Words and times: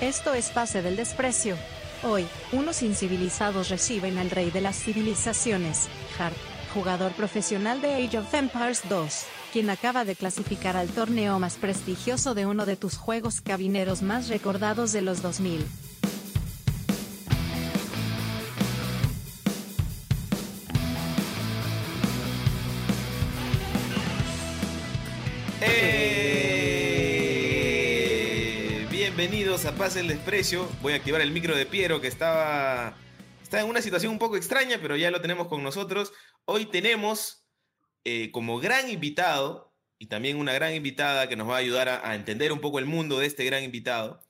Esto 0.00 0.32
es 0.32 0.50
Pase 0.50 0.80
del 0.80 0.94
Desprecio. 0.94 1.56
Hoy, 2.04 2.24
unos 2.52 2.82
incivilizados 2.82 3.68
reciben 3.68 4.16
al 4.18 4.30
rey 4.30 4.52
de 4.52 4.60
las 4.60 4.76
civilizaciones, 4.76 5.88
Hart, 6.16 6.36
jugador 6.72 7.10
profesional 7.12 7.80
de 7.80 8.06
Age 8.06 8.18
of 8.18 8.32
Empires 8.32 8.82
2, 8.88 9.24
quien 9.52 9.70
acaba 9.70 10.04
de 10.04 10.14
clasificar 10.14 10.76
al 10.76 10.86
torneo 10.86 11.40
más 11.40 11.56
prestigioso 11.56 12.36
de 12.36 12.46
uno 12.46 12.64
de 12.64 12.76
tus 12.76 12.96
juegos 12.96 13.40
cabineros 13.40 14.02
más 14.02 14.28
recordados 14.28 14.92
de 14.92 15.02
los 15.02 15.20
2000. 15.20 15.66
Bienvenidos 29.18 29.64
a 29.64 29.74
Paz 29.74 29.96
el 29.96 30.06
Desprecio. 30.06 30.68
Voy 30.80 30.92
a 30.92 30.96
activar 30.96 31.20
el 31.20 31.32
micro 31.32 31.56
de 31.56 31.66
Piero 31.66 32.00
que 32.00 32.06
estaba 32.06 32.96
está 33.42 33.58
en 33.58 33.66
una 33.66 33.82
situación 33.82 34.12
un 34.12 34.20
poco 34.20 34.36
extraña, 34.36 34.78
pero 34.80 34.96
ya 34.96 35.10
lo 35.10 35.20
tenemos 35.20 35.48
con 35.48 35.60
nosotros. 35.60 36.12
Hoy 36.44 36.66
tenemos 36.66 37.44
eh, 38.04 38.30
como 38.30 38.60
gran 38.60 38.88
invitado 38.88 39.74
y 39.98 40.06
también 40.06 40.36
una 40.36 40.52
gran 40.52 40.72
invitada 40.72 41.28
que 41.28 41.34
nos 41.34 41.48
va 41.48 41.56
a 41.56 41.58
ayudar 41.58 41.88
a, 41.88 42.14
entender 42.14 42.52
un 42.52 42.60
poco 42.60 42.78
el 42.78 42.84
mundo 42.84 43.18
de 43.18 43.26
este 43.26 43.44
gran 43.44 43.64
invitado. 43.64 44.20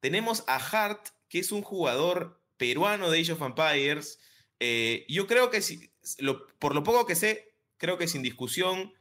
Tenemos 0.00 0.42
a 0.48 0.56
Hart, 0.56 1.10
que 1.28 1.38
es 1.38 1.52
un 1.52 1.62
jugador 1.62 2.42
peruano 2.56 3.10
de 3.10 3.20
Age 3.20 3.34
of 3.34 3.42
Empires. 3.42 4.18
Eh, 4.58 5.06
yo 5.08 5.28
creo 5.28 5.50
que, 5.50 5.62
si, 5.62 5.92
por 6.58 6.74
lo 6.74 6.82
poco 6.82 7.06
que 7.06 7.14
sé, 7.14 7.54
creo 7.76 7.96
que 7.96 8.08
sin 8.08 8.22
discusión, 8.22 8.92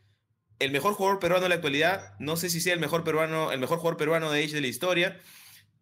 el 0.62 0.72
mejor 0.72 0.94
jugador 0.94 1.20
peruano 1.20 1.44
de 1.44 1.50
la 1.50 1.56
actualidad. 1.56 2.14
No 2.20 2.38
sé 2.38 2.50
si 2.50 2.62
sea 2.62 2.74
el 2.74 2.80
mejor, 2.80 3.04
peruano, 3.04 3.52
el 3.52 3.60
mejor 3.60 3.80
jugador 3.80 3.98
peruano 3.98 4.32
de 4.32 4.44
Age 4.44 4.54
de 4.54 4.62
la 4.62 4.68
historia. 4.68 5.20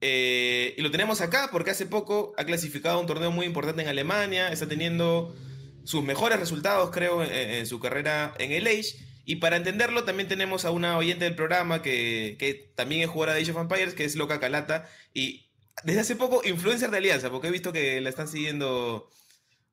Eh, 0.01 0.75
y 0.77 0.81
lo 0.81 0.91
tenemos 0.91 1.19
acá 1.21 1.49
porque 1.51 1.71
hace 1.71 1.85
poco 1.85 2.33
ha 2.37 2.45
clasificado 2.45 2.97
a 2.97 3.01
un 3.01 3.07
torneo 3.07 3.31
muy 3.31 3.45
importante 3.45 3.81
en 3.81 3.87
Alemania. 3.87 4.51
Está 4.51 4.67
teniendo 4.67 5.35
sus 5.83 6.03
mejores 6.03 6.39
resultados, 6.39 6.91
creo, 6.91 7.23
en, 7.23 7.65
su 7.65 7.79
carrera 7.79 8.33
en 8.39 8.51
el 8.51 8.67
Age. 8.67 8.95
Y 9.25 9.35
para 9.35 9.57
entenderlo, 9.57 10.05
también 10.05 10.27
tenemos 10.27 10.65
a 10.65 10.71
una 10.71 10.97
oyente 10.97 11.25
del 11.25 11.35
programa 11.35 11.81
que, 11.81 12.35
que 12.39 12.71
también 12.75 13.01
es 13.01 13.09
jugadora 13.09 13.35
de 13.35 13.41
Age 13.41 13.51
of 13.51 13.57
Empires, 13.57 13.93
que 13.93 14.05
es 14.05 14.15
Loca 14.15 14.39
Calata. 14.39 14.89
Y 15.13 15.49
desde 15.83 16.01
hace 16.01 16.15
poco, 16.15 16.41
influencer 16.45 16.89
de 16.89 16.97
Alianza, 16.97 17.29
porque 17.29 17.47
he 17.47 17.51
visto 17.51 17.71
que 17.71 18.01
la 18.01 18.09
están 18.09 18.27
siguiendo 18.27 19.09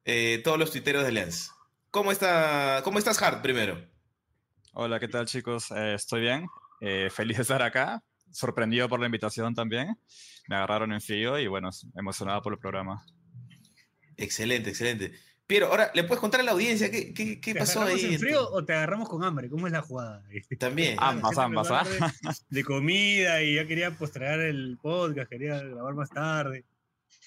eh, 0.05 0.41
todos 0.45 0.59
los 0.59 0.71
tuiteros 0.71 1.03
de 1.03 1.09
Alianza. 1.09 1.53
¿Cómo, 1.91 2.13
está, 2.13 2.81
¿Cómo 2.85 2.99
estás, 2.99 3.21
Hart, 3.23 3.43
primero? 3.43 3.96
Hola, 4.79 5.01
¿qué 5.01 5.09
tal 5.09 5.25
chicos? 5.27 5.71
Eh, 5.71 5.95
estoy 5.95 6.21
bien, 6.21 6.47
eh, 6.81 7.09
feliz 7.11 7.39
de 7.39 7.43
estar 7.43 7.63
acá, 7.63 8.03
sorprendido 8.31 8.89
por 8.91 9.01
la 9.01 9.07
invitación 9.07 9.55
también, 9.55 9.97
me 10.49 10.57
agarraron 10.57 10.93
en 10.93 11.01
frío 11.01 11.39
y 11.39 11.47
bueno, 11.47 11.71
emocionado 11.97 12.43
por 12.43 12.53
el 12.53 12.59
programa. 12.59 13.03
Excelente, 14.19 14.69
excelente. 14.71 15.13
Piero, 15.47 15.69
ahora, 15.69 15.91
¿le 15.95 16.05
puedes 16.05 16.21
contar 16.21 16.41
a 16.41 16.43
la 16.43 16.51
audiencia 16.51 16.91
qué, 16.91 17.15
qué, 17.15 17.41
qué 17.41 17.55
¿Te 17.55 17.61
pasó 17.61 17.81
agarramos 17.81 18.05
ahí? 18.05 18.15
en 18.15 18.21
frío 18.21 18.51
o 18.51 18.65
te 18.67 18.75
agarramos 18.75 19.09
con 19.09 19.25
hambre? 19.25 19.49
¿Cómo 19.49 19.67
es 19.67 19.73
la 19.73 19.81
jugada? 19.81 20.23
También. 20.59 20.97
Ambas, 21.01 21.39
ambas, 21.39 21.71
¿ah? 21.71 21.85
de 22.51 22.65
comida 22.65 23.43
y 23.43 23.55
ya 23.55 23.67
quería 23.67 23.93
postergar 23.93 24.41
el 24.41 24.77
podcast, 24.83 25.31
quería 25.31 25.59
grabar 25.63 25.95
más 25.95 26.11
tarde. 26.11 26.65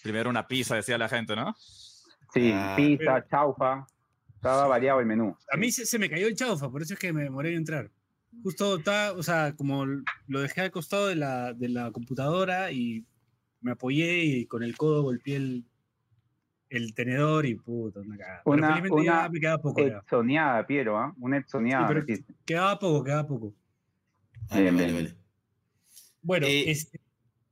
Primero 0.04 0.30
una 0.30 0.48
pizza, 0.48 0.76
decía 0.76 0.98
la 1.00 1.10
gente, 1.10 1.36
¿no? 1.36 1.56
Sí, 2.32 2.52
Ah, 2.54 2.76
pizza, 2.78 3.16
pero- 3.16 3.28
chaufa. 3.30 3.88
Estaba 4.40 4.68
variado 4.68 5.02
el 5.02 5.06
menú. 5.06 5.36
A 5.52 5.58
mí 5.58 5.70
se, 5.72 5.86
se 5.86 6.00
me 6.00 6.10
cayó 6.10 6.28
el 6.28 6.36
chaufa, 6.36 6.70
por 6.72 6.82
eso 6.82 6.94
es 6.94 7.00
que 7.00 7.12
me 7.12 7.24
demoré 7.24 7.50
en 7.52 7.58
entrar. 7.58 7.92
Justo 8.42 8.78
está, 8.78 9.12
o 9.12 9.22
sea, 9.22 9.54
como 9.56 9.86
lo 9.86 10.40
dejé 10.40 10.62
al 10.62 10.72
costado 10.72 11.08
de 11.08 11.16
la, 11.16 11.54
de 11.54 11.68
la 11.68 11.92
computadora 11.92 12.72
y 12.72 13.06
me 13.60 13.72
apoyé 13.72 14.24
y 14.24 14.46
con 14.46 14.64
el 14.64 14.78
codo 14.78 15.02
golpeé 15.04 15.36
el, 15.36 15.66
el 16.70 16.94
tenedor 16.94 17.46
y 17.46 17.56
puta, 17.56 18.00
una 18.00 18.18
cagada. 18.18 18.42
Pero 18.46 18.54
Una- 18.56 18.68
ya 18.70 18.84
una 18.94 19.30
me 19.30 19.40
quedaba 19.42 19.62
poco. 19.62 19.86
ya. 19.86 19.98
Exoneada, 19.98 20.66
Piero, 20.66 20.98
¿ah? 20.98 21.14
Una 21.20 21.38
exoneada. 21.38 22.04
Sí. 22.08 22.26
Quedaba 22.46 22.80
poco, 22.80 23.04
quedaba 23.04 23.28
poco. 23.28 23.54
Vale, 24.50 24.62
Bien, 24.62 24.76
vale, 24.76 24.92
bien. 24.94 25.04
vale. 25.04 25.16
Bueno, 26.22 26.48
Eh, 26.48 26.72
este, 26.72 27.02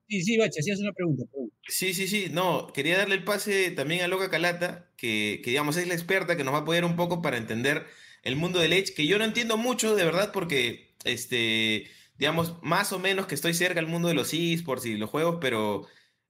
sí, 0.07 0.21
sí, 0.23 0.37
Bacha, 0.37 0.59
hacías 0.59 0.79
una 0.79 0.91
pregunta. 0.93 1.23
pregunta. 1.29 1.55
Sí, 1.67 1.93
sí, 1.93 2.07
sí. 2.07 2.27
No, 2.31 2.67
quería 2.73 2.97
darle 2.97 3.15
el 3.15 3.23
pase 3.23 3.71
también 3.71 4.01
a 4.01 4.07
Loca 4.07 4.29
Calata, 4.29 4.89
que, 4.97 5.41
que 5.43 5.49
digamos 5.51 5.77
es 5.77 5.87
la 5.87 5.93
experta 5.93 6.35
que 6.37 6.43
nos 6.43 6.53
va 6.53 6.59
a 6.59 6.61
apoyar 6.61 6.85
un 6.85 6.95
poco 6.95 7.21
para 7.21 7.37
entender 7.37 7.85
el 8.23 8.35
mundo 8.35 8.59
del 8.59 8.73
Edge, 8.73 8.93
que 8.93 9.05
yo 9.07 9.17
no 9.17 9.23
entiendo 9.25 9.57
mucho, 9.57 9.95
de 9.95 10.03
verdad, 10.05 10.31
porque, 10.33 10.95
este, 11.05 11.87
digamos, 12.17 12.61
más 12.63 12.91
o 12.93 12.99
menos 12.99 13.27
que 13.27 13.35
estoy 13.35 13.53
cerca 13.53 13.75
del 13.79 13.87
mundo 13.89 14.07
de 14.07 14.13
los 14.15 14.33
esports 14.33 14.85
y 14.85 14.97
los 14.97 15.09
juegos, 15.09 15.37
pero 15.39 15.85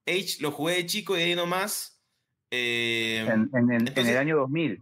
Edge 0.05 0.37
lo 0.41 0.51
jugué 0.51 0.75
de 0.75 0.85
chico 0.85 1.15
y 1.15 1.19
de 1.19 1.25
ahí 1.25 1.35
nomás. 1.35 2.01
eh, 2.51 3.25
En, 3.27 3.49
en 3.53 3.69
el, 3.71 3.81
en 3.81 3.87
entonces- 3.87 4.07
el 4.13 4.17
año 4.17 4.37
2000. 4.37 4.81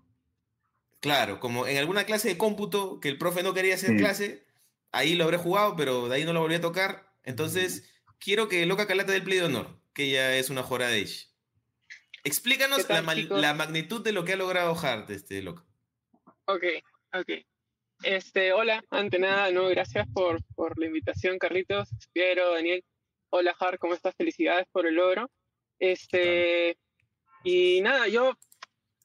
Claro, 1.00 1.40
como 1.40 1.68
en 1.68 1.78
alguna 1.78 2.06
clase 2.06 2.30
de 2.30 2.38
cómputo 2.38 3.00
que 3.00 3.10
el 3.10 3.18
profe 3.18 3.44
no 3.44 3.54
quería 3.54 3.76
hacer 3.76 3.92
Sí. 3.92 3.98
clase, 3.98 4.44
ahí 4.92 5.14
lo 5.16 5.24
habré 5.26 5.38
jugado, 5.38 5.76
pero 5.76 6.08
de 6.10 6.16
ahí 6.16 6.26
no 6.26 6.34
lo 6.34 6.42
volví 6.42 6.56
a 6.56 6.62
tocar. 6.62 7.12
Entonces, 7.24 7.88
quiero 8.20 8.48
que 8.48 8.66
Loca 8.66 8.88
Calata 8.88 9.12
del 9.12 9.24
Play 9.24 9.40
de 9.40 9.46
Honor, 9.46 9.80
que 9.94 10.06
ella 10.06 10.36
es 10.38 10.50
una 10.50 10.64
jora 10.64 10.88
de 10.88 11.02
Age. 11.02 11.28
Explícanos 12.24 12.80
¿Qué 12.80 12.86
tal, 12.86 13.06
la, 13.30 13.54
magnitud 13.54 14.04
de 14.04 14.12
lo 14.12 14.26
que 14.26 14.34
ha 14.34 14.38
logrado 14.38 14.76
Hart, 14.76 15.10
este 15.12 15.42
Loca. 15.42 15.64
Ok, 16.46 16.64
ok. 17.14 17.30
Este, 18.04 18.52
hola, 18.52 18.84
ante 18.90 19.20
nada, 19.20 19.52
no, 19.52 19.68
gracias 19.68 20.08
por, 20.14 20.44
por 20.56 20.78
la 20.78 20.88
invitación, 20.88 21.38
Carlitos, 21.40 21.90
Piero, 22.14 22.54
Daniel. 22.54 22.84
Hola, 23.30 23.56
Har, 23.60 23.80
¿cómo 23.80 23.94
estás? 23.94 24.16
Felicidades 24.16 24.68
por 24.72 24.86
el 24.86 24.96
logro. 24.96 25.30
Este, 25.80 26.78
y 27.44 27.82
nada, 27.82 28.08
yo 28.08 28.38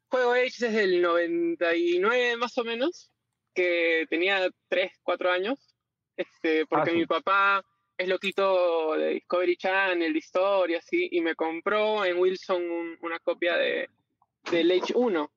juego 0.08 0.32
Age 0.32 0.66
desde 0.66 0.84
el 0.84 1.02
99 1.02 2.36
más 2.36 2.56
o 2.58 2.64
menos, 2.64 3.10
que 3.54 4.06
tenía 4.08 4.50
3, 4.68 4.92
4 5.02 5.30
años, 5.30 5.76
este, 6.16 6.66
porque 6.66 6.90
Ah, 6.90 6.92
sí. 6.92 6.98
mi 6.98 7.06
papá 7.06 7.64
es 8.00 8.08
loquito 8.08 8.94
de 8.96 9.10
Discovery 9.10 9.56
Channel, 9.56 10.12
de 10.12 10.18
historia, 10.18 10.78
así, 10.78 11.08
y 11.10 11.20
me 11.20 11.34
compró 11.34 12.04
en 12.04 12.18
Wilson 12.18 12.62
un- 12.70 12.96
una 13.02 13.18
copia 13.18 13.56
de, 13.56 13.88
del 14.50 14.70
Age 14.70 14.92
1 14.94 15.30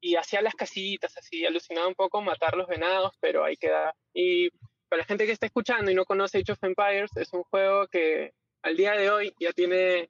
y 0.00 0.16
hacía 0.16 0.40
las 0.42 0.54
casitas 0.54 1.16
así, 1.16 1.44
alucinaba 1.44 1.86
un 1.88 1.94
poco 1.94 2.22
matar 2.22 2.56
los 2.56 2.66
venados, 2.68 3.12
pero 3.20 3.44
ahí 3.44 3.56
queda. 3.56 3.94
Y 4.14 4.50
para 4.88 5.02
la 5.02 5.04
gente 5.06 5.26
que 5.26 5.32
está 5.32 5.46
escuchando 5.46 5.90
y 5.90 5.94
no 5.94 6.04
conoce 6.04 6.38
Age 6.38 6.52
of 6.52 6.62
Empires, 6.64 7.10
es 7.16 7.32
un 7.32 7.42
juego 7.44 7.86
que 7.88 8.32
al 8.62 8.76
día 8.76 8.92
de 8.92 9.10
hoy 9.10 9.34
ya 9.38 9.52
tiene 9.52 10.08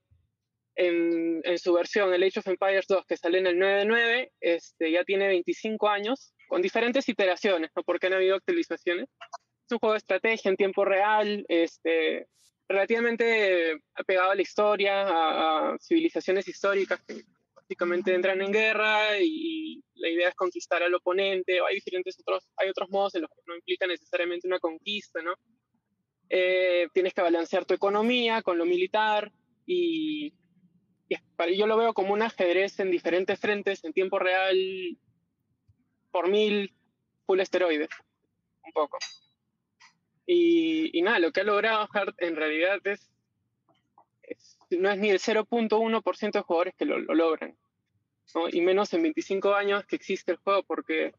en, 0.76 1.40
en 1.44 1.58
su 1.58 1.72
versión 1.72 2.12
el 2.14 2.22
Age 2.22 2.40
of 2.40 2.46
Empires 2.48 2.86
2 2.88 3.04
que 3.06 3.16
sale 3.16 3.38
en 3.38 3.46
el 3.46 3.56
9.9, 3.56 4.30
este, 4.40 4.90
ya 4.92 5.04
tiene 5.04 5.28
25 5.28 5.88
años, 5.88 6.34
con 6.48 6.62
diferentes 6.62 7.08
iteraciones, 7.08 7.70
¿no? 7.74 7.82
Porque 7.82 8.06
han 8.08 8.14
habido 8.14 8.36
actualizaciones. 8.36 9.08
Es 9.66 9.72
un 9.72 9.78
juego 9.78 9.92
de 9.94 9.98
estrategia 9.98 10.50
en 10.50 10.56
tiempo 10.56 10.84
real, 10.84 11.44
este, 11.48 12.28
relativamente 12.68 13.80
apegado 13.94 14.30
a 14.30 14.34
la 14.34 14.42
historia, 14.42 15.02
a, 15.02 15.72
a 15.74 15.78
civilizaciones 15.78 16.46
históricas 16.48 17.00
que 17.06 17.22
básicamente 17.54 18.14
entran 18.14 18.42
en 18.42 18.52
guerra 18.52 19.18
y, 19.20 19.24
y 19.78 19.84
la 19.94 20.10
idea 20.10 20.28
es 20.28 20.34
conquistar 20.34 20.82
al 20.82 20.94
oponente. 20.94 21.60
Hay 21.66 21.76
diferentes 21.76 22.18
otros, 22.20 22.46
hay 22.56 22.68
otros 22.68 22.90
modos 22.90 23.14
en 23.14 23.22
los 23.22 23.30
que 23.30 23.42
no 23.46 23.56
implica 23.56 23.86
necesariamente 23.86 24.46
una 24.46 24.58
conquista, 24.58 25.22
¿no? 25.22 25.34
Eh, 26.28 26.88
tienes 26.92 27.14
que 27.14 27.22
balancear 27.22 27.64
tu 27.64 27.74
economía 27.74 28.42
con 28.42 28.58
lo 28.58 28.64
militar 28.66 29.30
y, 29.66 30.34
y 31.08 31.16
para- 31.36 31.52
yo 31.52 31.66
lo 31.66 31.76
veo 31.76 31.94
como 31.94 32.12
un 32.12 32.22
ajedrez 32.22 32.78
en 32.80 32.90
diferentes 32.90 33.38
frentes, 33.40 33.82
en 33.84 33.92
tiempo 33.92 34.18
real, 34.18 34.56
por 36.10 36.28
mil, 36.28 36.74
full 37.26 37.40
esteroides, 37.40 37.88
un 38.64 38.72
poco. 38.72 38.98
Y, 40.26 41.00
nada, 41.02 41.18
lo 41.18 41.32
que 41.32 41.40
ha 41.40 41.44
logrado 41.44 41.88
Hart 41.92 42.14
en 42.18 42.36
realidad 42.36 42.78
es, 42.84 43.10
no 44.70 44.90
es 44.90 44.98
ni 44.98 45.10
el 45.10 45.18
0.1% 45.18 46.32
de 46.32 46.40
jugadores 46.40 46.74
que 46.76 46.86
lo, 46.86 46.98
lo 46.98 47.14
logran. 47.14 47.56
Y 48.52 48.60
menos 48.62 48.92
en 48.94 49.02
25 49.02 49.54
años 49.54 49.84
que 49.84 49.96
existe 49.96 50.32
el 50.32 50.38
juego, 50.38 50.62
porque 50.62 51.12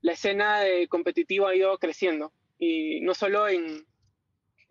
la 0.00 0.12
escena 0.12 0.60
competitiva 0.88 1.50
ha 1.50 1.56
ido 1.56 1.76
creciendo. 1.78 2.32
Y 2.58 3.00
no 3.00 3.14
solo 3.14 3.48
en, 3.48 3.86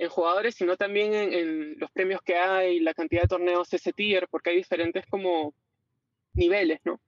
jugadores, 0.09 0.55
sino 0.55 0.77
también 0.77 1.13
en, 1.13 1.77
los 1.77 1.91
premios 1.91 2.21
que 2.23 2.35
hay, 2.35 2.79
la 2.79 2.93
cantidad 2.93 3.23
de 3.23 3.27
torneos 3.27 3.71
S-Tier, 3.71 4.27
porque 4.29 4.49
hay 4.49 4.57
diferentes 4.57 5.05
como 5.05 5.53
niveles, 6.33 6.79
¿no? 6.85 6.99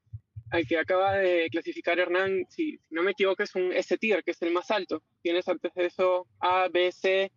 Al 0.52 0.68
que 0.68 0.78
acaba 0.78 1.14
de 1.18 1.48
clasificar 1.52 2.00
Hernán, 2.00 2.46
si, 2.50 2.78
si 2.78 2.94
no 2.96 3.02
me 3.04 3.12
equivoco, 3.12 3.42
es 3.44 3.56
un 3.56 3.72
S-Tier, 3.74 4.24
que 4.24 4.32
es 4.32 4.42
el 4.42 4.52
más 4.52 4.70
alto. 4.72 5.02
Tienes 5.22 5.48
antes 5.48 5.74
de 5.74 5.86
eso 5.88 6.28
A, 6.40 6.68
B, 6.72 6.92
C, 6.92 7.32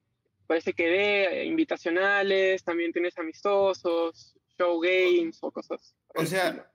parece 0.47 0.75
que 0.75 0.87
D, 0.87 1.45
invitacionales, 1.47 2.63
también 2.63 2.93
tienes 2.93 3.17
amistosos, 3.19 4.37
show 4.59 4.81
games 4.81 5.39
o 5.41 5.51
cosas. 5.51 5.95
O 6.15 6.25
sea, 6.27 6.71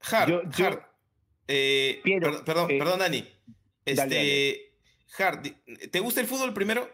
Hart, 0.00 0.56
Yo- 0.56 0.80
eh, 1.48 2.00
Piero, 2.02 2.32
per- 2.32 2.44
perdón, 2.44 2.70
eh, 2.72 2.78
perdón, 2.78 2.98
Dani. 2.98 3.24
Este, 3.84 4.72
dale, 5.20 5.40
di- 5.42 5.88
¿te 5.88 6.00
gusta 6.00 6.20
el 6.20 6.26
fútbol 6.26 6.52
primero? 6.52 6.90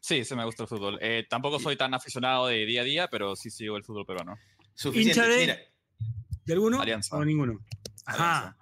Sí, 0.00 0.24
sí 0.24 0.34
me 0.34 0.44
gusta 0.44 0.64
el 0.64 0.68
fútbol. 0.68 0.98
Eh, 1.00 1.26
tampoco 1.28 1.58
soy 1.58 1.76
tan 1.76 1.94
aficionado 1.94 2.46
de 2.46 2.64
día 2.66 2.82
a 2.82 2.84
día, 2.84 3.08
pero 3.08 3.36
sí 3.36 3.50
sigo 3.50 3.76
el 3.76 3.84
fútbol 3.84 4.06
peruano. 4.06 4.36
Suficiente. 4.74 5.36
Mira, 5.38 5.58
¿De 6.50 6.54
alguno? 6.54 6.80
Alianza. 6.82 7.16
O 7.16 7.24
ninguno. 7.24 7.60
Ajá. 8.06 8.56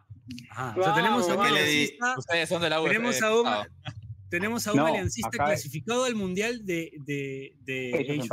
Ajá. 0.51 0.75
O 0.79 0.83
sea, 0.83 0.93
Wow, 0.93 0.95
tenemos 0.95 1.29
a 1.31 1.35
un 1.37 1.41
aliancista, 1.47 2.15
Ustedes 2.19 2.49
son 2.51 2.61
de 2.63 2.69
la 2.71 2.81
U. 2.83 2.85
tenemos 2.87 3.21
eh, 3.21 3.25
a 3.25 3.35
un, 3.35 3.47
tenemos 4.29 4.67
a 4.67 4.73
un 4.73 4.77
No, 4.79 4.87
aliancista 4.87 5.29
acá- 5.29 5.47
clasificado 5.47 6.05
al 6.05 6.15
mundial 6.15 6.67
de, 6.67 6.93
de, 7.07 7.57
de 7.63 7.95
Age 7.95 8.21
of. 8.21 8.29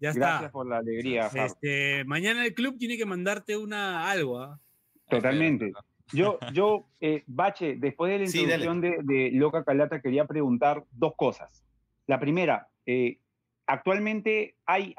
Ya 0.00 0.12
Gracias 0.12 0.34
está. 0.42 0.50
por 0.50 0.68
la 0.68 0.78
alegría. 0.78 1.28
Este, 1.32 2.04
mañana 2.04 2.44
el 2.44 2.54
club 2.54 2.76
tiene 2.78 2.96
que 2.96 3.06
mandarte 3.06 3.56
una 3.56 4.10
algo. 4.10 4.40
¿ah? 4.40 4.60
Totalmente. 5.08 5.72
Yo, 6.12 6.38
yo 6.52 6.88
eh, 7.00 7.22
Bache, 7.26 7.76
después 7.78 8.10
de 8.12 8.18
la 8.20 8.26
Sí, 8.26 8.40
introducción 8.40 8.80
de, 8.80 8.98
de 9.02 9.30
Loca 9.34 9.62
Calata, 9.64 10.00
quería 10.00 10.24
preguntar 10.26 10.84
dos 10.90 11.12
cosas. 11.16 11.64
La 12.06 12.18
primera, 12.18 12.68
eh, 12.86 13.18
actualmente 13.68 14.56
hay, 14.66 14.94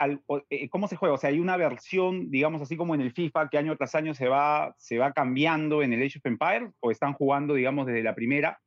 eh, 0.49 0.69
¿cómo 0.69 0.87
se 0.87 0.95
juega? 0.95 1.15
O 1.15 1.17
sea, 1.17 1.31
hay 1.31 1.39
una 1.39 1.57
versión, 1.57 2.29
digamos 2.29 2.61
así 2.61 2.77
como 2.77 2.95
en 2.95 3.01
el 3.01 3.11
FIFA, 3.11 3.49
que 3.49 3.57
año 3.57 3.75
tras 3.75 3.95
año 3.95 4.13
se 4.13 4.27
va, 4.29 4.75
se 4.77 4.99
va 4.99 5.11
cambiando 5.11 5.81
en 5.81 5.91
el 5.91 6.03
Age 6.03 6.19
of 6.19 6.25
Empires, 6.25 6.71
o 6.79 6.91
están 6.91 7.13
jugando, 7.13 7.55
digamos, 7.55 7.87
desde 7.87 8.03
la 8.03 8.15
primera. 8.15 8.59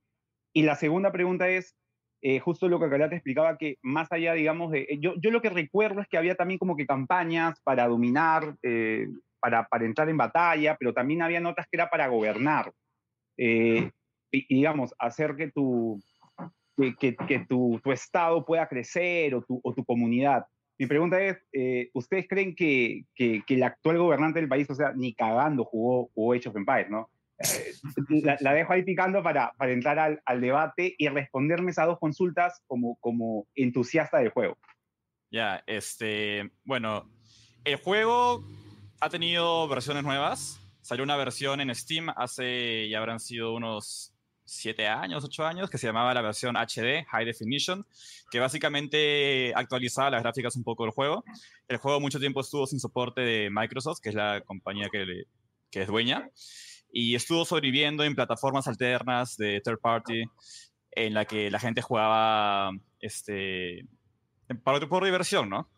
Y 0.53 0.63
la 0.63 0.75
segunda 0.75 1.13
pregunta 1.13 1.49
es, 1.49 1.77
eh, 2.21 2.41
justo 2.41 2.69
lo 2.69 2.81
que 2.81 2.91
Calata 2.91 3.15
explicaba, 3.15 3.57
que 3.57 3.79
más 3.81 4.11
allá, 4.13 4.35
digamos, 4.35 4.73
de... 4.73 4.81
eh, 4.83 4.99
Yo, 5.01 5.15
yo 5.17 5.31
lo 5.31 5.41
que 5.41 5.51
recuerdo 5.51 6.01
es 6.01 6.09
que 6.09 6.19
había 6.19 6.35
también 6.35 6.59
como 6.59 6.77
que 6.77 6.87
campañas 6.87 7.61
para 7.63 7.87
dominar, 7.87 8.57
para, 9.41 9.67
para 9.69 9.85
entrar 9.85 10.09
en 10.09 10.17
batalla, 10.17 10.77
pero 10.79 10.93
también 10.93 11.23
había 11.23 11.41
notas 11.41 11.67
que 11.71 11.77
era 11.77 11.89
para 11.89 12.09
gobernar. 12.09 12.73
Y, 13.37 13.91
digamos, 14.55 14.95
hacer 14.99 15.37
que 15.37 15.51
tu, 15.51 16.03
que, 16.83 16.95
que- 16.97 17.17
que 17.27 17.39
tu, 17.47 17.81
tu 17.83 17.93
estado 17.93 18.45
pueda 18.45 18.69
crecer 18.69 19.35
o 19.35 19.43
tu, 19.43 19.61
o 19.63 19.73
tu 19.73 19.85
comunidad. 19.85 20.45
Mi 20.79 20.87
pregunta 20.87 21.23
es, 21.23 21.37
eh, 21.53 21.91
¿ustedes 21.95 22.27
creen 22.29 22.55
que, 22.57 23.05
que, 23.15 23.43
el 23.47 23.63
actual 23.63 23.99
gobernante 23.99 24.41
del 24.41 24.49
país, 24.49 24.69
o 24.69 24.75
sea, 24.75 24.93
ni 24.97 25.15
cagando 25.15 25.65
jugó, 25.65 26.11
jugó 26.15 26.33
Age 26.33 26.49
of 26.49 26.57
Empires, 26.57 26.91
¿no? 26.91 27.09
Eh, 27.39 27.73
la, 28.25 28.37
la 28.41 28.53
dejo 28.53 28.73
ahí 28.73 28.83
picando 28.83 29.23
para, 29.23 29.53
para 29.57 29.73
entrar 29.73 29.99
al, 29.99 30.21
al 30.25 30.41
debate 30.41 30.95
y 30.99 31.09
responderme 31.09 31.71
esas 31.71 31.87
dos 31.87 31.99
consultas 31.99 32.63
como, 32.67 32.97
como 32.97 33.47
entusiasta 33.55 34.19
del 34.19 34.31
juego. 34.31 34.57
Ya, 35.31 35.63
este, 35.67 36.51
bueno, 36.65 37.09
el 37.65 37.77
juego 37.77 38.45
ha 39.01 39.09
tenido 39.09 39.69
versiones 39.69 40.05
nuevas. 40.05 40.59
Salió 40.81 41.05
una 41.05 41.17
versión 41.17 41.61
en 41.61 41.73
Steam 41.75 42.09
hace, 42.17 42.89
ya 42.89 42.99
habrán 42.99 43.21
sido 43.21 43.55
unos 43.55 44.12
7 44.45 44.87
años, 44.89 45.25
8 45.25 45.45
años, 45.45 45.71
que 45.71 45.79
se 45.79 45.87
llamaba 45.87 46.15
la 46.15 46.23
versión 46.23 46.57
HD, 46.57 47.05
High 47.09 47.25
Definition, 47.25 47.87
que 48.31 48.41
básicamente 48.41 49.53
actualizaba 49.55 50.11
las 50.11 50.23
gráficas 50.23 50.57
un 50.57 50.65
poco 50.65 50.85
del 50.85 50.93
juego. 50.93 51.25
El 51.69 51.77
juego 51.79 52.01
mucho 52.01 52.19
tiempo 52.19 52.41
estuvo 52.41 52.67
sin 52.67 52.81
soporte 52.81 53.21
de 53.21 53.51
Microsoft, 53.51 54.01
que 54.03 54.11
es 54.11 54.15
la 54.15 54.43
compañía 54.45 54.89
que, 54.91 55.25
es 55.73 55.87
dueña, 55.87 56.29
y 56.93 57.15
estuvo 57.15 57.45
sobreviviendo 57.45 58.05
en 58.05 58.15
plataformas 58.15 58.69
alternas 58.69 59.37
de 59.37 59.61
third 59.61 59.81
party, 59.81 60.25
en 60.93 61.15
la 61.15 61.25
que 61.25 61.51
la 61.51 61.59
gente 61.59 61.81
jugaba 61.81 62.73
este, 63.01 63.87
por, 64.65 64.87
por 64.89 65.05
diversión, 65.05 65.49
¿no? 65.49 65.71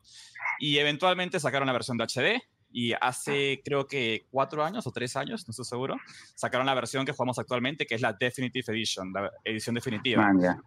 Y 0.59 0.79
eventualmente 0.79 1.39
sacaron 1.39 1.67
la 1.67 1.73
versión 1.73 1.97
de 1.97 2.05
HD 2.05 2.54
y 2.77 2.93
hace 3.01 3.63
creo 3.65 3.87
que 3.87 4.27
cuatro 4.33 4.65
años 4.65 4.85
o 4.89 4.91
tres 4.91 5.15
años, 5.15 5.47
no 5.47 5.53
estoy 5.53 5.65
seguro, 5.65 5.97
sacaron 6.35 6.67
la 6.67 6.75
versión 6.75 7.07
que 7.07 7.13
jugamos 7.13 7.39
actualmente, 7.39 7.87
que 7.87 7.95
es 7.95 8.01
la 8.01 8.13
Definitive 8.13 8.65
Edition, 8.75 9.13
la 9.13 9.31
edición 9.45 9.77
definitiva, 9.77 10.21
Manga. 10.21 10.61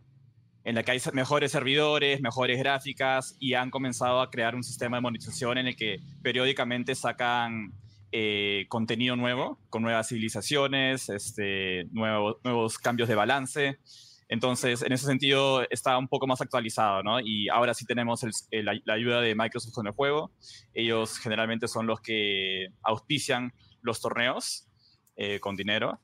en 0.63 0.75
la 0.75 0.83
que 0.83 0.91
hay 0.91 1.01
mejores 1.11 1.51
servidores, 1.51 2.21
mejores 2.21 2.57
gráficas 2.59 3.35
y 3.39 3.55
han 3.55 3.69
comenzado 3.69 4.21
a 4.21 4.31
crear 4.31 4.55
un 4.55 4.63
sistema 4.63 4.97
de 4.97 5.01
monetización 5.01 5.57
en 5.57 5.67
el 5.67 5.75
que 5.75 5.97
periódicamente 6.23 6.95
sacan 6.95 7.73
eh, 8.13 8.67
contenido 8.69 9.17
nuevo, 9.17 9.59
con 9.69 9.83
nuevas 9.83 10.07
civilizaciones, 10.07 11.09
este, 11.09 11.89
nuevos, 11.91 12.37
nuevos 12.45 12.77
cambios 12.77 13.09
de 13.09 13.15
balance. 13.15 13.79
Entonces, 14.29 14.81
en 14.81 14.91
ese 14.91 15.05
sentido, 15.05 15.65
está 15.69 15.97
un 15.97 16.07
poco 16.07 16.27
más 16.27 16.41
actualizado, 16.41 17.01
¿no? 17.01 17.19
Y 17.19 17.47
ahora 17.49 17.73
sí 17.73 17.85
tenemos 17.85 18.21
la, 18.51 18.77
la 18.83 18.93
ayuda 18.93 19.21
de 19.21 19.35
Microsoft 19.35 19.73
con 19.73 19.87
el 19.87 19.93
juego. 19.93 20.31
Ellos 20.73 21.17
generalmente 21.17 21.67
son 21.67 21.87
los 21.87 22.01
que 22.01 22.67
auspician 22.83 23.53
los 23.81 24.01
torneos 24.01 24.67
eh, 25.15 25.39
con 25.39 25.55
dinero 25.55 25.99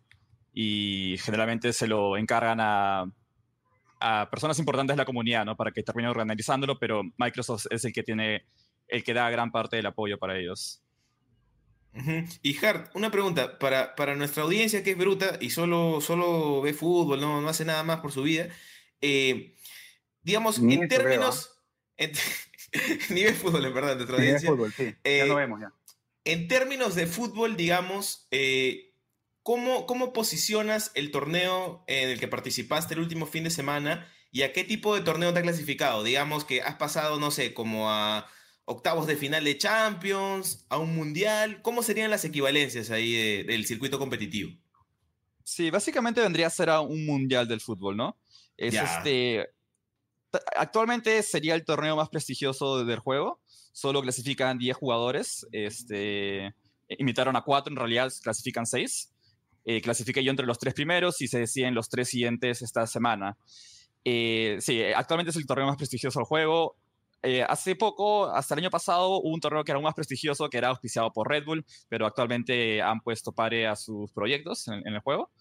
y 0.53 1.17
generalmente 1.19 1.73
se 1.73 1.87
lo 1.87 2.15
encargan 2.15 2.59
a, 2.61 3.05
a 3.99 4.29
personas 4.29 4.57
importantes 4.59 4.95
de 4.95 5.01
la 5.01 5.05
comunidad, 5.05 5.45
¿no? 5.45 5.55
Para 5.55 5.71
que 5.71 5.83
terminen 5.83 6.11
organizándolo, 6.11 6.79
pero 6.79 7.03
Microsoft 7.17 7.65
es 7.69 7.85
el 7.85 7.93
que 7.93 8.03
tiene, 8.03 8.45
el 8.87 9.03
que 9.03 9.13
da 9.13 9.29
gran 9.29 9.51
parte 9.51 9.75
del 9.75 9.85
apoyo 9.85 10.17
para 10.17 10.37
ellos. 10.37 10.81
Ujú. 11.93 12.25
Y 12.41 12.57
Hart, 12.65 12.91
una 12.95 13.11
pregunta, 13.11 13.59
para, 13.59 13.95
para 13.95 14.15
nuestra 14.15 14.43
audiencia 14.43 14.83
que 14.83 14.91
es 14.91 14.97
bruta 14.97 15.37
y 15.39 15.51
solo, 15.51 16.01
solo 16.01 16.61
ve 16.61 16.73
fútbol, 16.73 17.21
no, 17.21 17.41
no 17.41 17.49
hace 17.49 17.65
nada 17.65 17.83
más 17.83 17.99
por 17.99 18.11
su 18.11 18.23
vida, 18.23 18.49
eh, 19.01 19.55
digamos, 20.21 20.59
Ni 20.59 20.75
en 20.75 20.79
veo, 20.79 20.87
¿ah? 20.87 20.89
términos... 20.89 21.51
en- 21.97 22.11
ni 23.09 23.23
ve 23.23 23.33
fútbol, 23.33 23.65
en 23.65 23.73
verdad, 23.73 23.95
nuestra 23.95 24.17
de 24.17 24.23
audiencia. 24.23 24.49
fútbol, 24.49 24.73
sí. 24.73 24.95
ya 25.17 25.25
Eh, 25.25 25.27
no 25.27 25.35
vemos 25.35 25.61
ya. 25.61 25.71
En 26.25 26.47
términos 26.47 26.95
de 26.95 27.05
fútbol, 27.07 27.55
digamos, 27.57 28.27
eh, 28.31 28.95
¿cómo, 29.43 29.85
¿cómo 29.85 30.13
posicionas 30.13 30.91
el 30.95 31.11
torneo 31.11 31.83
en 31.87 32.09
el 32.09 32.19
que 32.19 32.27
participaste 32.27 32.93
el 32.95 33.01
último 33.01 33.25
fin 33.27 33.43
de 33.43 33.49
semana 33.51 34.07
y 34.31 34.41
a 34.43 34.53
qué 34.53 34.63
tipo 34.63 34.95
de 34.95 35.01
torneo 35.01 35.33
te 35.33 35.39
ha 35.39 35.43
clasificado? 35.43 36.03
Digamos 36.03 36.45
que 36.45 36.61
has 36.61 36.75
pasado, 36.75 37.19
no 37.19 37.29
sé, 37.29 37.53
como 37.53 37.91
a 37.91 38.27
octavos 38.65 39.07
de 39.07 39.15
final 39.17 39.43
de 39.43 39.57
Champions, 39.57 40.65
a 40.69 40.77
un 40.77 40.95
mundial. 40.95 41.61
¿Cómo 41.61 41.83
serían 41.83 42.09
las 42.11 42.23
equivalencias 42.25 42.89
ahí 42.91 43.11
de- 43.13 43.43
del 43.43 43.65
circuito 43.65 43.99
competitivo? 43.99 44.51
Sí, 45.43 45.69
básicamente 45.69 46.21
vendría 46.21 46.47
a 46.47 46.49
ser 46.49 46.69
a 46.69 46.79
un 46.81 47.05
mundial 47.05 47.47
del 47.47 47.59
fútbol, 47.61 47.97
¿no? 47.97 48.17
Es 48.57 48.73
Ya. 48.73 48.83
este. 48.83 49.47
Actualmente 50.55 51.21
sería 51.21 51.53
el 51.55 51.63
torneo 51.65 51.95
más 51.95 52.09
prestigioso 52.09 52.83
del 52.85 52.99
juego. 52.99 53.39
Solo 53.71 54.01
clasifican 54.01 54.57
10 54.57 54.75
jugadores. 54.75 55.45
Este, 55.51 56.53
invitaron 56.89 57.35
a 57.35 57.41
4, 57.43 57.71
en 57.71 57.77
realidad 57.77 58.11
clasifican 58.21 58.65
6. 58.65 59.09
clasifiqué 59.81 60.21
yo 60.23 60.29
entre 60.31 60.45
los 60.45 60.59
tres 60.59 60.73
primeros 60.73 61.21
y 61.21 61.27
se 61.29 61.39
deciden 61.39 61.73
los 61.73 61.87
tres 61.87 62.09
siguientes 62.09 62.61
esta 62.61 62.85
semana. 62.85 63.37
Eh, 64.03 64.57
sí, 64.59 64.81
eh, 64.81 64.93
actualmente 64.93 65.29
es 65.29 65.37
el 65.37 65.45
torneo 65.45 65.67
más 65.67 65.77
prestigioso 65.77 66.19
del 66.19 66.25
juego. 66.25 66.75
Eh, 67.23 67.41
hace 67.47 67.75
poco, 67.77 68.27
hasta 68.27 68.53
el 68.53 68.59
año 68.59 68.69
pasado, 68.69 69.17
hubo 69.19 69.29
un 69.33 69.39
torneo 69.39 69.63
que 69.63 69.71
era 69.71 69.77
aún 69.77 69.85
más 69.85 69.93
prestigioso, 69.95 70.49
que 70.49 70.57
era 70.57 70.67
auspiciado 70.69 71.11
por 71.13 71.29
Red 71.29 71.45
Bull, 71.45 71.65
pero 71.87 72.05
actualmente 72.05 72.81
han 72.81 72.99
puesto 72.99 73.31
pare 73.31 73.65
a 73.65 73.75
sus 73.77 74.11
proyectos 74.11 74.67
en, 74.67 74.85
en 74.85 74.93
el 74.93 74.99
juego. 74.99 75.31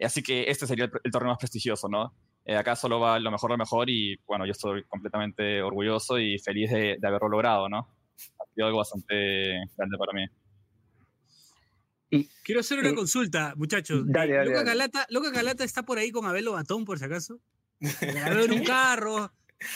Así 0.00 0.22
que 0.22 0.44
este 0.50 0.66
sería 0.66 0.84
el, 0.84 0.90
el 1.02 1.10
torneo 1.10 1.30
más 1.30 1.38
prestigioso, 1.38 1.88
¿no? 1.88 2.12
Eh, 2.44 2.56
acá 2.56 2.76
solo 2.76 3.00
va 3.00 3.18
lo 3.18 3.30
mejor 3.30 3.50
de 3.50 3.54
lo 3.54 3.58
mejor 3.58 3.88
y 3.88 4.16
bueno, 4.26 4.44
yo 4.44 4.52
estoy 4.52 4.84
completamente 4.84 5.62
orgulloso 5.62 6.18
y 6.18 6.38
feliz 6.38 6.70
de, 6.70 6.96
de 7.00 7.08
haberlo 7.08 7.28
logrado, 7.30 7.70
¿no? 7.70 7.78
Ha 8.38 8.54
sido 8.54 8.66
algo 8.66 8.78
bastante 8.78 9.14
grande 9.78 9.96
para 9.98 10.12
mí. 10.12 10.26
Quiero 12.44 12.60
hacer 12.60 12.78
una 12.78 12.90
Eh, 12.90 12.94
consulta, 12.94 13.54
muchachos. 13.56 14.02
dale, 14.06 14.34
dale, 14.34 14.50
Luca, 14.50 14.64
dale. 14.64 14.86
Galata, 15.32 15.64
está 15.64 15.82
por 15.84 15.98
ahí 15.98 16.10
con 16.12 16.26
Abelo 16.26 16.52
Batón, 16.52 16.84
por 16.84 16.98
si 16.98 17.06
acaso. 17.06 17.40
En 17.80 18.52
un 18.52 18.62
carro, 18.64 19.32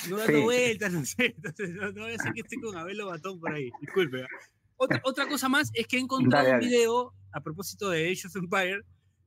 no 0.09 0.17
dando 0.19 0.39
Sí. 0.39 0.43
vueltas, 0.43 0.93
no 0.93 1.05
sé. 1.05 1.35
Entonces, 1.37 1.71
no, 1.71 1.87
no 1.93 2.03
voy 2.03 2.11
a 2.11 2.13
decir 2.13 2.33
que 2.33 2.41
estoy 2.41 2.61
con 2.61 2.77
Abelo 2.77 3.07
Batón 3.07 3.41
por 3.41 3.53
ahí. 3.53 3.71
Disculpe. 3.81 4.23
¿ah? 4.23 4.29
Otra, 4.77 5.01
otra 5.05 5.29
cosa 5.29 5.49
más 5.49 5.71
es 5.75 5.87
que 5.87 5.97
he 5.97 6.01
encontrado 6.01 6.45
Dale, 6.45 6.57
un 6.57 6.61
dale. 6.61 6.77
video, 6.77 7.15
a 7.33 7.43
propósito 7.43 7.91
de 7.91 8.11
Age 8.11 8.27
of 8.29 8.37
Empire, 8.37 8.81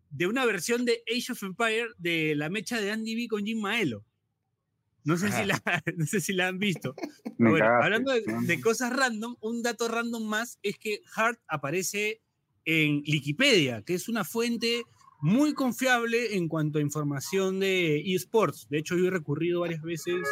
de 0.09 0.27
una 0.27 0.45
versión 0.45 0.85
de 0.85 1.03
Age 1.09 1.31
of 1.33 1.43
Empire 1.43 1.87
de 1.97 2.35
la 2.35 2.49
mecha 2.49 2.79
de 2.79 2.91
Andy 2.91 3.15
B 3.15 3.27
con 3.27 3.45
Jim 3.45 3.59
Maelo. 3.61 4.05
No 5.03 5.17
sé, 5.17 5.31
si 5.31 5.45
la, 5.45 5.59
no 5.97 6.05
sé 6.05 6.21
si 6.21 6.31
la 6.33 6.47
han 6.47 6.59
visto. 6.59 6.93
Bueno, 7.37 7.57
cagaste, 7.57 7.85
hablando 7.85 8.11
de, 8.11 8.23
de 8.45 8.61
cosas 8.61 8.95
random, 8.95 9.35
un 9.41 9.63
dato 9.63 9.87
random 9.87 10.23
más 10.27 10.59
es 10.61 10.77
que 10.77 11.01
Hart 11.15 11.39
aparece 11.47 12.21
en 12.65 12.97
Wikipedia, 12.97 13.81
que 13.81 13.95
es 13.95 14.07
una 14.07 14.23
fuente 14.23 14.83
muy 15.21 15.53
confiable 15.53 16.35
en 16.35 16.47
cuanto 16.47 16.79
a 16.79 16.81
información 16.81 17.59
de 17.59 18.01
eSports. 18.13 18.67
De 18.69 18.79
hecho, 18.79 18.97
yo 18.97 19.07
he 19.07 19.11
recurrido 19.11 19.61
varias 19.61 19.81
veces 19.81 20.27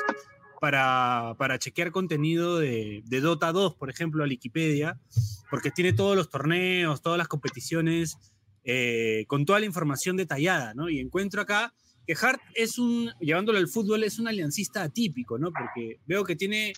para, 0.60 1.36
para 1.38 1.60
chequear 1.60 1.91
contenido 1.91 2.60
de, 2.60 3.03
Dota 3.08 3.51
2, 3.51 3.75
por 3.75 3.89
ejemplo, 3.89 4.24
a 4.24 4.27
Wikipedia, 4.27 5.00
porque 5.50 5.72
tiene 5.72 5.93
todos 5.93 6.15
los 6.15 6.29
torneos, 6.29 7.01
todas 7.01 7.17
las 7.17 7.27
competiciones, 7.27 8.17
eh, 8.63 9.25
con 9.27 9.46
toda 9.46 9.60
la 9.60 9.65
información 9.65 10.17
detallada, 10.17 10.74
¿no? 10.74 10.89
Y 10.89 11.00
encuentro 11.00 11.41
acá 11.41 11.74
que 12.05 12.15
Hart 12.19 12.41
es 12.55 12.77
un, 12.79 13.12
llevándolo 13.19 13.60
al 13.60 13.67
fútbol, 13.67 14.03
es 14.03 14.19
un 14.19 14.27
aliancista 14.27 14.84
atípico, 14.84 15.38
¿no? 15.38 15.51
Porque 15.51 16.00
veo 16.08 16.24
que 16.24 16.36
tiene 16.36 16.74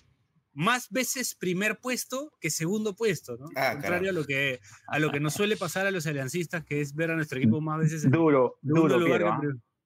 más 0.54 0.90
veces 0.90 1.34
primer 1.34 1.78
puesto 1.78 2.32
que 2.40 2.50
segundo 2.50 2.94
puesto, 2.94 3.36
¿no? 3.38 3.46
Ah, 3.56 3.72
Contrario 3.72 4.10
a 4.10 4.12
lo, 4.12 4.24
que, 4.24 4.60
a 4.88 4.98
lo 4.98 5.10
que 5.10 5.20
nos 5.20 5.34
suele 5.34 5.56
pasar 5.56 5.86
a 5.86 5.90
los 5.90 6.06
aliancistas, 6.06 6.64
que 6.64 6.80
es 6.80 6.94
ver 6.94 7.10
a 7.10 7.14
nuestro 7.16 7.38
equipo 7.38 7.60
más 7.60 7.78
veces 7.78 8.04
en 8.04 8.10
Duro, 8.10 8.58
duro, 8.60 9.02
Piero, 9.04 9.28
¿ah? 9.32 9.40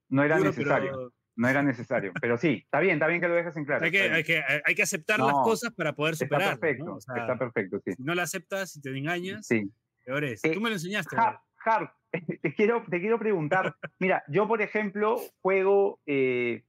No 0.08 0.22
era 0.24 0.38
duro, 0.38 0.50
necesario. 0.50 0.90
pero- 0.92 1.12
no 1.38 1.48
era 1.48 1.62
necesario. 1.62 2.12
Pero 2.18 2.38
sí, 2.38 2.62
está 2.64 2.80
bien, 2.80 2.94
está 2.94 3.06
bien 3.08 3.20
que 3.20 3.28
lo 3.28 3.34
dejes 3.34 3.54
en 3.58 3.66
claro. 3.66 3.84
Hay 3.84 3.90
que, 3.90 4.04
está 4.04 4.14
hay 4.16 4.24
que, 4.24 4.42
hay 4.64 4.74
que 4.74 4.82
aceptar 4.82 5.20
las 5.20 5.34
cosas 5.34 5.70
para 5.74 5.94
poder 5.94 6.14
Está 6.14 6.24
superarlas. 6.24 6.58
perfecto, 6.58 6.84
¿no? 6.86 6.94
O 6.96 7.00
sea, 7.02 7.14
está 7.16 7.38
perfecto, 7.38 7.78
sí. 7.84 7.92
Si 7.94 8.02
no 8.02 8.14
la 8.14 8.22
aceptas 8.22 8.74
y 8.76 8.80
te 8.80 8.96
engañas, 8.96 9.46
sí. 9.46 9.70
peor 10.04 10.24
es. 10.24 10.42
Eh, 10.44 10.52
Tú 10.52 10.60
me 10.62 10.70
lo 10.70 10.76
enseñaste. 10.76 11.14
Te 12.42 12.54
quiero, 12.54 12.82
te 12.88 13.00
quiero 13.00 13.18
preguntar. 13.18 13.76
Mira, 13.98 14.22
yo, 14.28 14.48
por 14.48 14.62
ejemplo, 14.62 15.20
juego 15.42 16.00
eh, 16.06 16.64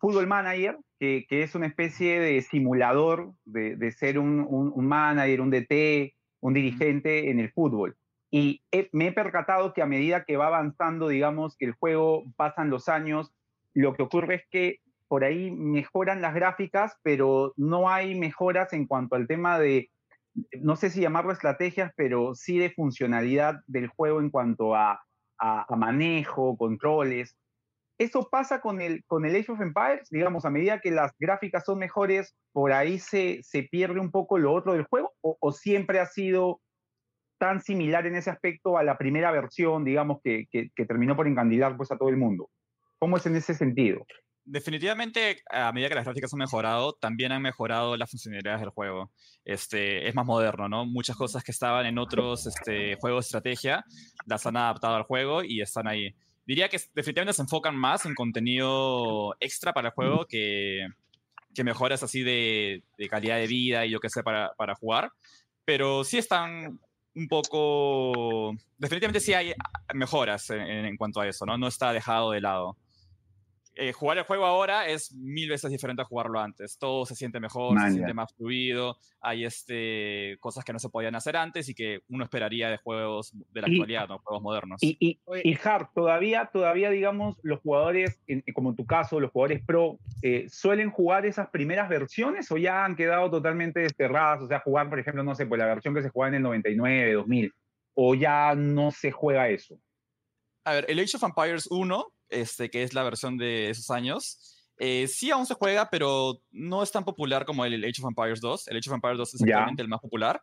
Football 0.00 0.26
Manager, 0.26 0.78
que, 1.00 1.26
que 1.28 1.42
es 1.44 1.56
una 1.56 1.66
especie 1.68 2.20
de 2.20 2.42
simulador 2.42 3.34
de, 3.46 3.76
de 3.76 3.92
ser 3.92 4.18
un, 4.20 4.40
un- 4.48 4.72
un 4.74 4.86
manager, 4.86 5.42
un 5.42 5.50
DT, 5.50 6.14
un 6.40 6.54
dirigente 6.54 7.30
en 7.30 7.40
el 7.40 7.52
fútbol. 7.52 7.96
Y 8.30 8.62
he- 8.72 8.90
me 8.92 9.08
he 9.08 9.12
percatado 9.12 9.72
que 9.74 9.82
a 9.82 9.86
medida 9.86 10.24
que 10.24 10.36
va 10.38 10.48
avanzando, 10.48 11.08
digamos, 11.08 11.56
que 11.56 11.66
el 11.66 11.72
juego 11.74 12.24
pasan 12.36 12.70
los 12.70 12.88
años, 12.88 13.32
lo 13.74 13.94
que 13.94 14.02
ocurre 14.04 14.36
es 14.36 14.42
que 14.50 14.78
por 15.08 15.24
ahí 15.24 15.50
mejoran 15.50 16.22
las 16.22 16.34
gráficas, 16.34 16.96
pero 17.02 17.52
no 17.56 17.90
hay 17.90 18.14
mejoras 18.18 18.72
en 18.72 18.86
cuanto 18.86 19.16
al 19.16 19.26
tema 19.26 19.58
de 19.58 19.90
no 20.60 20.76
sé 20.76 20.90
si 20.90 21.00
llamarlo 21.00 21.32
estrategias, 21.32 21.92
pero 21.96 22.34
sí 22.34 22.58
de 22.58 22.70
funcionalidad 22.70 23.60
del 23.66 23.88
juego 23.88 24.20
en 24.20 24.30
cuanto 24.30 24.74
a, 24.76 25.00
a- 25.38 25.66
a 25.68 25.76
manejo, 25.76 26.56
controles. 26.56 27.36
¿Eso 28.00 28.28
pasa 28.30 28.62
con 28.62 28.80
el, 28.80 29.04
con 29.04 29.26
el 29.26 29.36
Age 29.36 29.52
of 29.52 29.60
Empires? 29.60 30.08
Digamos, 30.10 30.46
a 30.46 30.50
medida 30.50 30.80
que 30.80 30.90
las 30.90 31.12
gráficas 31.18 31.66
son 31.66 31.78
mejores, 31.78 32.34
¿por 32.50 32.72
ahí 32.72 32.98
se, 32.98 33.40
se 33.42 33.64
pierde 33.64 34.00
un 34.00 34.10
poco 34.10 34.38
lo 34.38 34.54
otro 34.54 34.72
del 34.72 34.84
juego? 34.84 35.12
¿O, 35.20 35.52
siempre 35.52 36.00
ha 36.00 36.06
sido 36.06 36.62
tan 37.38 37.60
similar 37.60 38.06
en 38.06 38.16
ese 38.16 38.30
aspecto 38.30 38.78
a 38.78 38.84
la 38.84 38.96
primera 38.96 39.30
versión, 39.32 39.84
digamos, 39.84 40.20
que, 40.24 40.46
que- 40.50 40.70
que 40.74 40.86
terminó 40.86 41.14
por 41.14 41.28
encandilar 41.28 41.76
pues, 41.76 41.92
a 41.92 41.98
todo 41.98 42.08
el 42.08 42.16
mundo? 42.16 42.48
¿Cómo 42.98 43.18
es 43.18 43.26
en 43.26 43.36
ese 43.36 43.52
sentido? 43.52 44.06
Definitivamente, 44.46 45.42
a 45.50 45.70
medida 45.70 45.90
que 45.90 45.94
las 45.94 46.04
gráficas 46.06 46.32
han 46.32 46.38
mejorado, 46.38 46.94
también 46.94 47.32
han 47.32 47.42
mejorado 47.42 47.98
las 47.98 48.10
funcionalidades 48.10 48.60
del 48.60 48.70
juego. 48.70 49.12
Este, 49.44 50.08
es 50.08 50.14
más 50.14 50.24
moderno, 50.24 50.70
¿no? 50.70 50.86
Muchas 50.86 51.16
cosas 51.16 51.44
que 51.44 51.52
estaban 51.52 51.84
en 51.84 51.98
otros 51.98 52.46
este, 52.46 52.96
juegos 52.96 53.26
de 53.26 53.26
estrategia 53.26 53.84
las 54.24 54.46
han 54.46 54.56
adaptado 54.56 54.94
al 54.96 55.02
juego 55.02 55.44
y 55.44 55.60
están 55.60 55.86
ahí. 55.86 56.14
Diría 56.46 56.68
que 56.68 56.80
definitivamente 56.94 57.34
se 57.34 57.42
enfocan 57.42 57.76
más 57.76 58.06
en 58.06 58.14
contenido 58.14 59.36
extra 59.40 59.72
para 59.72 59.88
el 59.88 59.94
juego 59.94 60.26
que, 60.26 60.86
que 61.54 61.64
mejoras 61.64 62.02
así 62.02 62.22
de, 62.22 62.82
de 62.98 63.08
calidad 63.08 63.36
de 63.36 63.46
vida 63.46 63.86
y 63.86 63.90
yo 63.90 64.00
qué 64.00 64.08
sé 64.08 64.22
para, 64.22 64.52
para 64.56 64.74
jugar. 64.74 65.12
Pero 65.64 66.04
sí 66.04 66.18
están 66.18 66.80
un 67.14 67.28
poco... 67.28 68.54
Definitivamente 68.78 69.20
sí 69.20 69.32
hay 69.32 69.54
mejoras 69.94 70.50
en, 70.50 70.60
en 70.60 70.96
cuanto 70.96 71.20
a 71.20 71.28
eso, 71.28 71.46
¿no? 71.46 71.56
No 71.58 71.68
está 71.68 71.92
dejado 71.92 72.32
de 72.32 72.40
lado 72.40 72.76
eh, 73.80 73.92
jugar 73.92 74.18
el 74.18 74.24
juego 74.24 74.44
ahora 74.44 74.86
es 74.86 75.12
mil 75.14 75.48
veces 75.48 75.70
diferente 75.70 76.02
a 76.02 76.04
jugarlo 76.04 76.38
antes. 76.38 76.76
Todo 76.78 77.06
se 77.06 77.14
siente 77.16 77.40
mejor, 77.40 77.74
Man, 77.74 77.86
se 77.88 77.94
siente 77.94 78.12
más 78.14 78.32
fluido. 78.34 78.98
Hay 79.20 79.44
este, 79.44 80.36
cosas 80.40 80.64
que 80.64 80.72
no 80.72 80.78
se 80.78 80.88
podían 80.90 81.14
hacer 81.14 81.36
antes 81.36 81.68
y 81.68 81.74
que 81.74 82.00
uno 82.08 82.24
esperaría 82.24 82.68
de 82.70 82.76
juegos 82.76 83.32
de 83.52 83.60
la 83.62 83.68
Y- 83.68 83.72
actualidad, 83.72 84.08
¿no? 84.08 84.18
Juegos 84.18 84.42
modernos. 84.42 84.82
Y, 84.82 84.96
y, 85.00 85.20
y 85.42 85.58
Hart, 85.64 85.90
todavía, 85.94 86.50
todavía, 86.52 86.90
digamos, 86.90 87.36
los 87.42 87.60
jugadores, 87.60 88.20
en- 88.26 88.44
como 88.54 88.70
en 88.70 88.76
tu 88.76 88.84
caso, 88.86 89.18
los 89.18 89.30
jugadores 89.30 89.64
pro, 89.64 89.98
eh, 90.22 90.46
¿suelen 90.50 90.90
jugar 90.90 91.24
esas 91.26 91.48
primeras 91.48 91.88
versiones 91.88 92.50
o 92.52 92.56
ya 92.58 92.84
han 92.84 92.96
quedado 92.96 93.30
totalmente 93.30 93.80
desterradas? 93.80 94.42
O 94.42 94.46
sea, 94.46 94.60
jugar, 94.60 94.88
por 94.90 94.98
ejemplo, 94.98 95.22
no 95.24 95.34
sé, 95.34 95.46
pues 95.46 95.58
la 95.58 95.66
versión 95.66 95.94
que 95.94 96.02
se 96.02 96.10
jugaba 96.10 96.28
en 96.28 96.34
el 96.34 96.42
99, 96.42 97.14
2000, 97.14 97.52
o 97.94 98.14
ya 98.14 98.54
no 98.54 98.90
se 98.90 99.10
juega 99.10 99.48
eso. 99.48 99.78
A 100.64 100.74
ver, 100.74 100.84
el 100.88 100.98
Age 101.00 101.16
of 101.16 101.22
Empires 101.24 101.66
1, 101.70 102.06
este, 102.30 102.70
que 102.70 102.82
es 102.82 102.94
la 102.94 103.02
versión 103.02 103.36
de 103.36 103.70
esos 103.70 103.90
años, 103.90 104.56
eh, 104.78 105.06
sí 105.08 105.30
aún 105.30 105.44
se 105.46 105.54
juega, 105.54 105.90
pero 105.90 106.42
no 106.50 106.82
es 106.82 106.90
tan 106.90 107.04
popular 107.04 107.44
como 107.44 107.64
el 107.66 107.74
Age 107.84 108.00
of 108.02 108.08
Empires 108.08 108.40
2. 108.40 108.68
El 108.68 108.78
Age 108.78 108.88
of 108.88 108.94
Empires 108.94 109.18
2 109.18 109.34
es 109.34 109.42
actualmente 109.42 109.82
el 109.82 109.88
más 109.88 110.00
popular. 110.00 110.42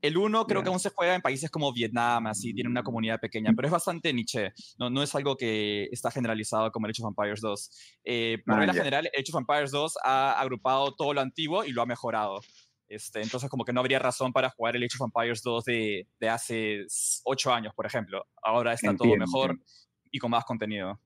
El 0.00 0.16
1 0.18 0.46
creo 0.46 0.60
Ya. 0.60 0.64
que 0.64 0.68
aún 0.70 0.80
se 0.80 0.90
juega 0.90 1.14
en 1.14 1.22
países 1.22 1.50
como 1.50 1.72
Vietnam, 1.72 2.26
así, 2.26 2.52
tiene 2.54 2.68
una 2.70 2.82
comunidad 2.82 3.20
pequeña, 3.20 3.52
pero 3.56 3.68
es 3.68 3.72
bastante 3.72 4.12
niche. 4.12 4.52
No, 4.78 4.88
no 4.90 5.02
es 5.02 5.14
algo 5.14 5.36
que 5.36 5.88
está 5.92 6.10
generalizado 6.10 6.70
como 6.72 6.86
el 6.86 6.90
Age 6.92 7.02
of 7.02 7.08
Empires 7.10 7.40
2. 7.40 7.70
Eh, 8.04 8.38
por 8.44 8.54
Ah, 8.54 8.58
regla 8.60 8.72
ya. 8.74 8.78
general, 8.80 9.06
Age 9.18 9.32
of 9.32 9.40
Empires 9.40 9.70
2 9.70 9.94
ha 10.04 10.40
agrupado 10.40 10.94
todo 10.94 11.12
lo 11.14 11.20
antiguo 11.20 11.64
y 11.64 11.72
lo 11.72 11.82
ha 11.82 11.86
mejorado. 11.86 12.40
Este, 12.88 13.22
entonces, 13.22 13.48
como 13.50 13.64
que 13.64 13.72
no 13.72 13.80
habría 13.80 13.98
razón 13.98 14.32
para 14.32 14.50
jugar 14.50 14.76
el 14.76 14.82
Age 14.84 14.96
of 15.00 15.06
Empires 15.14 15.42
2 15.42 15.64
de, 15.64 16.06
de 16.20 16.28
hace 16.28 16.84
8 17.24 17.52
años, 17.52 17.72
por 17.74 17.86
ejemplo. 17.86 18.24
Ahora 18.42 18.72
está 18.74 18.94
todo 18.94 19.04
Entiendo, 19.08 19.26
mejor 19.26 19.50
entiendo. 19.52 19.72
y 20.10 20.18
con 20.18 20.30
más 20.30 20.44
contenido. 20.44 21.00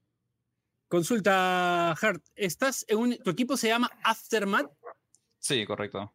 Consulta, 0.88 1.92
Hart. 1.92 2.23
¿Estás 2.35 2.85
en 2.88 2.99
un, 2.99 3.16
¿Tu 3.18 3.30
equipo 3.30 3.57
se 3.57 3.68
llama 3.68 3.90
Aftermath? 4.02 4.71
Sí, 5.38 5.64
correcto. 5.66 6.12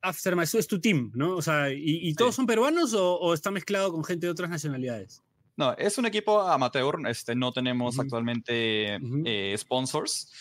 Aftermath, 0.00 0.44
eso 0.44 0.58
es 0.58 0.66
tu 0.68 0.80
team, 0.80 1.10
¿no? 1.14 1.36
O 1.36 1.42
sea, 1.42 1.70
¿y, 1.72 2.08
y 2.08 2.14
todos 2.14 2.34
Sí. 2.34 2.36
son 2.36 2.46
peruanos 2.46 2.94
o, 2.94 3.16
o 3.18 3.34
está 3.34 3.50
mezclado 3.50 3.90
con 3.92 4.04
gente 4.04 4.26
de 4.26 4.30
otras 4.32 4.50
nacionalidades? 4.50 5.22
No, 5.56 5.72
es 5.76 5.98
un 5.98 6.06
equipo 6.06 6.40
amateur. 6.42 6.96
Este, 7.08 7.34
no 7.34 7.52
tenemos 7.52 7.98
actualmente 7.98 8.96
eh, 9.24 9.54
sponsors. 9.58 10.32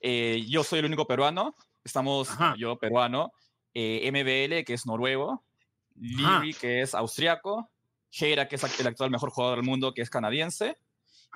Eh, 0.00 0.44
yo 0.48 0.62
soy 0.64 0.78
el 0.80 0.84
único 0.86 1.06
peruano. 1.06 1.54
Estamos, 1.84 2.30
Ajá. 2.30 2.54
yo 2.58 2.78
peruano, 2.78 3.32
eh, 3.74 4.10
MBL, 4.10 4.64
que 4.64 4.74
es 4.74 4.86
noruego. 4.86 5.44
Liri, 5.94 6.52
que 6.52 6.82
es 6.82 6.94
austriaco, 6.94 7.70
Heira, 8.10 8.48
que 8.48 8.56
es 8.56 8.80
el 8.80 8.86
actual 8.86 9.10
mejor 9.10 9.30
jugador 9.30 9.58
del 9.58 9.64
mundo, 9.66 9.94
que 9.94 10.02
es 10.02 10.10
canadiense. 10.10 10.76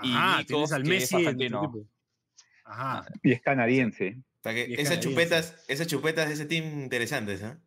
Y 0.03 0.13
Ajá, 0.13 0.39
Nico, 0.39 0.47
tienes 0.49 0.73
al 0.73 0.83
que 0.83 0.97
es 0.97 1.01
Messi 1.13 1.17
en 1.17 1.23
tu 1.23 1.29
argentino. 1.29 1.73
Ajá. 2.65 3.07
Y 3.23 3.33
es 3.33 3.41
canadiense. 3.43 4.17
O 4.19 4.43
sea 4.43 4.55
que 4.55 4.61
Y 4.69 4.75
es 4.75 4.81
esas 4.81 4.99
canadiense. 4.99 5.01
chupetas, 5.09 5.65
esas 5.69 5.87
chupetas 5.87 6.29
de 6.29 6.35
ese 6.35 6.47
team 6.47 6.81
interesantes, 6.83 7.43
¿ah? 7.43 7.59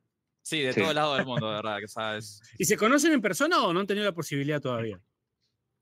Sí, 0.42 0.62
de 0.62 0.74
Sí. 0.74 0.80
todo 0.82 0.90
el 0.90 0.96
lado 0.96 1.16
del 1.16 1.25
mundo, 1.25 1.48
de 1.50 1.56
verdad. 1.56 1.80
Que, 1.80 1.88
sabes. 1.88 2.42
¿Y 2.60 2.66
se 2.66 2.78
conocen 2.78 3.13
en 3.13 3.22
persona 3.22 3.63
o 3.63 3.74
no 3.74 3.80
han 3.80 3.88
tenido 3.88 4.06
la 4.06 4.13
posibilidad 4.13 4.60
todavía? 4.62 5.00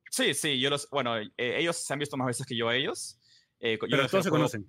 Sí, 0.10 0.34
sí, 0.34 0.60
yo 0.60 0.70
los, 0.70 0.90
bueno, 0.92 1.18
eh, 1.18 1.30
ellos 1.38 1.78
se 1.78 1.94
han 1.94 2.00
visto 2.00 2.18
más 2.18 2.28
veces 2.28 2.46
que 2.46 2.56
yo 2.56 2.68
a 2.68 2.76
ellos. 2.76 3.18
Eh, 3.60 3.78
yo 3.82 3.88
Pero 3.90 4.08
todos 4.08 4.24
se 4.24 4.30
juego- 4.30 4.38
conocen. 4.44 4.68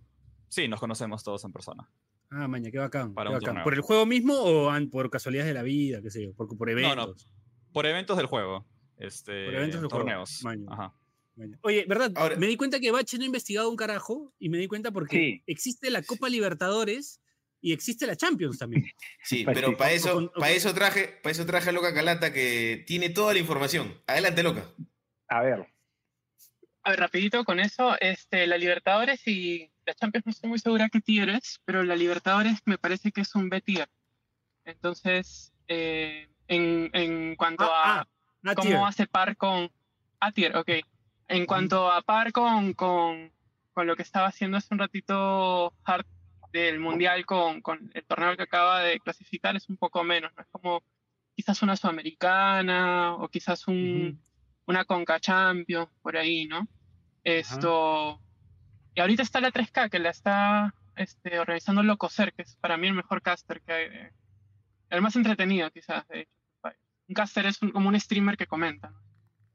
Sí, 0.48 0.68
nos 0.68 0.78
conocemos 0.80 1.24
todos 1.24 1.44
en 1.44 1.52
persona. 1.52 1.88
Ah, 2.30 2.46
maña, 2.46 2.70
qué 2.70 2.78
bacán. 2.78 3.12
Para 3.12 3.28
qué 3.30 3.34
un 3.34 3.40
bacán. 3.40 3.46
torneo. 3.48 3.64
¿Por 3.64 3.74
el 3.74 3.80
juego 3.80 4.06
mismo 4.06 4.34
o 4.38 4.70
por 4.90 5.10
casualidades 5.10 5.48
de 5.48 5.54
la 5.54 5.62
vida, 5.62 6.00
qué 6.00 6.10
sé 6.10 6.22
yo? 6.24 6.32
Por, 6.34 6.56
por 6.56 6.70
eventos. 6.70 6.96
no. 7.26 7.72
Por 7.72 7.86
eventos 7.86 8.16
del 8.16 8.26
juego. 8.26 8.66
Este, 8.98 9.46
Por 9.46 9.54
eventos 9.54 9.80
del 9.80 9.90
juego, 9.90 10.04
torneos. 10.04 10.42
Ajá. 10.70 10.94
Maña. 11.34 11.58
Oye, 11.62 11.84
¿verdad? 11.88 12.12
Ahora- 12.14 12.36
me 12.36 12.46
di 12.46 12.56
cuenta 12.56 12.78
que 12.80 12.90
Bache 12.90 13.16
no 13.16 13.22
ha 13.24 13.26
investigado 13.26 13.70
un 13.70 13.76
carajo 13.76 14.32
y 14.38 14.48
me 14.48 14.58
di 14.58 14.68
cuenta 14.68 14.90
porque 14.90 15.16
Sí. 15.16 15.42
existe 15.46 15.90
la 15.90 16.02
Copa 16.02 16.28
Libertadores 16.28 17.20
y 17.60 17.72
existe 17.72 18.06
la 18.06 18.16
Champions 18.16 18.58
también. 18.58 18.84
Sí, 19.24 19.44
Pues 19.44 19.54
pero 19.56 19.76
para 19.76 19.92
eso, 19.92 20.30
para 20.34 20.50
eso 20.50 20.74
traje, 20.74 21.08
para 21.22 21.30
eso 21.32 21.46
traje 21.46 21.70
a 21.70 21.72
Loca 21.72 21.94
Calata 21.94 22.32
que 22.32 22.84
tiene 22.86 23.08
toda 23.10 23.32
la 23.32 23.38
información. 23.38 24.00
Adelante, 24.06 24.42
Loca. 24.42 24.68
A 25.28 25.42
ver, 25.42 25.66
A 26.84 26.90
ver, 26.90 26.98
rapidito 26.98 27.44
con 27.44 27.60
eso, 27.60 27.96
este, 28.00 28.46
la 28.48 28.58
Libertadores 28.58 29.26
y 29.28 29.70
la 29.86 29.94
Champions 29.94 30.26
no 30.26 30.30
estoy 30.32 30.50
muy 30.50 30.58
segura 30.58 30.88
qué 30.88 31.00
tier 31.00 31.28
es, 31.30 31.60
pero 31.64 31.84
la 31.84 31.94
Libertadores 31.94 32.58
me 32.66 32.76
parece 32.76 33.12
que 33.12 33.20
es 33.20 33.34
un 33.36 33.48
B 33.48 33.60
tier. 33.60 33.88
Entonces, 34.64 35.52
eh, 35.68 36.28
en, 36.48 36.90
en 36.92 37.36
cuanto 37.36 37.64
Ah, 37.64 37.98
a 37.98 38.00
ah, 38.00 38.08
ah, 38.44 38.54
cómo 38.56 38.84
hace 38.86 39.06
par 39.06 39.36
con 39.36 39.70
A 40.20 40.32
tier, 40.32 40.56
ok. 40.56 40.70
En 41.28 41.46
cuanto 41.46 41.90
a 41.90 42.02
par 42.02 42.32
con, 42.32 42.72
con, 42.74 43.32
con 43.72 43.86
lo 43.86 43.96
que 43.96 44.02
estaba 44.02 44.26
haciendo 44.26 44.56
hace 44.58 44.74
un 44.74 44.78
ratito 44.80 45.72
Hart 45.84 46.06
del 46.52 46.78
Mundial 46.78 47.24
con, 47.24 47.62
con 47.62 47.90
el 47.94 48.04
torneo 48.04 48.36
que 48.36 48.42
acaba 48.42 48.80
de 48.80 49.00
clasificar, 49.00 49.56
es 49.56 49.68
un 49.70 49.76
poco 49.78 50.04
menos, 50.04 50.30
¿no? 50.36 50.42
Es 50.42 50.48
como 50.50 50.82
quizás 51.34 51.62
una 51.62 51.76
Sudamericana 51.76 53.14
o 53.14 53.28
quizás 53.28 53.66
un, 53.68 54.20
una 54.66 54.84
Conca 54.84 55.18
Champions, 55.18 55.88
por 56.02 56.16
ahí, 56.16 56.46
¿no? 56.46 56.68
Esto. 57.24 58.20
Y 58.94 59.00
ahorita 59.00 59.22
está 59.22 59.40
la 59.40 59.50
3K, 59.50 59.88
que 59.90 59.98
la 59.98 60.10
está 60.10 60.74
este, 60.96 61.38
organizando 61.38 61.82
Locoser, 61.82 62.34
que 62.34 62.42
es 62.42 62.56
para 62.56 62.76
mí 62.76 62.88
el 62.88 62.94
mejor 62.94 63.22
caster 63.22 63.62
que 63.62 63.72
hay. 63.72 63.88
de- 63.88 64.12
El 64.90 65.00
más 65.00 65.16
entretenido, 65.16 65.70
quizás, 65.70 66.06
de 66.08 66.20
hecho. 66.22 66.30
Un 67.08 67.14
caster 67.14 67.46
es 67.46 67.60
un- 67.62 67.70
como 67.70 67.88
un 67.88 67.98
streamer 67.98 68.36
que 68.36 68.46
comenta. 68.46 68.90
¿no? 68.90 69.00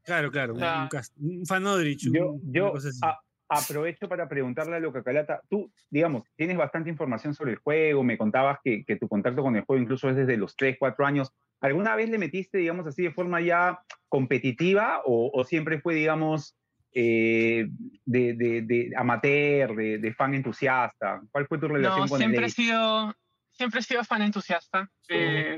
Claro, 0.07 0.31
claro. 0.31 0.53
un- 0.53 0.59
sea, 0.61 0.89
un, 1.17 1.39
un 1.39 1.45
fanodrich. 1.45 2.09
yo, 2.13 2.37
yo 2.43 2.73
a- 3.03 3.19
aprovecho 3.49 4.07
para 4.07 4.29
preguntarle 4.29 4.77
a 4.77 4.79
Loca 4.79 5.03
Calata. 5.03 5.41
Tú, 5.49 5.69
digamos, 5.89 6.23
tienes 6.37 6.55
bastante 6.55 6.89
información 6.89 7.33
sobre 7.33 7.51
el 7.51 7.57
juego, 7.57 8.03
me 8.05 8.17
contabas 8.17 8.59
que, 8.63 8.85
que 8.85 8.95
tu 8.95 9.09
contacto 9.09 9.41
con 9.43 9.57
el 9.57 9.63
juego 9.65 9.81
incluso 9.83 10.09
es 10.09 10.15
desde 10.15 10.37
los 10.37 10.55
3, 10.55 10.77
4 10.79 11.05
años. 11.05 11.33
¿Alguna 11.59 11.95
vez 11.97 12.09
le 12.09 12.17
metiste, 12.17 12.57
digamos 12.57 12.87
así, 12.87 13.03
de 13.03 13.11
forma 13.11 13.41
ya 13.41 13.79
competitiva 14.07 15.01
o, 15.05 15.29
o 15.33 15.43
siempre 15.43 15.81
fue, 15.81 15.93
digamos, 15.95 16.55
eh, 16.93 17.67
de, 18.05 18.33
de- 18.33 18.61
de 18.61 18.93
amateur, 18.95 19.75
de, 19.75 19.97
de 19.97 20.13
fan 20.13 20.33
entusiasta? 20.35 21.21
¿Cuál 21.31 21.47
fue 21.47 21.57
tu 21.57 21.67
relación 21.67 22.01
No, 22.05 22.07
con 22.07 22.17
siempre 22.19 22.39
el 22.39 22.45
he 22.45 22.49
sido. 22.49 23.13
Siempre 23.51 23.81
he 23.81 23.83
sido 23.83 24.03
fan 24.05 24.21
entusiasta. 24.21 24.89
eh, 25.09 25.57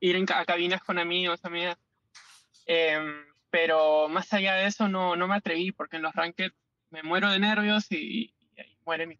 ir 0.00 0.14
en 0.16 0.24
ca- 0.26 0.38
a 0.38 0.44
cabinas 0.44 0.82
con 0.82 0.98
amigos, 0.98 1.44
amigas. 1.44 1.78
Em, 2.66 3.24
pero 3.50 4.08
más 4.08 4.32
allá 4.32 4.54
de 4.54 4.66
eso 4.66 4.88
no, 4.88 5.16
no 5.16 5.28
me 5.28 5.36
atreví 5.36 5.72
porque 5.72 5.96
en 5.96 6.02
los 6.02 6.14
ranked 6.14 6.52
me 6.90 7.02
muero 7.02 7.30
de 7.30 7.38
nervios 7.38 7.90
y, 7.90 8.34
y 8.38 8.60
hay 8.60 8.78
mueren. 8.84 9.18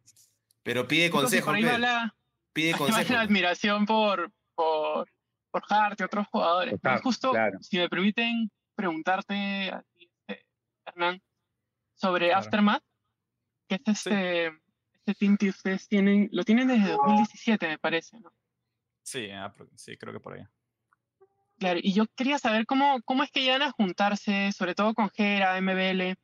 Pero 0.62 0.86
pide 0.86 1.10
consejo. 1.10 1.46
por 1.46 1.54
ahí 1.56 1.64
va 1.64 1.72
pe. 1.72 1.78
la, 1.78 2.16
Pide 2.52 2.66
ahí 2.68 2.72
va 2.72 2.78
consejo. 2.78 3.12
la 3.14 3.20
admiración 3.20 3.86
por, 3.86 4.32
por, 4.54 5.10
por 5.50 5.62
Hart 5.68 6.00
y 6.00 6.04
otros 6.04 6.26
jugadores. 6.28 6.74
Pero 6.82 7.00
justo, 7.00 7.30
claro. 7.30 7.58
si 7.60 7.78
me 7.78 7.88
permiten 7.88 8.50
preguntarte 8.74 9.70
a 9.70 9.82
ti, 9.94 10.10
este, 10.26 10.46
Hernán, 10.86 11.22
sobre 11.94 12.26
Claro. 12.26 12.40
Aftermath, 12.40 12.82
que 13.68 13.74
es 13.76 13.82
este, 13.86 14.46
este 14.92 15.14
team 15.18 15.36
que 15.36 15.48
ustedes 15.50 15.88
tienen, 15.88 16.28
lo 16.32 16.44
tienen 16.44 16.68
desde 16.68 16.90
2017, 16.92 17.66
me 17.66 17.78
parece, 17.78 18.20
¿no? 18.20 18.32
Sí, 19.02 19.30
ah, 19.30 19.54
sí, 19.74 19.96
creo 19.96 20.12
que 20.12 20.20
por 20.20 20.34
ahí. 20.34 20.44
Claro, 21.58 21.80
y 21.82 21.92
yo 21.92 22.06
quería 22.14 22.38
saber 22.38 22.66
cómo, 22.66 23.00
cómo 23.04 23.24
es 23.24 23.30
que 23.30 23.42
llegan 23.42 23.62
a 23.62 23.72
juntarse, 23.72 24.52
sobre 24.52 24.74
todo 24.74 24.94
con 24.94 25.10
Gera, 25.10 25.60
MBL, 25.60 26.16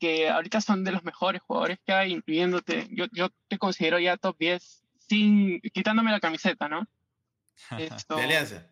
que 0.00 0.28
ahorita 0.28 0.60
son 0.60 0.82
de 0.84 0.92
los 0.92 1.04
mejores 1.04 1.40
jugadores 1.42 1.78
que 1.84 1.92
hay, 1.92 2.12
incluyéndote. 2.12 2.88
Yo, 2.90 3.06
yo 3.12 3.28
te 3.48 3.58
considero 3.58 3.98
ya 3.98 4.16
top 4.16 4.36
10, 4.38 4.84
sin, 5.08 5.60
quitándome 5.72 6.10
la 6.10 6.20
camiseta, 6.20 6.68
¿no? 6.68 6.86
Esto, 7.78 8.16
De 8.16 8.24
Alianza. 8.24 8.66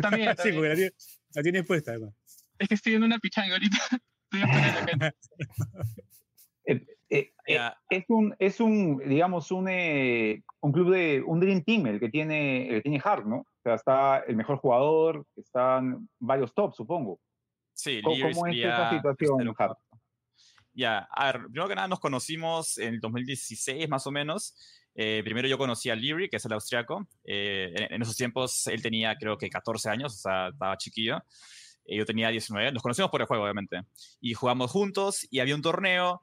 También, 0.00 0.34
sí, 0.42 0.52
porque 0.52 0.68
la, 0.68 0.74
tiene- 0.74 0.92
la 1.34 1.42
tienes 1.42 1.66
puesta, 1.66 1.90
además. 1.92 2.14
Es 2.58 2.68
que 2.68 2.74
estoy 2.74 2.92
viendo 2.92 3.06
una 3.06 3.18
pichanga 3.18 3.52
ahorita. 3.54 3.76
Estoy 4.30 4.42
esperando 4.42 5.06
acá. 5.06 5.14
Eh, 6.66 6.86
eh, 7.08 7.32
Ya, 7.46 7.78
es 7.88 8.04
un, 8.08 8.34
es 8.38 8.60
un, 8.60 8.98
digamos, 9.06 9.50
un, 9.50 9.68
eh, 9.68 10.42
un 10.60 10.72
club 10.72 10.92
de, 10.92 11.22
un 11.22 11.40
Dream 11.40 11.62
Team 11.62 11.86
el 11.86 12.00
que 12.00 12.10
tiene, 12.10 12.68
el 12.68 12.74
que 12.76 12.82
tiene 12.82 13.00
Hart, 13.02 13.24
¿no? 13.24 13.46
Sea, 13.68 13.74
está 13.74 14.18
el 14.26 14.36
mejor 14.36 14.58
jugador, 14.58 15.26
están 15.36 16.08
varios 16.18 16.54
tops, 16.54 16.76
supongo. 16.76 17.20
sí, 17.72 18.00
¿Cómo, 18.02 18.16
cómo 18.16 18.46
es 18.46 18.56
esa 18.56 18.90
situación, 18.90 19.38
tercero. 19.38 19.54
Hart? 19.58 19.78
Ya, 20.72 21.08
a 21.10 21.32
ver, 21.32 21.42
primero 21.42 21.68
que 21.68 21.74
nada 21.74 21.88
nos 21.88 22.00
conocimos 22.00 22.78
en 22.78 22.94
el 22.94 23.00
2016 23.00 23.88
más 23.88 24.06
o 24.06 24.10
menos. 24.10 24.54
Eh, 24.94 25.22
primero 25.24 25.46
yo 25.48 25.58
conocí 25.58 25.90
a 25.90 25.96
Leary, 25.96 26.28
que 26.28 26.36
es 26.36 26.44
el 26.44 26.52
austriaco. 26.52 27.06
Eh, 27.24 27.72
en, 27.74 27.94
en 27.94 28.02
esos 28.02 28.16
tiempos 28.16 28.66
él 28.68 28.80
tenía 28.82 29.16
creo 29.16 29.36
que 29.36 29.48
14 29.48 29.90
años, 29.90 30.14
o 30.14 30.18
sea, 30.18 30.48
estaba 30.48 30.76
chiquillo. 30.76 31.18
Eh, 31.84 31.96
yo 31.96 32.04
tenía 32.04 32.28
19. 32.28 32.70
Nos 32.72 32.82
conocimos 32.82 33.10
por 33.10 33.20
el 33.20 33.26
juego, 33.26 33.44
obviamente. 33.44 33.80
Y 34.20 34.34
jugamos 34.34 34.70
juntos 34.70 35.26
y 35.30 35.40
había 35.40 35.54
un 35.54 35.62
torneo 35.62 36.22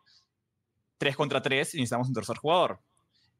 3 0.98 1.16
contra 1.16 1.42
3 1.42 1.74
y 1.74 1.78
necesitábamos 1.78 2.08
un 2.08 2.14
tercer 2.14 2.38
jugador. 2.38 2.80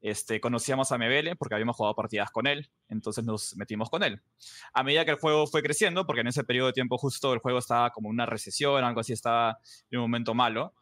Este, 0.00 0.40
conocíamos 0.40 0.92
a 0.92 0.98
Mebele 0.98 1.36
porque 1.36 1.54
habíamos 1.54 1.76
jugado 1.76 1.94
partidas 1.94 2.30
con 2.30 2.46
él, 2.46 2.70
entonces 2.88 3.24
nos 3.24 3.56
metimos 3.56 3.90
con 3.90 4.02
él. 4.02 4.20
A 4.72 4.82
medida 4.82 5.04
que 5.04 5.12
el 5.12 5.18
juego 5.18 5.46
fue 5.46 5.62
creciendo, 5.62 6.06
porque 6.06 6.20
en 6.20 6.28
ese 6.28 6.44
periodo 6.44 6.68
de 6.68 6.72
tiempo 6.74 6.98
justo 6.98 7.32
el 7.32 7.40
juego 7.40 7.58
estaba 7.58 7.90
como 7.90 8.08
una 8.08 8.26
recesión, 8.26 8.84
algo 8.84 9.00
así, 9.00 9.12
estaba 9.12 9.58
en 9.90 9.98
un 9.98 10.04
momento 10.04 10.34
malo, 10.34 10.74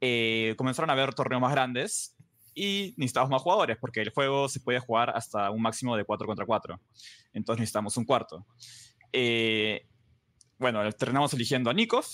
eh, 0.00 0.54
comenzaron 0.58 0.90
a 0.90 0.92
haber 0.92 1.14
torneos 1.14 1.40
más 1.40 1.52
grandes 1.52 2.16
y 2.54 2.94
necesitábamos 2.96 3.30
más 3.30 3.42
jugadores 3.42 3.78
porque 3.80 4.00
el 4.00 4.10
juego 4.10 4.48
se 4.48 4.60
puede 4.60 4.78
jugar 4.78 5.10
hasta 5.16 5.50
un 5.50 5.62
máximo 5.62 5.96
de 5.96 6.04
4 6.04 6.26
contra 6.26 6.46
4. 6.46 6.80
Entonces 7.32 7.60
necesitamos 7.60 7.96
un 7.96 8.04
cuarto. 8.04 8.46
Eh, 9.12 9.86
bueno, 10.58 10.90
terminamos 10.92 11.32
eligiendo 11.34 11.70
a 11.70 11.74
Nikov, 11.74 12.04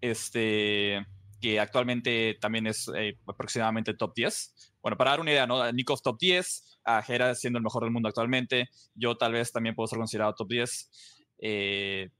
este, 0.00 1.04
que 1.40 1.60
actualmente 1.60 2.36
también 2.40 2.66
es 2.66 2.90
eh, 2.96 3.16
aproximadamente 3.26 3.94
top 3.94 4.14
10. 4.14 4.74
Bueno, 4.82 4.96
para 4.96 5.10
dar 5.10 5.20
una 5.20 5.30
idea, 5.32 5.46
¿no? 5.46 5.70
Nikov 5.72 6.00
top 6.02 6.18
10, 6.18 6.78
a 6.84 7.02
Gera 7.02 7.34
siendo 7.34 7.58
el 7.58 7.62
mejor 7.64 7.82
del 7.82 7.90
mundo 7.92 8.08
actualmente, 8.08 8.68
yo 8.94 9.16
tal 9.16 9.32
vez 9.32 9.52
también 9.52 9.74
puedo 9.74 9.86
ser 9.88 9.98
considerado 9.98 10.34
top 10.34 10.48
10. 10.48 10.90
Eh, 11.38 12.10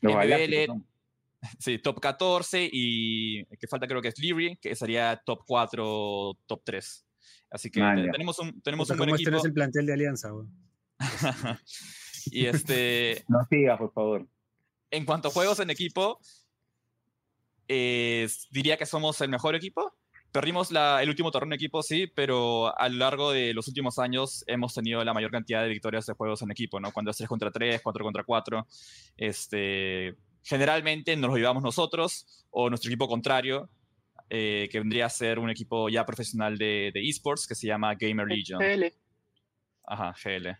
Los 0.00 0.14
MBL, 0.14 0.66
¿no? 0.68 0.84
Sí, 1.58 1.76
top 1.78 2.00
14 2.00 2.70
y 2.72 3.44
que 3.58 3.66
falta 3.68 3.86
creo 3.86 4.00
que 4.00 4.08
es 4.08 4.18
Leary, 4.18 4.56
que 4.56 4.74
sería 4.74 5.20
top 5.26 5.42
4, 5.46 6.38
top 6.46 6.62
3. 6.64 7.06
Así 7.50 7.70
que 7.70 7.80
Man, 7.80 7.96
te- 7.96 8.06
ya. 8.06 8.12
tenemos 8.12 8.38
un, 8.38 8.60
tenemos 8.62 8.88
un 8.90 8.96
buen 8.96 9.10
¿cómo 9.10 9.16
este 9.16 9.30
no 9.30 9.36
equipo. 9.36 9.44
es 9.46 9.48
el 9.48 9.52
plantel 9.52 9.86
de 9.86 9.92
Alianza, 9.92 10.30
y 12.26 12.46
este, 12.46 13.24
No 13.28 13.40
sigas, 13.50 13.78
por 13.78 13.92
favor. 13.92 14.26
en 14.90 15.04
cuanto 15.04 15.28
a 15.28 15.30
juegos 15.30 15.60
en 15.60 15.70
equipo, 15.70 16.18
eh, 17.76 18.28
diría 18.50 18.76
que 18.76 18.86
somos 18.86 19.20
el 19.20 19.28
mejor 19.30 19.54
equipo. 19.54 19.92
Perdimos 20.32 20.70
la- 20.72 21.02
el 21.02 21.08
último 21.08 21.30
torneo 21.30 21.48
en 21.48 21.52
equipo, 21.54 21.82
sí, 21.82 22.06
pero 22.08 22.76
a 22.78 22.88
lo 22.88 22.96
largo 22.98 23.30
de 23.32 23.54
los 23.54 23.68
últimos 23.68 23.98
años 23.98 24.42
hemos 24.48 24.74
tenido 24.74 25.02
la 25.04 25.14
mayor 25.14 25.30
cantidad 25.30 25.62
de 25.62 25.68
victorias 25.68 26.06
de 26.06 26.14
juegos 26.14 26.42
en 26.42 26.50
equipo, 26.50 26.80
¿no? 26.80 26.92
Cuando 26.92 27.10
es 27.10 27.16
3 27.16 27.28
contra 27.28 27.50
3, 27.52 27.80
4 27.82 28.04
contra 28.04 28.24
4. 28.24 28.66
Este, 29.16 30.16
generalmente 30.42 31.16
nos 31.16 31.30
lo 31.30 31.36
llevamos 31.36 31.62
nosotros 31.62 32.44
o 32.50 32.68
nuestro 32.68 32.90
equipo 32.90 33.06
contrario, 33.06 33.68
eh, 34.30 34.68
que 34.72 34.80
vendría 34.80 35.06
a 35.06 35.10
ser 35.10 35.38
un 35.38 35.50
equipo 35.50 35.88
ya 35.88 36.04
profesional 36.04 36.58
de, 36.58 36.90
de 36.92 37.08
esports 37.08 37.46
que 37.46 37.54
se 37.54 37.66
llama 37.68 37.94
Gamer 37.94 38.26
Legion. 38.26 38.60
GL. 38.60 38.92
Ajá, 39.86 40.14
GL. 40.20 40.56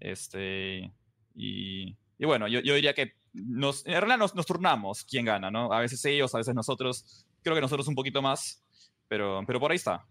Este, 0.00 0.92
y, 1.34 1.96
y 2.18 2.24
bueno, 2.24 2.48
yo, 2.48 2.60
yo 2.60 2.74
diría 2.74 2.94
que 2.94 3.14
nos, 3.32 3.84
en 3.86 3.92
realidad 3.94 4.18
nos, 4.18 4.34
nos 4.34 4.46
turnamos 4.46 5.04
quién 5.04 5.24
gana, 5.24 5.50
¿no? 5.50 5.72
A 5.72 5.80
veces 5.80 6.04
ellos, 6.04 6.34
a 6.34 6.38
veces 6.38 6.54
nosotros. 6.54 7.26
Creo 7.42 7.54
que 7.54 7.60
nosotros 7.60 7.86
un 7.88 7.94
poquito 7.94 8.20
más, 8.22 8.62
pero, 9.08 9.42
pero 9.46 9.60
por 9.60 9.70
ahí 9.70 9.76
está. 9.76 10.04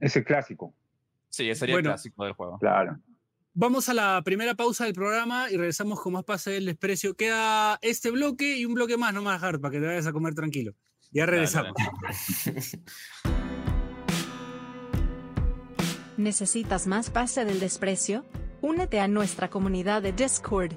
Es 0.00 0.16
el 0.16 0.24
clásico, 0.24 0.74
Sí, 1.28 1.48
ese 1.48 1.60
sería 1.60 1.76
Bueno. 1.76 1.88
el 1.90 1.94
clásico 1.94 2.24
del 2.24 2.32
juego. 2.34 2.58
claro. 2.58 2.98
Vamos 3.54 3.90
a 3.90 3.94
la 3.94 4.22
primera 4.24 4.54
pausa 4.54 4.84
del 4.86 4.94
programa 4.94 5.50
y 5.50 5.58
regresamos 5.58 6.00
con 6.00 6.14
más 6.14 6.24
pase 6.24 6.52
del 6.52 6.64
desprecio. 6.64 7.14
Queda 7.14 7.78
este 7.82 8.10
bloque 8.10 8.56
y 8.56 8.64
un 8.64 8.72
bloque 8.72 8.96
más, 8.96 9.12
no 9.12 9.20
más 9.22 9.42
hard, 9.42 9.60
para 9.60 9.72
que 9.72 9.78
te 9.80 9.86
vayas 9.86 10.06
a 10.06 10.12
comer 10.12 10.34
tranquilo. 10.34 10.72
Ya 11.10 11.26
Dale, 11.26 11.32
regresamos. 11.32 11.74
¿Necesitas 16.16 16.86
más 16.86 17.10
pase 17.10 17.44
del 17.44 17.60
desprecio? 17.60 18.24
Únete 18.60 19.00
a 19.00 19.08
nuestra 19.08 19.50
comunidad 19.50 20.02
de 20.02 20.12
Discord. 20.12 20.72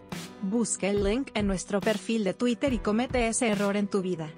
Busca 0.48 0.88
el 0.88 1.04
link 1.04 1.30
en 1.34 1.48
nuestro 1.48 1.82
perfil 1.82 2.24
de 2.24 2.36
Twitter 2.36 2.72
y 2.72 2.78
comete 2.78 3.28
ese 3.28 3.48
error 3.48 3.76
en 3.78 3.88
tu 3.88 4.04
vida. 4.04 4.30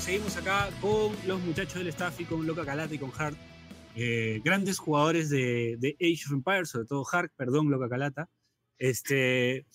Seguimos 0.00 0.36
acá 0.36 0.70
con 0.80 1.14
los 1.26 1.40
muchachos 1.40 1.74
del 1.74 1.88
staff 1.88 2.18
y 2.20 2.24
con 2.24 2.46
Loca 2.46 2.64
Calata 2.64 2.94
y 2.94 2.98
con 2.98 3.12
Hart. 3.16 3.36
Eh, 3.94 4.40
grandes 4.44 4.78
jugadores 4.78 5.28
de, 5.30 5.76
de 5.78 5.96
Age 6.00 6.24
of 6.26 6.32
Empires, 6.32 6.70
sobre 6.70 6.86
todo 6.86 7.04
Hart, 7.10 7.32
perdón, 7.36 7.70
Loca 7.70 7.88
Calata. 7.88 8.28
Este, 8.78 9.66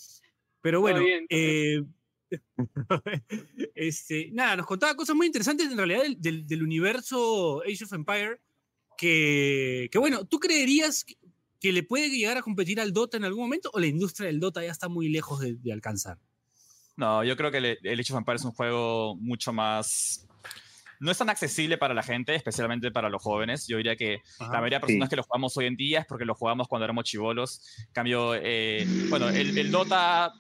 pero 0.62 0.82
bueno, 0.82 1.00
bien, 1.02 1.26
eh, 1.30 1.84
este, 3.76 4.30
nada, 4.34 4.56
nos 4.58 4.66
contaba 4.66 4.96
cosas 4.96 5.16
muy 5.16 5.28
interesantes 5.28 5.70
en 5.72 5.78
realidad 5.78 6.02
del, 6.04 6.20
del- 6.20 6.48
del 6.48 6.64
universo 6.64 7.62
Age 7.64 7.84
of 7.84 7.94
Empire. 7.94 8.42
Que, 8.98 9.90
que 9.92 9.98
bueno, 10.00 10.26
¿tú 10.26 10.40
creerías 10.40 11.04
que, 11.04 11.16
que 11.60 11.72
le 11.74 11.84
puede 11.84 12.10
llegar 12.10 12.38
a 12.38 12.42
competir 12.42 12.80
al 12.80 12.94
Dota 12.94 13.18
en 13.18 13.26
algún 13.26 13.44
momento 13.44 13.70
o 13.74 13.80
la 13.80 13.88
industria 13.88 14.28
del 14.28 14.40
Dota 14.40 14.64
ya 14.64 14.72
está 14.72 14.88
muy 14.90 15.10
lejos 15.10 15.40
de- 15.40 15.56
de 15.56 15.72
alcanzar? 15.74 16.18
No, 16.98 17.24
yo 17.24 17.36
creo 17.36 17.52
que 17.52 17.58
el, 17.58 17.66
el 17.84 18.00
Age 18.00 18.14
of 18.14 18.20
Empires 18.20 18.42
es 18.42 18.46
un 18.46 18.52
juego 18.54 19.16
mucho 19.18 19.52
más... 19.54 20.28
No 21.02 21.12
es 21.12 21.18
tan 21.18 21.30
accesible 21.30 21.78
para 21.78 21.94
la 21.94 22.04
gente, 22.04 22.34
especialmente 22.36 22.90
para 22.90 23.10
los 23.10 23.22
jóvenes. 23.22 23.68
Yo 23.68 23.76
diría 23.78 23.98
que 23.98 24.22
la 24.40 24.48
mayoría 24.62 24.78
de 24.78 24.82
personas 24.86 25.08
Sí. 25.08 25.10
que 25.10 25.16
lo 25.18 25.24
jugamos 25.24 25.58
hoy 25.58 25.66
en 25.66 25.76
día 25.76 26.00
es 26.00 26.06
porque 26.06 26.24
lo 26.24 26.36
jugamos 26.36 26.70
cuando 26.70 26.86
éramos 26.86 27.04
chivolos. 27.04 27.62
En 27.88 27.92
Cambio, 27.94 28.34
eh, 28.36 28.86
bueno, 29.10 29.28
el, 29.28 29.58
el 29.58 29.72
Dota 29.72 30.32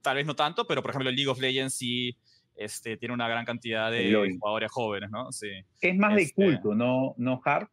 tal 0.00 0.16
vez 0.16 0.24
no 0.26 0.34
tanto, 0.34 0.66
pero 0.66 0.80
por 0.80 0.90
ejemplo 0.92 1.10
el 1.10 1.14
League 1.16 1.28
of 1.28 1.38
Legends 1.40 1.76
sí 1.76 2.16
este, 2.56 2.96
tiene 2.96 3.12
una 3.14 3.28
gran 3.28 3.44
cantidad 3.44 3.90
de 3.90 4.34
jugadores 4.40 4.72
jóvenes, 4.72 5.10
¿no? 5.10 5.30
Sí, 5.30 5.48
Es 5.80 5.96
más 5.98 6.14
de 6.16 6.22
Este- 6.22 6.34
culto, 6.34 6.74
¿no, 6.74 7.14
no 7.18 7.40
Hart? 7.44 7.70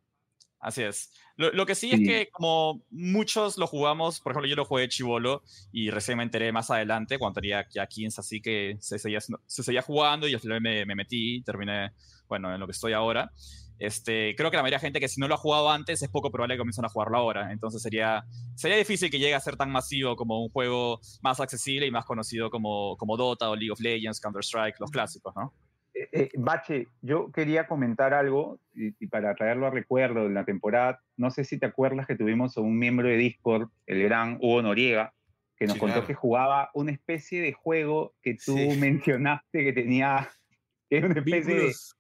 Así 0.66 0.82
es. 0.82 1.12
Lo, 1.38 1.52
lo 1.52 1.66
que 1.66 1.76
sí, 1.76 1.92
es 1.92 2.00
que 2.00 2.30
como 2.32 2.82
muchos 2.90 3.58
lo 3.58 3.68
jugamos, 3.68 4.20
por 4.20 4.32
ejemplo 4.32 4.50
yo 4.50 4.56
lo 4.56 4.66
jugué 4.66 4.90
chivolo 4.90 5.44
y 5.72 5.92
recién 5.92 6.18
me 6.18 6.24
enteré 6.24 6.52
más 6.52 6.72
adelante, 6.72 7.20
cuando 7.20 7.40
tenía 7.40 7.68
ya 7.70 7.86
15, 7.86 8.20
así 8.20 8.42
que 8.42 8.78
se 8.80 8.98
seguía, 8.98 9.20
se 9.22 9.64
seguía 9.64 9.84
jugando 9.84 10.28
y 10.28 10.34
al 10.34 10.40
final 10.40 10.62
me, 10.62 10.86
me 10.86 10.96
metí 10.96 11.36
y 11.36 11.42
terminé, 11.44 11.92
bueno, 12.28 12.54
en 12.54 12.60
lo 12.60 12.66
que 12.66 12.72
estoy 12.72 12.94
ahora. 12.94 13.32
Este, 13.78 14.34
creo 14.36 14.50
que 14.50 14.58
la 14.58 14.64
mayoría 14.64 14.78
de 14.78 14.88
gente 14.88 15.00
que 15.00 15.08
si 15.08 15.20
no 15.20 15.28
lo 15.28 15.36
ha 15.36 15.38
jugado 15.38 15.70
antes 15.70 16.02
es 16.02 16.10
poco 16.10 16.32
probable 16.32 16.56
que 16.56 16.60
comiencen 16.60 16.86
a 16.86 16.90
jugarlo 16.90 17.18
ahora. 17.18 17.52
Entonces 17.52 17.82
sería, 17.82 18.26
sería 18.56 18.78
difícil 18.78 19.12
que 19.12 19.20
llegue 19.20 19.36
a 19.36 19.40
ser 19.40 19.58
tan 19.58 19.70
masivo 19.70 20.16
como 20.16 20.42
un 20.42 20.50
juego 20.50 21.00
más 21.22 21.40
accesible 21.40 21.86
y 21.86 21.92
más 21.92 22.06
conocido 22.06 22.50
como, 22.50 22.98
como 22.98 23.18
Dota 23.18 23.50
o 23.50 23.56
League 23.56 23.72
of 23.72 23.80
Legends, 23.82 24.20
Counter-Strike, 24.20 24.80
los 24.80 24.90
clásicos, 24.90 25.36
¿no? 25.36 25.54
Eh, 25.96 26.10
Eh, 26.12 26.30
Bache, 26.36 26.88
yo 27.02 27.32
quería 27.32 27.68
comentar 27.68 28.14
algo 28.14 28.60
y, 28.74 28.94
y 29.00 29.08
para 29.08 29.34
traerlo 29.34 29.66
a 29.68 29.72
recuerdo 29.72 30.28
de 30.28 30.34
la 30.34 30.44
temporada, 30.44 31.02
no 31.18 31.32
sé 31.32 31.44
si 31.46 31.58
te 31.58 31.66
acuerdas 31.66 32.06
que 32.06 32.16
tuvimos 32.18 32.58
a 32.58 32.62
un 32.62 32.78
miembro 32.78 33.08
de 33.08 33.16
Discord, 33.18 33.70
el 33.86 34.04
gran 34.04 34.38
Hugo 34.42 34.62
Noriega, 34.62 35.14
que 35.58 35.66
nos 35.66 35.76
Sí, 35.76 35.80
contó 35.80 35.94
claro. 35.96 36.08
que 36.08 36.14
jugaba 36.14 36.70
una 36.74 36.92
especie 36.92 37.42
de 37.42 37.54
juego 37.54 38.14
que 38.22 38.34
tú 38.34 38.58
Sí. 38.58 38.68
mencionaste 38.80 39.64
que 39.64 39.72
tenía, 39.74 40.30
que 40.90 40.98
era 40.98 41.08
una 41.08 41.20
especie 41.20 41.42
de 41.46 41.54
Vínculos. 41.54 41.96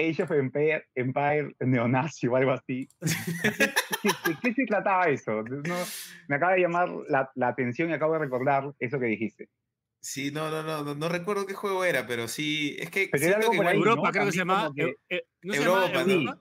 Age 0.00 0.22
of 0.22 0.30
Empire, 0.30 0.84
Empire 0.94 1.56
neonazi 1.58 2.28
o 2.28 2.36
algo 2.36 2.52
así. 2.52 2.86
¿De 3.00 3.10
qué, 4.02 4.08
de 4.30 4.36
qué 4.42 4.54
se 4.54 4.64
trataba 4.66 5.08
eso? 5.08 5.42
No, 5.42 5.74
me 6.28 6.36
acaba 6.36 6.52
de 6.52 6.60
llamar 6.60 6.88
la, 7.08 7.28
la 7.34 7.48
atención 7.48 7.90
y 7.90 7.94
acabo 7.94 8.12
de 8.12 8.20
recordar 8.20 8.70
eso 8.78 9.00
que 9.00 9.06
dijiste. 9.06 9.48
Sí, 10.00 10.30
no, 10.30 10.50
no, 10.50 10.62
no, 10.62 10.84
no, 10.84 10.94
no 10.94 11.08
recuerdo 11.08 11.44
qué 11.46 11.54
juego 11.54 11.84
era, 11.84 12.06
pero 12.06 12.28
sí, 12.28 12.76
es 12.78 12.90
que 12.90 13.08
Pero 13.10 13.24
era 13.24 13.32
siento 13.34 13.36
algo 13.38 13.50
que 13.52 13.56
por 13.58 13.66
ahí, 13.66 13.74
igual- 13.76 13.88
Europa, 13.88 14.08
¿no? 14.08 14.12
creo 14.12 14.24
que 14.26 14.32
se 14.32 14.38
llama. 14.38 14.72
eh, 14.76 14.96
eh, 15.10 15.22
¿no 15.42 15.54
Europa, 15.54 16.00
Europa? 16.02 16.40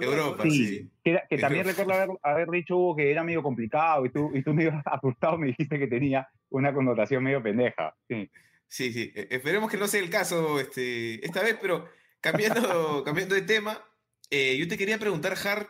Europa, 0.00 0.44
¿no? 0.44 0.50
sí. 0.50 0.66
Sí, 0.66 0.90
que, 1.04 1.10
era- 1.10 1.26
que 1.28 1.34
Es 1.36 1.40
también 1.40 1.64
recuerdo 1.66 1.92
haber, 1.92 2.08
haber 2.22 2.48
dicho 2.50 2.76
Hugo 2.76 2.96
que 2.96 3.10
era 3.10 3.22
medio 3.22 3.42
complicado 3.42 4.04
y 4.06 4.10
tú, 4.10 4.30
y 4.34 4.42
tú 4.42 4.52
medio 4.54 4.72
asustado 4.86 5.38
me 5.38 5.48
dijiste 5.48 5.78
que 5.78 5.86
tenía 5.86 6.26
una 6.48 6.72
connotación 6.72 7.22
medio 7.22 7.42
pendeja. 7.42 7.94
Sí. 8.08 8.30
Sí, 8.66 8.92
sí. 8.92 9.12
e- 9.14 9.28
Esperemos 9.30 9.70
que 9.70 9.76
no 9.76 9.86
sea 9.86 10.00
el 10.00 10.10
caso 10.10 10.58
este, 10.58 11.24
esta 11.24 11.42
vez, 11.42 11.56
pero 11.60 11.86
cambiando, 12.20 13.04
cambiando 13.04 13.34
de 13.34 13.42
tema, 13.42 13.84
eh, 14.30 14.56
yo 14.56 14.66
te 14.66 14.78
quería 14.78 14.98
preguntar, 14.98 15.34
Hart, 15.44 15.68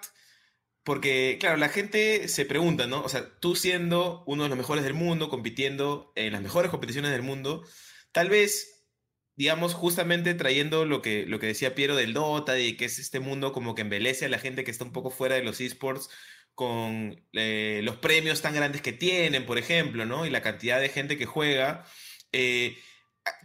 porque, 0.84 1.38
claro, 1.40 1.56
la 1.56 1.68
gente 1.68 2.28
se 2.28 2.44
pregunta, 2.44 2.86
¿no? 2.86 3.02
O 3.02 3.08
sea, 3.08 3.38
tú 3.40 3.56
siendo 3.56 4.22
uno 4.26 4.42
de 4.44 4.48
los 4.50 4.58
mejores 4.58 4.84
del 4.84 4.94
mundo, 4.94 5.28
compitiendo 5.30 6.12
en 6.14 6.32
las 6.32 6.42
mejores 6.42 6.70
competiciones 6.70 7.10
del 7.10 7.22
mundo, 7.22 7.64
tal 8.12 8.28
vez, 8.28 8.86
digamos, 9.34 9.74
justamente 9.74 10.34
trayendo 10.34 10.84
lo 10.84 11.02
que, 11.02 11.24
lo 11.26 11.38
que 11.40 11.46
decía 11.46 11.74
Piero 11.74 11.96
del 11.96 12.12
Dota, 12.12 12.52
de 12.52 12.76
que 12.76 12.84
es 12.84 12.98
este 12.98 13.18
mundo 13.18 13.52
como 13.52 13.74
que 13.74 13.82
embelece 13.82 14.26
a 14.26 14.28
la 14.28 14.38
gente 14.38 14.62
que 14.62 14.70
está 14.70 14.84
un 14.84 14.92
poco 14.92 15.10
fuera 15.10 15.34
de 15.36 15.42
los 15.42 15.60
esports 15.60 16.10
con 16.54 17.20
eh, 17.32 17.80
los 17.82 17.96
premios 17.96 18.42
tan 18.42 18.54
grandes 18.54 18.80
que 18.80 18.92
tienen, 18.92 19.44
por 19.46 19.58
ejemplo, 19.58 20.06
¿no? 20.06 20.26
Y 20.26 20.30
la 20.30 20.42
cantidad 20.42 20.80
de 20.80 20.88
gente 20.88 21.18
que 21.18 21.26
juega. 21.26 21.84
Eh, 22.32 22.76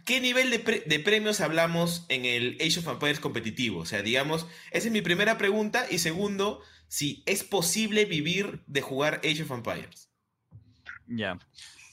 ¿Qué 0.04 0.20
nivel 0.20 0.50
de, 0.50 0.58
pre- 0.58 0.82
de 0.86 1.00
premios 1.00 1.40
hablamos 1.40 2.04
en 2.08 2.26
el 2.26 2.58
Age 2.60 2.80
of 2.80 2.86
Empires 2.88 3.18
competitivo? 3.18 3.80
O 3.80 3.86
sea, 3.86 4.02
digamos, 4.02 4.46
esa 4.72 4.86
es 4.88 4.92
mi 4.92 5.00
primera 5.00 5.38
pregunta. 5.38 5.86
Y 5.90 5.98
segundo, 5.98 6.62
si 6.90 7.22
es 7.24 7.44
posible 7.44 8.04
vivir 8.04 8.62
de 8.66 8.80
jugar 8.80 9.20
Age 9.22 9.44
of 9.44 9.50
Empires. 9.52 10.10
Ya. 11.06 11.38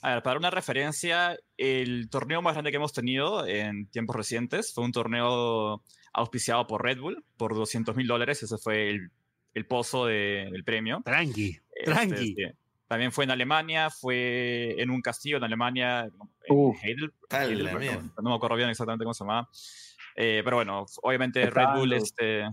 A 0.02 0.14
ver, 0.16 0.24
para 0.24 0.40
una 0.40 0.50
referencia, 0.50 1.38
el 1.56 2.10
torneo 2.10 2.42
más 2.42 2.54
grande 2.54 2.72
que 2.72 2.78
hemos 2.78 2.94
tenido 2.94 3.46
en 3.46 3.88
tiempos 3.92 4.16
recientes 4.16 4.74
fue 4.74 4.84
un 4.84 4.92
torneo 4.92 5.84
auspiciado 6.14 6.66
por 6.66 6.84
Red 6.84 7.00
Bull 7.00 7.24
por 7.38 7.54
200 7.54 7.96
mil 7.96 8.08
dólares. 8.08 8.42
Ese 8.42 8.58
fue 8.58 8.90
el, 8.90 9.12
el 9.54 9.66
pozo 9.68 10.06
de- 10.08 10.50
del 10.52 10.64
premio. 10.64 11.02
Tranqui, 11.06 11.60
Este, 11.76 11.92
tranqui. 11.92 12.28
sí. 12.36 12.36
También 12.88 13.12
fue 13.12 13.26
en 13.26 13.32
Alemania, 13.32 13.90
fue 13.92 14.76
en 14.82 14.90
un 14.90 15.02
castillo 15.02 15.38
en 15.38 15.44
Alemania, 15.44 16.06
en. 16.46 16.74
Heidel- 16.82 17.14
mierda. 17.78 18.02
no, 18.02 18.24
no 18.24 18.30
me 18.32 18.36
acuerdo 18.36 18.56
bien 18.56 18.70
exactamente 18.70 19.04
cómo 19.04 19.14
se 19.14 19.24
llamaba. 19.26 19.48
Eh, 20.16 20.42
pero 20.44 20.56
bueno, 20.58 20.86
obviamente 21.04 21.48
Red 21.50 21.68
Bull, 21.76 21.94
este, 21.94 22.46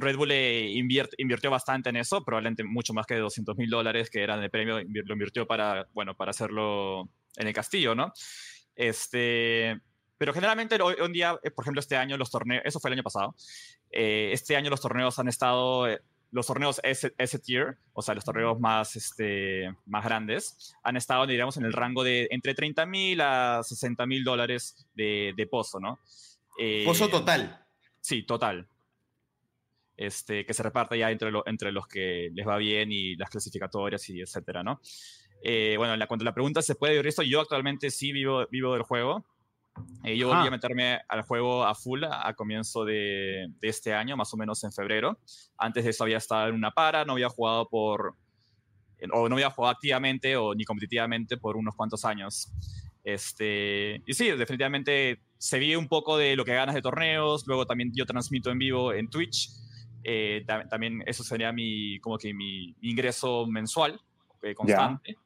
Red 0.00 0.16
Bull 0.16 0.30
eh, 0.32 0.70
inviert- 0.74 1.14
invirtió 1.18 1.50
bastante 1.50 1.90
en 1.90 1.96
eso, 1.96 2.24
probablemente 2.24 2.64
mucho 2.64 2.92
más 2.94 3.06
que 3.06 3.16
200 3.16 3.56
mil 3.56 3.70
dólares 3.70 4.10
que 4.10 4.22
eran 4.22 4.40
de 4.40 4.50
premio, 4.50 4.78
lo 4.80 5.12
invirtió 5.12 5.46
para, 5.46 5.86
bueno, 5.94 6.14
para 6.16 6.30
hacerlo 6.30 7.08
en 7.36 7.46
el 7.46 7.52
castillo, 7.54 7.94
¿no? 7.94 8.12
Este, 8.74 9.80
pero 10.16 10.32
generalmente 10.32 10.80
hoy, 10.80 10.94
en 10.98 11.12
día, 11.12 11.38
eh, 11.42 11.50
por 11.50 11.64
ejemplo, 11.64 11.80
este 11.80 11.96
año 11.96 12.16
los 12.16 12.30
torneos, 12.30 12.62
eso 12.64 12.80
fue 12.80 12.88
el 12.90 12.94
año 12.94 13.02
pasado, 13.02 13.34
eh, 13.90 14.30
este 14.32 14.56
año 14.56 14.70
los 14.70 14.80
torneos 14.80 15.18
han 15.18 15.28
estado, 15.28 15.88
eh, 15.88 16.00
los 16.30 16.46
torneos 16.46 16.80
S, 16.84 17.12
S 17.16 17.38
tier, 17.38 17.78
o 17.92 18.02
sea, 18.02 18.14
los 18.14 18.24
torneos 18.24 18.60
más, 18.60 18.96
este, 18.96 19.74
más 19.86 20.04
grandes, 20.04 20.74
han 20.82 20.96
estado, 20.96 21.26
digamos, 21.26 21.56
en 21.56 21.64
el 21.64 21.72
rango 21.72 22.04
de 22.04 22.28
entre 22.30 22.54
30 22.54 22.84
mil 22.86 23.20
a 23.20 23.62
60 23.62 24.06
mil 24.06 24.24
dólares 24.24 24.86
de, 24.94 25.32
de 25.36 25.46
pozo, 25.46 25.80
¿no? 25.80 25.98
Eh, 26.58 26.82
Pozo 26.84 27.08
total. 27.08 27.64
Sí, 28.00 28.24
total. 28.24 28.66
Este, 29.98 30.46
que 30.46 30.54
se 30.54 30.62
reparta 30.62 30.94
ya 30.96 31.10
entre, 31.10 31.30
lo- 31.32 31.44
entre 31.46 31.72
los 31.72 31.86
que 31.88 32.30
les 32.32 32.46
va 32.46 32.56
bien 32.56 32.92
y 32.92 33.16
las 33.16 33.28
clasificatorias 33.30 34.08
y 34.08 34.20
etcétera, 34.20 34.62
¿no? 34.62 34.80
Eh, 35.42 35.74
bueno, 35.76 35.94
en 35.94 35.98
la, 35.98 36.06
cuanto 36.06 36.22
a 36.22 36.26
la 36.26 36.32
pregunta, 36.32 36.62
¿se 36.62 36.76
puede 36.76 36.92
vivir 36.92 37.08
esto? 37.08 37.22
Yo 37.22 37.40
actualmente 37.40 37.90
sí 37.90 38.12
vivo, 38.12 38.46
vivo 38.50 38.72
del 38.74 38.82
juego. 38.82 39.26
Eh, 40.04 40.16
yo 40.16 40.28
volví 40.28 40.46
a 40.46 40.50
meterme 40.50 41.00
al 41.08 41.22
juego 41.22 41.64
a 41.64 41.74
full 41.74 42.04
a, 42.04 42.28
a 42.28 42.34
comienzo 42.34 42.84
de, 42.84 43.48
de 43.60 43.68
este 43.68 43.92
año, 43.92 44.16
más 44.16 44.32
o 44.32 44.36
menos 44.36 44.62
en 44.64 44.72
febrero. 44.72 45.18
Antes 45.56 45.82
de 45.84 45.90
eso 45.90 46.04
había 46.04 46.18
estado 46.18 46.48
en 46.48 46.54
una 46.54 46.70
para, 46.70 47.04
no 47.04 47.14
había 47.14 47.28
jugado 47.28 47.68
por... 47.68 48.14
o 49.12 49.28
no 49.28 49.34
había 49.34 49.50
jugado 49.50 49.72
activamente 49.74 50.36
o 50.36 50.54
ni 50.54 50.64
competitivamente 50.64 51.36
por 51.36 51.56
unos 51.56 51.74
cuantos 51.74 52.04
años. 52.04 52.52
Este, 53.04 54.02
y 54.06 54.14
sí, 54.14 54.30
definitivamente 54.30 55.20
se 55.38 55.58
vive 55.58 55.76
un 55.76 55.88
poco 55.88 56.18
de 56.18 56.36
lo 56.36 56.44
que 56.44 56.54
ganas 56.54 56.74
de 56.74 56.82
torneos, 56.82 57.46
luego 57.46 57.64
también 57.64 57.90
yo 57.94 58.04
transmito 58.04 58.50
en 58.50 58.58
vivo 58.58 58.92
en 58.92 59.08
Twitch, 59.08 59.48
eh, 60.10 60.42
ta- 60.46 60.66
también 60.66 61.02
eso 61.06 61.22
sería 61.22 61.52
mi, 61.52 62.00
como 62.00 62.16
que 62.16 62.32
mi, 62.32 62.74
mi 62.80 62.90
ingreso 62.90 63.46
mensual 63.46 64.00
eh, 64.42 64.54
constante. 64.54 65.16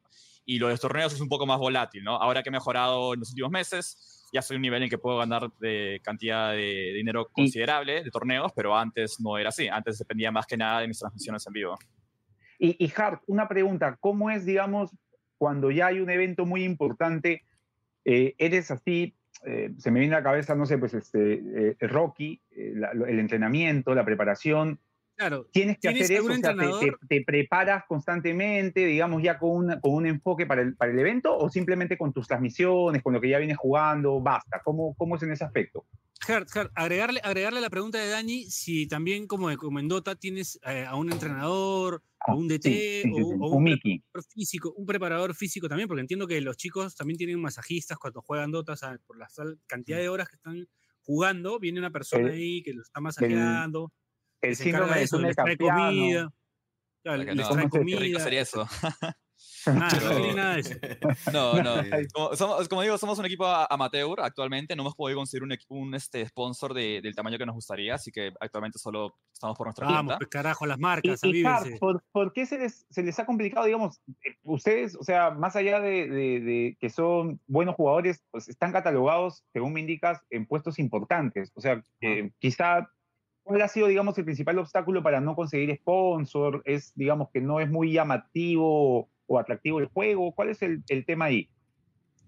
Y 0.45 0.59
lo 0.59 0.67
de 0.67 0.73
los 0.73 0.81
torneos 0.81 1.13
es 1.15 1.21
un 1.21 1.29
poco 1.29 1.47
más 1.47 1.59
volátil, 1.59 2.03
¿no? 2.03 2.17
Ahora 2.17 2.43
que 2.43 2.49
he 2.49 2.53
mejorado 2.53 3.15
en 3.15 3.21
los 3.21 3.31
últimos 3.31 3.53
meses, 3.53 4.29
ya 4.33 4.43
soy 4.43 4.57
un 4.57 4.63
nivel 4.63 4.83
en 4.83 4.91
que 4.91 4.99
puedo 4.99 5.19
ganar 5.19 5.53
de 5.61 6.01
cantidad 6.03 6.51
de 6.51 6.93
dinero 6.95 7.29
considerable 7.33 8.03
de 8.03 8.11
torneos, 8.11 8.51
pero 8.57 8.77
antes 8.77 9.21
no 9.21 9.39
era 9.39 9.51
así. 9.51 9.69
Antes 9.69 9.99
dependía 9.99 10.33
más 10.33 10.47
que 10.47 10.57
nada 10.57 10.81
de 10.81 10.89
mis 10.89 10.99
transmisiones 10.99 11.47
en 11.47 11.53
vivo. 11.53 11.79
Y, 12.59 12.85
y 12.85 12.93
Hart, 12.97 13.23
una 13.29 13.47
pregunta, 13.47 13.97
¿cómo 14.01 14.31
es, 14.31 14.45
digamos, 14.45 14.91
cuando 15.39 15.71
ya 15.71 15.87
hay 15.87 16.01
un 16.01 16.11
evento 16.11 16.45
muy 16.45 16.65
importante, 16.65 17.45
eh, 18.05 18.35
eres 18.39 18.73
así, 18.73 19.15
eh, 19.45 19.73
se 19.79 19.91
me 19.91 20.01
viene 20.01 20.15
a 20.15 20.19
la 20.19 20.25
cabeza, 20.25 20.55
no 20.55 20.67
sé, 20.67 20.79
pues 20.79 20.95
este, 20.95 21.43
eh, 21.71 21.77
Rocky, 21.81 22.41
eh, 22.51 22.75
el 23.09 23.19
entrenamiento, 23.19 23.95
la 23.95 24.05
preparación, 24.05 24.79
Claro. 25.23 25.49
tienes 25.53 25.77
que 25.77 25.81
¿Tienes 25.89 26.03
hacer 26.05 26.17
eso, 26.19 26.33
o 26.33 26.37
sea, 26.37 26.57
te, 26.57 26.87
te- 26.91 27.07
te 27.09 27.25
preparas 27.25 27.85
constantemente, 27.87 28.85
digamos, 28.87 29.23
ya 29.23 29.39
con, 29.39 29.51
una- 29.51 29.81
con 29.81 29.95
un 29.95 30.07
enfoque 30.07 30.47
para 30.47 30.63
el, 30.63 30.75
para 30.77 30.93
el 30.93 30.99
evento, 30.99 31.37
o 31.37 31.49
simplemente 31.51 31.97
con 31.97 32.13
tus 32.13 32.27
transmisiones, 32.27 33.03
con 33.03 33.13
lo 33.13 33.21
que 33.21 33.29
ya 33.29 33.39
vienes 33.39 33.57
jugando, 33.57 34.21
basta, 34.21 34.61
¿cómo, 34.65 34.95
cómo 34.97 35.17
es 35.17 35.23
en 35.23 35.33
ese 35.33 35.45
aspecto? 35.45 35.87
Gert, 36.25 36.49
Gert, 36.51 36.71
agregarle, 36.77 37.21
agregarle 37.25 37.61
la 37.61 37.71
pregunta 37.71 37.99
de 37.99 38.09
Dani 38.09 38.45
si 38.45 38.87
también 38.87 39.27
como, 39.27 39.55
como 39.57 39.81
en 39.81 39.89
Dota 39.89 40.15
tienes 40.15 40.59
eh, 40.65 40.85
a 40.87 40.95
un 40.95 41.11
entrenador, 41.13 42.01
a 42.21 42.35
un 42.37 42.47
DT 42.47 42.63
Sí, 42.63 43.03
sí, 43.03 43.03
sí, 43.03 43.11
o, 43.41 43.47
o 43.47 43.57
un 43.57 43.57
un 43.57 43.65
preparador 43.65 44.25
físico, 44.33 44.73
un 44.77 44.87
preparador 44.87 45.35
físico 45.35 45.69
también, 45.69 45.89
porque 45.89 46.01
entiendo 46.03 46.29
que 46.29 46.41
los 46.41 46.57
chicos 46.57 46.95
también 46.95 47.19
tienen 47.19 47.41
masajistas 47.41 47.99
cuando 47.99 48.23
juegan 48.23 48.53
Dota, 48.53 48.73
o 48.75 48.77
sea, 48.77 48.97
por 49.07 49.19
la 49.19 49.27
cantidad 49.67 49.99
de 49.99 50.09
horas 50.09 50.29
que 50.29 50.37
están 50.37 50.69
jugando, 51.01 51.59
viene 51.59 51.81
una 51.81 51.91
persona 51.91 52.29
El- 52.29 52.35
ahí 52.35 52.63
que 52.63 52.73
los 52.73 52.87
está 52.87 53.01
masajeando, 53.01 53.93
El 53.93 54.02
encarga 54.49 54.55
síndrome 54.65 54.99
de 55.01 55.09
túnel 55.09 55.35
comida, 55.37 56.33
les 57.17 57.27
no- 57.37 57.49
trae 57.49 57.69
¿Cómo 57.69 57.71
se- 57.71 57.71
Qué 57.71 57.79
rico 57.79 57.99
comida, 57.99 58.21
sería 58.21 58.41
eso. 58.43 58.67
nada, 59.67 60.01
no 60.01 60.17
tiene 60.17 60.35
nada 60.35 60.55
de 60.55 60.61
eso. 60.61 60.75
No, 61.33 61.63
no. 61.63 61.75
Como, 62.15 62.37
somos, 62.37 62.69
como 62.69 62.83
digo, 62.83 62.99
somos 62.99 63.19
un 63.19 63.27
equipo 63.27 63.47
amateur 63.47 64.21
actualmente. 64.21 64.75
No 64.77 64.83
hemos 64.83 64.95
podido 64.97 65.19
conseguir 65.19 65.43
un, 65.45 65.57
un 65.69 65.95
este, 65.95 66.27
sponsor 66.27 66.75
de- 66.75 67.01
del 67.03 67.15
tamaño 67.15 67.39
que 67.39 67.47
nos 67.47 67.55
gustaría, 67.55 67.95
así 67.95 68.11
que 68.11 68.33
actualmente 68.41 68.79
solo 68.79 69.15
estamos 69.33 69.57
por 69.57 69.67
nuestra 69.69 69.87
Vamos, 69.87 70.01
cuenta. 70.05 70.19
pues 70.19 70.29
carajo, 70.31 70.67
las 70.67 70.79
Y, 70.79 70.81
marcas, 70.81 71.21
y 71.25 71.45
Hart, 71.45 71.57
avívense. 71.59 71.79
¿por, 71.81 72.03
por 72.13 72.33
qué 72.33 72.47
se 72.47 72.59
les, 72.59 72.87
se 72.91 73.03
les 73.03 73.19
ha 73.19 73.27
complicado, 73.27 73.67
digamos, 73.67 74.01
eh, 74.25 74.37
ustedes, 74.43 74.97
o 74.97 75.05
sea, 75.05 75.31
más 75.31 75.55
allá 75.57 75.81
de, 75.81 76.09
de- 76.09 76.41
de 76.41 76.77
que 76.81 76.91
son 76.91 77.41
buenos 77.47 77.75
jugadores, 77.77 78.23
pues 78.31 78.49
están 78.49 78.73
catalogados, 78.73 79.45
según 79.53 79.73
me 79.73 79.81
indicas, 79.81 80.21
en 80.31 80.47
puestos 80.47 80.79
importantes. 80.79 81.51
O 81.55 81.61
sea, 81.61 81.83
eh, 82.01 82.31
quizá, 82.41 82.89
¿cuál 83.43 83.63
ha 83.63 83.69
sido, 83.69 83.87
digamos, 83.89 84.17
el 84.19 84.25
principal 84.25 84.59
obstáculo 84.59 85.03
para 85.03 85.21
no 85.21 85.35
conseguir 85.35 85.75
sponsor? 85.77 86.63
Es, 86.65 86.93
digamos, 86.95 87.31
que 87.31 87.41
no 87.41 87.61
es 87.61 87.71
muy 87.71 87.93
llamativo 87.93 89.09
o 89.27 89.39
atractivo 89.39 89.81
el 89.81 89.87
juego. 89.87 90.33
¿Cuál 90.33 90.51
es 90.51 90.63
el, 90.63 90.83
el 90.89 91.05
tema 91.05 91.27
ahí? 91.27 91.49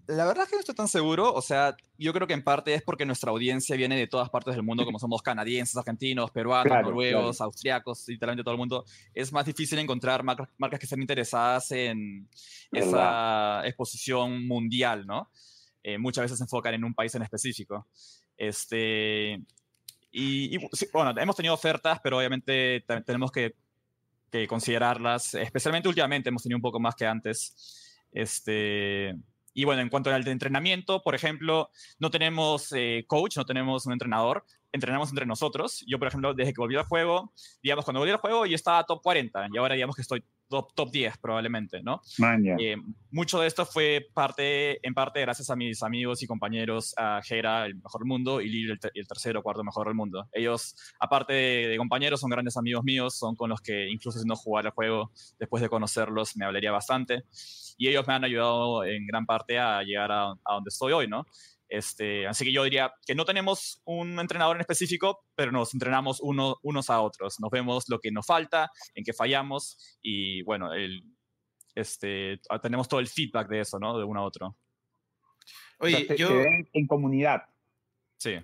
La 0.07 0.25
verdad 0.25 0.43
es 0.43 0.49
que 0.49 0.55
no 0.55 0.59
estoy 0.59 0.75
tan 0.75 0.87
seguro. 0.87 1.33
O 1.33 1.41
sea, 1.41 1.75
yo 1.97 2.13
creo 2.13 2.27
que 2.27 2.33
en 2.33 2.43
parte 2.43 2.73
es 2.73 2.83
porque 2.83 3.05
nuestra 3.05 3.31
audiencia 3.31 3.75
viene 3.75 3.97
de 3.97 4.07
todas 4.07 4.29
partes 4.29 4.53
del 4.53 4.63
mundo, 4.63 4.85
como 4.85 4.99
somos 4.99 5.21
canadienses, 5.23 5.75
argentinos, 5.77 6.29
peruanos, 6.29 6.67
Claro, 6.67 6.89
noruegos, 6.89 7.41
austriacos, 7.41 8.07
literalmente 8.07 8.43
todo 8.43 8.53
el 8.53 8.59
mundo. 8.59 8.85
Es 9.13 9.33
más 9.33 9.45
difícil 9.45 9.79
encontrar 9.79 10.23
marcas, 10.23 10.49
marcas 10.57 10.79
que 10.79 10.85
estén 10.85 11.01
interesadas 11.01 11.71
en 11.71 12.29
esa 12.71 13.65
exposición 13.65 14.45
mundial, 14.47 15.07
¿no? 15.07 15.29
Eh, 15.81 15.97
muchas 15.97 16.23
veces 16.23 16.37
se 16.37 16.43
enfocan 16.43 16.75
en 16.75 16.83
un 16.83 16.93
país 16.93 17.13
en 17.15 17.23
específico. 17.23 17.87
Este, 18.37 19.41
y, 20.21 20.55
y, 20.55 20.59
sí, 20.73 20.87
bueno, 20.93 21.13
hemos 21.19 21.35
tenido 21.35 21.53
ofertas, 21.53 21.99
pero 22.03 22.17
obviamente 22.17 22.83
te- 22.87 23.01
tenemos 23.01 23.31
que, 23.31 23.55
que 24.31 24.47
considerarlas, 24.47 25.33
especialmente 25.35 25.89
últimamente 25.89 26.29
hemos 26.29 26.43
tenido 26.43 26.57
un 26.57 26.61
poco 26.61 26.79
más 26.79 26.95
que 26.95 27.05
antes. 27.07 27.99
Este, 28.11 29.15
Y 29.53 29.63
bueno, 29.65 29.81
en 29.81 29.89
cuanto 29.89 30.09
al 30.13 30.27
entrenamiento, 30.27 31.01
por 31.03 31.15
ejemplo, 31.15 31.69
no 31.99 32.09
tenemos 32.11 32.71
eh, 32.73 33.05
coach, 33.07 33.37
no 33.37 33.45
tenemos 33.45 33.85
un 33.85 33.93
entrenador, 33.93 34.45
entrenamos 34.71 35.09
entre 35.09 35.25
nosotros. 35.25 35.83
Yo, 35.87 35.99
por 35.99 36.07
ejemplo, 36.09 36.33
desde 36.33 36.53
que 36.53 36.61
volví 36.61 36.75
al 36.75 36.85
juego, 36.85 37.33
digamos, 37.63 37.85
cuando 37.85 37.99
volví 38.01 38.11
al 38.11 38.17
juego 38.19 38.45
yo 38.45 38.55
estaba 38.55 38.83
top 38.85 39.01
40 39.01 39.47
y 39.51 39.57
ahora 39.57 39.75
digamos 39.75 39.95
que 39.95 40.01
estoy 40.01 40.23
top, 40.47 40.73
top 40.75 40.91
10 40.91 41.17
probablemente, 41.17 41.81
¿no? 41.81 42.01
Eh, 42.59 42.75
mucho 43.11 43.39
de 43.39 43.47
esto 43.47 43.65
fue 43.65 44.07
parte, 44.13 44.85
en 44.85 44.93
parte 44.93 45.21
gracias 45.21 45.49
a 45.49 45.55
mis 45.55 45.81
amigos 45.83 46.21
y 46.21 46.27
compañeros, 46.27 46.93
a 46.97 47.21
Jera, 47.23 47.65
el 47.65 47.75
mejor 47.75 48.01
del 48.01 48.07
mundo, 48.07 48.41
y 48.41 48.49
Lil, 48.49 48.71
el, 48.93 49.07
tercero 49.07 49.39
o 49.39 49.43
cuarto 49.43 49.63
mejor 49.63 49.87
del 49.87 49.95
mundo. 49.95 50.27
Ellos, 50.31 50.75
aparte 50.99 51.33
de, 51.33 51.77
compañeros, 51.77 52.19
son 52.19 52.29
grandes 52.29 52.57
amigos 52.57 52.83
míos, 52.83 53.17
son 53.17 53.35
con 53.35 53.49
los 53.49 53.61
que 53.61 53.89
incluso 53.89 54.19
si 54.19 54.27
no 54.27 54.35
jugar 54.35 54.65
el 54.65 54.71
juego, 54.71 55.11
después 55.39 55.61
de 55.61 55.69
conocerlos, 55.69 56.35
me 56.35 56.45
hablaría 56.45 56.71
bastante. 56.71 57.23
Y 57.77 57.87
ellos 57.87 58.07
me 58.07 58.13
han 58.13 58.23
ayudado 58.23 58.85
en 58.85 59.05
gran 59.05 59.25
parte 59.25 59.59
a 59.59 59.81
llegar 59.83 60.11
a, 60.11 60.31
a 60.31 60.53
donde 60.53 60.69
estoy 60.69 60.93
hoy, 60.93 61.07
¿no? 61.07 61.25
Este, 61.67 62.27
así 62.27 62.45
que 62.45 62.51
yo 62.51 62.63
diría 62.63 62.93
que 63.05 63.15
no 63.15 63.25
tenemos 63.25 63.81
un 63.85 64.19
entrenador 64.19 64.55
en 64.55 64.61
específico, 64.61 65.25
pero 65.35 65.51
nos 65.51 65.73
entrenamos 65.73 66.19
uno, 66.21 66.57
unos 66.63 66.89
a 66.89 67.01
otros. 67.01 67.39
Nos 67.39 67.49
vemos 67.49 67.85
lo 67.89 67.99
que 67.99 68.11
nos 68.11 68.25
falta, 68.25 68.71
en 68.93 69.03
qué 69.03 69.13
fallamos 69.13 69.97
y 70.01 70.43
bueno, 70.43 70.73
el, 70.73 71.03
este, 71.73 72.39
tenemos 72.61 72.87
todo 72.87 72.99
el 72.99 73.07
feedback 73.07 73.49
de 73.49 73.61
eso, 73.61 73.79
¿no? 73.79 73.97
De 73.97 74.03
uno 74.03 74.21
a 74.21 74.23
otro. 74.23 74.55
Oye, 75.79 76.07
yo... 76.17 76.29
en 76.73 76.87
comunidad. 76.87 77.43
Sí. 78.17 78.39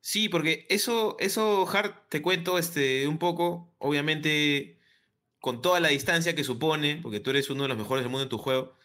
Sí, 0.00 0.28
porque 0.28 0.66
eso, 0.68 1.16
eso, 1.18 1.66
Hart, 1.68 2.08
te 2.08 2.22
cuento 2.22 2.58
este, 2.58 3.08
un 3.08 3.18
poco, 3.18 3.74
obviamente, 3.78 4.78
con 5.40 5.60
toda 5.60 5.80
la 5.80 5.88
distancia 5.88 6.34
que 6.34 6.44
supone, 6.44 7.00
porque 7.02 7.20
tú 7.20 7.30
eres 7.30 7.50
uno 7.50 7.64
de 7.64 7.68
los 7.70 7.78
mejores 7.78 8.04
del 8.04 8.10
mundo 8.10 8.22
en 8.22 8.28
tu 8.28 8.38
juego, 8.38 8.76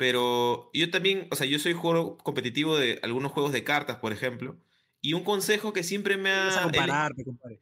pero 0.00 0.70
yo 0.72 0.90
también, 0.90 1.28
o 1.30 1.36
sea, 1.36 1.46
yo 1.46 1.58
soy 1.58 1.74
jugador 1.74 2.16
competitivo 2.22 2.78
de 2.78 2.98
algunos 3.02 3.32
juegos 3.32 3.52
de 3.52 3.64
cartas, 3.64 3.98
por 3.98 4.14
ejemplo. 4.14 4.56
Y 5.02 5.12
un 5.12 5.22
consejo 5.24 5.74
que 5.74 5.82
siempre 5.82 6.16
me 6.16 6.30
ha. 6.30 6.62
compararte, 6.62 7.22
compadre. 7.22 7.60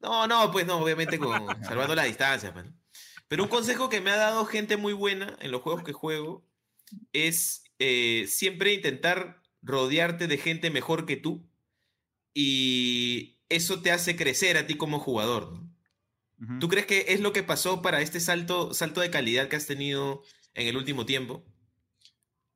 No, 0.00 0.28
no, 0.28 0.52
pues 0.52 0.66
no, 0.66 0.76
obviamente 0.76 1.18
con, 1.18 1.48
salvando 1.64 1.96
la 1.96 2.04
distancia. 2.04 2.52
Pues, 2.52 2.66
Pero 3.26 3.42
un 3.42 3.48
consejo 3.48 3.88
que 3.88 4.00
me 4.00 4.12
ha 4.12 4.16
dado 4.16 4.44
gente 4.44 4.76
muy 4.76 4.92
buena 4.92 5.36
en 5.40 5.50
los 5.50 5.62
juegos 5.62 5.82
que 5.82 5.92
juego 5.92 6.46
es 7.12 7.64
eh, 7.80 8.26
siempre 8.28 8.72
intentar 8.72 9.42
rodearte 9.60 10.28
de 10.28 10.38
gente 10.38 10.70
mejor 10.70 11.06
que 11.06 11.16
tú. 11.16 11.44
Y 12.32 13.40
eso 13.48 13.82
te 13.82 13.90
hace 13.90 14.14
crecer 14.14 14.58
a 14.58 14.68
ti 14.68 14.76
como 14.76 15.00
jugador. 15.00 15.58
¿Tú 16.60 16.68
crees 16.68 16.86
que 16.86 17.06
es 17.08 17.18
lo 17.18 17.32
que 17.32 17.42
pasó 17.42 17.82
para 17.82 18.00
este 18.00 18.20
salto, 18.20 18.74
salto 18.74 19.00
de 19.00 19.10
calidad 19.10 19.48
que 19.48 19.56
has 19.56 19.66
tenido 19.66 20.22
en 20.54 20.68
el 20.68 20.76
último 20.76 21.04
tiempo? 21.04 21.44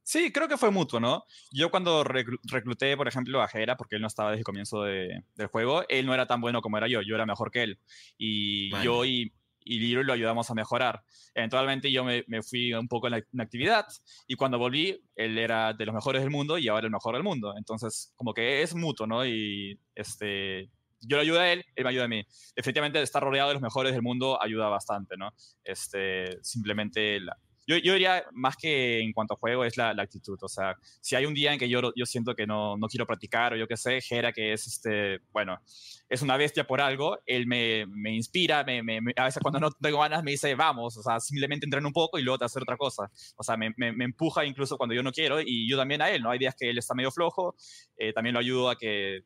Sí, 0.05 0.31
creo 0.31 0.49
que 0.49 0.59
fue 0.59 0.71
mutuo, 0.71 1.01
¿no? 1.01 1.25
Yo 1.51 1.71
cuando 1.71 2.05
recluté, 2.05 2.95
por 2.95 3.09
ejemplo, 3.09 3.40
a 3.40 3.49
Jera, 3.49 3.77
porque 3.77 3.97
él 3.97 4.03
no 4.03 4.07
estaba 4.07 4.31
desde 4.31 4.40
el 4.40 4.45
comienzo 4.45 4.83
del 4.83 5.47
juego, 5.51 5.83
él 5.88 6.05
no 6.05 6.12
era 6.12 6.27
tan 6.27 6.43
bueno 6.43 6.61
como 6.61 6.77
era 6.77 6.87
yo, 6.87 7.01
yo 7.01 7.14
era 7.14 7.25
mejor 7.25 7.51
que 7.51 7.62
él. 7.62 7.81
Y 8.19 8.71
yo 8.83 9.07
y, 9.07 9.33
y 9.64 9.79
Liro 9.79 10.03
lo 10.03 10.12
ayudamos 10.12 10.51
a 10.51 10.55
mejorar. 10.55 11.03
Eventualmente 11.35 11.90
yo 11.90 12.05
me, 12.05 12.23
fui 12.43 12.75
un 12.75 12.87
poco 12.87 13.07
en 13.09 13.25
la, 13.33 13.43
actividad 13.43 13.87
y 14.27 14.37
cuando 14.37 14.59
volví, 14.59 15.03
él 15.17 15.38
era 15.38 15.73
de 15.73 15.87
los 15.87 15.95
mejores 15.95 16.21
del 16.21 16.31
mundo 16.31 16.59
y 16.59 16.69
ahora 16.69 16.87
el 16.87 16.93
mejor 16.93 17.14
del 17.14 17.25
mundo. 17.25 17.55
Entonces, 17.57 18.12
como 18.17 18.35
que 18.35 18.62
es 18.62 18.75
mutuo, 18.75 19.07
¿no? 19.07 19.25
Y 19.27 19.81
este, 19.95 20.71
yo 21.01 21.17
le 21.17 21.23
ayudo 21.23 21.40
a 21.40 21.51
él, 21.51 21.64
él 21.75 21.85
me 21.85 21.90
ayuda 21.90 22.05
a 22.05 22.09
mí. 22.09 22.23
Definitivamente 22.55 23.01
estar 23.01 23.23
rodeado 23.23 23.49
de 23.49 23.55
los 23.55 23.62
mejores 23.62 23.93
del 23.93 24.03
mundo 24.03 24.40
ayuda 24.40 24.69
bastante, 24.69 25.17
¿no? 25.17 25.31
Este, 25.64 26.38
simplemente 26.43 27.21
la, 27.21 27.38
yo, 27.66 27.77
yo, 27.79 27.92
diría 27.94 28.24
más 28.33 28.57
que 28.57 29.00
en 29.00 29.12
cuanto 29.12 29.35
a 29.35 29.37
juego 29.37 29.64
es 29.64 29.77
la, 29.77 29.94
la, 29.94 30.03
actitud. 30.03 30.38
O 30.42 30.48
sea, 30.48 30.77
si 31.00 31.16
hay 31.16 31.27
un 31.27 31.35
día 31.35 31.53
en 31.53 31.59
que 31.59 31.68
yo, 31.68 31.92
yo 31.96 32.07
siento 32.07 32.35
que 32.35 32.46
no, 32.46 32.77
no 32.77 32.88
quiero 32.88 33.07
practicar 33.07 33.53
o 33.53 33.57
yo 33.57 33.66
qué 33.66 33.77
sé, 33.77 34.00
Jera, 34.00 34.33
que 34.33 34.53
es 34.53 34.66
este, 34.66 35.20
bueno, 35.33 35.61
es 36.09 36.22
una 36.22 36.37
bestia 36.37 36.64
por 36.64 36.81
algo, 36.81 37.18
él 37.27 37.46
me, 37.46 37.87
me 37.87 38.14
inspira, 38.14 38.64
me, 38.64 38.83
me, 38.83 39.00
a 39.16 39.24
veces 39.24 39.42
cuando 39.42 39.61
no 39.61 39.70
tengo 39.70 40.00
ganas 40.00 40.22
me 40.22 40.33
dice, 40.33 40.55
vamos, 40.55 40.96
o 40.96 41.03
sea, 41.03 41.20
simplemente 41.20 41.66
entreno 41.66 41.88
un 41.88 41.94
poco 41.94 42.18
y 42.18 42.22
luego 42.22 42.38
te 42.38 42.44
hacer 42.44 42.62
otra 42.62 42.77
cosa. 42.77 43.11
O 43.37 43.42
sea, 43.42 43.57
me, 43.57 43.72
empuja 43.79 44.44
incluso 44.44 44.77
cuando 44.77 44.94
yo 44.94 45.03
no 45.03 45.12
quiero 45.12 45.40
y 45.40 45.68
yo 45.68 45.77
también 45.77 46.03
a 46.03 46.11
él, 46.11 46.22
¿no? 46.22 46.31
Hay 46.31 46.38
días 46.38 46.55
que 46.59 46.70
él 46.70 46.79
está 46.79 46.94
medio 46.94 47.11
flojo, 47.11 47.55
eh, 47.96 48.12
también 48.12 48.35
lo 48.35 48.40
ayudo 48.40 48.70
a 48.70 48.77
que, 48.77 49.22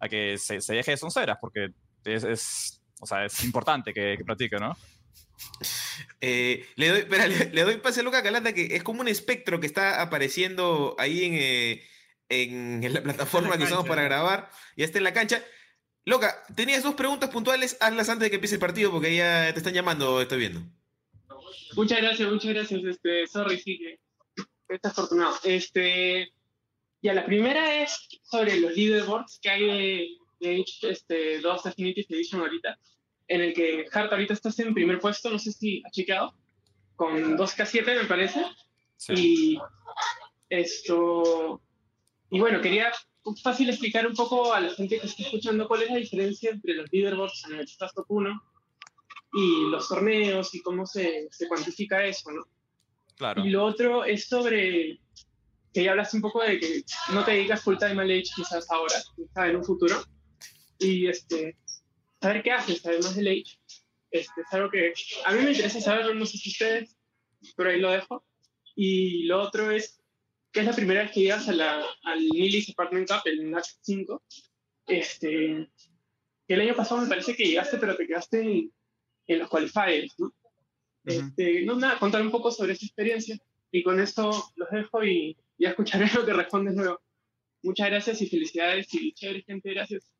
a 0.00 0.08
que 0.08 0.38
se, 0.38 0.60
se 0.60 0.74
deje 0.74 0.92
de 0.92 0.96
sonceras, 0.96 1.38
porque 1.40 1.68
es, 2.04 2.24
es, 2.24 2.82
o 3.00 3.06
sea, 3.06 3.24
es 3.24 3.44
importante 3.44 3.92
que, 3.92 4.16
que 4.16 4.24
practique, 4.24 4.56
¿no? 4.56 4.74
Eh, 6.20 6.66
le, 6.76 6.88
doy, 6.88 6.98
espera, 7.00 7.26
le, 7.52 7.62
doy 7.62 7.76
pase 7.76 8.00
a 8.00 8.02
Luca 8.02 8.22
Calanda, 8.22 8.52
que 8.52 8.76
es 8.76 8.82
como 8.82 9.02
un 9.02 9.08
espectro 9.08 9.60
que 9.60 9.66
está 9.66 10.00
apareciendo 10.00 10.96
ahí 10.98 11.24
en, 11.24 11.34
eh, 11.34 11.82
en, 12.30 12.92
la 12.94 13.02
plataforma 13.02 13.58
que 13.58 13.64
usamos 13.64 13.86
para 13.86 14.02
grabar. 14.02 14.50
Ya 14.76 14.84
está 14.86 14.98
en 14.98 15.04
la 15.04 15.12
cancha. 15.12 15.44
Loca, 16.06 16.42
tenías 16.54 16.82
dos 16.82 16.94
preguntas 16.94 17.30
puntuales, 17.30 17.76
hazlas 17.80 18.08
antes 18.08 18.24
de 18.24 18.30
que 18.30 18.36
empiece 18.36 18.56
el 18.56 18.60
partido, 18.60 18.90
porque 18.90 19.14
ya 19.14 19.52
te 19.52 19.58
están 19.58 19.74
llamando, 19.74 20.20
estoy 20.20 20.38
viendo. 20.38 20.62
Muchas 21.76 22.00
gracias, 22.00 22.30
muchas 22.30 22.54
gracias. 22.54 22.84
Este, 22.84 23.26
sorry, 23.26 23.58
sí 23.58 23.78
que 23.78 24.00
estás 24.74 24.92
afortunado. 24.92 25.34
Este, 25.44 26.32
ya, 27.02 27.14
la 27.14 27.26
primera 27.26 27.82
es 27.82 28.08
sobre 28.22 28.60
los 28.60 28.74
leaderboards 28.74 29.38
que 29.42 29.50
hay 29.50 29.66
de, 29.66 30.08
de 30.40 30.64
este, 30.82 31.40
2 31.40 31.62
Definitive 31.64 32.06
Edition 32.08 32.40
ahorita 32.40 32.78
en 33.28 33.40
el 33.40 33.54
que 33.54 33.86
Hart 33.92 34.12
ahorita 34.12 34.34
estás 34.34 34.58
en 34.60 34.74
primer 34.74 34.98
puesto, 34.98 35.30
no 35.30 35.38
sé 35.38 35.52
si 35.52 35.82
ha 35.86 35.90
chequeado, 35.90 36.34
con 36.96 37.36
2K7 37.36 38.02
me 38.02 38.08
parece. 38.08 38.44
Y 39.08 39.58
esto, 40.48 41.60
y 42.30 42.40
bueno, 42.40 42.60
quería 42.60 42.92
fácil 43.42 43.70
explicar 43.70 44.06
un 44.06 44.14
poco 44.14 44.52
a 44.52 44.60
la 44.60 44.70
gente 44.70 44.98
que 44.98 45.06
está 45.06 45.22
escuchando 45.22 45.66
cuál 45.66 45.82
es 45.82 45.90
la 45.90 45.96
diferencia 45.96 46.50
entre 46.50 46.74
los 46.74 46.92
leaderboards 46.92 47.44
en 47.48 47.56
el 47.56 47.60
estás 47.60 47.92
top 47.94 48.06
1 48.08 48.42
y 49.34 49.70
los 49.70 49.88
torneos 49.88 50.54
y 50.54 50.62
cómo 50.62 50.86
se, 50.86 51.28
se 51.30 51.48
cuantifica 51.48 52.04
eso, 52.04 52.30
¿no? 52.30 52.44
Claro. 53.16 53.44
Y 53.44 53.50
lo 53.50 53.64
otro 53.64 54.04
es 54.04 54.28
sobre 54.28 55.00
que 55.72 55.82
ya 55.82 55.90
hablaste 55.90 56.16
un 56.16 56.22
poco 56.22 56.42
de 56.42 56.60
que 56.60 56.84
no 57.12 57.24
te 57.24 57.32
dedicas 57.32 57.62
full 57.62 57.76
time 57.76 58.00
al 58.00 58.10
Age 58.10 58.30
quizás 58.36 58.70
ahora, 58.70 58.94
quizás 59.16 59.48
en 59.48 59.56
un 59.56 59.64
futuro. 59.64 60.04
Y 60.78 61.08
este, 61.08 61.56
saber 62.24 62.42
qué 62.42 62.52
haces, 62.52 62.84
además 62.86 63.14
del 63.14 63.28
Age. 63.28 63.58
Este, 64.10 64.40
es 64.40 64.52
algo 64.52 64.70
que 64.70 64.94
a 65.24 65.32
mí 65.32 65.42
me 65.42 65.50
interesa 65.50 65.80
saberlo, 65.80 66.14
no 66.14 66.24
sé 66.24 66.38
si 66.38 66.50
ustedes, 66.50 66.96
pero 67.56 67.70
ahí 67.70 67.80
lo 67.80 67.90
dejo. 67.90 68.24
Y 68.74 69.24
lo 69.24 69.42
otro 69.42 69.70
es, 69.70 70.00
que 70.50 70.60
es 70.60 70.66
la 70.66 70.72
primera 70.72 71.02
vez 71.02 71.12
que 71.12 71.20
llegas 71.20 71.48
a 71.48 71.52
la, 71.52 71.84
al 72.04 72.20
Nilis 72.28 72.70
Apartment 72.70 73.08
Cup, 73.08 73.20
el 73.26 73.50
NAC 73.50 73.64
5. 73.82 74.22
Este, 74.86 75.68
el 76.48 76.60
año 76.60 76.74
pasado 76.74 77.02
me 77.02 77.08
parece 77.08 77.34
que 77.36 77.44
llegaste, 77.44 77.76
pero 77.78 77.96
te 77.96 78.06
quedaste 78.06 78.40
en, 78.40 78.72
en 79.26 79.38
los 79.38 79.48
qualifiers, 79.48 80.14
¿no? 80.18 80.32
este, 81.04 81.62
no, 81.64 81.76
nada, 81.76 81.98
contar 81.98 82.22
un 82.22 82.30
poco 82.30 82.50
sobre 82.50 82.72
esa 82.72 82.86
experiencia. 82.86 83.36
Y 83.70 83.82
con 83.82 84.00
esto 84.00 84.30
los 84.56 84.70
dejo 84.70 85.04
y 85.04 85.36
ya 85.58 85.70
escucharé 85.70 86.06
lo 86.14 86.24
que 86.24 86.32
respondes 86.32 86.74
luego. 86.74 87.00
Muchas 87.62 87.88
gracias 87.88 88.22
y 88.22 88.28
felicidades 88.28 88.92
y 88.94 89.12
chévere 89.12 89.42
gente, 89.42 89.70
gracias. 89.70 90.10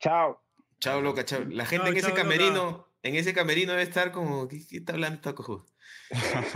Chao. 0.00 0.45
Chao, 0.80 1.00
loca, 1.00 1.24
chao. 1.24 1.44
La 1.48 1.66
gente 1.66 1.88
en 1.88 1.96
ese 1.96 2.12
camerino, 2.12 2.88
en 3.02 3.16
ese 3.16 3.32
camerino 3.32 3.72
debe 3.72 3.84
estar 3.84 4.12
como, 4.12 4.48
¿qué, 4.48 4.64
está 4.70 4.92
hablando 4.92 5.16
esta 5.16 5.34
cojudo? 5.34 5.66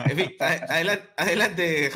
En 0.05 0.17
fin, 0.17 0.37
adelante, 0.41 1.09
adelante, 1.17 1.91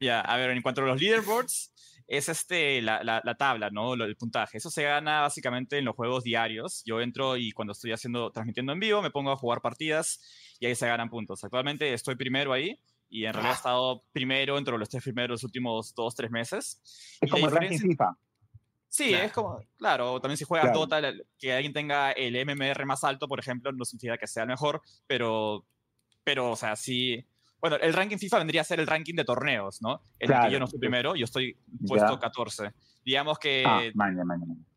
Ya, 0.00 0.20
a 0.20 0.36
ver, 0.36 0.50
en 0.50 0.62
cuanto 0.62 0.82
a 0.82 0.86
los 0.86 1.00
leaderboards, 1.00 1.72
es 2.06 2.28
este, 2.28 2.82
la, 2.82 3.02
la, 3.02 3.34
tabla, 3.34 3.70
¿no? 3.70 3.94
el 3.94 4.16
puntaje. 4.16 4.58
Eso 4.58 4.70
se 4.70 4.82
gana 4.82 5.22
básicamente 5.22 5.78
en 5.78 5.86
los 5.86 5.96
juegos 5.96 6.22
diarios. 6.22 6.82
Yo 6.84 7.00
entro 7.00 7.36
y 7.36 7.52
cuando 7.52 7.72
estoy 7.72 7.92
haciendo, 7.92 8.30
transmitiendo 8.30 8.72
en 8.72 8.80
vivo, 8.80 9.00
me 9.00 9.10
pongo 9.10 9.30
a 9.30 9.36
jugar 9.36 9.60
partidas 9.62 10.20
y 10.60 10.66
ahí 10.66 10.74
se 10.74 10.86
ganan 10.86 11.08
puntos. 11.08 11.42
Actualmente 11.42 11.92
estoy 11.92 12.16
primero 12.16 12.52
ahí 12.52 12.78
y 13.08 13.24
en 13.24 13.32
realidad 13.32 13.52
he 13.52 13.54
ah. 13.54 13.56
estado 13.56 14.04
primero 14.12 14.58
entre 14.58 14.76
los 14.76 14.88
tres 14.88 15.02
primeros 15.02 15.36
los 15.36 15.44
últimos 15.44 15.94
dos, 15.94 16.14
tres 16.14 16.30
meses. 16.30 16.80
Es 17.20 17.30
como 17.30 17.46
el 17.46 17.52
ranking 17.52 17.78
FIFA. 17.78 18.16
Sí, 18.94 19.12
es 19.12 19.32
como, 19.32 19.60
claro, 19.76 20.20
también 20.20 20.36
si 20.36 20.44
juegas 20.44 20.72
Dota, 20.72 21.00
que 21.36 21.52
alguien 21.52 21.72
tenga 21.72 22.12
el 22.12 22.36
MMR 22.46 22.86
más 22.86 23.02
alto, 23.02 23.26
por 23.26 23.40
ejemplo, 23.40 23.72
no 23.72 23.84
significa 23.84 24.16
que 24.16 24.28
sea 24.28 24.44
el 24.44 24.50
mejor, 24.50 24.82
pero, 25.08 25.66
pero, 26.22 26.52
o 26.52 26.56
sea, 26.56 26.76
sí. 26.76 27.26
Bueno, 27.60 27.74
el 27.80 27.92
ranking 27.92 28.18
FIFA 28.18 28.38
vendría 28.38 28.60
a 28.60 28.64
ser 28.64 28.78
el 28.78 28.86
ranking 28.86 29.16
de 29.16 29.24
torneos, 29.24 29.82
¿no? 29.82 30.00
En 30.20 30.30
el 30.30 30.42
que 30.42 30.50
yo 30.52 30.60
no 30.60 30.68
soy 30.68 30.78
primero, 30.78 31.16
yo 31.16 31.24
estoy 31.24 31.58
puesto 31.88 32.20
14. 32.20 32.70
Digamos 33.04 33.36
que. 33.40 33.64
Ah, 33.66 33.82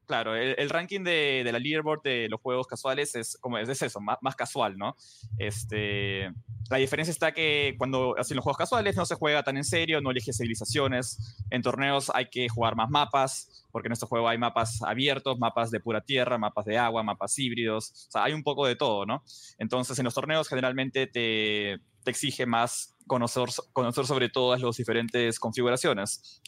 Claro, 0.08 0.38
el, 0.38 0.70
ranking 0.70 1.04
de, 1.04 1.41
de, 1.43 1.52
la 1.52 1.60
leaderboard 1.60 2.02
de 2.02 2.30
los 2.30 2.39
juegos 2.39 2.65
casuales 2.65 3.13
es 3.15 3.38
como 3.41 3.58
es 3.58 3.67
eso, 3.82 4.00
más, 4.00 4.36
casual, 4.38 4.78
¿no? 4.78 4.96
Este, 5.38 6.32
la 6.70 6.78
diferencia 6.78 7.12
está 7.12 7.34
que 7.34 7.76
cuando 7.78 8.15
hacen 8.17 8.38
los 8.38 8.43
juegos 8.43 8.58
casuales 8.58 8.96
no 8.96 9.06
se 9.06 9.15
juega 9.15 9.43
tan 9.43 9.58
en 9.58 9.65
serio, 9.65 10.00
no 10.00 10.12
elige 10.12 10.32
civilizaciones. 10.32 11.36
En 11.50 11.62
torneos 11.62 12.10
hay 12.15 12.30
que 12.30 12.48
jugar 12.48 12.78
más 12.78 12.89
mapas, 12.89 13.65
porque 13.70 13.89
en 13.89 13.91
este 13.91 14.06
juego 14.06 14.30
hay 14.30 14.38
mapas 14.38 14.82
abiertos, 14.82 15.38
mapas 15.39 15.72
de 15.72 15.82
pura 15.82 16.00
tierra, 16.00 16.38
mapas 16.38 16.63
de 16.63 16.78
agua, 16.78 17.04
mapas 17.04 17.38
híbridos, 17.38 18.08
o 18.08 18.12
sea, 18.12 18.24
hay 18.24 18.32
un 18.32 18.43
poco 18.43 18.65
de 18.65 18.78
todo, 18.78 19.06
¿no? 19.06 19.26
Entonces, 19.58 20.00
en 20.00 20.06
los 20.06 20.13
torneos 20.13 20.48
generalmente 20.48 21.08
te, 21.08 21.82
te 22.06 22.12
exige 22.12 22.46
más 22.46 22.96
conocer, 23.08 23.50
conocer 23.74 24.06
sobre 24.06 24.30
todas 24.30 24.62
las 24.62 24.78
diferentes 24.78 25.38
configuraciones. 25.38 26.41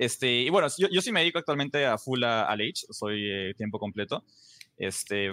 Este, 0.00 0.32
y 0.32 0.48
bueno, 0.48 0.66
yo, 0.78 0.88
yo 0.90 1.02
sí 1.02 1.12
me 1.12 1.20
dedico 1.20 1.38
actualmente 1.38 1.84
a 1.84 1.98
full 1.98 2.24
a, 2.24 2.50
Age, 2.50 2.86
soy 2.88 3.30
eh, 3.30 3.54
tiempo 3.54 3.78
completo. 3.78 4.24
Este, 4.78 5.30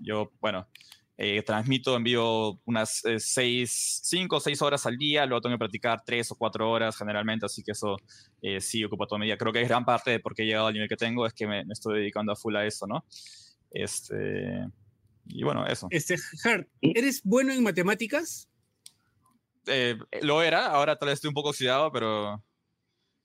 yo, 0.00 0.32
bueno, 0.40 0.66
eh, 1.16 1.40
transmito, 1.44 1.94
envío 1.94 2.58
unas 2.64 3.00
6, 3.16 4.00
5 4.02 4.36
o 4.36 4.40
6 4.40 4.60
horas 4.60 4.86
al 4.86 4.96
día, 4.96 5.24
luego 5.24 5.42
tengo 5.42 5.54
que 5.54 5.60
practicar 5.60 6.02
3 6.04 6.32
o 6.32 6.34
4 6.34 6.68
horas 6.68 6.96
generalmente, 6.96 7.46
así 7.46 7.62
que 7.62 7.70
eso 7.70 7.96
eh, 8.42 8.60
sí 8.60 8.82
ocupa 8.82 9.06
toda 9.06 9.20
mi 9.20 9.26
día. 9.26 9.38
Creo 9.38 9.52
que 9.52 9.62
es 9.62 9.68
gran 9.68 9.84
parte 9.84 10.10
de 10.10 10.18
por 10.18 10.34
qué 10.34 10.42
he 10.42 10.46
llegado 10.46 10.66
al 10.66 10.74
nivel 10.74 10.88
que 10.88 10.96
tengo, 10.96 11.24
es 11.24 11.32
que 11.32 11.46
me, 11.46 11.62
estoy 11.70 12.00
dedicando 12.00 12.32
a 12.32 12.36
full 12.36 12.56
a 12.56 12.66
eso, 12.66 12.88
¿no? 12.88 13.04
Este, 13.70 14.66
y 15.26 15.44
bueno, 15.44 15.64
eso. 15.64 15.86
Este, 15.90 16.16
Hart, 16.42 16.66
¿eres 16.80 17.22
bueno 17.22 17.52
en 17.52 17.62
matemáticas? 17.62 18.48
Eh, 19.68 19.96
lo 20.22 20.42
era, 20.42 20.66
ahora 20.66 20.96
tal 20.96 21.06
vez 21.06 21.18
estoy 21.18 21.28
un 21.28 21.34
poco 21.34 21.50
oxidado, 21.50 21.92
pero, 21.92 22.42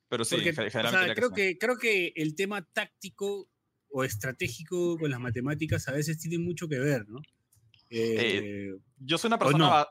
pero 0.09 0.25
sí, 0.25 0.37
generalmente. 0.37 1.15
creo, 1.15 1.31
que, 1.31 1.57
creo 1.57 1.77
que 1.77 2.13
el 2.15 2.35
tema 2.35 2.67
táctico 2.73 3.49
o 3.89 4.03
estratégico 4.03 4.97
con 4.97 5.09
las 5.09 5.19
matemáticas 5.19 5.87
a 5.87 5.93
veces 5.93 6.19
tiene 6.19 6.39
mucho 6.39 6.67
que 6.67 6.79
ver, 6.79 7.07
¿no? 7.07 7.19
Eh, 7.89 8.71
yo 8.97 9.17
soy 9.17 9.29
una 9.29 9.39
persona... 9.39 9.87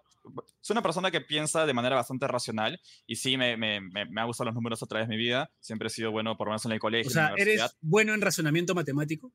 Soy 0.61 0.75
una 0.75 0.83
persona 0.83 1.13
que 1.13 1.21
piensa 1.21 1.67
de 1.67 1.73
manera 1.73 1.95
bastante 1.95 2.27
racional 2.27 2.81
y 3.07 3.15
sí, 3.15 3.37
me, 3.37 3.57
me, 3.57 3.81
me, 3.81 4.21
ha 4.21 4.25
gustado 4.25 4.47
los 4.47 4.57
números 4.57 4.83
a 4.83 4.87
través 4.87 5.07
de 5.07 5.15
mi 5.15 5.23
vida. 5.23 5.53
Siempre 5.61 5.87
he 5.87 5.91
sido 5.91 6.11
bueno, 6.11 6.37
por 6.37 6.49
lo 6.49 6.51
menos 6.51 6.65
en 6.65 6.73
el 6.73 6.81
colegio. 6.81 7.09
O 7.09 7.13
sea, 7.13 7.33
¿eres 7.37 7.77
bueno 7.81 8.13
en 8.13 8.21
razonamiento 8.21 8.75
matemático? 8.75 9.33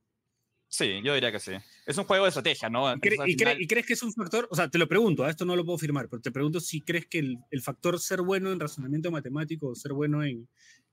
Sí, 0.74 1.02
yo 1.04 1.14
diría 1.14 1.34
que 1.34 1.40
sí. 1.40 1.52
Es 1.86 1.98
un 1.98 2.06
juego 2.06 2.24
de 2.24 2.30
estrategia, 2.30 2.70
¿no? 2.70 2.94
¿Y, 2.96 3.68
crees 3.68 3.86
que 3.86 3.94
es 3.94 4.04
un 4.04 4.14
factor? 4.14 4.48
O 4.50 4.56
sea, 4.56 4.70
te 4.70 4.78
lo 4.78 4.88
pregunto, 4.88 5.26
a 5.26 5.30
esto 5.30 5.44
no 5.44 5.56
lo 5.58 5.66
puedo 5.66 5.78
firmar, 5.78 6.08
pero 6.08 6.22
te 6.22 6.32
pregunto 6.32 6.62
si 6.62 6.80
crees 6.80 7.08
que 7.08 7.20
el, 7.20 7.38
el 7.52 7.62
factor 7.62 8.00
ser 8.00 8.22
bueno 8.22 8.52
en 8.54 8.60
razonamiento 8.60 9.12
matemático 9.12 9.68
o 9.68 9.76
ser 9.76 9.92
bueno 9.92 10.24
en, 10.24 10.48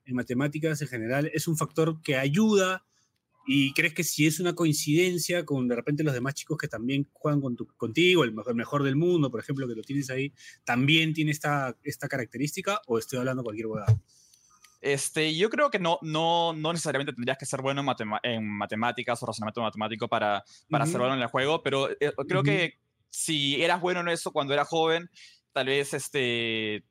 en 0.05 0.15
matemáticas 0.17 0.83
en 0.83 0.89
general 0.89 1.31
es 1.33 1.47
un 1.47 1.57
factor 1.57 2.03
que 2.03 2.17
ayuda 2.17 2.85
¿Y 3.51 3.73
crees 3.73 3.95
que 3.95 4.05
si 4.05 4.27
es 4.27 4.41
una 4.41 4.55
coincidencia 4.55 5.47
con 5.47 5.69
de 5.69 5.75
repente 5.75 6.05
los 6.05 6.13
demás 6.13 6.35
chicos 6.35 6.59
que 6.59 6.69
también 6.69 7.09
juegan 7.15 7.41
con 7.41 7.57
contigo, 7.79 8.23
el 8.23 8.35
mejor, 8.35 8.55
mejor, 8.55 8.83
del 8.83 8.95
mundo, 8.95 9.31
por 9.31 9.41
ejemplo, 9.41 9.67
que 9.67 9.75
lo 9.75 9.81
tienes 9.81 10.11
ahí, 10.11 10.35
también 10.65 11.15
tiene 11.15 11.31
esta, 11.31 11.75
esta 11.83 12.09
característica 12.09 12.83
o 12.87 12.99
estoy 12.99 13.21
hablando 13.21 13.43
cualquier 13.43 13.69
huevada? 13.69 13.99
Este, 14.81 15.35
yo 15.35 15.51
creo 15.51 15.71
que 15.71 15.79
no, 15.79 15.99
no, 16.03 16.53
no 16.53 16.73
necesariamente 16.73 17.13
tendrías 17.13 17.37
que 17.37 17.47
ser 17.47 17.63
bueno 17.63 17.85
en, 18.23 18.49
matemáticas 18.49 19.23
o 19.23 19.27
razonamiento 19.27 19.61
matemático 19.61 20.07
para, 20.09 20.45
para 20.71 20.87
ser 20.87 20.99
bueno 20.99 21.15
en 21.15 21.23
el 21.23 21.29
juego, 21.29 21.63
pero 21.63 21.91
eh, 21.91 22.13
creo 22.29 22.43
que 22.43 22.79
si 23.11 23.63
eras 23.63 23.81
bueno 23.81 24.01
en 24.01 24.09
eso 24.09 24.31
cuando 24.31 24.55
eras 24.55 24.69
joven, 24.69 25.11
tal 25.53 25.67
vez 25.67 25.95
este, 25.95 26.85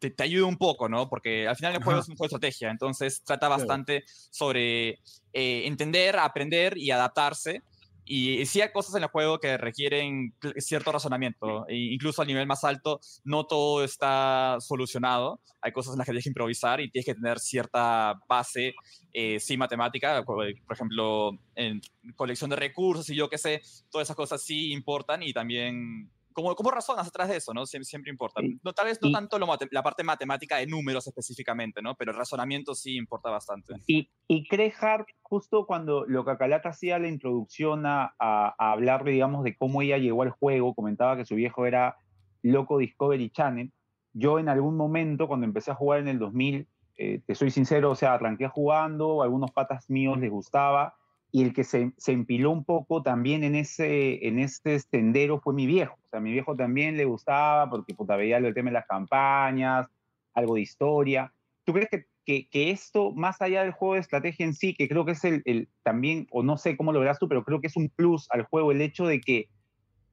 te, 0.00 0.10
te, 0.10 0.22
ayuda 0.22 0.46
un 0.46 0.56
poco, 0.56 0.88
¿no? 0.88 1.08
Porque 1.08 1.46
al 1.46 1.56
final 1.56 1.74
el 1.74 1.82
juego 1.82 2.00
es 2.00 2.08
un 2.08 2.16
juego 2.16 2.28
de 2.28 2.34
estrategia, 2.34 2.70
entonces 2.70 3.22
trata 3.22 3.48
bastante 3.48 4.04
sobre 4.06 4.98
eh, 5.32 5.66
entender, 5.66 6.18
aprender 6.18 6.76
y 6.76 6.90
adaptarse. 6.90 7.62
Y 8.08 8.46
sí 8.46 8.60
hay 8.60 8.70
cosas 8.70 8.94
en 8.94 9.02
el 9.02 9.08
juego 9.08 9.40
que 9.40 9.56
requieren 9.58 10.32
cierto 10.58 10.92
razonamiento. 10.92 11.66
E 11.68 11.74
incluso 11.74 12.22
a 12.22 12.24
nivel 12.24 12.46
más 12.46 12.62
alto, 12.62 13.00
no 13.24 13.46
todo 13.46 13.82
está 13.82 14.58
solucionado. 14.60 15.40
Hay 15.60 15.72
cosas 15.72 15.94
en 15.94 15.98
las 15.98 16.06
que 16.06 16.12
tienes 16.12 16.24
que 16.24 16.30
improvisar 16.30 16.80
y 16.80 16.90
tienes 16.90 17.06
que 17.06 17.14
tener 17.14 17.40
cierta 17.40 18.14
base, 18.28 18.74
eh, 19.12 19.40
sí, 19.40 19.56
matemática. 19.56 20.24
Por 20.24 20.46
ejemplo, 20.70 21.32
en 21.56 21.80
colección 22.14 22.50
de 22.50 22.56
recursos 22.56 23.10
y 23.10 23.16
yo 23.16 23.28
qué 23.28 23.38
sé, 23.38 23.62
todas 23.90 24.06
esas 24.06 24.16
cosas 24.16 24.40
sí 24.40 24.72
importan 24.72 25.24
y 25.24 25.32
también 25.32 26.10
¿Cómo, 26.36 26.54
¿Cómo, 26.54 26.70
razonas 26.70 27.08
atrás 27.08 27.30
de 27.30 27.38
eso? 27.38 27.54
¿no? 27.54 27.64
Siempre, 27.64 27.86
siempre 27.86 28.10
importa. 28.10 28.42
No, 28.62 28.74
tal 28.74 28.84
vez 28.84 28.98
no 29.00 29.10
tanto 29.10 29.38
la 29.70 29.82
parte 29.82 30.04
matemática 30.04 30.58
de 30.58 30.66
números 30.66 31.06
específicamente, 31.06 31.80
¿no? 31.80 31.94
pero 31.94 32.10
el 32.12 32.18
razonamiento 32.18 32.74
sí 32.74 32.94
importa 32.94 33.30
bastante. 33.30 33.72
Y, 33.86 34.10
y 34.28 34.46
Hart, 34.78 35.08
justo 35.22 35.64
cuando 35.64 36.04
lo 36.04 36.26
que 36.26 36.32
Acalata 36.32 36.68
hacía 36.68 36.98
la 36.98 37.08
introducción 37.08 37.86
a, 37.86 38.14
a, 38.18 38.54
hablar, 38.58 39.04
digamos, 39.04 39.44
de 39.44 39.56
cómo 39.56 39.80
ella 39.80 39.96
llegó 39.96 40.24
al 40.24 40.30
juego, 40.30 40.74
comentaba 40.74 41.16
que 41.16 41.24
su 41.24 41.36
viejo 41.36 41.64
era 41.64 41.96
loco 42.42 42.76
Discovery 42.76 43.30
Channel. 43.30 43.72
Yo 44.12 44.38
en 44.38 44.50
algún 44.50 44.76
momento, 44.76 45.28
cuando 45.28 45.46
empecé 45.46 45.70
a 45.70 45.74
jugar 45.74 46.00
en 46.00 46.08
el 46.08 46.18
2000, 46.18 46.68
eh, 46.98 47.22
te 47.26 47.34
soy 47.34 47.50
sincero, 47.50 47.92
o 47.92 47.96
sea, 47.96 48.12
arranqué 48.12 48.46
jugando, 48.48 49.22
algunos 49.22 49.52
patas 49.52 49.88
míos 49.88 50.18
les 50.18 50.30
gustaba, 50.30 50.96
y 51.36 51.42
el 51.42 51.52
que 51.52 51.64
se, 51.64 51.92
se, 51.98 52.12
empiló 52.12 52.50
un 52.50 52.64
poco 52.64 53.02
también 53.02 53.44
en 53.44 53.56
ese, 53.56 54.26
en 54.26 54.38
este 54.38 54.80
sendero 54.80 55.38
fue 55.38 55.52
mi 55.52 55.66
viejo. 55.66 55.98
O 56.06 56.08
sea, 56.08 56.18
a 56.18 56.22
mi 56.22 56.32
viejo 56.32 56.56
también 56.56 56.96
le 56.96 57.04
gustaba 57.04 57.68
porque 57.68 57.92
puta, 57.92 58.16
veía 58.16 58.38
el 58.38 58.54
tema 58.54 58.70
de 58.70 58.74
las 58.74 58.86
campañas, 58.86 59.86
algo 60.32 60.54
de 60.54 60.62
historia. 60.62 61.30
¿Tú 61.64 61.74
crees 61.74 61.90
que, 62.24 62.48
que, 62.48 62.70
esto, 62.70 63.12
más 63.12 63.42
allá 63.42 63.64
del 63.64 63.72
juego 63.72 63.92
de 63.92 64.00
estrategia 64.00 64.46
en 64.46 64.54
sí, 64.54 64.74
que 64.74 64.88
creo 64.88 65.04
que 65.04 65.12
es 65.12 65.24
el, 65.24 65.68
también, 65.82 66.26
o 66.30 66.42
no 66.42 66.56
sé 66.56 66.74
cómo 66.74 66.90
lo 66.90 67.00
verás 67.00 67.18
tú, 67.18 67.28
pero 67.28 67.44
creo 67.44 67.60
que 67.60 67.66
es 67.66 67.76
un 67.76 67.90
plus 67.90 68.26
al 68.30 68.44
juego 68.44 68.72
el 68.72 68.80
hecho 68.80 69.06
de 69.06 69.20
que, 69.20 69.50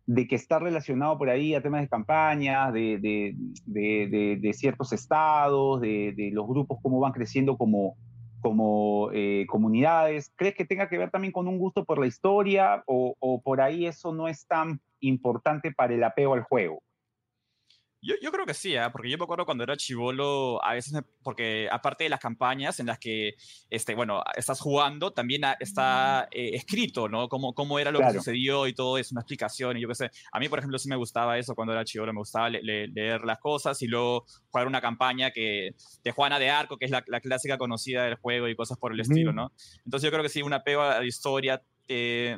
de 0.06 0.28
que 0.28 0.36
está 0.36 0.60
relacionado 0.60 1.18
por 1.18 1.30
ahí 1.30 1.56
a 1.56 1.64
temas 1.64 1.84
de 1.84 1.88
campañas, 1.88 2.74
de, 2.74 2.98
de, 2.98 3.34
de, 3.66 4.40
de 4.42 4.54
ciertos 4.54 4.92
estados, 4.92 5.80
de, 5.80 6.32
los 6.34 6.46
grupos, 6.46 6.80
cómo 6.84 7.00
van 7.00 7.14
creciendo 7.14 7.56
como, 7.56 7.96
como 8.44 9.10
eh, 9.14 9.46
comunidades? 9.48 10.32
¿Crees 10.36 10.54
que 10.54 10.66
tenga 10.66 10.90
que 10.90 10.98
ver 10.98 11.10
también 11.10 11.32
con 11.32 11.48
un 11.48 11.58
gusto 11.58 11.86
por 11.86 11.98
la 11.98 12.08
historia 12.08 12.84
o, 12.86 13.16
o, 13.18 13.42
por 13.42 13.62
ahí 13.62 13.88
eso 13.88 14.14
no 14.14 14.28
es 14.28 14.46
tan 14.46 14.82
importante 15.00 15.72
para 15.72 15.94
el 15.94 16.04
apego 16.04 16.34
al 16.34 16.44
juego? 16.44 16.84
Yo, 18.06 18.16
yo 18.22 18.34
creo 18.34 18.46
que 18.46 18.54
sí, 18.54 18.76
¿eh? 18.76 18.82
porque 18.92 19.10
yo 19.10 19.18
me 19.18 19.24
acuerdo 19.24 19.46
cuando 19.46 19.64
era 19.64 19.78
chivolo, 19.78 20.64
a 20.64 20.74
veces, 20.74 21.02
porque 21.24 21.70
aparte 21.72 22.04
de 22.04 22.10
las 22.10 22.20
campañas 22.20 22.82
en 22.82 22.88
las 22.88 23.00
que, 23.00 23.36
este, 23.70 23.96
bueno, 23.96 24.22
estás 24.36 24.60
jugando, 24.60 25.12
también 25.12 25.44
está 25.62 26.28
eh, 26.30 26.52
escrito, 26.54 27.08
¿no? 27.08 27.30
Cómo, 27.30 27.54
cómo 27.54 27.80
era 27.80 27.92
lo 27.92 28.00
que 28.00 28.12
sucedió 28.12 28.68
y 28.68 28.74
todo 28.74 28.98
es 28.98 29.14
una 29.14 29.22
explicación 29.22 29.78
y 29.78 29.82
yo 29.82 29.88
qué 29.88 29.96
sé. 29.96 30.12
A 30.34 30.40
mí, 30.40 30.50
por 30.50 30.60
ejemplo, 30.60 30.78
sí 30.78 30.90
me 30.90 30.98
gustaba 30.98 31.38
eso 31.38 31.56
cuando 31.56 31.72
era 31.74 31.86
chivolo, 31.86 32.12
me 32.12 32.20
gustaba 32.20 32.50
leer 32.50 33.22
las 33.24 33.40
cosas 33.40 33.82
y 33.82 33.88
luego 33.88 34.26
jugar 34.50 34.68
una 34.68 34.82
campaña 34.82 35.32
que, 35.32 35.74
de 36.04 36.12
Juana 36.12 36.40
de 36.40 36.50
Arco, 36.50 36.78
que 36.78 36.86
es 36.86 36.92
la, 36.92 37.06
la 37.08 37.22
clásica 37.22 37.58
conocida 37.58 38.04
del 38.04 38.16
juego 38.16 38.50
y 38.50 38.56
cosas 38.58 38.78
por 38.78 38.92
el 38.92 39.00
estilo, 39.00 39.32
¿no? 39.32 39.54
Entonces 39.86 40.06
yo 40.06 40.12
creo 40.12 40.24
que 40.24 40.30
sí, 40.30 40.42
una 40.42 40.58
apego 40.58 40.82
a 40.82 41.00
la 41.00 41.06
historia 41.06 41.64
eh, 41.88 42.38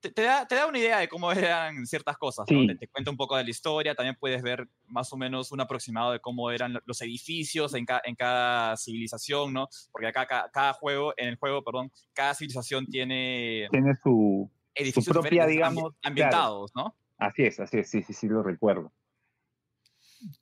te, 0.00 0.22
da, 0.22 0.46
te, 0.46 0.54
da, 0.54 0.66
una 0.66 0.78
idea 0.78 0.98
de 0.98 1.08
cómo 1.08 1.30
eran 1.32 1.86
ciertas 1.86 2.16
cosas, 2.16 2.46
te, 2.46 2.88
cuenta 2.88 3.10
un 3.10 3.16
poco 3.16 3.36
de 3.36 3.44
la 3.44 3.50
historia, 3.50 3.94
también 3.94 4.16
puedes 4.18 4.42
ver 4.42 4.68
más 4.86 5.12
o 5.12 5.16
menos 5.16 5.52
un 5.52 5.60
aproximado 5.60 6.12
de 6.12 6.20
cómo 6.20 6.50
eran 6.50 6.78
los 6.84 7.00
edificios 7.02 7.74
en, 7.74 7.86
en 8.04 8.14
cada 8.14 8.76
civilización, 8.76 9.52
¿no? 9.52 9.68
Porque 9.90 10.08
acá 10.08 10.26
cada, 10.52 10.72
juego, 10.72 11.14
en 11.16 11.28
el 11.28 11.36
juego, 11.36 11.62
perdón, 11.62 11.90
cada 12.12 12.34
civilización 12.34 12.86
tiene... 12.86 13.68
Tiene 13.70 13.94
su, 14.02 14.50
edificios 14.74 15.16
propia, 15.16 15.46
digamos... 15.46 15.94
Ambientados, 16.02 16.72
¿no? 16.74 16.94
Así 17.18 17.42
es, 17.42 17.58
así 17.58 17.78
es, 17.78 17.90
sí, 17.90 18.02
sí, 18.02 18.12
sí, 18.12 18.28
lo 18.28 18.42
recuerdo. 18.42 18.92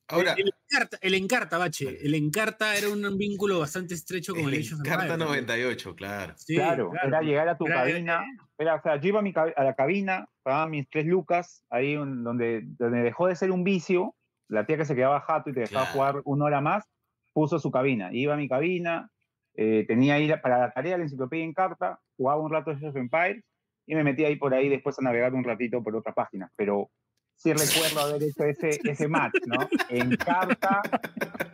Ahora, 0.08 0.34
el, 0.36 0.48
Encarta, 0.48 0.98
el 1.00 1.14
Encarta, 1.14 1.58
Bache. 1.58 1.98
El 2.04 2.14
Encarta 2.14 2.76
era 2.76 2.88
un 2.88 3.18
vínculo 3.18 3.58
bastante 3.58 3.94
estrecho 3.94 4.34
con 4.34 4.44
el, 4.44 4.54
el 4.54 4.66
Encarta 4.66 5.16
98, 5.16 5.94
claro. 5.94 6.34
claro. 6.46 6.92
era 7.02 7.20
llegar 7.20 7.48
a 7.48 7.56
tu 7.56 7.64
cabina. 7.64 8.24
Era, 8.58 8.76
o 8.76 8.82
sea, 8.82 8.96
yo 8.96 9.08
iba 9.08 9.20
a, 9.20 9.64
la 9.64 9.74
cabina, 9.74 10.28
pagaba 10.42 10.68
mis 10.68 10.88
tres 10.88 11.06
lucas, 11.06 11.64
ahí 11.70 11.94
donde, 11.94 12.62
donde 12.78 13.02
dejó 13.02 13.26
de 13.26 13.36
ser 13.36 13.50
un 13.50 13.64
vicio. 13.64 14.14
La 14.48 14.64
tía 14.64 14.76
que 14.76 14.84
se 14.84 14.94
quedaba 14.94 15.20
jato 15.20 15.50
y 15.50 15.54
te 15.54 15.60
dejaba 15.60 15.86
jugar 15.86 16.22
una 16.24 16.44
hora 16.44 16.60
más, 16.60 16.84
puso 17.32 17.58
su 17.58 17.70
cabina. 17.70 18.10
Iba 18.12 18.34
a 18.34 18.36
mi 18.36 18.48
cabina, 18.48 19.10
eh, 19.54 19.84
tenía 19.88 20.14
ahí 20.14 20.30
para 20.40 20.58
la 20.58 20.70
tarea 20.70 20.96
la 20.96 21.04
enciclopedia 21.04 21.44
Encarta, 21.44 21.98
jugaba 22.16 22.40
un 22.40 22.52
rato 22.52 22.70
Age 22.70 22.88
of 22.88 22.96
Empires 22.96 23.44
y 23.86 23.94
me 23.94 24.04
metía 24.04 24.28
ahí 24.28 24.36
por 24.36 24.52
ahí 24.54 24.68
después 24.68 24.98
a 24.98 25.02
navegar 25.02 25.34
un 25.34 25.44
ratito 25.44 25.82
por 25.82 25.96
otra 25.96 26.12
página. 26.12 26.50
Pero 26.56 26.90
sí 27.36 27.52
recuerdo 27.52 28.00
haber 28.00 28.22
hecho 28.22 28.44
ese, 28.44 28.80
ese 28.84 29.08
match, 29.08 29.34
¿no? 29.46 29.68
En 29.88 30.16
carta, 30.16 30.82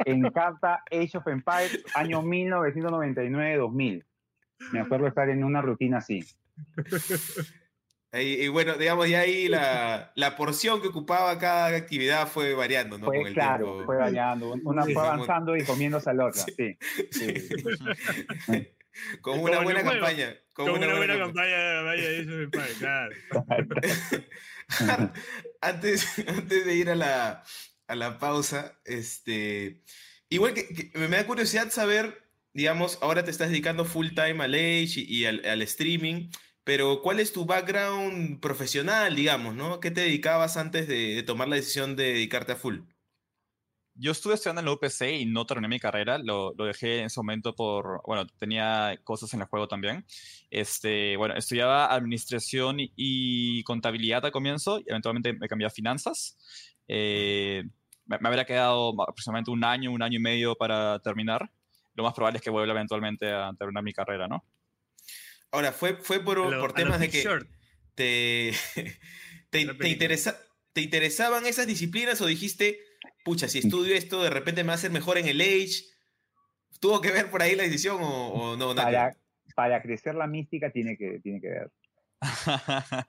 en 0.05 0.23
carta 0.31 0.83
Age 0.90 1.18
of 1.18 1.27
Empires, 1.27 1.83
año 1.95 2.23
1999-2000. 2.23 4.05
Me 4.73 4.81
acuerdo 4.81 5.09
estar 5.09 5.29
en 5.29 5.45
una 5.45 5.61
rutina 5.61 5.99
así. 5.99 6.25
Y, 8.14 8.47
bueno, 8.49 8.75
digamos, 8.75 9.09
ya 9.09 9.21
ahí 9.21 9.49
la, 9.49 10.13
la, 10.17 10.37
porción 10.37 10.83
que 10.83 10.88
ocupaba 10.88 11.38
cada 11.38 11.75
actividad 11.75 12.29
fue 12.29 12.52
variando, 12.54 12.98
¿no? 12.98 13.06
Fue, 13.06 13.33
claro, 13.33 13.85
fue 13.87 13.96
variando. 13.96 14.52
Una 14.65 14.85
fue 14.85 14.94
avanzando 14.94 15.56
y 15.56 15.65
comiéndose 15.65 16.11
a 16.11 16.13
la 16.13 16.27
otra, 16.27 16.44
sí. 16.54 16.77
sí. 17.11 18.69
Con 19.21 19.40
una 19.40 19.61
buena 19.61 19.83
campaña. 19.83 20.37
Con, 20.53 20.71
una, 20.71 20.95
buena, 20.95 21.17
campaña, 21.19 21.95
eso 21.95 22.33
claro. 22.79 23.15
antes, 25.61 26.07
antes 26.27 26.67
de 26.67 26.75
ir 26.75 26.90
a 26.90 26.95
la, 26.95 27.43
a 27.87 27.95
la 27.95 28.19
pausa, 28.19 28.79
este, 28.85 29.83
igual 30.29 30.53
que, 30.53 30.90
me 30.95 31.09
da 31.09 31.27
curiosidad 31.27 31.71
saber, 31.71 32.29
digamos, 32.53 32.99
ahora 33.01 33.25
te 33.25 33.31
estás 33.31 33.49
dedicando 33.49 33.87
full 33.87 34.09
time 34.09 34.45
al 34.45 34.55
Age 34.55 35.01
y, 35.01 35.25
al, 35.25 35.45
al, 35.47 35.63
streaming, 35.63 36.29
pero 36.65 37.01
¿cuál 37.01 37.19
es 37.21 37.33
tu 37.33 37.47
background 37.47 38.40
profesional, 38.40 39.17
digamos, 39.17 39.55
¿no? 39.55 39.81
¿Qué 39.81 39.90
te 39.90 40.03
dedicabas 40.03 40.59
antes 40.59 40.87
de, 40.87 41.15
de 41.15 41.23
tomar 41.23 41.49
la 41.49 41.57
decisión 41.57 41.97
de 41.97 42.13
dedicarte 42.13 42.53
a 42.53 42.57
full? 42.57 42.81
Yo 43.95 44.13
estuve 44.13 44.35
estudiando 44.35 44.61
en 44.61 44.67
la 44.67 44.73
UPC 44.73 45.03
y 45.21 45.27
no 45.27 45.47
terminé 45.47 45.69
mi 45.69 45.79
carrera, 45.79 46.19
lo, 46.19 46.55
lo, 46.55 46.65
dejé 46.65 47.01
en 47.01 47.07
ese 47.07 47.21
momento 47.21 47.55
por, 47.55 48.01
bueno, 48.07 48.27
tenía 48.38 48.99
cosas 49.05 49.33
en 49.35 49.40
el 49.40 49.47
juego 49.47 49.69
también. 49.69 50.05
Este, 50.51 51.17
bueno, 51.17 51.35
estudiaba 51.37 51.93
administración 51.93 52.77
y, 52.79 53.63
contabilidad 53.65 54.25
al 54.25 54.33
comienzo 54.33 54.81
y 54.81 54.85
eventualmente 54.87 55.33
me 55.35 55.49
cambié 55.49 55.67
a 55.67 55.71
finanzas. 55.71 56.38
Eh, 56.88 57.65
me, 58.07 58.19
me, 58.19 58.29
habría 58.29 58.45
quedado 58.45 58.90
aproximadamente 59.03 59.51
un 59.51 59.65
año, 59.65 59.90
un 59.93 60.03
año 60.03 60.17
y 60.17 60.23
medio 60.23 60.55
para 60.55 60.99
terminar. 61.01 61.51
Lo 61.95 62.05
más 62.05 62.15
probable 62.15 62.38
es 62.38 62.43
que 62.43 62.51
vuelva 62.51 62.73
eventualmente 62.73 63.31
a 63.31 63.53
terminar 63.59 63.83
mi 63.83 63.93
carrera, 63.93 64.27
¿no? 64.27 64.45
Ahora, 65.51 65.71
fue, 65.71 65.97
fue 65.97 66.21
por, 66.21 66.38
lo, 66.38 66.61
por 66.61 66.73
temas 66.73 66.99
de 66.99 67.11
que 67.11 67.23
te, 67.95 68.55
te, 69.51 69.67
te, 69.75 69.88
interesa, 69.88 70.40
te 70.73 70.81
interesaban 70.81 71.45
esas 71.45 71.67
disciplinas 71.67 72.23
o 72.23 72.27
dijiste 72.27 72.81
pucha, 73.25 73.48
si 73.48 73.58
estudio 73.58 73.94
esto, 73.94 74.23
de 74.23 74.31
repente 74.31 74.62
me 74.62 74.68
va 74.68 74.73
a 74.73 74.77
hacer 74.77 74.90
mejor 74.90 75.18
en 75.18 75.29
el 75.29 75.40
Age. 75.40 75.85
¿Tuvo 76.81 77.00
que 77.00 77.12
ver 77.12 77.31
por 77.31 77.42
ahí 77.42 77.54
la 77.54 77.62
decisión 77.62 77.98
o, 78.00 78.56
no? 78.56 78.75
Para, 78.75 79.16
para, 79.54 79.83
crecer 79.83 80.14
la 80.14 80.27
mística 80.27 80.70
tiene 80.70 80.96
que, 80.96 81.20
tiene 81.20 81.40
que 81.40 81.48
ver. 81.48 81.70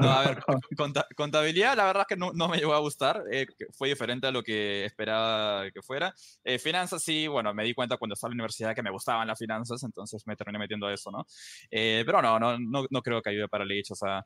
no, 0.00 0.10
a 0.10 0.24
ver, 0.24 0.42
contabilidad 1.16 1.76
la 1.76 1.84
verdad 1.84 2.02
es 2.02 2.14
que 2.14 2.16
no, 2.16 2.32
no 2.32 2.48
me 2.48 2.58
llegó 2.58 2.74
a 2.74 2.78
gustar, 2.78 3.24
eh, 3.30 3.46
fue 3.72 3.88
diferente 3.88 4.28
a 4.28 4.30
lo 4.30 4.42
que 4.42 4.84
esperaba 4.84 5.70
que 5.72 5.82
fuera. 5.82 6.14
Eh, 6.44 6.58
finanzas 6.58 7.02
sí, 7.02 7.26
bueno, 7.26 7.52
me 7.54 7.64
di 7.64 7.74
cuenta 7.74 7.96
cuando 7.96 8.14
estaba 8.14 8.30
en 8.30 8.38
la 8.38 8.42
universidad 8.42 8.74
que 8.74 8.82
me 8.82 8.90
gustaban 8.90 9.26
las 9.26 9.38
finanzas, 9.38 9.82
entonces 9.82 10.22
me 10.26 10.36
terminé 10.36 10.60
metiendo 10.60 10.86
a 10.86 10.94
eso, 10.94 11.10
¿no? 11.10 11.26
Eh, 11.70 12.04
pero 12.06 12.22
no, 12.22 12.38
no, 12.38 12.58
no, 12.58 12.86
no, 12.88 13.02
creo 13.02 13.20
que 13.20 13.30
ayude 13.30 13.48
para 13.48 13.64
el 13.64 13.72
hecho, 13.72 13.94
o 13.94 13.96
sea, 13.96 14.24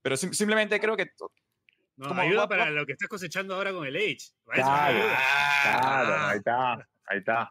pero 0.00 0.16
sim 0.16 0.32
simplemente 0.32 0.80
creo 0.80 0.96
que 0.96 1.06
no, 1.96 2.08
como 2.08 2.20
ayuda 2.20 2.48
para 2.48 2.70
lo 2.70 2.84
que 2.84 2.92
estás 2.92 3.08
cosechando 3.08 3.54
ahora 3.54 3.72
con 3.72 3.86
el 3.86 3.96
Age. 3.96 4.18
Claro, 4.44 5.04
claro, 5.62 6.26
ahí 6.26 6.38
está, 6.38 6.72
ahí 7.06 7.18
está. 7.18 7.50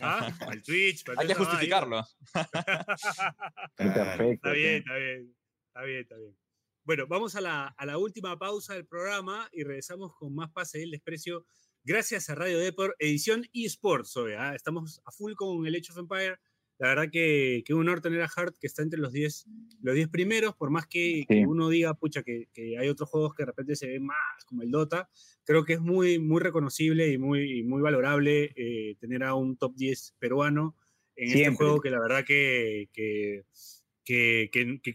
¿Ah? 0.00 0.30
El 0.52 0.62
Twitch. 0.62 1.04
Hay 1.16 1.26
que 1.26 1.34
justificarlo. 1.34 2.06
Perfecto. 3.76 4.48
Está 4.48 4.52
bien, 4.52 4.76
está 4.76 4.94
bien. 4.96 5.34
Está 5.68 5.82
bien, 5.82 6.00
está 6.00 6.16
bien. 6.16 6.36
Bueno, 6.84 7.06
vamos 7.08 7.34
a 7.34 7.40
la, 7.40 7.66
a 7.66 7.86
la 7.86 7.98
última 7.98 8.38
pausa 8.38 8.74
del 8.74 8.86
programa 8.86 9.48
y 9.52 9.64
regresamos 9.64 10.14
con 10.14 10.34
más 10.34 10.50
Pase 10.52 10.78
del 10.78 10.90
Desprecio. 10.90 11.46
Gracias 11.82 12.28
a 12.30 12.34
Radio 12.34 12.58
Deport, 12.58 12.94
edición 12.98 13.44
eSports. 13.52 14.16
¿ah? 14.38 14.54
Estamos 14.54 15.00
a 15.04 15.10
full 15.10 15.34
con 15.34 15.66
el 15.66 15.74
Age 15.74 15.92
of 15.92 15.98
Empire 15.98 16.38
la 16.78 16.88
verdad 16.88 17.10
que, 17.10 17.62
que 17.64 17.72
un 17.72 17.80
honor 17.82 18.00
tener 18.00 18.20
a 18.20 18.28
Hart 18.34 18.56
que 18.60 18.66
está 18.66 18.82
entre 18.82 18.98
los 18.98 19.12
10 19.12 19.46
los 19.82 19.94
diez 19.94 20.08
primeros, 20.08 20.54
por 20.54 20.70
más 20.70 20.86
que, 20.86 21.20
sí. 21.20 21.26
que 21.26 21.46
uno 21.46 21.68
diga, 21.68 21.94
pucha, 21.94 22.22
que, 22.22 22.48
que, 22.52 22.76
hay 22.78 22.88
otros 22.88 23.08
juegos 23.08 23.34
que 23.34 23.42
de 23.42 23.46
repente 23.46 23.76
se 23.76 23.86
ven 23.86 24.04
más, 24.04 24.44
como 24.46 24.62
el 24.62 24.70
Dota, 24.70 25.08
creo 25.44 25.64
que 25.64 25.74
es 25.74 25.80
muy, 25.80 26.18
muy 26.18 26.40
reconocible 26.40 27.08
y 27.12 27.18
muy, 27.18 27.62
muy 27.62 27.80
valorable 27.80 28.52
eh, 28.56 28.96
tener 28.98 29.22
a 29.22 29.34
un 29.34 29.56
top 29.56 29.74
10 29.76 30.16
peruano 30.18 30.76
en 31.14 31.28
Siempre. 31.28 31.52
este 31.52 31.56
juego 31.56 31.80
que 31.80 31.90
la 31.90 32.00
verdad 32.00 32.24
que, 32.24 32.90
que, 32.92 33.44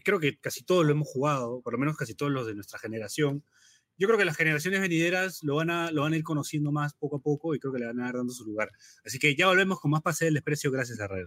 creo 0.04 0.20
que 0.20 0.38
casi 0.38 0.64
todos 0.64 0.84
lo 0.84 0.92
hemos 0.92 1.08
jugado, 1.08 1.62
por 1.62 1.72
lo 1.72 1.78
menos 1.78 1.96
casi 1.96 2.14
todos 2.14 2.30
los 2.30 2.46
de 2.46 2.54
nuestra 2.54 2.78
generación. 2.78 3.44
Yo 3.98 4.08
creo 4.08 4.18
que 4.18 4.24
las 4.24 4.36
generaciones 4.36 4.80
venideras 4.80 5.42
lo 5.42 5.56
van, 5.56 5.70
a, 5.70 5.90
lo 5.90 6.02
van 6.02 6.12
a 6.12 6.16
ir 6.16 6.22
conociendo 6.22 6.72
más 6.72 6.94
poco 6.94 7.16
a 7.16 7.20
poco 7.20 7.54
y 7.54 7.58
creo 7.58 7.72
que 7.72 7.80
le 7.80 7.86
van 7.86 8.00
a 8.00 8.04
dar 8.04 8.16
dando 8.16 8.32
su 8.32 8.44
lugar. 8.44 8.70
Así 9.04 9.18
que 9.18 9.34
ya 9.34 9.48
volvemos 9.48 9.80
con 9.80 9.90
más 9.90 10.02
Pase 10.02 10.26
del 10.26 10.34
Desprecio 10.34 10.70
gracias 10.70 11.00
a 11.00 11.08
Red. 11.08 11.26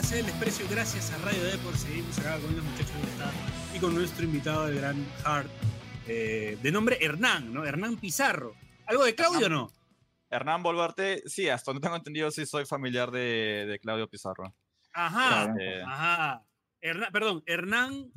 El 0.00 0.24
desprecio 0.24 0.66
gracias 0.70 1.12
a 1.12 1.18
Radio 1.18 1.44
Deport. 1.44 1.76
Seguimos 1.76 2.18
acá 2.18 2.38
con 2.38 2.56
los 2.56 2.64
muchachos 2.64 2.94
del 2.94 3.08
Estado 3.08 3.32
y 3.74 3.78
con 3.78 3.94
nuestro 3.94 4.24
invitado, 4.24 4.66
el 4.66 4.76
gran 4.76 5.06
Hart, 5.24 5.50
eh, 6.08 6.56
de 6.60 6.72
nombre 6.72 6.96
Hernán, 7.02 7.52
¿no? 7.52 7.66
Hernán 7.66 7.96
Pizarro. 7.98 8.56
¿Algo 8.86 9.04
de 9.04 9.14
Claudio 9.14 9.46
o 9.46 9.50
no? 9.50 9.70
Hernán 10.30 10.62
Boluarte, 10.62 11.22
sí, 11.26 11.50
hasta 11.50 11.70
donde 11.70 11.84
tengo 11.84 11.96
entendido, 11.96 12.30
sí 12.30 12.46
soy 12.46 12.64
familiar 12.64 13.10
de, 13.10 13.66
de 13.68 13.78
Claudio 13.78 14.08
Pizarro. 14.08 14.54
Ajá, 14.94 15.44
este... 15.50 15.82
ajá. 15.82 16.46
Hernán, 16.80 17.12
perdón, 17.12 17.42
Hernán 17.44 18.10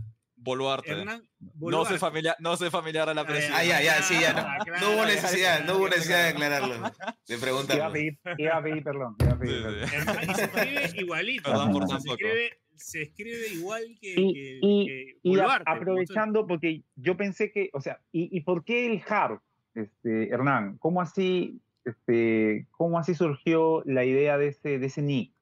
Boluarte. 0.44 0.92
Hernán 0.92 1.24
Boluarte. 1.40 1.84
No 1.84 1.90
soy 1.90 1.98
familiar, 2.00 2.36
no 2.40 2.58
soy 2.58 2.70
familiar 2.70 3.10
a 3.10 3.14
la 3.14 3.26
presidencia. 3.26 3.58
Ah, 3.58 3.64
ya, 3.64 3.82
ya, 3.82 4.02
sí, 4.02 4.16
ya. 4.20 4.34
No, 4.34 4.64
claro, 4.66 4.82
no 4.82 4.96
hubo 4.96 5.06
necesidad, 5.06 5.66
no 5.66 5.78
hubo 5.78 5.88
necesidad 5.88 6.24
de 6.24 6.30
aclararlo. 6.30 6.92
De 7.28 7.38
preguntarlo. 7.38 7.82
Iba 7.82 7.88
a 7.88 7.92
pedir, 7.92 8.20
iba 8.38 8.58
a 8.58 8.64
pedir 8.64 8.84
perdón. 8.84 9.16
Iba 9.20 9.32
a 9.32 9.40
pedir, 9.40 9.64
sí, 9.64 9.88
sí. 9.88 9.96
Hernán, 9.96 10.30
y 10.30 10.34
se 10.34 10.44
escribe 10.44 10.92
igualito. 10.96 11.44
Perdón 11.50 11.72
por 11.72 11.88
se, 11.88 11.96
escribe, 11.96 12.60
se 12.76 13.02
escribe 13.04 13.48
igual 13.54 13.84
que, 14.02 14.12
y, 14.12 14.34
que, 14.34 14.60
y, 14.62 14.86
que 14.88 15.18
y 15.24 15.30
Boluarte. 15.30 15.72
aprovechando, 15.72 16.46
porque 16.46 16.84
yo 16.96 17.16
pensé 17.16 17.52
que, 17.52 17.70
o 17.74 17.82
sea, 17.82 18.02
¿y, 18.12 18.36
y 18.36 18.42
por 18.42 18.64
qué 18.66 18.86
el 18.92 19.02
hard, 19.08 19.40
este, 19.76 20.30
Hernán? 20.30 20.78
¿Cómo 20.78 21.02
así, 21.02 21.62
este, 21.86 22.68
cómo 22.72 23.00
así 23.00 23.16
surgió 23.16 23.82
la 23.86 24.04
idea 24.04 24.38
de 24.38 24.48
ese, 24.50 24.78
de 24.78 24.86
ese 24.88 25.02
nick? 25.02 25.34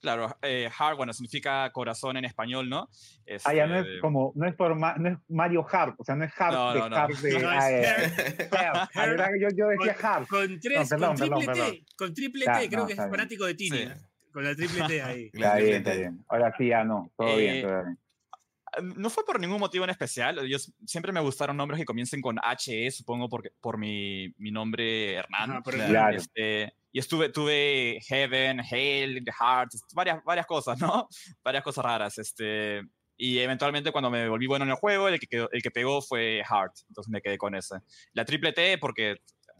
Claro, 0.00 0.34
eh, 0.40 0.70
Heart, 0.70 0.96
bueno, 0.96 1.12
significa 1.12 1.70
corazón 1.72 2.16
en 2.16 2.24
español, 2.24 2.70
¿no? 2.70 2.88
Este... 3.26 3.50
Ah, 3.50 3.54
ya 3.54 3.66
no 3.66 3.78
es 3.80 3.86
como, 4.00 4.32
no 4.34 4.46
es, 4.48 4.54
por 4.54 4.74
ma, 4.74 4.94
no 4.96 5.10
es 5.10 5.18
Mario 5.28 5.66
Hart, 5.70 5.94
o 5.98 6.04
sea, 6.04 6.14
no 6.16 6.24
es 6.24 6.32
Hart 6.38 6.54
no, 6.54 6.72
de 6.72 6.78
no, 6.80 6.88
no. 6.88 6.96
Hart 6.96 7.14
de... 7.16 7.38
No, 7.38 7.48
ah, 7.50 7.70
es 7.70 8.48
Heart. 8.50 8.90
Heart. 8.92 9.32
Yo, 9.40 9.48
yo 9.54 9.68
decía 9.68 9.96
Hart. 10.02 10.26
Con, 10.28 10.58
tres, 10.58 10.88
perdón, 10.88 11.08
con 11.08 11.16
triple 11.16 11.28
perdón, 11.28 11.40
T, 11.40 11.46
perdón. 11.46 11.76
con 11.96 12.14
triple 12.14 12.44
Ya, 12.46 12.58
T, 12.60 12.68
creo 12.68 12.80
no, 12.80 12.86
que 12.86 12.92
es 12.94 12.98
fanático 12.98 13.44
de 13.44 13.54
Tini. 13.54 13.76
Sí. 13.78 13.88
Con 14.32 14.44
la 14.44 14.54
triple 14.54 14.82
T 14.86 15.02
ahí. 15.02 15.30
Está 15.34 15.56
bien, 15.56 15.74
está 15.76 15.92
bien. 15.94 16.24
Ahora 16.28 16.54
sí, 16.56 16.68
ya 16.68 16.84
no, 16.84 17.10
todo 17.16 17.28
Eh, 17.28 17.36
bien, 17.36 17.62
todo 17.66 17.82
bien. 17.82 17.98
No 18.94 19.10
fue 19.10 19.24
por 19.24 19.40
ningún 19.40 19.58
motivo 19.58 19.82
en 19.84 19.90
especial. 19.90 20.46
Yo 20.46 20.56
siempre 20.86 21.10
me 21.12 21.20
gustaron 21.20 21.56
nombres 21.56 21.78
que 21.80 21.84
comiencen 21.84 22.20
con 22.22 22.36
HE, 22.38 22.90
supongo, 22.92 23.28
porque, 23.28 23.50
por 23.60 23.76
mi, 23.76 24.32
mi 24.38 24.52
nombre 24.52 25.14
Hernán. 25.14 25.60
El- 25.66 25.86
Claro. 25.88 26.16
Este, 26.16 26.72
y 26.92 26.98
estuve, 26.98 27.28
tuve 27.30 28.00
Heaven, 28.08 28.60
Hell, 28.60 29.22
Heart, 29.38 29.70
varias, 29.94 30.22
varias 30.24 30.46
cosas, 30.46 30.78
¿no? 30.80 31.08
Varias 31.44 31.62
cosas 31.62 31.84
raras. 31.84 32.18
Este, 32.18 32.82
y 33.16 33.38
eventualmente 33.38 33.92
cuando 33.92 34.10
me 34.10 34.28
volví 34.28 34.46
bueno 34.46 34.64
en 34.64 34.70
el 34.70 34.76
juego, 34.76 35.08
el 35.08 35.20
que, 35.20 35.26
quedó- 35.26 35.48
el 35.52 35.62
que 35.62 35.70
pegó 35.70 36.00
fue 36.02 36.42
Heart. 36.48 36.72
Entonces 36.88 37.10
me 37.10 37.20
quedé 37.20 37.38
con 37.38 37.54
ese. 37.54 37.76
La 38.12 38.24
triple 38.24 38.52
T 38.52 38.78
porque 38.78 39.16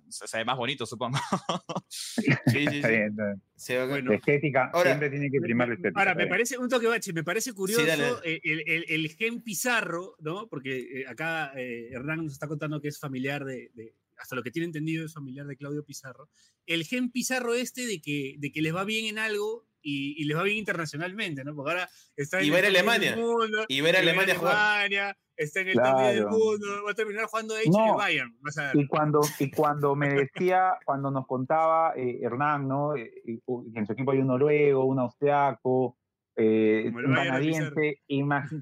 se, 0.09 0.27
se 0.27 0.39
ve 0.39 0.45
más 0.45 0.57
bonito, 0.57 0.87
supongo. 0.87 1.19
Sí, 1.89 2.23
sí, 2.23 2.27
Está 2.37 2.51
sí. 2.51 2.59
bien, 2.59 3.11
está 3.11 3.25
bien. 3.27 3.43
Se 3.55 3.77
va- 3.79 3.87
Bueno, 3.87 4.13
estética, 4.13 4.71
Ahora- 4.73 4.91
siempre 4.91 5.11
tiene 5.11 5.31
que 5.31 5.41
primar 5.41 5.69
la 5.69 5.75
estética. 5.75 5.99
Ahora, 6.01 6.13
está 6.13 6.19
me 6.19 6.25
bien. 6.25 6.31
parece, 6.31 6.59
un 6.59 6.69
toque 6.69 6.87
bache, 6.87 7.13
me 7.13 7.23
parece 7.25 7.53
curioso 7.53 7.85
dale. 7.87 8.09
eh, 8.25 8.41
el, 8.43 8.63
el- 8.67 8.85
el 8.89 9.09
gen 9.11 9.43
Pizarro, 9.43 10.17
¿no? 10.21 10.49
Porque 10.49 10.79
eh, 11.03 11.05
acá 11.09 11.53
eh, 11.57 11.91
Hernán 11.93 12.25
nos 12.25 12.33
está 12.33 12.49
contando 12.49 12.81
que 12.81 12.89
es 12.89 12.99
familiar 12.99 13.45
de, 13.45 13.71
de- 13.75 13.95
hasta 14.21 14.37
lo 14.37 14.43
que 14.43 14.51
tiene 14.51 14.67
entendido 14.67 15.05
es 15.05 15.15
familiar 15.15 15.47
de 15.47 15.57
Claudio 15.57 15.85
Pizarro. 15.85 16.29
El 16.67 16.85
gen 16.85 17.11
Pizarro 17.11 17.55
este 17.55 17.87
de 17.87 18.01
que, 18.01 18.37
de 18.39 18.53
que 18.53 18.63
les 18.63 18.75
va 18.75 18.85
bien 18.85 19.07
en 19.07 19.19
algo 19.19 19.67
y, 19.83 20.21
y 20.21 20.25
les 20.25 20.37
va 20.37 20.43
bien 20.43 20.59
internacionalmente, 20.59 21.43
¿no? 21.43 21.55
Porque 21.55 21.71
ahora 21.73 21.89
está 22.17 22.41
en 22.41 22.47
Y 22.47 22.51
ver 22.51 22.67
el 22.67 22.75
top 22.75 22.83
10 22.83 22.89
Alemania. 22.97 23.11
del 23.13 23.21
mundo, 23.21 23.65
Y 23.69 23.81
ver 23.81 23.97
a 23.97 24.01
Alemania 24.01 24.35
jugar. 24.37 24.57
Alemania, 24.57 25.19
está 25.37 25.61
en 25.61 25.69
el 25.69 25.73
10 25.75 25.85
del 25.85 25.93
Claro. 26.25 26.31
mundo, 26.31 26.67
va 26.85 26.91
a 26.91 26.95
terminar 26.95 27.25
jugando 27.27 27.55
H 27.57 27.71
No. 27.71 27.97
Bayern, 27.97 28.37
vas 28.41 28.59
a 28.59 28.73
ver. 28.75 28.77
Y 28.77 28.87
cuando, 28.87 29.21
y 29.39 29.51
cuando 29.51 29.97
me 29.97 30.09
decía, 30.13 30.73
cuando 30.85 31.11
nos 31.11 31.27
contaba 31.27 31.95
eh, 31.97 32.19
Hernán, 32.23 32.69
¿no? 32.69 32.95
Eh, 32.95 33.11
que 33.25 33.79
en 33.79 33.87
su 33.87 33.93
equipo 33.95 34.11
hay 34.13 34.19
un 34.19 34.27
noruego, 34.27 34.85
un 34.85 34.99
austriaco, 34.99 35.97
eh, 36.43 36.93
canadiense, 37.15 38.01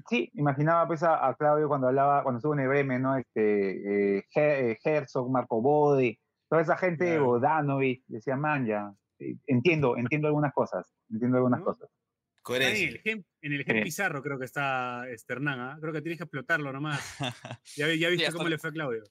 sí, 0.09 0.29
imaginaba 0.33 0.87
pues 0.87 1.03
a, 1.03 1.27
a 1.27 1.35
Claudio 1.35 1.67
cuando 1.67 1.87
hablaba, 1.87 2.23
cuando 2.23 2.37
estuvo 2.39 2.53
en 2.53 2.59
el 2.61 2.67
Bremen, 2.67 3.01
¿no? 3.01 3.15
Este, 3.17 4.17
eh, 4.17 4.23
Her- 4.35 4.71
eh, 4.71 4.77
Herzog, 4.83 5.29
Marco 5.31 5.61
Bode, 5.61 6.19
toda 6.49 6.61
esa 6.61 6.77
gente, 6.77 7.05
Claro. 7.05 7.25
Bodanovic, 7.25 8.03
decía, 8.07 8.35
man, 8.35 8.65
ya, 8.65 8.91
eh, 9.19 9.35
entiendo, 9.47 9.97
entiendo 9.97 10.27
algunas 10.27 10.53
cosas, 10.53 10.91
entiendo 11.09 11.37
algunas 11.37 11.59
¿No? 11.59 11.65
cosas. 11.67 11.89
En 11.89 12.41
Coherencia. 12.43 12.89
el 12.89 13.21
en 13.41 13.63
Sí. 13.65 13.81
Pizarro 13.83 14.21
creo 14.23 14.39
que 14.39 14.45
está 14.45 15.07
este 15.09 15.33
Hernán, 15.33 15.59
¿ah? 15.59 15.77
Creo 15.79 15.93
que 15.93 16.01
tienes 16.01 16.17
que 16.17 16.23
explotarlo 16.23 16.73
nomás. 16.73 16.99
Ya, 17.77 17.87
ya 17.93 18.09
viste 18.09 18.25
hasta- 18.25 18.37
cómo 18.37 18.49
le 18.49 18.57
fue 18.57 18.69
a 18.71 18.73
Claudio. 18.73 19.03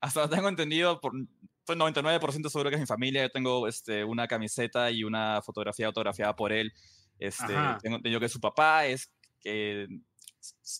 Hasta 0.00 0.28
tengo 0.28 0.48
entendido, 0.48 1.00
por, 1.00 1.12
estoy 1.60 1.76
99% 1.76 2.48
seguro 2.48 2.70
que 2.70 2.74
es 2.74 2.80
mi 2.80 2.86
familia. 2.88 3.22
Yo 3.22 3.30
tengo 3.30 3.68
este, 3.68 4.02
una 4.02 4.26
camiseta 4.26 4.90
y 4.90 5.04
una 5.04 5.40
fotografía 5.42 5.86
autografiada 5.86 6.34
por 6.34 6.50
él. 6.52 6.72
Este, 7.26 7.54
Ajá. 7.56 7.78
tengo 7.82 7.96
entendido 7.96 8.20
que 8.20 8.28
su 8.28 8.40
papá 8.40 8.86
es 8.86 9.12
que 9.40 9.86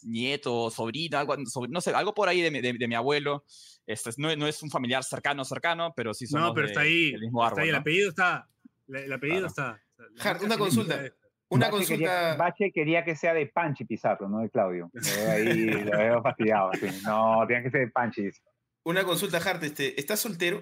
nieto, 0.02 0.70
sobrina, 0.70 1.20
algo, 1.20 1.36
no 1.68 1.80
sé, 1.80 1.90
algo 1.92 2.14
por 2.14 2.28
ahí 2.28 2.40
de, 2.40 2.50
mi- 2.50 2.60
de- 2.60 2.72
de 2.72 2.88
mi 2.88 2.94
abuelo. 2.94 3.44
Este, 3.86 4.10
es- 4.10 4.18
no, 4.18 4.34
no 4.36 4.46
es 4.46 4.62
un 4.62 4.70
familiar 4.70 5.04
cercano, 5.04 5.44
cercano, 5.44 5.92
pero 5.94 6.14
sí 6.14 6.26
somos 6.26 6.48
No, 6.48 6.54
pero 6.54 6.66
de- 6.66 6.72
está 6.72 6.80
ahí. 6.82 7.12
del 7.12 7.20
mismo 7.20 7.42
está 7.42 7.48
árbol. 7.48 7.62
ahí, 7.62 7.68
El 7.68 7.74
¿no? 7.74 7.80
apellido 7.80 8.08
está. 8.10 8.48
El 8.88 9.12
apellido 9.12 9.46
Claro. 9.48 9.76
está. 9.76 9.82
La 10.16 10.30
Hart, 10.30 10.42
una 10.42 10.58
consulta. 10.58 11.00
Una 11.48 11.70
Bache 11.70 11.86
quería, 11.86 12.08
consulta. 12.08 12.36
Bache 12.36 12.72
quería 12.72 13.04
que 13.04 13.14
sea 13.14 13.34
de 13.34 13.46
Panchi 13.46 13.84
Pizarro, 13.84 14.28
no 14.28 14.38
de 14.40 14.50
Claudio. 14.50 14.90
Ahí, 15.28 15.66
lo 15.70 15.98
veo 15.98 16.22
fastidiado. 16.22 16.70
sí. 16.74 16.86
No, 17.04 17.44
tiene 17.46 17.62
que 17.62 17.70
ser 17.70 17.80
de 17.82 17.88
Panchi. 17.92 18.30
Una 18.84 19.04
consulta, 19.04 19.36
Hart, 19.38 19.62
este, 19.62 19.98
¿estás 20.00 20.18
soltero? 20.18 20.60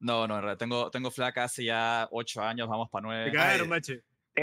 No, 0.00 0.26
no, 0.26 0.34
en 0.36 0.42
realidad 0.42 0.58
tengo, 0.58 0.90
tengo 0.90 1.10
flaca 1.10 1.44
hace 1.44 1.64
ya 1.64 2.06
ocho 2.10 2.42
años, 2.42 2.68
vamos 2.68 2.88
para 2.90 3.02
Te 3.02 3.06
nueve. 3.06 3.32
cagaron, 3.32 3.72
Ay. 3.72 3.80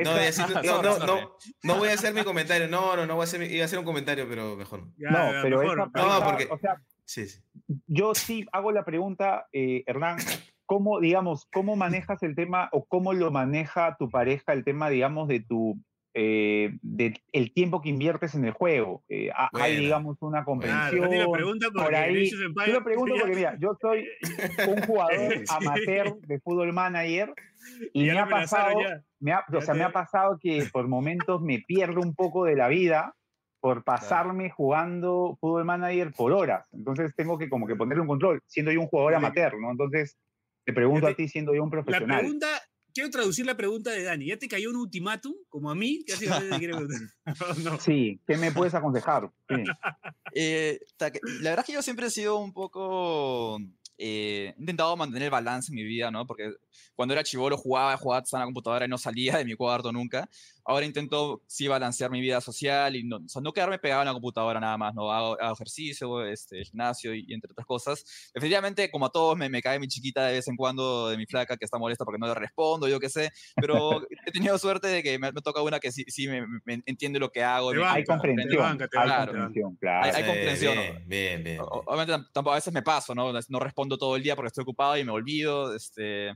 No, 0.03 0.11
voy 0.11 0.19
a 0.19 0.23
decir- 0.23 0.63
no, 0.65 0.81
no, 0.81 0.97
no, 1.05 1.37
no 1.63 1.75
voy 1.77 1.89
a 1.89 1.93
hacer 1.93 2.13
mi 2.13 2.23
comentario. 2.23 2.67
No, 2.67 2.95
no, 2.95 3.05
no 3.05 3.15
voy 3.15 3.21
a 3.21 3.23
hacer, 3.25 3.39
mi- 3.39 3.45
iba 3.47 3.61
a 3.61 3.65
hacer 3.65 3.79
un 3.79 3.85
comentario, 3.85 4.27
pero 4.27 4.55
mejor 4.55 4.79
no. 4.87 4.93
Ya, 4.97 5.09
No, 5.11 5.31
ya, 5.33 5.41
pero 5.43 5.59
mejor, 5.59 5.79
esa 5.79 5.89
pregunta, 5.91 6.25
porque- 6.25 6.47
o 6.49 6.57
sea, 6.57 6.75
Sí, 7.05 7.27
sí. 7.27 7.39
yo 7.87 8.15
sí 8.15 8.45
hago 8.51 8.71
la 8.71 8.83
pregunta, 8.85 9.47
eh, 9.51 9.83
Hernán, 9.85 10.17
¿cómo, 10.65 10.99
digamos, 10.99 11.47
cómo 11.53 11.75
manejas 11.75 12.23
el 12.23 12.33
tema 12.35 12.69
o 12.71 12.85
cómo 12.85 13.13
lo 13.13 13.29
maneja 13.29 13.95
tu 13.99 14.09
pareja 14.09 14.53
el 14.53 14.63
tema, 14.63 14.89
digamos, 14.89 15.27
de 15.27 15.41
tu, 15.41 15.77
eh, 16.15 16.77
de 16.83 17.19
el 17.31 17.53
tiempo 17.53 17.81
que 17.81 17.89
inviertes 17.89 18.35
en 18.35 18.45
el 18.45 18.51
juego? 18.51 19.03
Eh, 19.09 19.29
ha- 19.35 19.49
Hay, 19.53 19.77
digamos, 19.77 20.17
una 20.21 20.43
Claro, 20.43 20.45
comprensión. 20.45 21.17
Lo 21.23 21.31
pregunta 21.31 21.67
por 21.71 21.93
ahí. 21.95 22.29
Yo 22.29 22.73
lo 22.73 22.83
pregunto 22.83 23.15
porque, 23.31 23.35
mira, 23.35 23.57
yo 23.59 23.77
soy 23.81 24.07
un 24.67 24.81
jugador 24.83 25.11
amateur 25.49 26.15
de 26.21 26.39
fútbol 26.39 26.71
manager 26.73 27.33
y 27.93 28.05
ya 28.05 28.13
me 28.13 28.19
ha 28.19 28.27
pasado, 28.27 28.81
ya. 28.81 29.03
me 29.19 29.31
ha, 29.31 29.45
o 29.51 29.61
sea, 29.61 29.73
me 29.73 29.83
ha 29.83 29.91
pasado 29.91 30.37
que 30.39 30.67
por 30.71 30.87
momentos 30.87 31.41
me 31.41 31.59
pierdo 31.59 32.01
un 32.01 32.15
poco 32.15 32.45
de 32.45 32.55
la 32.55 32.67
vida 32.67 33.15
por 33.59 33.83
pasarme 33.83 34.49
jugando 34.49 35.37
fútbol 35.39 35.63
manager 35.63 36.11
por 36.11 36.33
horas. 36.33 36.67
Entonces 36.73 37.13
tengo 37.15 37.37
que 37.37 37.49
como 37.49 37.65
que 37.65 37.75
ponerle 37.75 38.01
un 38.01 38.07
control, 38.07 38.41
siendo 38.45 38.71
yo 38.71 38.81
un 38.81 38.87
jugador 38.87 39.15
amateur, 39.15 39.57
¿no? 39.57 39.71
Entonces 39.71 40.17
te 40.65 40.73
pregunto 40.73 41.07
a 41.07 41.13
ti 41.13 41.27
siendo 41.27 41.53
yo 41.53 41.63
un 41.63 41.69
La 41.69 41.83
profesional. 41.83 42.19
pregunta, 42.19 42.47
quiero 42.93 43.09
traducir 43.09 43.45
la 43.45 43.55
pregunta 43.55 43.91
de 43.91 44.03
Dani. 44.03 44.27
¿Ya 44.27 44.37
te 44.37 44.47
cayó 44.47 44.69
un 44.69 44.77
ultimátum, 44.77 45.33
como 45.49 45.71
a 45.71 45.75
mí? 45.75 46.03
Preguntar. 46.59 46.99
no. 47.63 47.79
Sí, 47.79 48.19
¿qué 48.27 48.37
me 48.37 48.51
puedes 48.51 48.73
aconsejar? 48.73 49.29
Sí. 49.49 49.55
Eh, 50.35 50.79
la 50.99 51.51
verdad 51.51 51.59
es 51.59 51.65
que 51.65 51.73
yo 51.73 51.83
siempre 51.83 52.07
he 52.07 52.09
sido 52.09 52.39
un 52.39 52.53
poco... 52.53 53.59
eh, 53.97 54.53
he 54.55 54.59
intentado 54.59 54.95
mantener 54.97 55.23
el 55.23 55.29
balance 55.29 55.71
en 55.71 55.75
mi 55.75 55.83
vida, 55.83 56.11
¿no? 56.11 56.25
Porque 56.25 56.51
cuando 56.95 57.13
era 57.13 57.23
chivolo 57.23 57.57
jugaba, 57.57 57.95
jugaba 57.97 58.23
en 58.31 58.39
la 58.39 58.45
computadora 58.45 58.85
y 58.85 58.89
no 58.89 58.97
salía 58.97 59.37
de 59.37 59.45
mi 59.45 59.55
cuarto 59.55 59.91
nunca. 59.91 60.29
Ahora 60.65 60.85
intento 60.85 61.41
sí 61.45 61.67
balancear 61.67 62.09
mi 62.09 62.21
vida 62.21 62.39
social 62.39 62.95
y 62.95 63.03
no, 63.03 63.17
o 63.17 63.27
sea, 63.27 63.41
no 63.41 63.51
quedarme 63.51 63.79
pegado 63.79 64.01
en 64.01 64.07
la 64.07 64.13
computadora 64.13 64.59
nada 64.61 64.77
más, 64.77 64.95
¿no? 64.95 65.11
Hago, 65.11 65.37
hago 65.41 65.53
ejercicio, 65.53 66.25
este, 66.25 66.63
gimnasio 66.63 67.13
y, 67.13 67.25
y 67.27 67.33
entre 67.33 67.51
otras 67.51 67.67
cosas. 67.67 68.31
Definitivamente, 68.33 68.89
como 68.89 69.07
a 69.07 69.09
todos, 69.11 69.35
me, 69.37 69.49
me 69.49 69.61
cae 69.61 69.77
mi 69.79 69.87
chiquita 69.89 70.25
de 70.25 70.33
vez 70.33 70.47
en 70.47 70.55
cuando 70.55 71.09
de 71.09 71.17
mi 71.17 71.25
flaca 71.25 71.57
que 71.57 71.65
está 71.65 71.77
molesta 71.77 72.05
porque 72.05 72.19
no 72.19 72.27
le 72.27 72.33
respondo, 72.35 72.87
yo 72.87 72.99
qué 72.99 73.09
sé. 73.09 73.29
Pero 73.57 74.01
he 74.25 74.31
tenido 74.31 74.57
suerte 74.57 74.87
de 74.87 75.03
que 75.03 75.19
me, 75.19 75.31
me 75.33 75.41
toca 75.41 75.61
una 75.61 75.79
que 75.81 75.91
sí, 75.91 76.05
sí 76.07 76.27
me, 76.29 76.45
me 76.63 76.81
entiende 76.85 77.19
lo 77.19 77.29
que 77.29 77.43
hago. 77.43 77.67
Banca, 77.73 77.93
Hay 77.93 78.03
comprensión, 78.05 78.61
banca, 78.61 78.87
te 78.87 78.97
hay 78.99 79.09
banca, 79.09 79.25
te 79.25 79.31
comprensión, 79.31 79.71
Hay- 79.71 79.77
claro. 79.79 80.05
hay 80.05 80.23
Sí, 80.23 80.29
comprensión, 80.29 80.73
Bien, 80.75 81.07
bien, 81.07 81.43
bien. 81.43 81.59
Obviamente 81.61 82.13
tam- 82.13 82.29
tampoco 82.31 82.53
a 82.53 82.55
veces 82.55 82.73
me 82.73 82.81
paso, 82.83 83.13
¿no? 83.13 83.33
No 83.49 83.59
respondo 83.59 83.97
todo 83.97 84.15
el 84.15 84.23
día 84.23 84.35
porque 84.37 84.47
estoy 84.47 84.61
ocupado 84.61 84.97
y 84.97 85.03
me 85.03 85.11
olvido, 85.11 85.75
este, 85.75 86.33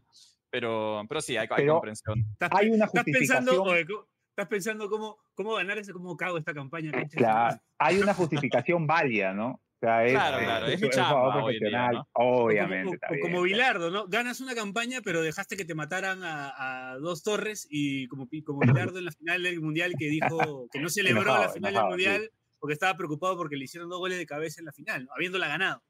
pero, 0.49 1.03
pero 1.07 1.21
sí, 1.21 1.38
hay, 1.38 1.47
hay 1.49 1.55
Pero- 1.55 1.73
comprensión. 1.75 2.25
¿Estás, 2.34 2.49
Hay 2.53 2.69
una 2.69 2.86
estás 2.86 3.03
pensando, 3.05 3.51
justificación. 3.53 3.88
¿cómo- 3.88 4.16
estás 4.38 4.47
pensando 4.49 4.88
cómo, 4.88 5.17
cómo 5.33 5.55
ganar 5.55 5.79
ese, 5.79 5.91
cómo 5.93 6.15
cago 6.15 6.38
esta 6.38 6.53
campaña. 6.53 6.91
su 7.09 7.17
Claro, 7.17 7.59
hay 7.79 7.97
una 7.97 8.13
justificación 8.13 8.85
válida, 8.85 9.33
¿no? 9.33 9.49
O 9.49 9.79
sea, 9.79 10.05
es, 10.05 10.11
Claro, 10.11 10.39
eh, 10.39 10.43
claro, 10.45 10.67
es 10.67 10.81
es 10.83 10.89
chamba 10.91 11.09
jugador 11.21 11.43
hoy 11.43 11.53
día, 11.53 11.59
profesional, 11.59 11.95
¿no? 11.95 12.07
obviamente. 12.13 12.95
O 12.95 12.99
como, 12.99 13.17
o- 13.17 13.21
como 13.21 13.41
Bilardo, 13.41 13.89
¿no? 13.91 14.07
Ganas 14.07 14.39
una 14.41 14.53
campaña, 14.53 15.01
pero 15.03 15.21
dejaste 15.21 15.57
que 15.57 15.65
te 15.65 15.73
mataran 15.75 16.23
a, 16.23 16.91
a 16.91 16.97
dos 16.99 17.23
torres 17.23 17.67
y 17.69 18.07
como, 18.07 18.27
como 18.45 18.59
Bilardo 18.61 18.99
en 18.99 19.05
la 19.05 19.11
final 19.11 19.41
del 19.43 19.59
Mundial 19.61 19.95
que 19.97 20.05
dijo 20.07 20.67
que 20.71 20.79
no 20.79 20.89
celebró 20.89 21.21
Enojado, 21.21 21.43
la 21.43 21.49
final 21.49 21.71
enojado, 21.71 21.89
del 21.89 21.89
Mundial 21.97 22.31
porque 22.59 22.73
estaba 22.73 22.95
preocupado 22.97 23.38
porque 23.38 23.55
le 23.55 23.65
hicieron 23.65 23.89
dos 23.89 23.99
goles 23.99 24.17
de 24.19 24.25
cabeza 24.27 24.61
en 24.61 24.65
la 24.65 24.71
final, 24.73 25.05
¿no? 25.05 25.13
habiéndola 25.15 25.47
ganado. 25.47 25.83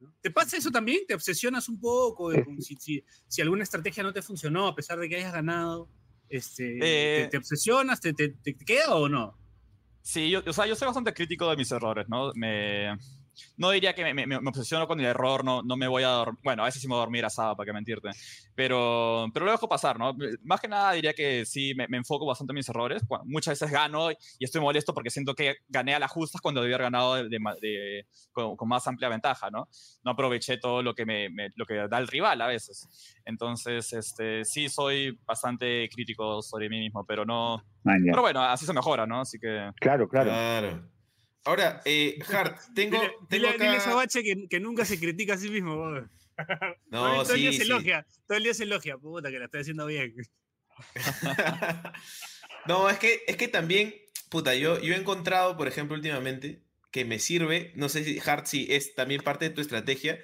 ¿no? 0.00 0.12
¿Te 0.20 0.30
pasa 0.32 0.56
eso 0.56 0.70
también? 0.72 1.00
¿Te 1.06 1.14
obsesionas 1.14 1.68
un 1.68 1.80
poco? 1.80 2.30
de- 2.30 2.44
si, 2.60 2.74
si- 2.76 3.04
si 3.28 3.42
alguna 3.42 3.62
estrategia 3.64 4.02
no 4.04 4.12
te 4.12 4.22
funcionó 4.22 4.66
a 4.68 4.74
pesar 4.74 4.98
de 4.98 5.08
que 5.08 5.16
hayas 5.16 5.32
ganado? 5.32 5.88
Este, 6.32 6.78
Eh, 6.80 7.24
¿te, 7.24 7.28
te 7.32 7.36
obsesionas? 7.36 8.00
¿Te, 8.00 8.14
te, 8.14 8.30
te 8.30 8.56
queda 8.56 8.94
o 8.94 9.06
no? 9.06 9.36
Sí, 10.00 10.30
yo, 10.30 10.42
o 10.46 10.52
sea, 10.52 10.66
yo 10.66 10.74
soy 10.74 10.86
bastante 10.86 11.12
crítico 11.12 11.48
de 11.50 11.56
mis 11.56 11.70
errores, 11.70 12.08
¿no? 12.08 12.32
Me, 12.34 12.96
no 13.56 13.70
diría 13.70 13.94
que 13.94 14.02
me, 14.04 14.14
me- 14.14 14.26
me 14.40 14.48
obsesiono 14.48 14.86
con 14.86 15.00
el 15.00 15.06
error, 15.06 15.44
no, 15.44 15.62
no 15.62 15.76
me 15.76 15.88
voy 15.88 16.02
a 16.02 16.08
dormir, 16.08 16.40
bueno, 16.42 16.62
a 16.62 16.66
veces 16.66 16.80
sí 16.82 16.88
me 16.88 16.94
voy 16.94 17.00
a 17.00 17.04
dormir 17.06 17.24
asado, 17.24 17.56
para 17.56 17.66
qué 17.66 17.72
mentirte, 17.72 18.10
pero, 18.54 19.26
pero 19.32 19.46
lo 19.46 19.52
dejo 19.52 19.68
pasar, 19.68 19.98
¿no? 19.98 20.14
Más 20.42 20.60
que 20.60 20.68
nada 20.68 20.92
diría 20.92 21.12
que 21.14 21.44
sí, 21.46 21.74
me, 21.74 21.86
me 21.88 21.96
enfoco 21.98 22.26
bastante 22.26 22.52
en 22.52 22.56
mis 22.56 22.68
errores, 22.68 23.02
Cu- 23.06 23.18
muchas 23.24 23.58
veces 23.58 23.70
gano 23.72 24.10
y 24.10 24.16
estoy 24.40 24.60
molesto 24.60 24.92
porque 24.94 25.10
siento 25.10 25.34
que 25.34 25.56
gané 25.68 25.94
a 25.94 25.98
las 25.98 26.10
justas 26.10 26.40
cuando 26.40 26.60
debía 26.60 26.76
haber 26.76 26.86
ganado 26.86 27.14
de, 27.14 27.24
de 27.28 27.38
de- 27.60 28.06
con, 28.32 28.56
con 28.56 28.68
más 28.68 28.86
amplia 28.86 29.08
ventaja, 29.08 29.50
¿no? 29.50 29.68
No 30.04 30.10
aproveché 30.12 30.58
todo 30.58 30.82
lo 30.82 30.94
que, 30.94 31.04
me, 31.06 31.28
me- 31.30 31.50
lo 31.56 31.64
que 31.66 31.74
da 31.88 31.98
el 31.98 32.08
rival 32.08 32.40
a 32.40 32.46
veces. 32.46 32.88
Entonces, 33.24 33.92
este, 33.92 34.44
sí 34.44 34.68
soy 34.68 35.18
bastante 35.24 35.88
crítico 35.92 36.42
sobre 36.42 36.68
mí 36.68 36.78
mismo, 36.80 37.04
pero 37.06 37.24
no... 37.24 37.62
Man, 37.84 37.98
ya. 38.04 38.12
Pero 38.12 38.22
bueno, 38.22 38.42
así 38.42 38.64
se 38.66 38.72
mejora, 38.72 39.06
¿no? 39.06 39.20
Así 39.20 39.38
que... 39.38 39.70
Claro, 39.80 40.08
claro. 40.08 40.30
Claro. 40.30 40.91
Ahora, 41.44 41.80
eh, 41.84 42.18
Hart, 42.32 42.58
tengo, 42.74 42.98
Dile, 42.98 43.12
tengo 43.28 43.46
dile- 43.48 43.52
dile 43.58 43.68
a 43.68 43.72
acá... 43.72 43.80
Sabache 43.80 44.22
que, 44.22 44.48
que 44.48 44.60
nunca 44.60 44.84
se 44.84 44.98
critica 44.98 45.34
a 45.34 45.38
sí 45.38 45.50
mismo. 45.50 45.74
todo, 45.74 46.08
No, 46.90 47.20
el- 47.20 47.26
todo 47.26 47.34
el 47.34 47.40
día 47.40 47.52
sí, 47.52 47.58
se 47.58 47.64
sí. 47.64 47.70
elogia, 47.70 48.06
todo 48.26 48.38
el 48.38 48.44
día 48.44 48.54
se 48.54 48.62
elogia, 48.64 48.98
puta 48.98 49.30
que 49.30 49.38
la 49.38 49.46
estoy 49.46 49.60
haciendo 49.60 49.86
bien. 49.86 50.14
no, 52.66 52.88
es 52.88 52.98
que, 52.98 53.22
es 53.26 53.36
que 53.36 53.48
también, 53.48 53.94
puta, 54.30 54.54
yo, 54.54 54.80
yo 54.80 54.94
he 54.94 54.98
encontrado, 54.98 55.56
por 55.56 55.68
ejemplo, 55.68 55.96
últimamente, 55.96 56.62
que 56.90 57.04
me 57.04 57.18
sirve, 57.18 57.72
no 57.76 57.88
sé 57.88 58.04
si 58.04 58.18
Hart 58.24 58.46
si 58.46 58.72
es 58.72 58.94
también 58.94 59.22
parte 59.22 59.48
de 59.48 59.54
tu 59.54 59.60
estrategia, 59.60 60.18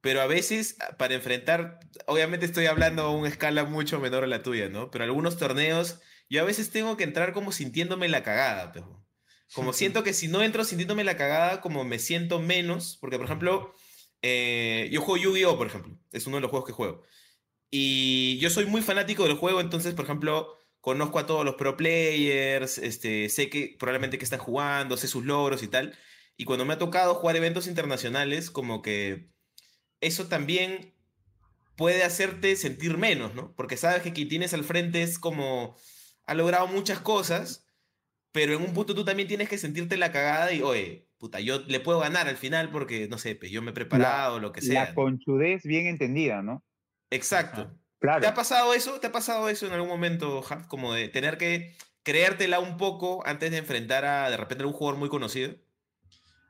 pero 0.00 0.20
a 0.20 0.26
veces 0.26 0.76
ah, 0.80 0.96
para 0.98 1.14
enfrentar, 1.14 1.80
obviamente 2.06 2.44
estoy 2.46 2.66
hablando 2.66 3.02
a 3.02 3.10
una 3.10 3.28
escala 3.28 3.64
mucho 3.64 4.00
menor 4.00 4.24
a 4.24 4.26
la 4.26 4.42
tuya, 4.42 4.68
¿no? 4.68 4.90
Pero 4.90 5.04
algunos 5.04 5.38
torneos, 5.38 6.00
yo 6.28 6.42
a 6.42 6.44
veces 6.44 6.70
tengo 6.70 6.96
que 6.96 7.04
entrar 7.04 7.32
como 7.32 7.52
sintiéndome 7.52 8.08
la 8.08 8.22
cagada, 8.22 8.72
pero 8.72 9.03
como 9.54 9.72
siento 9.72 10.02
que 10.02 10.12
si 10.12 10.28
no 10.28 10.42
entro 10.42 10.64
sintiéndome 10.64 11.04
la 11.04 11.16
cagada, 11.16 11.60
como 11.60 11.84
me 11.84 11.98
siento 11.98 12.40
menos, 12.40 12.98
porque 13.00 13.16
por 13.16 13.26
ejemplo, 13.26 13.74
eh, 14.22 14.88
yo 14.92 15.00
juego 15.00 15.22
Yu-Gi-Oh, 15.22 15.56
por 15.56 15.68
ejemplo, 15.68 15.96
es 16.12 16.26
uno 16.26 16.36
de 16.36 16.42
los 16.42 16.50
juegos 16.50 16.66
que 16.66 16.72
juego. 16.72 17.02
Y 17.70 18.38
yo 18.38 18.50
soy 18.50 18.66
muy 18.66 18.82
fanático 18.82 19.24
del 19.24 19.36
juego, 19.36 19.60
entonces, 19.60 19.94
por 19.94 20.04
ejemplo, 20.04 20.56
conozco 20.80 21.18
a 21.18 21.26
todos 21.26 21.44
los 21.44 21.54
pro 21.54 21.76
players, 21.76 22.78
este, 22.78 23.28
sé 23.28 23.48
que 23.48 23.76
probablemente 23.78 24.18
que 24.18 24.24
están 24.24 24.38
jugando, 24.38 24.96
sé 24.96 25.08
sus 25.08 25.24
logros 25.24 25.62
y 25.62 25.68
tal. 25.68 25.96
Y 26.36 26.44
cuando 26.44 26.64
me 26.64 26.74
ha 26.74 26.78
tocado 26.78 27.14
jugar 27.14 27.36
eventos 27.36 27.66
internacionales, 27.66 28.50
como 28.50 28.82
que 28.82 29.30
eso 30.00 30.26
también 30.26 30.94
puede 31.76 32.04
hacerte 32.04 32.56
sentir 32.56 32.98
menos, 32.98 33.34
¿no? 33.34 33.54
Porque 33.56 33.76
sabes 33.76 34.02
que 34.02 34.12
quien 34.12 34.28
tienes 34.28 34.54
al 34.54 34.64
frente 34.64 35.02
es 35.02 35.18
como, 35.18 35.76
ha 36.26 36.34
logrado 36.34 36.66
muchas 36.66 37.00
cosas, 37.00 37.63
pero 38.34 38.52
en 38.52 38.62
un 38.62 38.74
punto 38.74 38.96
tú 38.96 39.04
también 39.04 39.28
tienes 39.28 39.48
que 39.48 39.58
sentirte 39.58 39.96
la 39.96 40.10
cagada 40.10 40.52
y, 40.52 40.60
oye, 40.60 41.06
puta, 41.18 41.38
yo 41.38 41.60
le 41.68 41.78
puedo 41.78 42.00
ganar 42.00 42.26
al 42.26 42.36
final 42.36 42.72
porque, 42.72 43.06
no 43.06 43.16
sé, 43.16 43.36
pues 43.36 43.52
yo 43.52 43.62
me 43.62 43.70
he 43.70 43.74
preparado, 43.74 44.40
lo 44.40 44.50
que 44.50 44.60
sea. 44.60 44.86
La 44.86 44.94
conchudez 44.94 45.62
bien 45.62 45.86
entendida, 45.86 46.42
¿no? 46.42 46.64
Exacto. 47.10 47.60
Ajá. 47.60 47.76
Claro. 48.00 48.20
¿Te 48.22 48.26
ha 48.26 48.34
pasado 48.34 48.74
eso? 48.74 48.98
¿Te 48.98 49.06
ha 49.06 49.12
pasado 49.12 49.48
eso 49.48 49.68
en 49.68 49.72
algún 49.72 49.88
momento, 49.88 50.44
Hart? 50.50 50.66
Como 50.66 50.92
de 50.92 51.08
tener 51.08 51.38
que 51.38 51.76
creértela 52.02 52.58
un 52.58 52.76
poco 52.76 53.24
antes 53.24 53.52
de 53.52 53.58
enfrentar 53.58 54.04
a 54.04 54.28
de 54.28 54.36
repente 54.36 54.64
a 54.64 54.66
un 54.66 54.72
jugador 54.72 54.98
muy 54.98 55.08
conocido. 55.08 55.54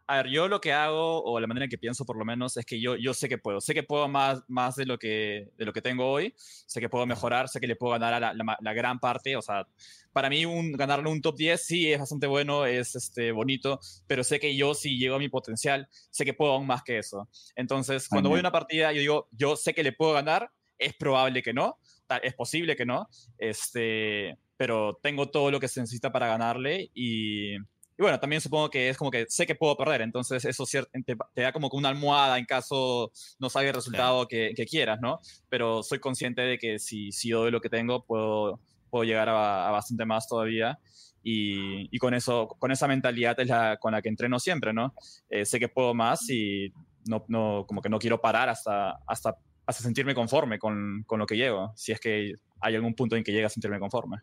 A 0.06 0.16
ver, 0.16 0.28
yo 0.28 0.48
lo 0.48 0.60
que 0.60 0.72
hago, 0.72 1.22
o 1.22 1.40
la 1.40 1.46
manera 1.46 1.64
en 1.64 1.70
que 1.70 1.78
pienso 1.78 2.04
por 2.04 2.18
lo 2.18 2.24
menos, 2.24 2.56
es 2.56 2.66
que 2.66 2.80
yo, 2.80 2.96
yo 2.96 3.14
sé 3.14 3.28
que 3.28 3.38
puedo. 3.38 3.60
Sé 3.60 3.72
que 3.72 3.82
puedo 3.82 4.06
más, 4.08 4.42
más 4.48 4.76
de, 4.76 4.84
lo 4.84 4.98
que, 4.98 5.50
de 5.56 5.64
lo 5.64 5.72
que 5.72 5.80
tengo 5.80 6.10
hoy. 6.10 6.34
Sé 6.36 6.80
que 6.80 6.88
puedo 6.88 7.06
mejorar, 7.06 7.48
sé 7.48 7.60
que 7.60 7.66
le 7.66 7.76
puedo 7.76 7.92
ganar 7.92 8.12
a 8.12 8.20
la, 8.20 8.34
la 8.34 8.58
la 8.60 8.72
gran 8.74 9.00
parte. 9.00 9.36
O 9.36 9.42
sea, 9.42 9.66
para 10.14 10.30
mí 10.30 10.46
un, 10.46 10.72
ganarle 10.72 11.10
un 11.10 11.20
top 11.20 11.36
10 11.36 11.62
sí 11.62 11.92
es 11.92 11.98
bastante 11.98 12.26
bueno, 12.26 12.64
es 12.64 12.94
este, 12.94 13.32
bonito, 13.32 13.80
pero 14.06 14.24
sé 14.24 14.38
que 14.38 14.56
yo 14.56 14.72
si 14.72 14.96
llego 14.96 15.16
a 15.16 15.18
mi 15.18 15.28
potencial, 15.28 15.88
sé 16.10 16.24
que 16.24 16.32
puedo 16.32 16.52
aún 16.52 16.66
más 16.66 16.82
que 16.82 16.98
eso. 16.98 17.28
Entonces, 17.56 18.08
cuando 18.08 18.30
voy 18.30 18.38
a 18.38 18.40
una 18.40 18.52
partida, 18.52 18.92
yo 18.92 19.00
digo, 19.00 19.28
yo 19.32 19.56
sé 19.56 19.74
que 19.74 19.82
le 19.82 19.92
puedo 19.92 20.12
ganar, 20.12 20.50
es 20.78 20.94
probable 20.94 21.42
que 21.42 21.52
no, 21.52 21.78
es 22.22 22.34
posible 22.34 22.76
que 22.76 22.86
no, 22.86 23.08
este, 23.38 24.38
pero 24.56 24.98
tengo 25.02 25.30
todo 25.30 25.50
lo 25.50 25.58
que 25.58 25.68
se 25.68 25.80
necesita 25.80 26.12
para 26.12 26.28
ganarle 26.28 26.90
y, 26.94 27.56
y 27.96 28.02
bueno, 28.02 28.18
también 28.18 28.40
supongo 28.40 28.70
que 28.70 28.88
es 28.88 28.96
como 28.96 29.10
que 29.10 29.26
sé 29.28 29.46
que 29.46 29.54
puedo 29.54 29.76
perder, 29.76 30.00
entonces 30.02 30.44
eso 30.44 30.64
te, 30.66 31.16
te 31.34 31.42
da 31.42 31.52
como 31.52 31.70
que 31.70 31.76
una 31.76 31.90
almohada 31.90 32.38
en 32.38 32.44
caso 32.44 33.12
no 33.38 33.48
salga 33.48 33.68
el 33.68 33.74
resultado 33.76 34.26
que, 34.26 34.52
que 34.56 34.66
quieras, 34.66 35.00
¿no? 35.00 35.20
Pero 35.48 35.82
soy 35.84 36.00
consciente 36.00 36.42
de 36.42 36.58
que 36.58 36.80
si, 36.80 37.12
si 37.12 37.30
doy 37.30 37.52
lo 37.52 37.60
que 37.60 37.68
tengo, 37.68 38.04
puedo, 38.04 38.58
puedo 38.90 39.04
llegar 39.04 39.28
a, 39.28 39.68
a 39.68 39.70
bastante 39.70 40.04
más 40.04 40.26
todavía. 40.26 40.78
Y, 41.22 41.88
y, 41.90 41.98
con, 41.98 42.12
eso, 42.12 42.48
con 42.58 42.70
esa 42.70 42.86
mentalidad 42.86 43.38
es 43.40 43.48
la 43.48 43.78
con 43.78 43.92
la 43.92 44.02
que 44.02 44.10
entreno 44.10 44.38
siempre, 44.38 44.74
¿no? 44.74 44.92
Eh, 45.30 45.46
sé 45.46 45.58
que 45.58 45.68
puedo 45.68 45.94
más 45.94 46.28
y 46.28 46.70
no, 47.08 47.24
no, 47.28 47.64
como 47.66 47.80
que 47.80 47.88
no 47.88 47.98
quiero 47.98 48.20
parar 48.20 48.50
hasta, 48.50 48.98
hasta, 49.06 49.38
hasta 49.64 49.82
sentirme 49.82 50.14
conforme 50.14 50.58
con, 50.58 51.02
con 51.06 51.18
lo 51.18 51.26
que 51.26 51.36
llego, 51.36 51.72
si 51.76 51.92
es 51.92 52.00
que 52.00 52.34
hay 52.60 52.74
algún 52.74 52.94
punto 52.94 53.16
en 53.16 53.24
que 53.24 53.32
llega 53.32 53.46
a 53.46 53.50
sentirme 53.50 53.78
conforme. 53.78 54.18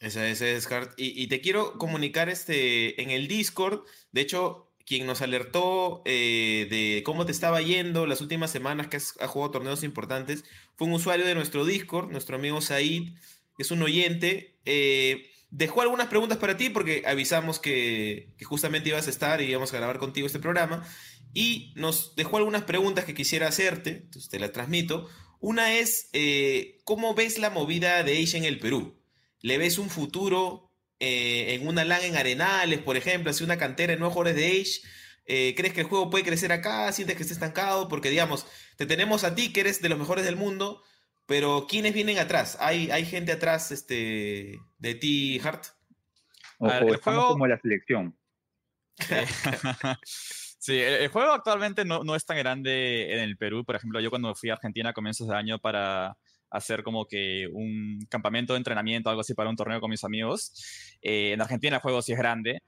Ese, 0.00 0.30
ese 0.30 0.56
es 0.56 0.70
Hart. 0.72 0.94
Y, 0.96 1.26
te 1.26 1.42
quiero 1.42 1.74
comunicar 1.74 2.30
este, 2.30 3.00
en 3.02 3.10
el 3.10 3.28
Discord, 3.28 3.82
de 4.12 4.22
hecho, 4.22 4.72
quien 4.86 5.06
nos 5.06 5.20
alertó 5.20 6.02
eh, 6.06 6.66
de 6.70 7.02
cómo 7.04 7.26
te 7.26 7.32
estaba 7.32 7.60
yendo 7.60 8.06
las 8.06 8.22
últimas 8.22 8.50
semanas 8.50 8.88
que 8.88 8.96
has, 8.96 9.12
jugado 9.12 9.52
torneos 9.52 9.84
importantes, 9.84 10.44
fue 10.74 10.88
un 10.88 10.94
usuario 10.94 11.26
de 11.26 11.34
nuestro 11.34 11.66
Discord, 11.66 12.10
nuestro 12.10 12.36
amigo 12.36 12.62
Said, 12.62 13.12
que 13.56 13.62
es 13.62 13.70
un 13.70 13.82
oyente. 13.82 14.58
Eh, 14.64 15.30
dejó 15.50 15.82
algunas 15.82 16.06
preguntas 16.06 16.38
para 16.38 16.56
ti 16.56 16.70
porque 16.70 17.02
avisamos 17.06 17.58
que, 17.58 18.34
justamente 18.42 18.88
ibas 18.88 19.06
a 19.06 19.10
estar 19.10 19.42
y 19.42 19.50
íbamos 19.50 19.72
a 19.74 19.76
grabar 19.76 19.98
contigo 19.98 20.26
este 20.26 20.40
programa. 20.40 20.82
Y 21.34 21.74
nos 21.76 22.16
dejó 22.16 22.38
algunas 22.38 22.62
preguntas 22.64 23.04
que 23.04 23.14
quisiera 23.14 23.48
hacerte, 23.48 23.90
entonces 23.90 24.30
te 24.30 24.40
las 24.40 24.52
transmito. 24.52 25.08
Una 25.40 25.74
es, 25.74 26.08
eh, 26.14 26.80
¿cómo 26.84 27.14
ves 27.14 27.38
la 27.38 27.50
movida 27.50 28.02
de 28.02 28.20
Age 28.20 28.38
en 28.38 28.44
el 28.44 28.58
Perú? 28.58 28.99
¿Le 29.42 29.58
ves 29.58 29.78
un 29.78 29.90
futuro 29.90 30.70
eh, 31.02 31.54
en 31.54 31.66
una 31.66 31.82
LAN 31.82 32.02
en 32.02 32.16
Arenales, 32.16 32.80
por 32.80 32.98
ejemplo, 32.98 33.30
hace 33.30 33.42
una 33.42 33.56
cantera 33.56 33.94
en 33.94 33.98
nuevos 33.98 34.12
jugadores 34.12 34.36
de 34.36 34.60
Age. 34.60 34.80
Eh, 35.24 35.54
¿Crees 35.56 35.72
que 35.72 35.80
el 35.80 35.86
juego 35.86 36.10
puede 36.10 36.24
crecer 36.24 36.52
acá? 36.52 36.92
¿Sientes 36.92 37.16
que 37.16 37.22
está 37.22 37.32
estancado? 37.32 37.88
Porque, 37.88 38.10
digamos, 38.10 38.46
te 38.76 38.84
tenemos 38.84 39.24
a 39.24 39.34
ti, 39.34 39.50
que 39.50 39.60
eres 39.60 39.80
de 39.80 39.88
los 39.88 39.98
mejores 39.98 40.26
del 40.26 40.36
mundo, 40.36 40.82
pero 41.24 41.66
¿quiénes 41.66 41.94
vienen 41.94 42.18
atrás? 42.18 42.58
¿Hay, 42.60 42.90
hay 42.90 43.06
gente 43.06 43.32
atrás 43.32 43.70
este, 43.72 44.58
de 44.78 44.94
ti, 44.94 45.40
Hart? 45.42 45.64
O, 46.58 46.66
ver, 46.66 46.82
o 46.82 46.98
juego... 46.98 47.28
como 47.28 47.46
la 47.46 47.58
selección. 47.58 48.16
Sí, 50.62 50.78
el, 50.78 50.92
el, 50.92 51.08
juego 51.08 51.32
actualmente 51.32 51.86
no, 51.86 52.04
no, 52.04 52.14
es 52.14 52.26
tan 52.26 52.36
grande 52.36 53.14
en 53.14 53.20
el 53.20 53.38
Perú. 53.38 53.64
Por 53.64 53.76
ejemplo, 53.76 53.98
yo 53.98 54.10
cuando 54.10 54.34
fui 54.34 54.50
a 54.50 54.52
Argentina 54.52 54.90
a 54.90 54.92
comienzos 54.92 55.26
de 55.26 55.34
año 55.34 55.58
para 55.58 56.18
hacer 56.50 56.82
como 56.82 57.06
que 57.06 57.48
un 57.52 58.06
campamento 58.08 58.54
de 58.54 58.58
entrenamiento, 58.58 59.08
algo 59.08 59.20
así 59.20 59.34
para 59.34 59.50
un 59.50 59.56
torneo 59.56 59.80
con 59.80 59.90
mis 59.90 60.04
amigos. 60.04 60.52
Eh, 61.02 61.32
en 61.32 61.40
Argentina 61.40 61.76
el 61.76 61.82
juego 61.82 62.02
sí 62.02 62.12
es 62.12 62.18
grande. 62.18 62.62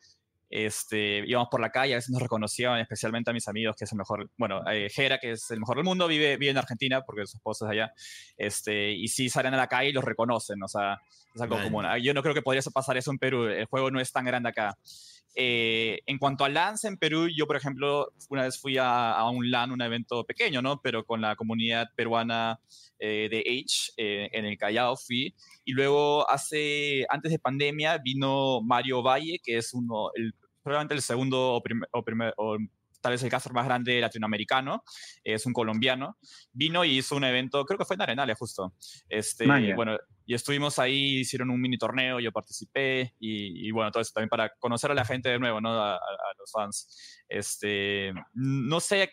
Este, 0.49 1.27
íbamos 1.27 1.49
por 1.51 1.63
la 1.63 1.71
calle, 1.71 1.95
a 1.95 1.97
veces 1.97 2.11
nos 2.11 2.21
reconocían, 2.21 2.79
especialmente 2.79 3.31
a 3.31 3.33
mis 3.33 3.49
amigos, 3.49 3.75
que 3.75 3.85
es 3.85 3.93
el 3.93 3.97
mejor, 3.97 4.31
bueno, 4.37 4.61
eh, 4.71 4.91
Jera, 4.91 5.19
que 5.19 5.31
es 5.31 5.51
el 5.51 5.61
mejor 5.61 5.77
del 5.77 5.85
mundo, 5.87 6.07
vive, 6.07 6.37
vive 6.37 6.51
en 6.51 6.59
Argentina 6.59 7.01
porque 7.07 7.27
su 7.27 7.39
esposa 7.39 7.65
es 7.65 7.71
allá, 7.71 7.93
este, 8.37 8.93
y 8.93 9.09
sí 9.09 9.31
salen 9.31 9.55
a 9.55 9.57
la 9.57 9.67
calle 9.67 9.89
y 9.89 9.93
los 9.95 10.05
reconocen, 10.05 10.63
o 10.63 10.69
sea, 10.69 11.01
es 11.35 11.41
algo 11.41 11.57
Man. 11.57 11.65
común. 11.65 11.87
Yo 12.03 12.13
no 12.13 12.23
creo 12.23 12.35
que 12.35 12.43
podría 12.43 12.61
pasar 12.71 12.99
eso 12.99 13.11
en 13.11 13.19
Perú, 13.19 13.47
el 13.47 13.65
juego 13.65 13.91
no 13.91 13.99
es 13.99 14.13
tan 14.13 14.27
grande 14.27 14.51
acá. 14.51 14.77
Eh, 15.35 16.01
en 16.07 16.19
cuanto 16.19 16.45
a 16.45 16.49
LANs 16.49 16.85
en 16.85 16.97
Perú, 16.99 17.29
yo, 17.35 17.47
por 17.47 17.57
ejemplo, 17.57 18.13
una 18.29 18.45
vez 18.45 18.61
fui 18.61 18.77
a, 18.77 19.13
a, 19.13 19.31
un 19.31 19.51
LAN, 19.51 19.73
un 19.73 19.81
evento 19.81 20.25
pequeño, 20.25 20.61
¿no? 20.61 20.81
Pero 20.83 21.05
con 21.05 21.21
la 21.21 21.37
comunidad 21.37 21.89
peruana 21.97 22.61
eh, 22.99 23.29
de 23.31 23.41
H 23.41 23.93
eh, 23.97 24.29
en 24.33 24.45
el 24.45 24.59
Callao 24.59 24.97
fui. 24.97 25.35
Y 25.65 25.73
luego, 25.73 26.29
hace, 26.31 27.07
antes 27.09 27.33
de 27.33 27.39
pandemia, 27.39 27.99
vino 27.99 28.61
Mario 28.63 29.03
Valle, 29.03 29.41
que 29.43 29.57
es 29.57 29.73
uno, 29.73 30.11
el, 30.15 30.35
probablemente 30.63 30.95
el 30.95 31.03
segundo 31.03 31.55
o 31.55 31.63
primer, 31.63 31.89
o 31.93 32.05
primer 32.05 32.35
o 32.37 32.59
tal 33.03 33.13
vez 33.13 33.23
el 33.23 33.31
caso 33.31 33.51
más 33.51 33.67
grande 33.67 34.01
latinoamericano, 34.01 34.83
es 35.23 35.45
un 35.45 35.53
colombiano, 35.53 36.17
vino 36.53 36.85
y 36.85 36.99
hizo 36.99 37.17
un 37.17 37.25
evento, 37.25 37.65
creo 37.65 37.79
que 37.79 37.85
fue 37.85 37.97
en 37.97 38.03
Arenales 38.03 38.39
justo. 38.39 38.75
Este, 39.09 39.47
Maya. 39.47 39.75
bueno, 39.75 39.99
y 40.25 40.35
estuvimos 40.35 40.79
ahí, 40.79 41.21
hicieron 41.21 41.51
un 41.51 41.61
mini 41.61 41.77
torneo, 41.77 42.21
yo 42.21 42.33
participé 42.33 43.15
y, 43.19 43.69
y, 43.69 43.71
bueno, 43.73 43.91
todo 43.91 44.01
eso 44.01 44.13
también 44.15 44.31
para 44.31 44.51
conocer 44.59 44.91
a 44.91 44.95
la 44.95 45.05
gente 45.05 45.29
de 45.29 45.39
nuevo, 45.39 45.61
¿no? 45.61 45.71
A, 45.71 45.95
a, 45.95 45.97
a 45.97 46.35
los 46.39 46.51
fans. 46.51 47.25
Este, 47.29 48.13
no 48.33 48.81
sé, 48.81 49.11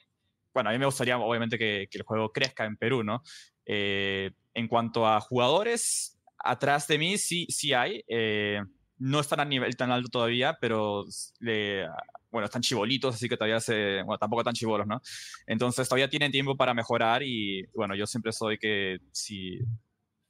bueno, 0.54 0.70
a 0.70 0.74
mí 0.74 0.80
me 0.80 0.86
gustaría 0.86 1.18
obviamente 1.18 1.58
que, 1.58 1.88
que 1.90 1.98
el 1.98 2.04
juego 2.04 2.32
crezca 2.32 2.66
en 2.66 2.78
Perú, 2.78 3.04
¿no? 3.04 3.22
Eh, 3.66 4.32
en 4.54 4.68
cuanto 4.68 5.08
a 5.08 5.20
jugadores, 5.22 6.20
atrás 6.38 6.88
de 6.88 6.98
mí 6.98 7.18
sí, 7.18 7.46
sí 7.50 7.74
hay. 7.74 8.04
Eh, 8.08 8.62
no 8.98 9.20
están 9.20 9.40
a 9.40 9.46
nivel 9.46 9.78
tan 9.78 9.92
alto 9.92 10.10
todavía, 10.10 10.58
pero 10.60 11.06
le, 11.40 11.88
bueno, 12.32 12.46
están 12.46 12.62
chibolitos, 12.62 13.16
así 13.16 13.28
que 13.28 13.38
todavía 13.38 13.60
se, 13.60 14.04
bueno, 14.04 14.18
tampoco 14.18 14.44
tan 14.44 14.54
chibolos, 14.54 14.88
¿no? 14.88 15.02
Entonces 15.48 15.88
todavía 15.88 16.10
tienen 16.10 16.32
tiempo 16.32 16.56
para 16.56 16.74
mejorar 16.74 17.24
y, 17.24 17.66
bueno, 17.74 17.96
yo 17.96 18.06
siempre 18.06 18.32
soy 18.32 18.58
que 18.58 19.00
si, 19.12 19.60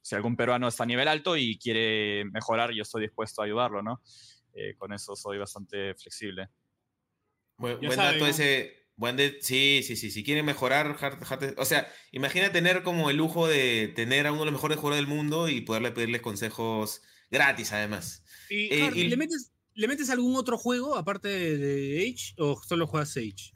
si 0.00 0.14
algún 0.14 0.36
peruano 0.36 0.68
está 0.68 0.84
a 0.84 0.86
nivel 0.86 1.08
alto 1.08 1.36
y 1.36 1.58
quiere 1.58 2.24
mejorar, 2.26 2.72
yo 2.72 2.82
estoy 2.82 3.02
dispuesto 3.02 3.42
a 3.42 3.44
ayudarlo, 3.44 3.82
¿no? 3.82 4.00
Eh, 4.54 4.74
con 4.76 4.92
eso 4.92 5.14
soy 5.14 5.38
bastante 5.38 5.94
flexible. 5.94 6.48
Buen, 7.56 7.78
buen 7.80 7.96
dato 7.96 8.26
ese. 8.26 8.78
Buen 8.96 9.16
de, 9.16 9.38
sí, 9.40 9.82
sí, 9.82 9.96
sí. 9.96 10.10
Si 10.10 10.22
quieren 10.22 10.44
mejorar, 10.44 10.96
hard, 11.00 11.22
hard, 11.24 11.54
o 11.56 11.64
sea, 11.64 11.90
imagina 12.12 12.52
tener 12.52 12.82
como 12.82 13.08
el 13.08 13.16
lujo 13.16 13.48
de 13.48 13.88
tener 13.96 14.26
a 14.26 14.32
uno 14.32 14.40
de 14.40 14.46
los 14.46 14.52
mejores 14.52 14.76
jugadores 14.76 15.06
del 15.06 15.14
mundo 15.14 15.48
y 15.48 15.62
poderle 15.62 15.90
pedirles 15.90 16.20
consejos 16.20 17.00
gratis, 17.30 17.72
además. 17.72 18.24
¿Y, 18.50 18.74
eh, 18.74 18.90
y... 18.94 19.08
¿le, 19.08 19.16
metes, 19.16 19.52
¿le 19.74 19.88
metes 19.88 20.10
algún 20.10 20.36
otro 20.36 20.58
juego 20.58 20.96
aparte 20.96 21.28
de, 21.28 21.98
Age 22.00 22.34
o 22.38 22.60
solo 22.62 22.86
juegas 22.86 23.16
Age? 23.16 23.52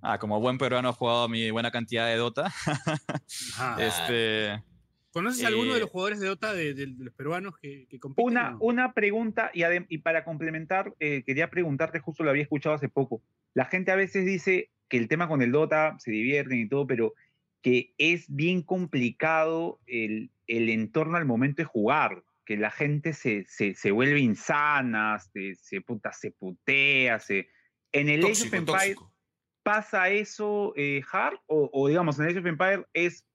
Ah, 0.00 0.18
como 0.18 0.40
buen 0.40 0.58
peruano 0.58 0.90
he 0.90 0.92
jugado 0.92 1.28
mi 1.28 1.50
buena 1.50 1.70
cantidad 1.70 2.06
de 2.06 2.16
Dota. 2.16 2.52
este. 3.78 4.62
¿Conoces 5.10 5.42
eh, 5.42 5.46
alguno 5.46 5.74
de 5.74 5.80
los 5.80 5.90
jugadores 5.90 6.20
de 6.20 6.28
Dota 6.28 6.52
de, 6.52 6.74
de, 6.74 6.86
de 6.86 7.04
los 7.04 7.14
peruanos 7.14 7.54
que, 7.60 7.86
que 7.88 7.98
compiten? 7.98 8.26
Una, 8.26 8.50
no? 8.50 8.58
una 8.60 8.92
pregunta, 8.92 9.50
y, 9.52 9.62
y, 9.88 9.98
para 9.98 10.24
complementar, 10.24 10.94
eh, 11.00 11.24
quería 11.24 11.50
preguntarte, 11.50 11.98
justo 11.98 12.22
lo 12.22 12.30
había 12.30 12.42
escuchado 12.42 12.74
hace 12.74 12.88
poco. 12.88 13.22
La 13.54 13.64
gente 13.64 13.90
a 13.90 13.96
veces 13.96 14.24
dice 14.24 14.70
que 14.88 14.98
el 14.98 15.08
tema 15.08 15.26
con 15.26 15.42
el 15.42 15.50
Dota 15.50 15.96
se 15.98 16.12
divierten 16.12 16.60
y 16.60 16.68
todo, 16.68 16.86
pero 16.86 17.14
que 17.62 17.94
es 17.98 18.26
bien 18.28 18.62
complicado 18.62 19.80
el, 19.86 20.30
el 20.46 20.68
entorno 20.68 21.16
al 21.16 21.24
momento 21.26 21.62
de 21.62 21.66
jugar, 21.66 22.22
que 22.48 22.56
la 22.56 22.70
gente 22.70 23.12
se, 23.12 23.44
se, 23.46 23.74
se 23.74 23.90
vuelve 23.90 24.20
insana, 24.20 25.18
se, 25.18 25.54
se, 25.56 25.82
puta, 25.82 26.14
se 26.14 26.30
putea, 26.30 27.20
se... 27.20 27.50
En 27.92 28.08
el 28.08 28.22
tóxico, 28.22 28.46
Age 28.46 28.48
of 28.48 28.54
Empire 28.54 28.94
tóxico. 28.94 29.14
pasa 29.62 30.08
eso, 30.08 30.72
eh, 30.74 31.02
Hard, 31.12 31.36
o, 31.46 31.68
o 31.70 31.88
digamos, 31.88 32.18
en 32.18 32.24
el 32.24 32.30
Age 32.30 32.38
of 32.38 32.46
Empire 32.46 32.86
es 32.94 33.26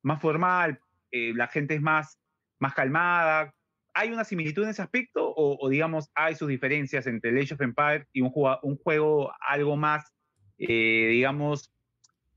más 0.00 0.22
formal, 0.22 0.78
eh, 1.10 1.32
la 1.34 1.48
gente 1.48 1.74
es 1.74 1.82
más, 1.82 2.20
más 2.60 2.72
calmada. 2.72 3.52
¿Hay 3.94 4.12
una 4.12 4.22
similitud 4.22 4.62
en 4.62 4.70
ese 4.70 4.82
aspecto 4.82 5.28
o, 5.28 5.58
o, 5.60 5.68
digamos 5.68 6.12
hay 6.14 6.36
sus 6.36 6.46
diferencias 6.46 7.08
entre 7.08 7.30
el 7.30 7.38
Age 7.38 7.54
of 7.54 7.62
Empires 7.62 8.06
y 8.12 8.20
un, 8.20 8.30
juego, 8.30 8.60
un 8.62 8.76
juego 8.76 9.32
algo 9.40 9.76
más, 9.76 10.04
eh, 10.58 11.08
digamos, 11.10 11.74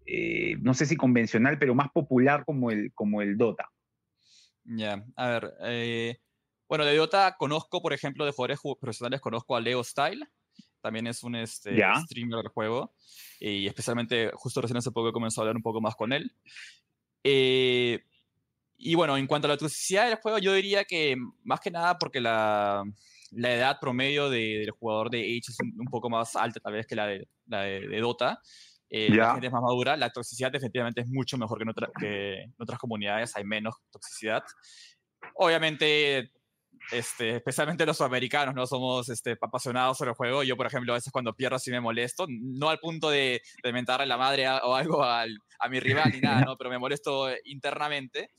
eh, 0.07 0.55
no 0.59 0.73
sé 0.73 0.87
si 0.87 0.97
convencional, 0.97 1.59
pero 1.59 1.75
más 1.75 1.91
popular 1.91 2.45
como 2.45 2.71
el, 2.71 2.91
como 2.95 3.21
el 3.21 3.37
Dota? 3.37 3.69
Ya, 4.65 4.75
yeah. 4.75 5.05
a 5.15 5.27
ver, 5.27 5.53
eh, 5.61 6.19
bueno, 6.67 6.85
de 6.85 6.95
Dota 6.95 7.35
conozco, 7.37 7.81
por 7.81 7.93
ejemplo, 7.93 8.25
de 8.25 8.31
jugadores 8.31 8.59
profesionales, 8.79 9.21
conozco 9.21 9.55
a 9.55 9.61
Leo 9.61 9.83
Style, 9.83 10.27
también 10.81 11.07
es 11.07 11.23
un 11.23 11.35
este, 11.35 11.75
yeah. 11.75 12.01
streamer 12.01 12.39
del 12.39 12.49
juego, 12.49 12.93
y 13.39 13.67
especialmente 13.67 14.31
justo 14.33 14.61
recién 14.61 14.77
hace 14.77 14.91
poco 14.91 15.09
he 15.09 15.13
comenzado 15.13 15.41
a 15.41 15.43
hablar 15.43 15.55
un 15.57 15.63
poco 15.63 15.81
más 15.81 15.95
con 15.95 16.13
él. 16.13 16.31
Eh, 17.23 18.03
y 18.77 18.95
bueno, 18.95 19.17
en 19.17 19.27
cuanto 19.27 19.47
a 19.47 19.49
la 19.49 19.57
toxicidad 19.57 20.07
del 20.07 20.17
juego, 20.17 20.37
yo 20.39 20.53
diría 20.53 20.83
que 20.83 21.15
más 21.43 21.59
que 21.59 21.71
nada 21.71 21.97
porque 21.97 22.19
la, 22.19 22.83
la 23.31 23.53
edad 23.53 23.79
promedio 23.79 24.29
de, 24.29 24.59
del 24.59 24.71
jugador 24.71 25.09
de 25.09 25.19
Age 25.21 25.51
es 25.51 25.59
un, 25.59 25.73
un, 25.79 25.87
poco 25.87 26.09
más 26.09 26.35
alta 26.35 26.59
tal 26.59 26.73
vez 26.73 26.85
que 26.85 26.95
la 26.95 27.07
de, 27.07 27.27
la 27.47 27.61
de, 27.61 27.87
de 27.87 27.99
Dota. 27.99 28.41
Eh, 28.89 29.07
yeah. 29.07 29.27
La 29.27 29.31
gente 29.33 29.47
es 29.47 29.53
más 29.53 29.61
madura. 29.61 29.97
La 29.97 30.09
toxicidad 30.09 30.51
definitivamente 30.51 31.01
es 31.01 31.07
mucho 31.07 31.37
mejor 31.37 31.57
que 31.57 31.63
en, 31.63 31.69
otra, 31.69 31.89
que 31.99 32.41
en 32.43 32.55
otras 32.57 32.79
comunidades. 32.79 33.35
Hay 33.35 33.43
menos 33.43 33.75
toxicidad. 33.91 34.43
Obviamente, 35.35 36.31
este, 36.91 37.37
especialmente 37.37 37.85
los 37.85 37.97
sudamericanos, 37.97 38.53
no 38.53 38.65
somos 38.67 39.09
este, 39.09 39.37
apasionados 39.41 39.97
sobre 39.97 40.11
el 40.11 40.15
juego. 40.15 40.43
Yo, 40.43 40.55
por 40.55 40.67
ejemplo, 40.67 40.93
a 40.93 40.97
veces 40.97 41.11
cuando 41.11 41.33
pierdo 41.33 41.59
sí 41.59 41.71
me 41.71 41.81
molesto, 41.81 42.25
no 42.29 42.69
al 42.69 42.79
punto 42.79 43.09
de, 43.09 43.41
de 43.63 43.73
mentarle 43.73 44.05
la 44.05 44.17
madre 44.17 44.45
a, 44.45 44.57
o 44.57 44.75
algo 44.75 45.03
al, 45.03 45.37
a 45.59 45.69
mi 45.69 45.79
rival 45.79 46.11
ni 46.13 46.21
nada, 46.21 46.41
¿no? 46.41 46.55
pero 46.57 46.69
me 46.69 46.77
molesto 46.77 47.29
internamente. 47.45 48.29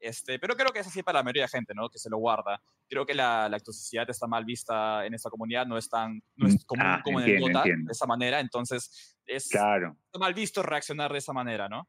Este, 0.00 0.38
pero 0.38 0.56
creo 0.56 0.72
que 0.72 0.78
es 0.78 0.86
así 0.86 1.02
para 1.02 1.18
la 1.18 1.22
mayoría 1.22 1.42
de 1.42 1.48
gente, 1.48 1.74
¿no? 1.74 1.90
Que 1.90 1.98
se 1.98 2.08
lo 2.08 2.16
guarda. 2.16 2.60
Creo 2.88 3.04
que 3.04 3.14
la, 3.14 3.48
la 3.50 3.60
toxicidad 3.60 4.08
está 4.08 4.26
mal 4.26 4.46
vista 4.46 5.04
en 5.04 5.12
esta 5.12 5.28
comunidad, 5.28 5.66
no 5.66 5.76
es 5.76 5.90
tan 5.90 6.22
no 6.36 6.48
es 6.48 6.64
común 6.64 6.86
ah, 6.86 7.02
como 7.04 7.20
entiendo, 7.20 7.46
en 7.46 7.50
el 7.50 7.52
Dota, 7.52 7.66
entiendo. 7.66 7.88
de 7.88 7.92
esa 7.92 8.06
manera, 8.06 8.40
entonces 8.40 9.18
es 9.26 9.48
claro. 9.48 9.96
mal 10.18 10.32
visto 10.32 10.62
reaccionar 10.62 11.12
de 11.12 11.18
esa 11.18 11.34
manera, 11.34 11.68
¿no? 11.68 11.86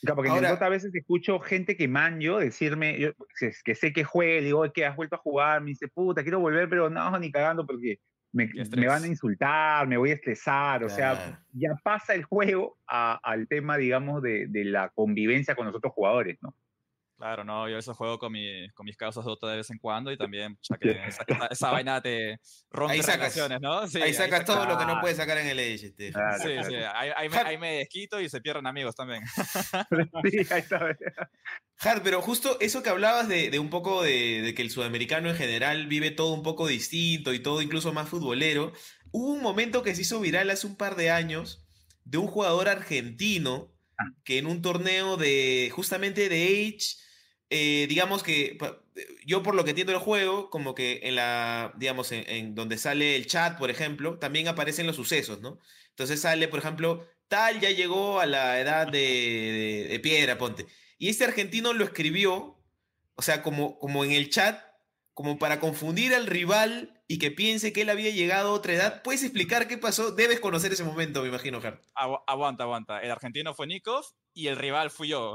Claro, 0.00 0.16
porque 0.16 0.30
Ahora, 0.30 0.40
en 0.40 0.44
el 0.46 0.50
Dota 0.52 0.66
a 0.66 0.70
veces 0.70 0.94
escucho 0.94 1.40
gente 1.40 1.76
que 1.76 1.88
manjo 1.88 2.38
decirme, 2.38 2.98
yo, 2.98 3.10
que 3.64 3.74
sé 3.74 3.92
que 3.92 4.04
juegue, 4.04 4.40
digo, 4.40 4.72
que 4.72 4.86
has 4.86 4.94
vuelto 4.94 5.16
a 5.16 5.18
jugar, 5.18 5.60
me 5.62 5.70
dice, 5.70 5.88
puta, 5.88 6.22
quiero 6.22 6.38
volver, 6.38 6.68
pero 6.68 6.88
no, 6.88 7.18
ni 7.18 7.32
cagando 7.32 7.66
porque 7.66 7.98
me, 8.32 8.48
me, 8.76 8.86
van 8.86 9.02
a 9.02 9.06
insultar, 9.06 9.86
me 9.88 9.96
voy 9.96 10.10
a 10.10 10.14
estresar, 10.14 10.84
o 10.84 10.86
claro. 10.86 11.16
sea, 11.16 11.44
ya 11.52 11.74
pasa 11.82 12.14
el 12.14 12.24
juego 12.24 12.78
a, 12.86 13.18
al 13.22 13.46
tema, 13.48 13.76
digamos, 13.76 14.22
de, 14.22 14.46
de 14.48 14.64
la 14.64 14.88
convivencia 14.90 15.54
con 15.54 15.66
los 15.66 15.74
otros 15.74 15.92
jugadores, 15.92 16.38
¿no? 16.40 16.54
Claro, 17.22 17.44
no, 17.44 17.68
yo 17.68 17.78
eso 17.78 17.94
juego 17.94 18.18
con, 18.18 18.32
mi, 18.32 18.68
con 18.70 18.84
mis 18.84 18.96
causas 18.96 19.24
Dota 19.24 19.46
de 19.48 19.58
vez 19.58 19.70
en 19.70 19.78
cuando 19.78 20.10
y 20.10 20.16
también 20.16 20.58
ya 20.60 20.76
que 20.76 20.90
esa, 21.06 21.22
esa- 21.24 21.46
esa 21.52 21.70
vaina 21.70 22.00
te 22.02 22.40
rompe 22.68 22.94
Ahí 22.94 23.02
sacas. 23.02 23.18
relaciones, 23.36 23.60
¿no? 23.60 23.86
Sí, 23.86 24.02
ahí 24.02 24.12
sacas 24.12 24.44
todo 24.44 24.66
lo 24.66 24.76
que 24.76 24.84
no 24.86 25.00
puedes 25.00 25.18
sacar 25.18 25.38
en 25.38 25.46
el 25.46 25.56
Age. 25.60 25.86
Este. 25.86 26.10
Claro, 26.10 26.38
Sí, 26.42 26.48
claro. 26.52 26.68
sí, 26.68 26.74
ahí, 26.92 27.10
ahí 27.16 27.28
me, 27.28 27.36
ahí 27.36 27.58
me 27.58 27.72
desquito 27.76 28.20
y 28.20 28.28
se 28.28 28.40
pierden 28.40 28.66
amigos 28.66 28.96
también. 28.96 29.22
Sí, 30.32 30.38
ahí 30.50 30.60
está. 30.62 30.96
Hart, 31.78 32.02
pero 32.02 32.20
justo 32.22 32.58
eso 32.60 32.82
que 32.82 32.90
hablabas 32.90 33.28
de, 33.28 33.50
de 33.50 33.58
un 33.60 33.70
poco 33.70 34.02
de, 34.02 34.42
de 34.42 34.52
que 34.54 34.62
el 34.62 34.70
sudamericano 34.70 35.30
en 35.30 35.36
general 35.36 35.86
vive 35.86 36.10
todo 36.10 36.32
un 36.34 36.42
poco 36.42 36.66
distinto 36.66 37.32
y 37.32 37.38
todo 37.38 37.62
incluso 37.62 37.92
más 37.92 38.08
futbolero, 38.08 38.72
hubo 39.12 39.32
un 39.32 39.42
momento 39.42 39.84
que 39.84 39.94
se 39.94 40.02
hizo 40.02 40.18
viral 40.18 40.50
hace 40.50 40.66
un 40.66 40.76
par 40.76 40.96
de 40.96 41.12
años 41.12 41.64
de 42.04 42.18
un 42.18 42.26
jugador 42.26 42.68
argentino 42.68 43.68
Ah. 43.98 44.04
que 44.24 44.38
en 44.38 44.46
un 44.46 44.62
torneo 44.62 45.18
de 45.18 45.70
justamente 45.72 46.30
de 46.30 46.44
Age, 46.74 46.96
eh, 47.52 47.86
digamos 47.88 48.22
que 48.22 48.56
pa- 48.58 48.78
yo 49.26 49.42
por 49.42 49.54
lo 49.54 49.64
que 49.64 49.70
entiendo 49.70 49.92
el 49.92 49.98
juego, 49.98 50.50
como 50.50 50.74
que 50.74 51.00
en 51.04 51.16
la, 51.16 51.72
digamos, 51.76 52.12
en, 52.12 52.54
donde 52.54 52.78
sale 52.78 53.16
el 53.16 53.26
chat, 53.26 53.58
por 53.58 53.70
ejemplo, 53.70 54.18
también 54.18 54.48
aparecen 54.48 54.86
los 54.86 54.96
sucesos, 54.96 55.40
¿no? 55.40 55.58
Entonces 55.90 56.20
sale, 56.20 56.48
por 56.48 56.58
ejemplo, 56.60 57.06
tal 57.28 57.60
ya 57.60 57.70
llegó 57.70 58.20
a 58.20 58.26
la 58.26 58.60
edad 58.60 58.86
de, 58.88 58.98
de- 59.00 59.88
de 59.90 60.00
piedra, 60.00 60.38
ponte. 60.38 60.66
Y 60.98 61.08
este 61.08 61.24
argentino 61.24 61.72
lo 61.72 61.84
escribió, 61.84 62.58
o 63.14 63.22
sea, 63.22 63.42
como, 63.42 63.78
como 63.78 64.04
en 64.04 64.12
el 64.12 64.30
chat, 64.30 64.60
como 65.14 65.38
para 65.38 65.60
confundir 65.60 66.14
al 66.14 66.26
rival 66.26 67.02
y 67.06 67.18
que 67.18 67.30
piense 67.30 67.72
que 67.72 67.82
él 67.82 67.90
había 67.90 68.10
llegado 68.10 68.48
a 68.50 68.52
otra 68.52 68.72
edad. 68.72 69.02
¿Puedes 69.02 69.22
explicar 69.22 69.68
qué 69.68 69.76
pasó? 69.78 70.12
Debes 70.12 70.40
conocer 70.40 70.72
ese 70.72 70.84
momento, 70.84 71.20
me 71.22 71.28
imagino, 71.28 71.58
Hart. 71.58 71.82
Agu- 71.94 72.22
aguanta, 72.26 72.64
aguanta. 72.64 73.00
El 73.00 73.10
argentino 73.10 73.52
fue 73.54 73.66
Nikov 73.66 74.04
y 74.32 74.46
el 74.48 74.56
rival 74.56 74.90
fui 74.90 75.08
yo. 75.08 75.34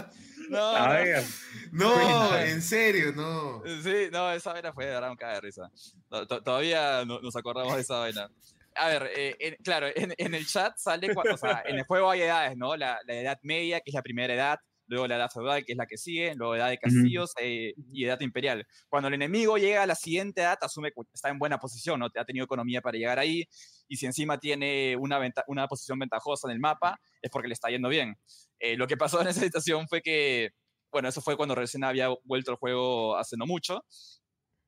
No, 0.47 0.75
A 0.75 0.88
no. 0.88 0.93
ver, 0.93 1.23
No, 1.71 2.38
en 2.38 2.61
serio, 2.61 3.11
no. 3.15 3.63
Sí, 3.83 4.09
no, 4.11 4.31
esa 4.31 4.53
vaina 4.53 4.71
fue 4.73 4.86
de 4.86 4.91
verdad 4.91 5.09
un 5.09 5.17
caga 5.17 5.33
de 5.33 5.41
risa. 5.41 5.71
To- 6.07 6.27
to- 6.27 6.43
Todavía 6.43 7.03
no- 7.03 7.19
nos 7.19 7.36
acordamos 7.36 7.73
de 7.75 7.81
esa 7.81 7.97
vaina. 7.97 8.29
A 8.76 8.89
ver, 8.89 9.09
eh, 9.15 9.36
en- 9.39 9.55
claro, 9.63 9.88
en, 9.95 10.13
en 10.17 10.34
el 10.34 10.45
chat 10.45 10.73
sale, 10.78 11.07
o 11.15 11.38
sea, 11.38 11.63
en 11.65 11.78
el 11.78 11.84
juego 11.84 12.09
hay 12.11 12.21
edades, 12.21 12.57
¿no? 12.57 12.76
La, 12.76 12.99
la 13.05 13.13
edad 13.13 13.39
media, 13.41 13.80
que 13.80 13.89
es 13.91 13.93
la 13.95 14.01
primera 14.01 14.34
edad, 14.34 14.57
luego 14.88 15.07
la 15.07 15.15
edad 15.15 15.30
feudal, 15.32 15.63
que 15.65 15.71
es 15.71 15.78
la 15.78 15.86
que 15.88 15.97
sigue, 15.97 16.36
luego 16.36 16.55
edad 16.55 16.69
de 16.69 16.78
castillos 16.78 17.32
eh, 17.39 17.73
y 17.91 18.05
edad 18.05 18.19
imperial. 18.21 18.67
Cuando 18.89 19.07
el 19.07 19.13
enemigo 19.15 19.57
llega 19.57 19.82
a 19.84 19.88
la 19.88 19.95
siguiente 19.95 20.41
edad, 20.41 20.57
asume 20.61 20.91
que 20.91 21.01
está 21.13 21.30
en 21.30 21.39
buena 21.39 21.57
posición, 21.57 21.99
¿no? 22.01 22.07
Ha 22.13 22.26
tenido 22.26 22.43
economía 22.45 22.82
para 22.82 22.97
llegar 22.97 23.17
ahí, 23.17 23.45
y 23.88 23.95
si 23.97 24.05
encima 24.05 24.39
tiene 24.39 24.95
una, 24.97 25.19
venta- 25.19 25.43
una 25.47 25.67
posición 25.67 25.97
ventajosa 25.97 26.47
en 26.49 26.53
el 26.53 26.59
mapa, 26.59 26.99
es 27.21 27.32
porque 27.32 27.47
le 27.47 27.53
está 27.53 27.69
yendo 27.69 27.89
bien. 27.89 28.15
Eh, 28.59 28.76
lo 28.78 28.88
que 28.88 28.97
pasó 28.97 29.21
en 29.21 29.28
esa 29.28 29.41
situación 29.41 29.88
fue 29.88 30.01
que, 30.01 30.49
bueno, 30.91 31.07
eso 31.09 31.21
fue 31.21 31.36
cuando 31.38 31.55
recién 31.55 31.84
había 31.84 32.09
vuelto 32.23 32.51
el 32.51 32.57
juego 32.57 33.17
hace 33.17 33.38
no 33.38 33.45
mucho, 33.45 33.84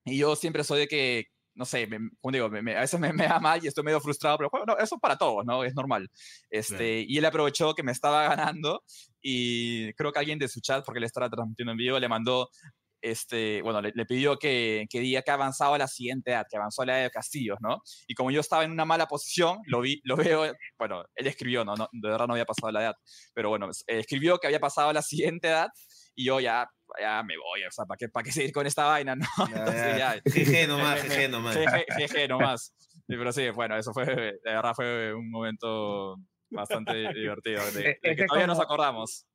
y 0.06 0.18
yo 0.18 0.36
siempre 0.36 0.64
soy 0.64 0.80
de 0.80 0.88
que, 0.88 1.26
no 1.58 1.66
sé, 1.66 1.88
me, 1.88 1.98
como 2.22 2.32
digo, 2.32 2.50
me- 2.50 2.62
me- 2.62 2.76
a 2.78 2.82
veces 2.82 3.00
me, 3.00 3.12
da 3.14 3.40
mal 3.40 3.64
y 3.64 3.68
estoy 3.68 3.84
medio 3.84 4.00
frustrado, 4.02 4.38
pero 4.38 4.50
bueno, 4.52 4.78
eso 4.78 4.96
es 4.96 5.02
para 5.02 5.18
todos, 5.18 5.46
¿no? 5.46 5.64
Es 5.64 5.76
normal. 5.76 6.10
Este, 6.50 7.02
Y 7.08 7.18
él 7.18 7.26
aprovechó 7.26 7.74
que 7.74 7.84
me 7.84 7.92
estaba 7.92 8.24
ganando 8.30 8.84
y 9.22 9.94
creo 9.94 10.12
que 10.12 10.20
alguien 10.20 10.40
de 10.40 10.48
su 10.48 10.62
chat, 10.62 10.86
porque 10.86 11.00
él 11.00 11.04
estaba 11.06 11.30
transmitiendo 11.30 11.72
en 11.74 11.78
vivo, 11.78 12.00
le 12.00 12.08
mandó, 12.10 12.50
este, 13.02 13.62
bueno, 13.62 13.82
le, 13.82 13.92
le 13.94 14.06
pidió 14.06 14.38
que, 14.40 14.86
que 14.90 15.00
diga 15.00 15.22
que 15.22 15.32
avanzaba 15.32 15.76
a 15.76 15.80
la 15.80 15.88
siguiente 15.88 16.32
edad, 16.32 16.46
que 16.50 16.58
avanzó 16.58 16.82
a 16.82 16.86
la 16.88 16.98
edad 16.98 17.04
de 17.06 17.12
castillos, 17.12 17.58
¿no? 17.62 17.82
Y 18.08 18.16
como 18.16 18.32
yo 18.32 18.42
estaba 18.42 18.64
en 18.64 18.72
una 18.72 18.86
mala 18.86 19.06
posición, 19.08 19.60
lo 19.68 19.82
vi, 19.82 20.02
lo 20.04 20.16
veo, 20.16 20.52
bueno, 20.80 21.04
él 21.16 21.28
escribió, 21.28 21.64
no, 21.64 21.76
no 21.76 21.88
de 21.92 22.10
verdad 22.10 22.28
no 22.28 22.34
había 22.34 22.46
pasado 22.46 22.72
la 22.72 22.82
edad, 22.82 22.96
pero 23.34 23.50
bueno, 23.50 23.70
escribió 23.88 24.40
que 24.40 24.48
había 24.48 24.60
pasado 24.60 24.90
a 24.90 24.94
la 24.94 25.02
siguiente 25.04 25.48
edad 25.50 25.70
y 26.18 26.26
yo 26.26 26.40
ya, 26.40 26.68
ya 27.00 27.22
me 27.24 27.36
voy, 27.38 27.64
o 27.64 27.72
sea, 27.72 27.86
¿para 27.86 27.98
qué, 27.98 28.10
para 28.10 28.24
qué 28.24 28.32
seguir 28.32 28.52
con 28.52 28.66
esta 28.66 28.86
vaina, 28.86 29.16
no? 29.16 29.26
Entonces, 29.48 29.98
ya, 29.98 30.16
GG 30.26 30.68
nomás, 30.68 31.04
GG 31.08 31.30
nomás. 31.30 31.56
Jeje, 31.56 31.86
jeje 31.98 32.28
nomás. 32.28 32.74
Pero 33.08 33.32
sí, 33.32 33.50
bueno, 33.52 33.78
eso 33.78 33.94
fue, 33.94 34.06
de 34.06 34.40
verdad 34.44 34.74
fue 34.76 35.14
un 35.14 35.30
momento 35.30 36.18
bastante 36.50 36.92
divertido, 37.14 37.64
de, 37.72 37.82
de 37.84 37.90
E- 37.92 38.00
que 38.02 38.12
ese 38.12 38.26
todavía 38.26 38.48
nos 38.48 38.58
como- 38.58 38.66
acordamos. 38.66 39.26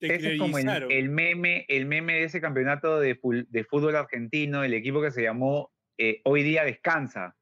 Te 0.00 0.16
Ese 0.16 0.32
es 0.32 0.38
como 0.40 0.58
el, 0.58 0.68
el 0.90 1.08
meme, 1.10 1.64
el 1.68 1.86
meme 1.86 2.14
de 2.14 2.24
ese 2.24 2.40
campeonato 2.40 2.98
de, 2.98 3.16
de 3.48 3.64
fútbol 3.64 3.94
argentino, 3.94 4.64
el 4.64 4.74
equipo 4.74 5.00
que 5.00 5.12
se 5.12 5.22
llamó 5.22 5.70
eh, 5.96 6.20
Hoy 6.24 6.42
Día 6.42 6.64
Descansa. 6.64 7.36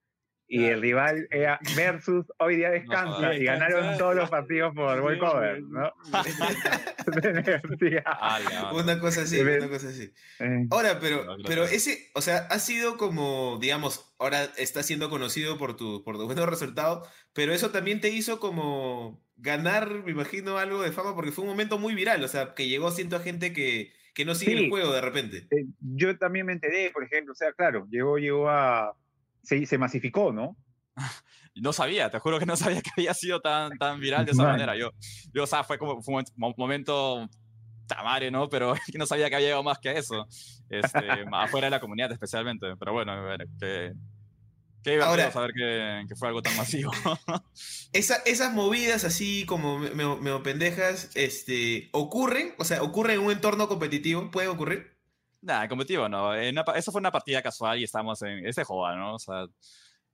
Y 0.53 0.65
el 0.65 0.81
rival 0.81 1.29
era 1.31 1.61
versus 1.77 2.27
Hoy 2.39 2.57
Día 2.57 2.71
Descansa. 2.71 3.13
jodas. 3.15 3.37
y 3.39 3.45
ganaron 3.45 3.77
Descansa. 3.83 3.99
todos 3.99 4.17
los 4.17 4.31
partidos 4.31 4.75
por 4.75 4.97
Sí, 4.97 5.01
walkover. 5.05 5.63
¿no? 5.63 5.93
Ala, 8.05 8.73
Una 8.73 8.99
cosa 8.99 9.23
así, 9.23 9.41
una 9.41 9.69
cosa 9.69 9.89
así. 9.89 10.13
Ahora, 10.71 10.99
pero, 11.01 11.25
No, 11.25 11.37
pero 11.47 11.65
ese, 11.65 12.11
o 12.15 12.21
sea, 12.21 12.39
ha 12.51 12.59
sido 12.59 12.97
como, 12.97 13.59
digamos, 13.61 14.13
ahora 14.19 14.45
está 14.57 14.83
siendo 14.83 15.09
conocido 15.11 15.59
por 15.59 15.77
tu, 15.77 16.03
por 16.05 16.17
tus 16.17 16.27
buenos 16.27 16.49
resultados, 16.49 17.09
pero 17.33 17.53
eso 17.53 17.71
también 17.71 18.01
te 18.01 18.09
hizo 18.11 18.41
como 18.41 19.23
ganar, 19.37 20.03
me 20.05 20.11
imagino, 20.11 20.59
algo 20.59 20.83
de 20.83 20.93
fama, 20.93 21.15
porque 21.15 21.33
fue 21.33 21.45
un 21.45 21.51
momento 21.51 21.79
muy 21.79 21.95
viral, 21.95 22.23
o 22.25 22.29
sea, 22.29 22.55
que 22.55 22.69
llegó 22.69 22.91
siento 22.91 23.17
a 23.17 23.21
gente 23.21 23.53
que, 23.53 23.93
que 24.15 24.25
no 24.25 24.35
sigue 24.35 24.53
Sí. 24.57 24.65
el 24.65 24.71
juego 24.71 24.93
de 24.93 25.01
repente. 25.01 25.47
eh, 25.51 25.67
yo 25.81 26.19
también 26.19 26.47
me 26.47 26.53
enteré, 26.53 26.91
por 26.91 27.05
ejemplo, 27.05 27.33
o 27.33 27.37
sea, 27.37 27.53
claro, 27.53 27.87
llegó, 27.91 28.19
llegó 28.19 28.49
a... 28.51 28.97
Se, 29.43 29.65
se 29.67 29.79
masificó, 29.79 30.33
¿no? 30.33 30.57
No 31.57 31.73
sabía, 31.73 32.09
te 32.11 32.21
juro 32.21 32.39
que 32.39 32.47
no 32.47 32.57
sabía 32.57 32.81
que 32.83 32.91
había 32.97 33.13
sido 33.13 33.41
tan, 33.41 33.77
tan 33.77 33.99
viral 33.99 34.25
de 34.25 34.31
esa 34.33 34.43
Man. 34.45 34.53
manera. 34.53 34.77
Yo, 34.77 34.91
yo, 35.35 35.43
o 35.43 35.47
sea, 35.49 35.65
fue 35.65 35.79
como 35.79 36.01
fue 36.01 36.15
un 36.15 36.25
mo- 36.37 36.55
momento 36.57 37.29
tamare, 37.89 38.31
¿no? 38.31 38.49
Pero 38.49 38.75
no 38.97 39.05
sabía 39.05 39.29
que 39.29 39.35
había 39.35 39.49
llegado 39.49 39.65
más 39.65 39.79
que 39.81 39.91
eso. 39.91 40.27
Este, 40.71 41.01
afuera 41.33 41.67
de 41.67 41.71
la 41.73 41.81
comunidad 41.81 42.13
especialmente. 42.13 42.69
Pero 42.79 42.93
bueno, 42.93 43.11
a 43.13 43.21
ver, 43.21 43.49
qué, 43.59 43.93
qué 44.85 44.91
divertido 44.93 45.07
Ahora- 45.11 45.33
saber 45.33 45.51
que, 45.53 46.05
que 46.09 46.15
fue 46.15 46.29
algo 46.29 46.41
tan 46.41 46.57
masivo. 46.57 46.93
Esa- 47.93 48.23
esas 48.27 48.55
movidas 48.55 49.03
así 49.05 49.45
como 49.45 49.81
me, 49.81 49.91
me- 49.91 50.17
medio 50.17 50.43
pendejas, 50.45 51.11
este, 51.17 51.89
ocurren, 51.93 52.55
o 52.59 52.65
sea, 52.65 52.81
ocurren 52.83 53.19
en 53.19 53.27
un 53.27 53.33
entorno 53.33 53.67
competitivo, 53.67 54.31
pueden 54.31 54.51
ocurrir. 54.51 54.97
Nada, 55.43 55.69
competitivo 55.69 56.09
no. 56.09 56.35
En 56.35 56.51
una 56.59 56.65
eso 56.77 56.93
fue 56.93 57.01
una 57.01 57.11
partida 57.13 57.43
casual 57.43 57.79
y 57.79 57.85
estamos 57.85 58.21
en 58.23 58.47
ese 58.47 58.63
joda, 58.65 58.95
¿no? 58.97 59.15
O 59.15 59.19
sea, 59.19 59.47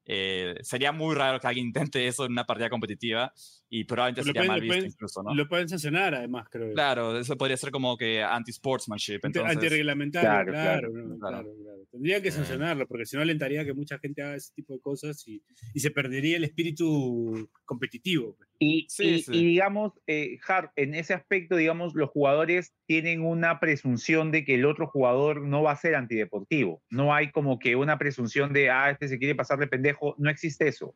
eh, 0.05 0.55
sería 0.63 0.93
muy 0.93 1.15
raro 1.17 1.41
que 1.41 1.47
alguien 1.49 1.67
intente 1.67 2.07
eso 2.07 2.25
en 2.25 2.33
una 2.33 2.45
partida 2.47 2.71
competitiva 2.71 3.33
y 3.69 3.85
probablemente 3.85 4.21
Lo 4.21 4.25
sería 4.27 4.41
pueden- 4.41 4.49
mal 4.49 4.59
lo 4.59 4.63
visto 4.63 4.75
pueden- 4.77 4.91
incluso, 4.93 5.23
¿no? 5.23 5.35
Lo 5.35 5.49
pueden 5.49 5.69
sancionar, 5.69 6.15
además, 6.15 6.47
creo. 6.51 6.73
Claro, 6.73 7.19
eso 7.19 7.37
podría 7.37 7.57
ser 7.57 7.71
como 7.71 7.97
que 7.97 8.23
anti-sportsmanship. 8.23 9.21
Antirreglamentario, 9.25 10.29
Claro, 10.29 10.53
claro, 10.53 10.93
claro, 10.93 10.93
claro. 10.93 11.19
claro, 11.19 11.55
claro. 11.63 11.83
Tendrían 11.91 12.23
que 12.23 12.31
sancionarlo, 12.31 12.87
porque 12.87 13.07
si 13.07 13.17
no 13.17 13.23
alentaría 13.23 13.65
que 13.65 13.75
mucha 13.75 13.99
gente 13.99 14.23
haga 14.23 14.37
ese 14.37 14.53
tipo 14.55 14.73
de 14.75 14.81
cosas 14.81 15.27
y, 15.27 15.43
y 15.75 15.81
se 15.81 15.91
perdería 15.91 16.37
el 16.37 16.45
espíritu 16.45 17.49
competitivo. 17.65 18.35
pues. 18.37 18.49
Y, 18.59 18.87
Sí, 18.89 19.05
y- 19.05 19.23
sí. 19.23 19.33
y 19.35 19.45
digamos, 19.45 19.93
eh, 20.07 20.39
Hart, 20.47 20.71
en 20.77 20.95
ese 20.95 21.13
aspecto, 21.15 21.57
digamos, 21.57 21.95
los 21.95 22.09
jugadores 22.11 22.73
tienen 22.87 23.21
una 23.23 23.61
presunción 23.61 24.31
de 24.33 24.45
que 24.45 24.55
el 24.55 24.65
otro 24.65 24.87
jugador 24.87 25.43
no 25.43 25.63
va 25.63 25.73
a 25.73 25.77
ser 25.77 25.95
antideportivo. 25.95 26.83
No 26.91 27.13
hay 27.15 27.31
como 27.33 27.59
que 27.59 27.77
una 27.77 27.99
presunción 27.99 28.53
de, 28.53 28.71
ah, 28.71 28.91
este 28.91 29.09
se 29.09 29.19
quiere 29.19 29.35
pasar 29.35 29.59
de 29.59 29.67
pendejo. 29.67 30.15
No 30.19 30.31
existe 30.31 30.69
eso. 30.69 30.95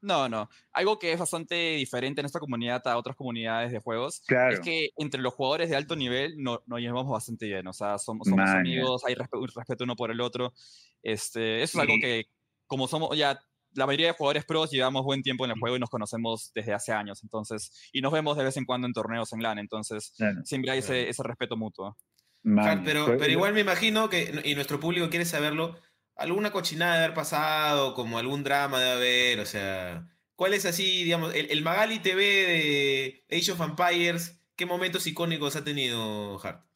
No, 0.00 0.28
no. 0.28 0.48
Algo 0.72 0.98
que 0.98 1.12
es 1.12 1.18
bastante 1.18 1.54
diferente 1.76 2.20
en 2.20 2.26
esta 2.26 2.38
comunidad 2.38 2.86
a 2.86 2.96
otras 2.96 3.16
comunidades 3.16 3.72
de 3.72 3.80
juegos 3.80 4.22
Claro. 4.26 4.54
es 4.54 4.60
que 4.60 4.90
entre 4.96 5.20
los 5.20 5.34
jugadores 5.34 5.70
de 5.70 5.76
alto 5.76 5.96
nivel 5.96 6.34
no- 6.38 6.62
nos 6.66 6.78
llevamos 6.80 7.08
bastante 7.10 7.46
bien. 7.46 7.66
O 7.66 7.72
sea, 7.72 7.98
somos, 7.98 8.28
somos 8.28 8.48
amigos, 8.48 9.02
hay 9.04 9.14
respeto 9.16 9.84
uno 9.84 9.96
por 9.96 10.10
el 10.12 10.20
otro. 10.20 10.52
Este, 11.02 11.62
eso 11.62 11.78
es 11.78 11.82
algo 11.82 11.94
que, 12.00 12.26
como 12.66 12.86
somos 12.86 13.16
ya, 13.16 13.40
la 13.74 13.86
mayoría 13.86 14.06
de 14.08 14.12
jugadores 14.14 14.44
pros 14.44 14.70
llevamos 14.70 15.04
buen 15.04 15.22
tiempo 15.22 15.44
en 15.44 15.50
el 15.50 15.58
juego 15.58 15.76
y 15.76 15.80
nos 15.80 15.90
conocemos 15.90 16.52
desde 16.54 16.72
hace 16.74 16.92
años. 16.92 17.22
Entonces, 17.22 17.70
y 17.92 18.00
nos 18.00 18.12
vemos 18.12 18.36
de 18.36 18.44
vez 18.44 18.56
en 18.56 18.64
cuando 18.64 18.86
en 18.86 18.92
torneos 18.92 19.32
en 19.32 19.42
LAN. 19.42 19.58
Entonces, 19.58 20.12
Claro. 20.16 20.40
siempre 20.44 20.70
hay 20.70 20.78
ese, 20.78 21.08
ese 21.08 21.22
respeto 21.22 21.56
mutuo. 21.56 21.96
Hart, 22.56 22.82
pero, 22.84 23.04
pero 23.18 23.30
igual 23.30 23.52
me 23.52 23.60
imagino 23.60 24.08
que, 24.08 24.40
y 24.44 24.54
nuestro 24.54 24.78
público 24.80 25.10
quiere 25.10 25.24
saberlo, 25.24 25.76
alguna 26.18 26.50
cochinada 26.50 26.98
de 26.98 27.04
haber 27.04 27.14
pasado, 27.14 27.94
como 27.94 28.18
algún 28.18 28.44
drama 28.44 28.80
de 28.80 28.90
haber, 28.90 29.40
o 29.40 29.46
sea, 29.46 30.06
¿cuál 30.34 30.52
es 30.52 30.66
así, 30.66 31.04
digamos, 31.04 31.34
el, 31.34 31.50
el 31.50 31.62
Magali 31.62 32.00
TV 32.00 32.22
de 32.22 33.24
Age 33.30 33.52
of 33.52 33.60
Empires, 33.60 34.42
qué 34.56 34.66
momentos 34.66 35.06
icónicos 35.06 35.56
ha 35.56 35.64
tenido 35.64 36.38
Hart? 36.44 36.66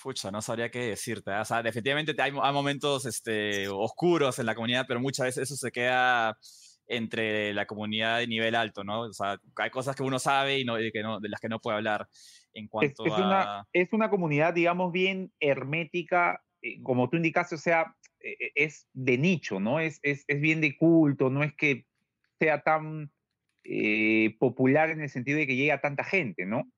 Pucha, 0.00 0.30
no 0.30 0.40
sabría 0.40 0.70
qué 0.70 0.78
decirte. 0.78 1.32
¿eh? 1.32 1.40
O 1.40 1.44
sea, 1.44 1.60
definitivamente 1.60 2.14
hay, 2.22 2.32
hay 2.40 2.52
momentos 2.52 3.04
este, 3.04 3.68
oscuros 3.68 4.38
en 4.38 4.46
la 4.46 4.54
comunidad, 4.54 4.84
pero 4.86 5.00
muchas 5.00 5.26
veces 5.26 5.50
eso 5.50 5.56
se 5.56 5.72
queda 5.72 6.38
entre 6.86 7.52
la 7.52 7.66
comunidad 7.66 8.18
de 8.18 8.28
nivel 8.28 8.54
alto, 8.54 8.84
¿no? 8.84 9.02
O 9.02 9.12
sea, 9.12 9.38
hay 9.56 9.70
cosas 9.70 9.96
que 9.96 10.04
uno 10.04 10.20
sabe 10.20 10.60
y, 10.60 10.64
no, 10.64 10.80
y 10.80 10.92
que 10.92 11.02
no, 11.02 11.18
de 11.18 11.28
las 11.28 11.40
que 11.40 11.48
no 11.48 11.58
puede 11.58 11.76
hablar 11.76 12.08
en 12.54 12.64
es, 12.64 12.70
cuanto 12.70 13.06
es 13.06 13.12
a... 13.12 13.16
una, 13.16 13.66
es 13.72 13.92
una 13.92 14.08
comunidad, 14.08 14.54
digamos, 14.54 14.92
bien 14.92 15.32
hermética, 15.40 16.42
eh, 16.62 16.80
como 16.82 17.10
tú 17.10 17.16
indicaste, 17.16 17.56
o 17.56 17.58
sea, 17.58 17.94
es 18.20 18.88
de 18.92 19.18
nicho, 19.18 19.60
¿no? 19.60 19.80
Es, 19.80 20.00
es, 20.02 20.24
es 20.26 20.40
bien 20.40 20.60
de 20.60 20.76
culto, 20.76 21.30
no 21.30 21.42
es 21.42 21.54
que 21.54 21.86
sea 22.38 22.62
tan 22.62 23.10
eh, 23.64 24.36
popular 24.38 24.90
en 24.90 25.02
el 25.02 25.10
sentido 25.10 25.38
de 25.38 25.46
que 25.46 25.56
llega 25.56 25.74
a 25.74 25.80
tanta 25.80 26.04
gente, 26.04 26.46
¿no? 26.46 26.70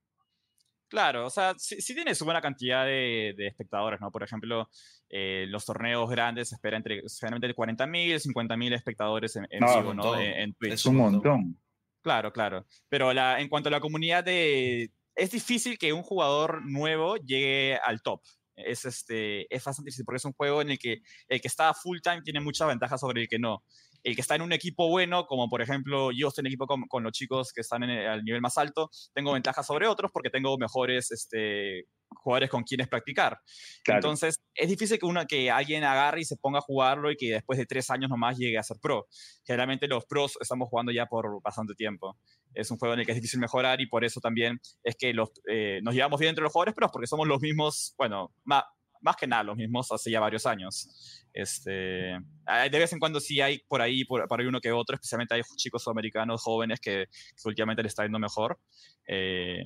Claro, 0.88 1.26
o 1.26 1.30
sea, 1.30 1.55
sí, 1.57 1.95
tiene 1.95 2.16
su 2.16 2.24
buena 2.24 2.41
cantidad 2.41 2.84
de, 2.84 3.32
espectadores, 3.47 4.01
¿no? 4.01 4.11
Por 4.11 4.24
ejemplo, 4.24 4.68
eh, 5.09 5.47
los 5.49 5.64
torneos 5.64 6.11
grandes 6.11 6.49
se 6.49 6.57
espera 6.57 6.76
entre, 6.76 7.03
generalmente 7.20 7.55
40.000, 7.55 8.20
50.000 8.34 8.74
espectadores 8.74 9.36
en, 9.36 9.47
en 9.51 9.61
vivo, 9.61 9.95
¿no? 9.95 10.18
En, 10.18 10.53
Twitch. 10.55 10.72
Es 10.72 10.86
un 10.86 10.97
montón. 10.97 11.61
Claro, 12.03 12.32
claro. 12.32 12.66
Pero 12.88 13.12
la, 13.12 13.41
en 13.41 13.49
cuanto 13.49 13.68
a 13.68 13.72
la 13.72 13.80
comunidad 13.80 14.24
de... 14.24 14.91
Es 15.14 15.30
difícil 15.30 15.78
que 15.78 15.93
un 15.93 16.03
jugador 16.03 16.66
nuevo 16.66 17.16
llegue 17.18 17.78
al 17.84 18.03
top. 18.03 18.20
Es, 18.57 18.84
este, 18.84 19.55
es 19.55 19.64
bastante 19.64 19.90
porque 20.05 20.16
es 20.16 20.24
un 20.24 20.32
juego 20.32 20.62
en 20.62 20.70
el 20.70 20.78
que 20.78 21.03
el 21.28 21.40
que 21.40 21.48
está 21.48 21.72
full 21.74 21.98
time 22.03 22.22
tiene 22.22 22.40
muchas 22.40 22.68
ventajas 22.68 23.01
sobre 23.01 23.22
el 23.22 23.28
que 23.28 23.38
no 23.38 23.62
el 24.03 24.14
que 24.14 24.20
está 24.20 24.34
en 24.34 24.42
un 24.42 24.53
equipo 24.53 24.88
bueno, 24.88 25.26
como 25.26 25.48
por 25.48 25.62
ejemplo 25.62 26.11
yo 26.12 26.28
estoy 26.28 26.42
en 26.42 26.46
equipo 26.46 26.66
con, 26.66 27.03
los 27.03 27.12
chicos 27.12 27.53
que 27.53 27.61
están 27.61 27.82
en 27.82 27.90
el, 27.90 28.07
al 28.09 28.24
nivel 28.24 28.40
más 28.40 28.59
alto, 28.59 28.90
tengo 29.14 29.32
ventajas 29.32 29.66
sobre 29.66 29.86
otros 29.86 30.11
porque 30.12 30.30
tengo 30.30 30.57
mejores 30.59 31.11
este, 31.11 31.86
jugadores 32.14 32.51
con 32.51 32.62
quienes 32.62 32.88
practicar. 32.88 33.38
Entonces, 33.86 34.36
es 34.55 34.68
difícil 34.68 34.98
que, 34.98 35.07
una, 35.07 35.26
que 35.26 35.51
alguien 35.51 35.84
agarre 35.84 36.20
y 36.20 36.24
se 36.24 36.36
ponga 36.36 36.59
a 36.59 36.62
jugarlo 36.62 37.11
y 37.11 37.16
que 37.16 37.32
después 37.32 37.59
de 37.59 37.66
tres 37.66 37.90
años 37.90 38.11
nomás 38.11 38.36
llegue 38.36 38.59
a 38.59 38.62
ser 38.62 38.78
pro. 38.80 39.07
Generalmente 39.44 39.86
los 39.86 40.05
pros 40.07 40.36
estamos 40.40 40.68
jugando 40.68 40.92
ya 40.92 41.07
por 41.07 41.40
bastante 41.42 41.74
tiempo. 41.74 42.18
Es 42.55 42.70
un 42.70 42.78
juego 42.78 42.94
en 42.94 43.01
el 43.01 43.07
que 43.07 43.12
es 43.12 43.16
difícil 43.16 43.40
mejorar 43.40 43.80
y 43.80 43.86
por 43.86 44.05
eso 44.05 44.20
también 44.20 44.61
es 44.82 44.96
que 44.96 45.12
los, 45.14 45.30
eh, 45.48 45.80
nos 45.82 45.94
llevamos 45.94 46.18
bien 46.18 46.30
entre 46.30 46.42
los 46.42 46.53
jugadores 46.53 46.74
pero 46.74 46.90
porque 46.90 47.07
somos 47.07 47.26
los 47.28 47.40
mismos, 47.40 47.94
bueno, 47.96 48.32
más, 48.44 48.64
más 49.01 49.16
que 49.16 49.26
nada 49.26 49.42
los 49.44 49.57
mismos 49.57 49.90
hace 49.92 50.11
ya 50.11 50.20
varios 50.20 50.46
años. 50.46 51.26
Este, 51.32 51.70
de 51.80 52.78
vez 52.78 52.92
en 52.92 52.98
cuando 52.98 53.20
sí 53.20 53.40
hay 53.40 53.61
por 53.68 53.80
ahí, 53.80 54.05
por, 54.05 54.26
ahí 54.40 54.46
uno 54.46 54.61
que 54.61 54.72
otro, 54.72 54.94
especialmente 54.94 55.34
hay 55.34 55.42
chicos 55.57 55.82
sudamericanos 55.82 56.42
jóvenes 56.42 56.80
que, 56.80 57.07
últimamente 57.44 57.82
le 57.82 57.88
está 57.88 58.03
yendo 58.03 58.18
mejor. 58.18 58.59
Eh, 59.07 59.64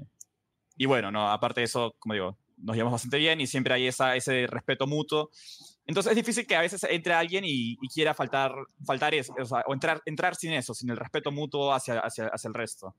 y 0.77 0.87
bueno, 0.87 1.11
no, 1.11 1.31
aparte 1.31 1.61
de 1.61 1.67
eso, 1.67 1.95
como 1.99 2.15
digo, 2.15 2.39
nos 2.57 2.77
llevamos 2.77 2.93
bastante 2.93 3.19
bien 3.19 3.41
y 3.41 3.47
siempre 3.47 3.75
hay 3.75 3.87
esa, 3.87 4.17
ese 4.17 4.47
respeto 4.47 4.87
mutuo. 4.87 5.31
Entonces 5.87 6.13
es 6.13 6.17
difícil 6.17 6.47
que 6.47 6.57
a 6.57 6.61
veces 6.61 6.85
entre 6.89 7.13
alguien 7.13 7.45
y, 7.47 7.77
quiera 7.93 8.15
faltar, 8.15 8.53
faltar 8.87 9.15
eso, 9.15 9.35
o, 9.67 9.75
entrar, 9.75 10.01
entrar 10.07 10.35
sin 10.35 10.53
eso, 10.53 10.75
sin 10.75 10.91
el 10.91 10.97
respeto 10.97 11.31
mutuo 11.31 11.73
hacia, 11.73 12.01
hacia, 12.01 12.27
hacia 12.29 12.49
el 12.49 12.55
resto 12.55 12.95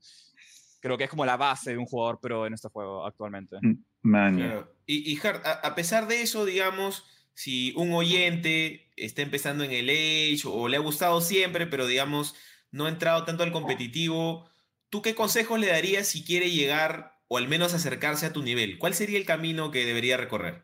creo 0.86 0.96
que 0.96 1.04
es 1.04 1.10
como 1.10 1.26
la 1.26 1.36
base 1.36 1.72
de 1.72 1.78
un 1.78 1.86
jugador 1.86 2.20
pero 2.22 2.46
en 2.46 2.54
este 2.54 2.68
juego 2.68 3.04
actualmente. 3.04 3.56
Mm, 3.60 4.38
y, 4.86 5.12
y 5.12 5.18
Hart, 5.22 5.44
a, 5.44 5.74
pesar 5.74 6.06
de 6.06 6.22
eso, 6.22 6.44
digamos, 6.44 7.04
si 7.34 7.72
un 7.76 7.92
oyente 7.92 8.88
está 8.96 9.22
empezando 9.22 9.64
en 9.64 9.72
el 9.72 9.90
Age 9.90 10.42
o 10.46 10.68
le 10.68 10.76
ha 10.76 10.80
gustado 10.80 11.20
siempre, 11.20 11.66
pero 11.66 11.86
digamos, 11.86 12.36
no 12.70 12.86
ha 12.86 12.88
entrado 12.88 13.24
tanto 13.24 13.42
al 13.42 13.52
competitivo, 13.52 14.48
¿tú 14.88 15.02
qué 15.02 15.14
consejos 15.14 15.58
le 15.58 15.66
darías 15.66 16.06
si 16.06 16.24
quiere 16.24 16.50
llegar 16.50 17.18
o 17.28 17.38
al 17.38 17.48
menos 17.48 17.74
acercarse 17.74 18.26
a 18.26 18.32
tu 18.32 18.42
nivel? 18.42 18.78
¿Cuál 18.78 18.94
sería 18.94 19.18
el 19.18 19.26
camino 19.26 19.72
que 19.72 19.84
debería 19.84 20.16
recorrer? 20.16 20.62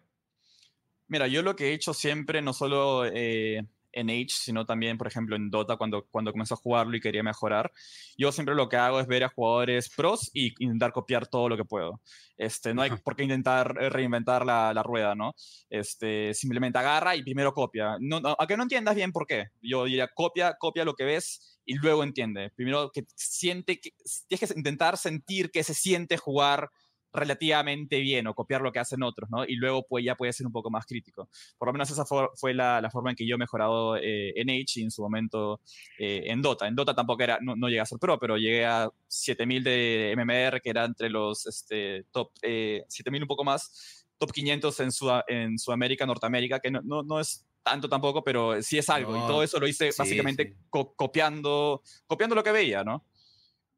Mira, 1.08 1.26
yo 1.26 1.42
lo 1.42 1.56
que 1.56 1.68
he 1.68 1.74
hecho 1.74 1.94
siempre, 1.94 2.42
no 2.42 2.52
solo 2.52 3.04
eh, 3.06 3.66
en 3.92 4.10
Age, 4.10 4.28
sino 4.30 4.66
también, 4.66 4.98
por 4.98 5.06
ejemplo, 5.06 5.36
en 5.36 5.50
Dota, 5.50 5.76
cuando, 5.76 6.06
cuando 6.10 6.32
comencé 6.32 6.54
a 6.54 6.56
jugarlo 6.56 6.96
y 6.96 7.00
quería 7.00 7.22
mejorar. 7.22 7.72
Yo 8.16 8.32
siempre 8.32 8.54
lo 8.54 8.68
que 8.68 8.76
hago 8.76 9.00
es 9.00 9.06
ver 9.06 9.24
a 9.24 9.28
jugadores 9.28 9.90
pros 9.94 10.30
y 10.32 10.54
intentar 10.64 10.92
copiar 10.92 11.26
todo 11.26 11.48
lo 11.48 11.56
que 11.56 11.64
puedo. 11.64 12.00
Este, 12.36 12.74
no 12.74 12.82
hay 12.82 12.90
por 12.90 13.14
qué 13.14 13.24
intentar 13.24 13.76
eh, 13.80 13.88
reinventar 13.88 14.44
la, 14.44 14.74
la, 14.74 14.82
rueda, 14.82 15.14
¿no? 15.14 15.34
Este, 15.70 16.34
simplemente 16.34 16.78
agarra 16.78 17.14
y 17.14 17.22
primero 17.22 17.52
copia. 17.52 17.96
No, 18.00 18.20
no, 18.20 18.36
a 18.38 18.46
que 18.46 18.56
no 18.56 18.64
entiendas 18.64 18.94
bien 18.94 19.12
por 19.12 19.26
qué. 19.26 19.48
Yo 19.60 19.84
diría, 19.84 20.08
copia, 20.08 20.56
copia 20.58 20.84
lo 20.84 20.94
que 20.94 21.04
ves 21.04 21.60
y 21.64 21.74
luego 21.74 22.02
entiende. 22.02 22.50
Primero 22.50 22.90
que 22.90 23.04
siente, 23.14 23.80
que, 23.80 23.92
tienes 24.26 24.52
que 24.52 24.58
intentar 24.58 24.96
sentir 24.96 25.50
que 25.50 25.62
se 25.62 25.74
siente 25.74 26.16
jugar 26.16 26.70
relativamente 27.12 28.00
bien 28.00 28.26
o 28.26 28.34
copiar 28.34 28.62
lo 28.62 28.72
que 28.72 28.78
hacen 28.78 29.02
otros, 29.02 29.28
¿no? 29.30 29.44
Y 29.44 29.56
luego 29.56 29.86
pues, 29.86 30.04
ya 30.04 30.16
puede 30.16 30.32
ser 30.32 30.46
un 30.46 30.52
poco 30.52 30.70
más 30.70 30.86
crítico. 30.86 31.28
Por 31.58 31.68
lo 31.68 31.72
menos 31.72 31.90
esa 31.90 32.04
fue 32.04 32.54
la, 32.54 32.80
la, 32.80 32.90
forma 32.90 33.10
en 33.10 33.16
que 33.16 33.26
yo 33.26 33.34
he 33.34 33.38
mejorado 33.38 33.96
eh, 33.96 34.32
en 34.36 34.50
Age 34.50 34.80
y 34.80 34.82
en 34.82 34.90
su 34.90 35.02
momento 35.02 35.60
eh, 35.98 36.24
en 36.26 36.40
Dota. 36.40 36.66
En 36.66 36.74
Dota 36.74 36.94
tampoco 36.94 37.22
era, 37.22 37.38
no, 37.42 37.54
no, 37.54 37.68
llegué 37.68 37.80
a 37.80 37.86
ser 37.86 37.98
pro, 37.98 38.18
pero 38.18 38.36
llegué 38.36 38.64
a 38.64 38.88
7000 39.08 39.64
de 39.64 40.14
MMR, 40.16 40.60
que 40.60 40.70
era 40.70 40.84
entre 40.84 41.10
los 41.10 41.46
este, 41.46 42.04
top, 42.10 42.30
eh, 42.42 42.84
7000 42.88 43.22
un 43.22 43.28
poco 43.28 43.44
más, 43.44 44.06
top 44.18 44.32
500 44.32 44.80
en, 44.80 44.88
en 45.28 45.58
Sudamérica, 45.58 46.06
Norteamérica, 46.06 46.60
que 46.60 46.70
no, 46.70 46.80
no, 46.82 47.02
no 47.02 47.20
es 47.20 47.46
tanto 47.62 47.88
tampoco, 47.88 48.24
pero 48.24 48.60
sí 48.62 48.78
es 48.78 48.88
algo. 48.88 49.16
y 49.16 49.20
todo 49.20 49.42
eso 49.42 49.60
lo 49.60 49.68
hice 49.68 49.90
básicamente 49.96 50.56
copiando, 50.70 51.82
copiando 52.06 52.34
lo 52.34 52.42
que 52.42 52.52
veía, 52.52 52.82
¿no? 52.82 53.06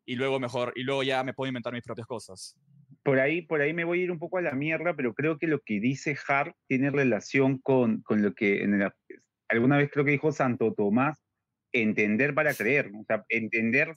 Y 0.07 0.17
luego 0.17 0.39
mejor, 0.39 0.73
y 0.77 0.83
luego 0.83 1.03
ya 1.03 1.25
me 1.25 1.35
puedo 1.35 1.49
inventar 1.49 1.73
mis 1.73 1.83
propias 1.83 2.07
cosas 2.07 2.57
por 3.05 3.21
ahí, 3.21 3.43
por 3.43 3.61
ahí 3.61 3.75
me 3.75 3.85
voy 3.85 4.01
a 4.01 4.05
ir 4.05 4.11
un 4.11 4.19
poco 4.19 4.39
a 4.39 4.43
la 4.43 4.55
mierda, 4.55 4.97
pero 4.97 5.15
creo 5.15 5.39
que 5.39 5.47
lo 5.47 5.61
que 5.61 5.79
dice 5.79 6.17
Hart 6.27 6.57
tiene 6.67 6.91
relación 6.91 7.59
con, 7.59 8.01
con 8.03 8.23
lo 8.23 8.35
que 8.35 8.63
en 8.63 8.83
alguna 9.49 9.77
vez 9.77 9.91
creo 9.93 10.05
que 10.05 10.13
dijo 10.13 10.33
Santo 10.33 10.73
Tomás, 10.73 11.23
entender 11.73 12.35
para 12.35 12.55
creer, 12.55 12.91
o 12.99 13.05
sea, 13.05 13.25
entender, 13.29 13.95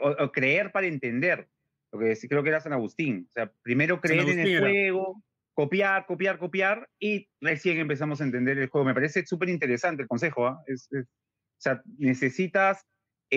o, 0.00 0.30
creer 0.30 0.72
para 0.72 0.86
entender, 0.86 1.48
lo 1.90 2.00
que 2.00 2.16
creo 2.28 2.42
que 2.42 2.50
era 2.50 2.60
San 2.60 2.74
Agustín, 2.74 3.26
o 3.30 3.32
sea, 3.32 3.50
primero 3.62 4.00
creer 4.00 4.28
en 4.28 4.40
el 4.40 4.60
juego, 4.60 5.22
copiar, 5.54 6.04
copiar, 6.04 6.38
copiar, 6.38 6.88
y 6.98 7.28
recién 7.40 7.78
empezamos 7.78 8.20
a 8.20 8.24
entender 8.24 8.58
el 8.58 8.68
juego. 8.68 8.84
Me 8.84 8.94
parece 8.94 9.24
súper 9.24 9.48
interesante 9.48 10.02
el 10.02 10.08
consejo, 10.08 10.48
¿ah? 10.48 10.62
o 10.68 11.06
sea, 11.56 11.82
necesitas 11.96 12.84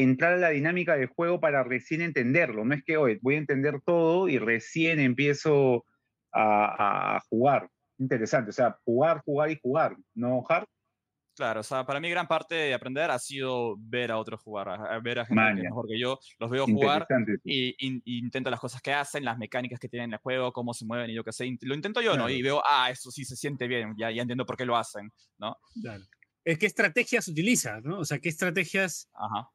entrar 0.04 0.34
a 0.34 0.38
la 0.38 0.50
dinámica 0.50 0.96
del 0.96 1.08
juego 1.08 1.40
para 1.40 1.64
recién 1.64 2.02
entenderlo. 2.02 2.66
No 2.66 2.74
es 2.76 2.84
que 2.84 2.98
hoy 2.98 3.20
voy 3.22 3.36
a 3.36 3.40
entender 3.40 3.82
todo 3.86 4.28
y 4.30 4.38
recién 4.38 5.00
empiezo 5.00 5.86
a, 6.34 7.20
jugar. 7.30 7.70
Interesante, 8.00 8.52
o 8.52 8.54
sea, 8.54 8.78
jugar, 8.86 9.22
jugar 9.26 9.50
y 9.50 9.60
jugar, 9.60 9.98
¿no, 10.14 10.44
Hart? 10.48 10.70
Claro, 11.36 11.62
o 11.62 11.64
sea, 11.64 11.86
para 11.86 12.00
mí 12.00 12.10
gran 12.10 12.28
parte 12.28 12.56
de 12.56 12.74
aprender 12.74 13.10
ha 13.12 13.20
sido 13.20 13.76
ver 13.80 14.12
a 14.12 14.18
otros 14.18 14.42
jugar, 14.42 14.70
a 14.70 15.00
ver 15.00 15.20
a 15.20 15.26
gente 15.26 15.42
que 15.56 15.64
mejor 15.64 15.88
que 15.88 16.00
yo, 16.00 16.20
los 16.40 16.50
veo 16.50 16.66
jugar 16.66 17.08
y, 17.44 17.76
intento 18.06 18.50
las 18.50 18.60
cosas 18.60 18.82
que 18.82 18.94
hacen, 18.94 19.24
las 19.24 19.38
mecánicas 19.38 19.80
que 19.80 19.88
tienen 19.88 20.10
en 20.10 20.14
el 20.14 20.20
juego, 20.20 20.52
cómo 20.52 20.74
se 20.74 20.86
mueven 20.86 21.10
y 21.10 21.16
yo 21.16 21.24
qué 21.24 21.32
sé. 21.32 21.48
Lo 21.62 21.76
intento 21.76 22.02
yo, 22.02 22.18
¿no? 22.18 22.30
Y 22.30 22.42
veo, 22.42 22.62
ah, 22.68 22.90
eso 22.92 23.12
sí 23.12 23.24
se 23.24 23.36
siente 23.36 23.68
bien, 23.68 23.96
ya, 23.98 24.12
ya 24.12 24.22
entiendo 24.22 24.46
por 24.46 24.58
qué 24.58 24.66
lo 24.66 24.78
hacen, 24.78 25.12
¿no? 25.40 25.58
Claro. 25.82 26.04
Es 26.44 26.58
qué 26.58 26.66
estrategias 26.66 27.28
utilizas, 27.28 27.84
¿no? 27.84 28.00
O 28.00 28.06
sea, 28.06 28.20
qué 28.20 28.30
estrategias 28.30 29.10
Ajá. 29.14 29.50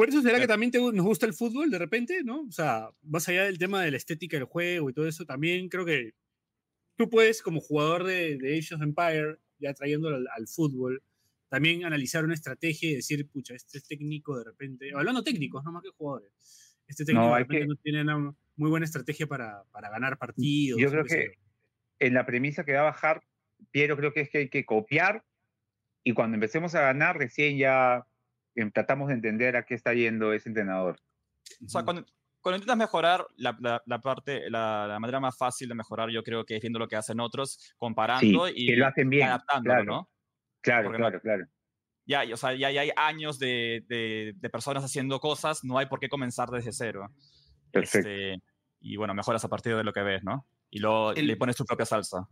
Por 0.00 0.08
eso 0.08 0.22
será 0.22 0.40
que 0.40 0.46
también 0.46 0.72
nos 0.72 1.04
gusta 1.04 1.26
el 1.26 1.34
fútbol 1.34 1.70
de 1.70 1.76
repente, 1.76 2.24
¿no? 2.24 2.40
O 2.48 2.52
sea, 2.52 2.88
más 3.02 3.28
allá 3.28 3.44
del 3.44 3.58
tema 3.58 3.82
de 3.82 3.90
la 3.90 3.98
estética 3.98 4.38
del 4.38 4.46
juego 4.46 4.88
y 4.88 4.94
todo 4.94 5.06
eso, 5.06 5.26
también 5.26 5.68
creo 5.68 5.84
que 5.84 6.14
tú 6.96 7.10
puedes, 7.10 7.42
como 7.42 7.60
jugador 7.60 8.04
de, 8.04 8.38
Age 8.58 8.76
of 8.76 8.80
Empire, 8.80 9.36
ya 9.58 9.74
trayéndolo 9.74 10.16
al, 10.16 10.48
fútbol, 10.48 11.02
también 11.50 11.84
analizar 11.84 12.24
una 12.24 12.32
estrategia 12.32 12.90
y 12.90 12.94
decir, 12.94 13.28
pucha, 13.28 13.52
este 13.52 13.78
técnico 13.82 14.38
de 14.38 14.44
repente, 14.44 14.90
hablando 14.94 15.22
técnicos, 15.22 15.62
no 15.64 15.72
más 15.72 15.82
que 15.82 15.90
jugadores, 15.90 16.32
este 16.86 17.04
técnico 17.04 17.26
no, 17.26 17.34
de 17.34 17.40
repente 17.40 17.66
no 17.66 17.76
tiene 17.76 18.00
una 18.00 18.34
muy 18.56 18.70
buena 18.70 18.86
estrategia 18.86 19.26
para, 19.26 19.64
para 19.70 19.90
ganar 19.90 20.16
partidos. 20.16 20.80
Yo 20.80 20.90
creo 20.90 21.04
que 21.04 21.34
en 21.98 22.14
la 22.14 22.24
premisa 22.24 22.64
que 22.64 22.72
va 22.72 22.80
a 22.80 22.84
bajar, 22.84 23.22
Piero, 23.70 23.98
creo 23.98 24.14
que 24.14 24.22
es 24.22 24.30
que 24.30 24.38
hay 24.38 24.48
que 24.48 24.64
copiar 24.64 25.26
y 26.02 26.14
cuando 26.14 26.36
empecemos 26.36 26.74
a 26.74 26.80
ganar, 26.80 27.18
recién 27.18 27.58
ya 27.58 28.06
tratamos 28.72 29.08
de 29.08 29.14
entender 29.14 29.56
a 29.56 29.64
qué 29.64 29.74
está 29.74 29.94
yendo 29.94 30.32
ese 30.32 30.48
entrenador. 30.48 30.96
O 31.64 31.68
sea, 31.68 31.84
cuando, 31.84 32.04
cuando 32.40 32.56
intentas 32.56 32.76
mejorar, 32.76 33.26
la, 33.36 33.56
la, 33.84 34.00
parte, 34.00 34.48
la, 34.50 34.86
la, 34.86 34.98
manera 34.98 35.20
más 35.20 35.36
fácil 35.36 35.68
de 35.68 35.74
mejorar 35.74 36.10
yo 36.10 36.22
creo 36.22 36.44
que 36.44 36.56
es 36.56 36.60
viendo 36.60 36.78
lo 36.78 36.88
que 36.88 36.96
hacen 36.96 37.20
otros, 37.20 37.74
comparando 37.76 38.48
y 38.48 38.66
que 38.66 38.76
lo 38.76 38.86
hacen 38.86 39.10
bien, 39.10 39.28
adaptándolo, 39.28 39.74
claro, 39.74 39.84
¿no? 39.84 40.10
Claro, 40.60 40.92
claro, 40.92 41.20
claro. 41.20 41.46
Ya, 42.06 42.24
o 42.32 42.36
sea, 42.36 42.54
ya, 42.54 42.68
hay 42.68 42.90
años 42.96 43.38
de, 43.38 43.84
de, 43.88 44.32
de, 44.36 44.50
personas 44.50 44.84
haciendo 44.84 45.20
cosas, 45.20 45.62
no 45.62 45.78
hay 45.78 45.86
por 45.86 46.00
qué 46.00 46.08
comenzar 46.08 46.48
desde 46.48 46.72
cero. 46.72 47.08
Perfecto. 47.70 48.08
Este, 48.08 48.42
y 48.80 48.96
bueno, 48.96 49.14
mejoras 49.14 49.44
a 49.44 49.48
partir 49.48 49.76
de 49.76 49.84
lo 49.84 49.92
que 49.92 50.02
ves, 50.02 50.24
¿no? 50.24 50.46
Y 50.70 50.80
luego 50.80 51.12
le 51.12 51.36
pones 51.36 51.56
tu 51.56 51.64
propia 51.64 51.86
salsa. 51.86 52.26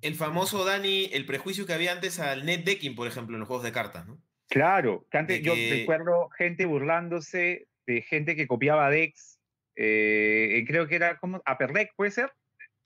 El 0.00 0.14
famoso, 0.14 0.64
Dani, 0.64 1.10
el 1.12 1.26
prejuicio 1.26 1.66
que 1.66 1.72
había 1.72 1.92
antes 1.92 2.20
al 2.20 2.44
net 2.44 2.64
decking, 2.64 2.94
por 2.94 3.06
ejemplo, 3.06 3.36
en 3.36 3.40
los 3.40 3.48
juegos 3.48 3.64
de 3.64 3.72
cartas, 3.72 4.06
¿no? 4.06 4.22
Claro, 4.50 5.06
que 5.10 5.18
antes 5.18 5.42
yo 5.42 5.54
recuerdo 5.54 6.28
gente 6.30 6.66
burlándose 6.66 7.68
de 7.86 8.02
gente 8.02 8.34
que 8.34 8.48
copiaba 8.48 8.90
Dex, 8.90 9.38
eh, 9.76 10.64
creo 10.66 10.88
que 10.88 10.96
era 10.96 11.18
como 11.18 11.40
Aperlec, 11.46 11.94
¿puede 11.94 12.10
ser? 12.10 12.32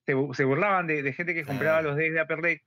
Se, 0.07 0.15
se 0.35 0.45
burlaban 0.45 0.87
de, 0.87 1.13
gente 1.15 1.35
que 1.35 1.45
compraba 1.45 1.81
los 1.81 1.97
Decks 1.97 2.15
de 2.15 2.21
Aperlec. 2.21 2.63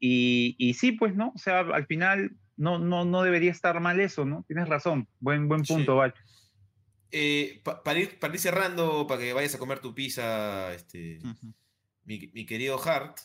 Y, 0.00 0.56
y, 0.58 0.74
sí, 0.74 0.92
pues, 0.92 1.14
¿no? 1.14 1.32
O 1.34 1.38
sea, 1.38 1.60
al 1.60 1.86
final 1.86 2.32
no, 2.56 2.78
no, 2.78 3.04
no 3.04 3.22
debería 3.22 3.50
estar 3.50 3.78
mal 3.80 4.00
eso, 4.00 4.24
¿no? 4.24 4.44
Tienes 4.48 4.68
razón, 4.68 5.06
buen, 5.20 5.46
buen 5.46 5.62
punto, 5.62 6.02
sí. 6.04 6.12
Eh, 7.10 7.62
para, 7.62 7.98
ir, 7.98 8.18
para 8.18 8.34
ir 8.34 8.40
cerrando, 8.40 9.06
para 9.06 9.20
que 9.20 9.32
vayas 9.32 9.54
a 9.54 9.58
comer 9.58 9.80
tu 9.80 9.94
pizza, 9.94 10.72
este, 10.74 11.20
mi, 12.04 12.30
mi, 12.32 12.46
querido 12.46 12.78
Hart, 12.82 13.18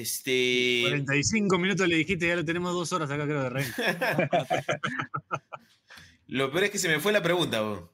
este... 0.00 0.84
45 0.88 1.58
minutos 1.58 1.86
le 1.86 1.96
dijiste, 1.96 2.26
ya 2.26 2.36
lo 2.36 2.44
tenemos 2.44 2.72
dos 2.72 2.92
horas 2.92 3.10
acá, 3.10 3.24
creo, 3.24 3.42
de 3.42 3.50
rey. 3.50 3.66
lo 6.28 6.50
peor 6.50 6.64
es 6.64 6.70
que 6.70 6.78
se 6.78 6.88
me 6.88 7.00
fue 7.00 7.12
la 7.12 7.22
pregunta, 7.22 7.60
Lo, 7.60 7.92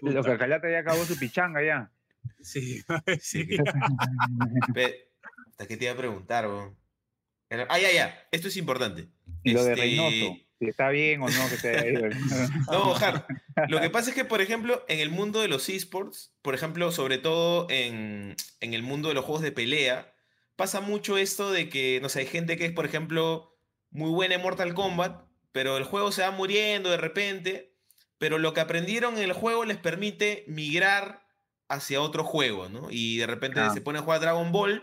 lo 0.00 0.22
que 0.24 0.38
Calata 0.38 0.70
ya 0.70 0.78
acabó 0.80 1.04
su 1.04 1.18
pichanga 1.18 1.62
ya. 1.62 1.90
Sí, 2.40 2.82
sí. 3.20 3.46
Hasta 5.50 5.66
que 5.66 5.76
te 5.76 5.84
iba 5.84 5.92
a 5.92 5.96
preguntar. 5.96 6.48
Era- 7.50 7.66
Ah, 7.70 7.78
ya, 7.78 7.92
ya. 7.92 8.28
Esto 8.30 8.48
es 8.48 8.56
importante. 8.56 9.08
Y 9.42 9.52
lo 9.52 9.64
de 9.64 9.72
Este, 9.72 9.82
Reynoso. 9.82 10.36
Si 10.60 10.66
está 10.66 10.88
bien 10.88 11.22
o 11.22 11.28
no 11.28 11.48
que 11.48 11.56
se 11.56 11.68
haya 11.70 11.86
ido. 11.88 12.08
No, 12.72 12.94
Har, 12.96 13.26
lo 13.68 13.80
que 13.80 13.90
pasa 13.90 14.10
es 14.10 14.16
que, 14.16 14.24
por 14.24 14.40
ejemplo, 14.40 14.84
en 14.88 14.98
el 14.98 15.08
mundo 15.10 15.40
de 15.40 15.46
los 15.46 15.68
esports, 15.68 16.32
por 16.42 16.54
ejemplo, 16.54 16.90
sobre 16.90 17.18
todo 17.18 17.68
en, 17.70 18.34
en 18.60 18.74
el 18.74 18.82
mundo 18.82 19.08
de 19.08 19.14
los 19.14 19.24
juegos 19.24 19.42
de 19.42 19.52
pelea, 19.52 20.12
pasa 20.58 20.80
mucho 20.80 21.16
esto 21.16 21.52
de 21.52 21.68
que, 21.68 22.00
no 22.02 22.08
sé, 22.08 22.18
hay 22.18 22.26
gente 22.26 22.56
que 22.56 22.64
es, 22.66 22.72
por 22.72 22.84
ejemplo, 22.84 23.56
muy 23.90 24.10
buena 24.10 24.34
en 24.34 24.42
Mortal 24.42 24.74
Kombat, 24.74 25.22
pero 25.52 25.76
el 25.76 25.84
juego 25.84 26.10
se 26.10 26.22
va 26.22 26.32
muriendo 26.32 26.90
de 26.90 26.96
repente, 26.96 27.76
pero 28.18 28.38
lo 28.38 28.52
que 28.54 28.60
aprendieron 28.60 29.16
en 29.16 29.22
el 29.22 29.32
juego 29.32 29.64
les 29.64 29.76
permite 29.76 30.44
migrar 30.48 31.22
hacia 31.68 32.00
otro 32.02 32.24
juego, 32.24 32.68
¿no? 32.68 32.88
Y 32.90 33.18
de 33.18 33.28
repente 33.28 33.60
Ah. 33.60 33.70
se 33.72 33.80
ponen 33.80 34.02
a 34.02 34.04
jugar 34.04 34.20
Dragon 34.20 34.50
Ball 34.50 34.82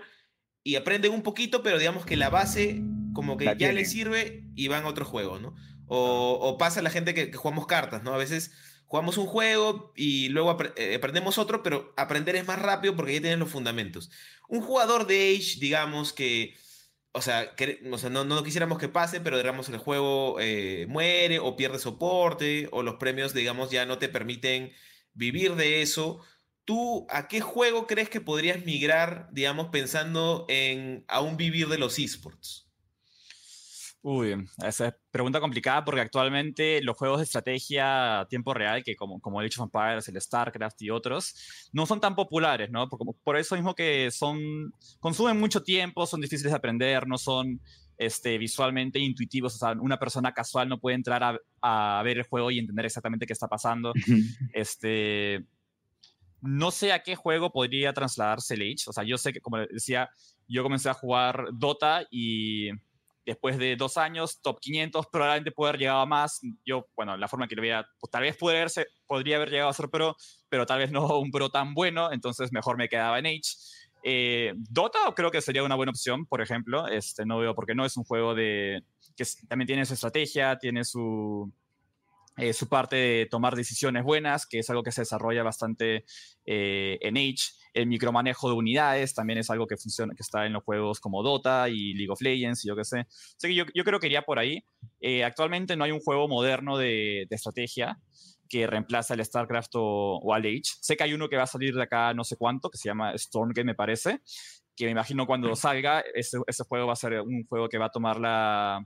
y 0.63 0.77
aprenden 0.77 1.11
un 1.11 1.23
poquito, 1.23 1.61
pero 1.61 1.77
digamos 1.77 2.05
que 2.05 2.15
la 2.15 2.29
base 2.29 2.81
como 3.13 3.35
que 3.35 3.43
La 3.43 3.53
ya 3.53 3.73
les 3.73 3.91
sirve 3.91 4.45
y 4.55 4.69
van 4.69 4.85
a 4.85 4.87
otro 4.87 5.03
juego, 5.03 5.39
¿no? 5.39 5.55
O, 5.87 6.39
o 6.41 6.57
pasa 6.57 6.81
la 6.81 6.89
gente 6.89 7.13
que, 7.13 7.31
que 7.31 7.37
jugamos 7.37 7.67
cartas, 7.67 8.01
¿no? 8.01 8.13
A 8.13 8.17
veces 8.17 8.53
jugamos 8.87 9.17
un 9.17 9.25
juego 9.27 9.93
y 9.95 10.29
luego 10.29 10.57
eh, 10.77 10.95
aprendemos 10.95 11.37
otro, 11.37 11.63
pero 11.63 11.93
aprender 11.97 12.35
es 12.35 12.47
más 12.47 12.59
rápido 12.61 12.95
porque 12.95 13.13
ya 13.15 13.21
tienes 13.21 13.39
los 13.39 13.49
fundamentos. 13.51 14.11
Un 14.49 14.61
jugador 14.61 15.07
de 15.07 15.35
Age, 15.35 15.59
digamos 15.59 16.13
que, 16.13 16.55
o 17.11 17.21
sea, 17.21 17.55
que- 17.55 17.81
o 17.91 17.97
sea, 17.97 18.09
no, 18.09 18.25
no 18.25 18.43
quisiéramos 18.43 18.77
que 18.79 18.89
pase, 18.89 19.21
pero 19.21 19.37
digamos 19.37 19.69
el 19.69 19.77
juego 19.77 20.37
eh, 20.39 20.85
muere 20.89 21.39
o 21.39 21.55
pierde 21.55 21.79
soporte 21.79 22.67
o 22.71 22.83
los 22.83 22.95
premios, 22.95 23.33
digamos, 23.33 23.71
ya 23.71 23.85
no 23.85 23.97
te 23.99 24.09
permiten 24.09 24.71
vivir 25.13 25.55
de 25.55 25.81
eso. 25.81 26.21
¿Tú 26.65 27.05
a 27.09 27.27
qué 27.27 27.41
juego 27.41 27.87
crees 27.87 28.09
que 28.09 28.21
podrías 28.21 28.65
migrar, 28.65 29.29
digamos, 29.31 29.67
pensando 29.69 30.45
en 30.49 31.05
aún 31.07 31.37
vivir 31.37 31.67
de 31.69 31.77
los 31.77 31.99
esports? 31.99 32.64
Uy, 34.07 34.35
esa 34.63 34.89
es 34.89 34.93
pregunta 35.09 35.39
complicada 35.39 35.83
porque 35.83 35.99
actualmente 35.99 36.79
los 36.83 36.95
juegos 36.95 37.17
de 37.17 37.23
estrategia 37.23 38.19
a 38.19 38.27
tiempo 38.27 38.53
real, 38.53 38.83
que 38.83 38.95
como, 38.95 39.19
como 39.19 39.41
el 39.41 39.47
Age 39.47 39.59
of 39.59 39.65
Empires, 39.73 40.07
el 40.07 40.21
StarCraft 40.21 40.79
y 40.83 40.91
otros, 40.91 41.69
no 41.73 41.87
son 41.87 41.99
tan 41.99 42.13
populares, 42.13 42.69
¿no? 42.69 42.87
Por, 42.87 42.99
por 43.23 43.35
eso 43.35 43.55
mismo 43.55 43.73
que 43.73 44.11
son, 44.11 44.71
consumen 44.99 45.39
mucho 45.39 45.63
tiempo, 45.63 46.05
son 46.05 46.21
difíciles 46.21 46.51
de 46.51 46.55
aprender, 46.55 47.07
no 47.07 47.17
son 47.17 47.59
este, 47.97 48.37
visualmente 48.37 48.99
intuitivos, 48.99 49.55
o 49.55 49.57
sea, 49.57 49.71
una 49.71 49.97
persona 49.97 50.31
casual 50.35 50.69
no 50.69 50.79
puede 50.79 50.97
entrar 50.97 51.23
a, 51.23 51.39
a 51.97 52.03
ver 52.03 52.17
el 52.17 52.27
juego 52.27 52.51
y 52.51 52.59
entender 52.59 52.85
exactamente 52.85 53.25
qué 53.25 53.33
está 53.33 53.47
pasando. 53.47 53.91
Este, 54.53 55.43
no 56.41 56.69
sé 56.69 56.93
a 56.93 57.01
qué 57.01 57.15
juego 57.15 57.51
podría 57.51 57.91
trasladarse 57.91 58.53
el 58.53 58.61
Age. 58.61 58.83
O 58.85 58.93
sea, 58.93 59.03
yo 59.03 59.17
sé 59.17 59.33
que, 59.33 59.41
como 59.41 59.57
decía, 59.57 60.11
yo 60.47 60.61
comencé 60.61 60.89
a 60.89 60.93
jugar 60.93 61.47
Dota 61.53 62.05
y 62.11 62.69
después 63.25 63.57
de 63.57 63.75
dos 63.75 63.97
años, 63.97 64.41
top 64.41 64.59
500, 64.59 65.07
probablemente 65.11 65.51
puede 65.51 65.69
haber 65.69 65.79
llegado 65.79 65.99
a 65.99 66.05
más. 66.05 66.41
Yo, 66.65 66.87
bueno, 66.95 67.17
la 67.17 67.27
forma 67.27 67.47
que 67.47 67.55
lo 67.55 67.61
veía, 67.61 67.85
pues, 67.99 68.11
tal 68.11 68.21
vez 68.21 68.37
puede 68.37 68.63
haberse- 68.63 68.87
podría 69.07 69.37
haber 69.37 69.49
llegado 69.49 69.69
a 69.69 69.73
ser 69.73 69.89
pro, 69.89 70.15
pero 70.49 70.65
tal 70.65 70.79
vez 70.79 70.91
no 70.91 71.07
un 71.19 71.31
pro 71.31 71.49
tan 71.49 71.73
bueno, 71.73 72.11
entonces 72.11 72.51
mejor 72.51 72.77
me 72.77 72.89
quedaba 72.89 73.19
en 73.19 73.25
Age. 73.27 73.41
Eh, 74.07 74.53
Dota 74.55 74.99
creo 75.15 75.31
que 75.31 75.41
sería 75.41 75.63
una 75.63 75.75
buena 75.75 75.89
opción, 75.89 76.27
por 76.27 76.41
ejemplo. 76.41 76.87
Este, 76.87 77.25
no 77.25 77.39
veo 77.39 77.55
por 77.55 77.65
qué 77.65 77.73
no, 77.73 77.85
es 77.85 77.97
un 77.97 78.03
juego 78.03 78.35
de, 78.35 78.83
que 79.17 79.25
también 79.47 79.65
tiene 79.65 79.85
su 79.85 79.95
estrategia, 79.95 80.57
tiene 80.59 80.83
su, 80.85 81.51
eh, 82.37 82.53
su 82.53 82.67
parte 82.67 82.95
de 82.95 83.27
tomar 83.29 83.55
decisiones 83.55 84.03
buenas, 84.03 84.45
que 84.45 84.59
es 84.59 84.69
algo 84.69 84.83
que 84.83 84.91
se 84.91 85.01
desarrolla 85.01 85.43
bastante 85.43 86.05
eh, 86.45 86.97
en 87.01 87.17
Age. 87.17 87.53
El 87.73 87.87
micromanejo 87.87 88.49
de 88.49 88.55
unidades 88.55 89.13
también 89.13 89.39
es 89.39 89.49
algo 89.49 89.67
que 89.67 89.77
funciona, 89.77 90.13
que 90.15 90.23
está 90.23 90.45
en 90.45 90.53
los 90.53 90.63
juegos 90.63 90.99
como 90.99 91.23
Dota 91.23 91.67
y 91.69 91.93
League 91.93 92.11
of 92.11 92.21
Legends 92.21 92.63
y 92.63 92.69
yo 92.69 92.75
qué 92.75 92.85
sé. 92.85 92.99
Así 92.99 93.47
que 93.47 93.55
yo, 93.55 93.65
yo 93.73 93.83
creo 93.83 93.99
que 93.99 94.07
iría 94.07 94.21
por 94.21 94.39
ahí. 94.39 94.63
Eh, 95.01 95.23
actualmente 95.23 95.75
no 95.75 95.83
hay 95.83 95.91
un 95.91 95.99
juego 95.99 96.27
moderno 96.27 96.77
de, 96.77 97.25
de 97.29 97.35
estrategia 97.35 97.99
que 98.47 98.67
reemplaza 98.67 99.13
al 99.13 99.25
StarCraft 99.25 99.75
o, 99.75 100.19
o 100.19 100.33
al 100.33 100.45
Age. 100.45 100.61
Sé 100.81 100.95
que 100.95 101.03
hay 101.03 101.13
uno 101.13 101.27
que 101.27 101.35
va 101.35 101.43
a 101.43 101.47
salir 101.47 101.73
de 101.73 101.83
acá 101.83 102.13
no 102.13 102.23
sé 102.23 102.37
cuánto, 102.37 102.69
que 102.69 102.77
se 102.77 102.87
llama 102.87 103.17
Stormgate, 103.17 103.63
me 103.63 103.75
parece, 103.75 104.21
que 104.75 104.85
me 104.85 104.91
imagino 104.91 105.25
cuando 105.25 105.55
salga, 105.55 106.03
ese, 106.13 106.37
ese 106.47 106.63
juego 106.63 106.87
va 106.87 106.93
a 106.93 106.97
ser 106.97 107.19
un 107.21 107.45
juego 107.45 107.67
que 107.69 107.77
va 107.77 107.87
a 107.87 107.91
tomar 107.91 108.19
la, 108.19 108.85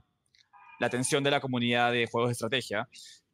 la 0.80 0.86
atención 0.86 1.22
de 1.22 1.30
la 1.30 1.40
comunidad 1.40 1.92
de 1.92 2.06
juegos 2.06 2.30
de 2.30 2.32
estrategia. 2.32 2.88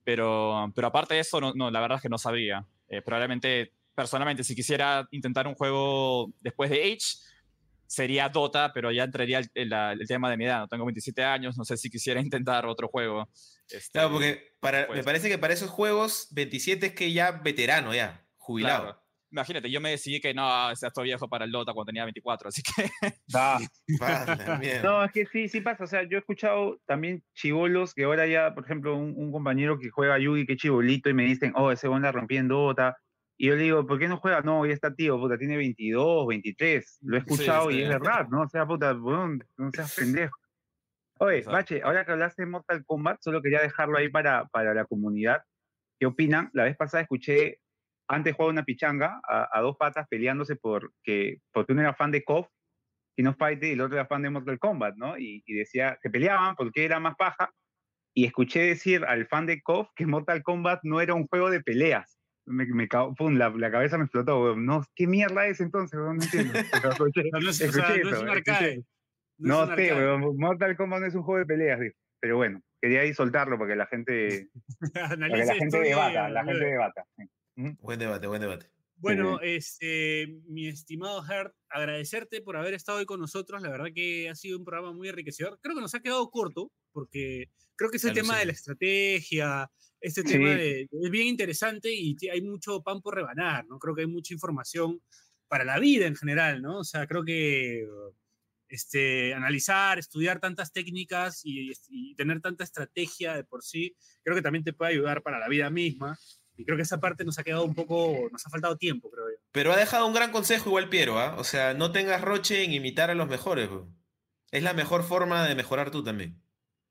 Pero, 0.07 0.71
pero 0.73 0.87
aparte 0.87 1.15
de 1.15 1.21
eso, 1.21 1.41
no, 1.41 1.53
no, 1.57 1.69
la 1.69 1.81
verdad 1.81 1.97
es 1.97 2.03
que 2.03 2.09
no 2.09 2.17
sabría. 2.17 2.65
Eh, 2.89 3.03
probablemente, 3.03 3.73
personalmente, 3.93 4.45
si 4.45 4.55
quisiera 4.55 5.09
intentar 5.11 5.49
un 5.49 5.57
juego 5.57 6.31
después 6.41 6.71
de 6.71 6.77
Age, 6.85 7.19
sería 7.89 8.29
Dota, 8.29 8.73
pero 8.73 8.93
ya 8.93 9.03
entraría 9.03 9.41
el, 9.41 9.51
el- 9.55 9.69
la- 9.69 9.93
el 9.93 10.07
tema 10.07 10.31
de 10.31 10.37
mi 10.37 10.45
edad. 10.45 10.61
No 10.61 10.69
tengo 10.69 10.85
27 10.85 11.25
años, 11.25 11.59
no 11.59 11.65
sé 11.65 11.77
si 11.77 11.91
quisiera 11.91 12.21
intentar 12.29 12.67
otro 12.67 12.87
juego. 12.87 13.29
Este, 13.69 13.91
Claro, 13.93 14.13
porque 14.13 14.53
para, 14.61 14.83
me 14.83 14.87
pues. 14.87 15.05
parece 15.05 15.29
que 15.29 15.39
para 15.39 15.55
esos 15.55 15.71
juegos, 15.71 16.29
27 16.31 16.87
es 16.87 16.93
que 16.95 17.13
ya 17.13 17.33
veterano, 17.33 17.93
ya, 17.93 18.25
jubilado. 18.37 18.85
claro. 18.85 19.03
Imagínate, 19.31 19.71
yo 19.71 19.81
me 19.81 19.91
decidí 19.91 20.21
que 20.21 20.33
no, 20.33 20.69
o 20.71 20.77
sea, 20.77 20.89
estoy 20.89 21.05
viejo 21.05 21.29
para 21.29 21.45
el 21.45 21.51
Dota 21.53 21.73
cuando 21.73 21.87
tenía 21.91 22.05
24, 22.05 22.49
así 22.49 22.63
que 22.63 22.89
Ah. 23.35 23.59
No, 24.85 25.05
es 25.05 25.13
que 25.13 25.27
sí, 25.27 25.49
sí 25.49 25.61
pasa. 25.61 25.85
O 25.85 25.87
sea, 25.87 26.03
yo 26.05 26.17
he 26.17 26.21
escuchado 26.21 26.79
también 26.87 27.23
chivolos 27.35 27.93
que 27.95 28.05
ahora 28.05 28.27
ya, 28.27 28.55
por 28.55 28.65
ejemplo, 28.65 28.97
un, 28.97 29.15
un 29.17 29.33
compañero 29.33 29.79
que 29.79 29.91
juega 29.91 30.19
Yugi, 30.19 30.47
que 30.47 30.53
es 30.55 30.59
chibolito, 30.59 31.11
y 31.11 31.15
me 31.15 31.25
dicen, 31.25 31.53
oh, 31.57 31.73
ese 31.73 31.89
onda 31.89 32.13
rompiendo 32.13 32.57
Dota. 32.57 32.97
Y 33.39 33.49
yo 33.49 33.57
le 33.57 33.65
digo, 33.65 33.87
¿por 33.87 33.99
qué 33.99 34.09
no 34.09 34.17
juega? 34.17 34.41
No, 34.41 34.65
ya 34.65 34.73
está 34.73 34.95
tío, 34.95 35.19
puta, 35.19 35.37
tiene 35.37 35.57
22, 35.59 36.27
23. 36.27 36.99
Lo 37.03 37.17
he 37.17 37.21
Sí, 37.21 37.27
escuchado 37.29 37.71
y 37.71 37.75
sí. 37.75 37.83
es 37.83 37.89
verdad, 37.91 38.29
¿no? 38.31 38.43
O 38.43 38.49
sea, 38.49 38.65
puta, 38.67 38.95
weón, 38.95 39.45
no 39.59 39.71
seas 39.73 39.95
pendejo. 39.95 40.35
Oye, 41.19 41.39
Exacto. 41.39 41.57
Bache, 41.57 41.83
ahora 41.83 42.05
que 42.07 42.13
hablaste 42.13 42.43
de 42.43 42.47
Mortal 42.47 42.85
Kombat, 42.87 43.19
solo 43.21 43.43
quería 43.43 43.61
dejarlo 43.61 43.99
ahí 43.99 44.09
para, 44.09 44.47
para 44.47 44.73
la 44.73 44.85
comunidad. 44.87 45.43
¿Qué 45.99 46.07
opinan? 46.07 46.51
La 46.55 46.65
vez 46.65 46.77
pasada 46.77 47.03
escuché, 47.03 47.61
antes 48.09 48.35
jugaba 48.35 48.53
una 48.53 48.65
pichanga, 48.65 49.21
a, 49.29 49.49
a 49.53 49.61
dos 49.61 49.77
patas 49.77 50.07
peleándose 50.09 50.57
por 50.57 50.93
que, 51.03 51.39
porque 51.53 51.73
uno 51.73 51.83
era 51.83 51.95
fan 51.95 52.11
de 52.11 52.23
KOF, 52.25 52.49
King 53.17 53.27
of 53.27 53.37
Fighting, 53.39 53.71
y 53.71 53.73
el 53.73 53.81
otro 53.81 53.97
era 53.97 54.07
fan 54.07 54.23
de 54.23 54.31
Mortal 54.31 54.59
Kombat, 54.59 54.97
¿no? 54.97 55.19
Y, 55.19 55.43
y 55.47 55.55
decía, 55.55 55.99
se 56.03 56.11
peleaban 56.11 56.55
porque 56.57 56.85
era 56.85 57.01
más 57.01 57.17
paja, 57.17 57.51
y 58.15 58.25
escuché 58.27 58.61
decir 58.63 59.05
al 59.05 59.27
fan 59.27 59.47
de 59.47 59.61
KOF 59.63 59.89
que 59.95 60.07
Mortal 60.07 60.43
Kombat 60.43 60.81
no 60.85 61.01
era 61.01 61.15
un 61.15 61.27
juego 61.27 61.51
de 61.51 61.61
peleas. 61.63 62.19
Me, 62.49 62.65
me 62.67 62.87
pum, 63.19 63.35
la, 63.37 63.51
la 63.51 63.71
cabeza 63.73 63.99
me 63.99 64.05
explotó, 64.05 64.41
weón. 64.43 64.65
No, 64.65 64.83
¿qué 64.95 65.07
mierda 65.09 65.47
es 65.49 65.61
entonces? 65.61 65.99
weón? 65.99 66.19
No 66.19 66.25
entiendo. 66.25 66.53
Pero 66.73 66.91
escuché- 66.93 67.31
No, 67.33 67.41
no 67.41 67.49
o 67.49 67.53
sea, 67.53 67.89
no 67.89 68.11
es 68.11 68.23
un 68.23 68.29
arcade. 68.29 68.75
sé, 69.77 69.95
weón, 69.95 70.37
Mortal 70.39 70.77
Kombat 70.77 71.01
no 71.01 71.07
es 71.07 71.15
un 71.15 71.23
juego 71.23 71.41
de 71.41 71.47
peleas, 71.47 71.81
dijo. 71.81 71.97
Pero 72.21 72.37
bueno, 72.37 72.61
quería 72.81 73.01
ahí 73.01 73.13
soltarlo 73.15 73.59
para 73.59 73.71
que 73.71 73.77
la 73.77 73.87
gente, 73.87 74.49
para 74.95 75.29
que 75.29 75.45
la 75.45 75.55
gente 75.55 75.81
debata, 75.81 76.29
la 76.31 76.45
gente 76.45 76.65
debata. 76.65 77.05
sí. 77.17 77.25
Buen 77.57 77.99
debate, 77.99 78.27
buen 78.27 78.41
debate. 78.41 78.71
Bueno, 78.99 79.41
este, 79.41 80.27
mi 80.47 80.69
estimado 80.69 81.23
Hert, 81.31 81.55
agradecerte 81.69 82.41
por 82.41 82.57
haber 82.57 82.73
estado 82.75 82.99
hoy 82.99 83.05
con 83.07 83.21
nosotros. 83.21 83.61
La 83.61 83.69
verdad 83.71 83.89
que 83.95 84.29
ha 84.31 84.35
sido 84.35 84.59
un 84.59 84.65
programa 84.65 84.93
muy 84.95 85.09
enriquecedor. 85.09 85.59
Creo 85.61 85.75
que 85.75 85.83
nos 85.83 85.95
ha 85.95 86.01
quedado 86.01 86.31
corto, 86.31 86.73
porque 86.93 87.51
creo 87.77 87.91
que 87.91 87.99
ese 87.99 88.11
Alucina. 88.11 88.15
tema 88.15 88.39
de 88.39 88.47
la 88.47 88.53
estrategia, 88.53 89.71
este 90.01 90.23
Sí. 90.23 90.33
tema 90.39 90.55
de, 90.55 90.89
es 90.91 91.11
bien 91.11 91.27
interesante 91.27 91.93
y 91.95 92.17
hay 92.33 92.41
mucho 92.41 92.83
pan 92.83 93.03
por 93.03 93.15
rebanar, 93.15 93.67
¿no? 93.67 93.79
Creo 93.79 93.95
que 93.95 94.03
hay 94.03 94.07
mucha 94.09 94.33
información 94.33 95.03
para 95.49 95.65
la 95.65 95.79
vida 95.79 96.07
en 96.07 96.17
general, 96.17 96.63
¿no? 96.63 96.79
O 96.81 96.85
sea, 96.85 97.07
creo 97.07 97.23
que 97.25 97.87
este, 98.69 99.35
analizar, 99.35 99.99
estudiar 99.99 100.41
tantas 100.41 100.73
técnicas 100.73 101.43
y, 101.45 101.71
y 101.89 102.15
tener 102.17 102.41
tanta 102.41 102.65
estrategia 102.65 103.35
de 103.37 103.45
por 103.45 103.63
sí, 103.63 103.95
creo 104.25 104.35
que 104.37 104.43
también 104.43 104.65
te 104.65 104.73
puede 104.73 104.93
ayudar 104.93 105.23
para 105.23 105.39
la 105.39 105.49
vida 105.49 105.71
misma. 105.71 106.19
Y 106.57 106.65
creo 106.65 106.77
que 106.77 106.83
esa 106.83 107.01
parte 107.01 107.25
nos 107.25 107.39
ha 107.39 107.45
quedado 107.45 107.65
un 107.65 107.75
poco, 107.75 108.29
nos 108.33 108.47
ha 108.47 108.51
faltado 108.51 108.77
tiempo, 108.77 109.11
creo 109.11 109.29
yo. 109.29 109.37
Pero 109.53 109.73
ha 109.73 109.77
dejado 109.77 110.07
un 110.07 110.15
gran 110.15 110.33
consejo 110.33 110.71
igual 110.71 110.89
Piero, 110.89 111.19
¿ah? 111.19 111.37
O 111.39 111.45
sea, 111.45 111.75
no 111.75 111.93
tengas 111.93 112.21
roche 112.23 112.65
en 112.65 112.73
imitar 112.73 113.11
a 113.11 113.15
los 113.15 113.29
mejores, 113.29 113.69
bro. 113.69 113.89
Es 114.51 114.63
la 114.63 114.73
mejor 114.73 115.03
forma 115.03 115.47
de 115.47 115.55
mejorar 115.55 115.91
tú 115.91 116.03
también. 116.03 116.41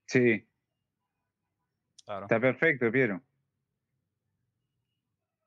Sí, 0.06 0.48
claro. 2.06 2.26
está 2.26 2.40
perfecto, 2.40 2.92
Piero. 2.92 3.24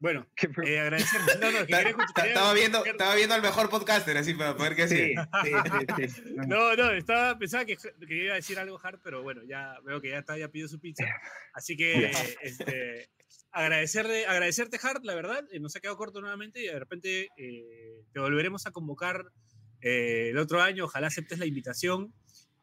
Bueno, 0.00 0.28
eh, 0.64 0.78
agradecer. 0.78 1.20
No, 1.40 1.50
no, 1.50 1.66
que 1.66 2.28
Estaba 2.28 2.54
viendo, 2.54 2.84
estaba 2.84 3.14
viendo 3.16 3.34
al 3.34 3.42
mejor 3.42 3.68
podcaster, 3.68 4.16
así 4.16 4.34
para 4.34 4.56
poder 4.56 4.76
que 4.76 4.88
sí, 4.88 5.14
sí, 5.42 6.08
sí. 6.08 6.22
No, 6.46 6.76
no, 6.76 6.92
estaba, 6.92 7.36
pensaba 7.38 7.64
que, 7.64 7.76
que 7.76 8.24
iba 8.24 8.34
a 8.34 8.36
decir 8.36 8.58
algo 8.58 8.78
hard, 8.82 9.00
pero 9.02 9.22
bueno, 9.22 9.42
ya 9.48 9.74
veo 9.84 10.00
que 10.00 10.10
ya 10.10 10.18
está, 10.18 10.38
ya 10.38 10.48
pidió 10.48 10.68
su 10.68 10.78
pizza. 10.78 11.04
Así 11.52 11.76
que 11.76 12.12
este, 12.42 13.10
agradecerle, 13.50 14.26
agradecerte, 14.26 14.78
Hart, 14.80 15.04
la 15.04 15.14
verdad, 15.14 15.44
eh, 15.50 15.60
nos 15.60 15.74
ha 15.74 15.80
quedado 15.80 15.96
corto 15.96 16.20
nuevamente 16.20 16.62
y 16.62 16.66
de 16.66 16.78
repente 16.78 17.28
eh, 17.36 18.04
te 18.12 18.20
volveremos 18.20 18.66
a 18.66 18.70
convocar 18.70 19.24
eh, 19.80 20.28
el 20.30 20.38
otro 20.38 20.62
año. 20.62 20.84
Ojalá 20.84 21.08
aceptes 21.08 21.38
la 21.38 21.46
invitación 21.46 22.14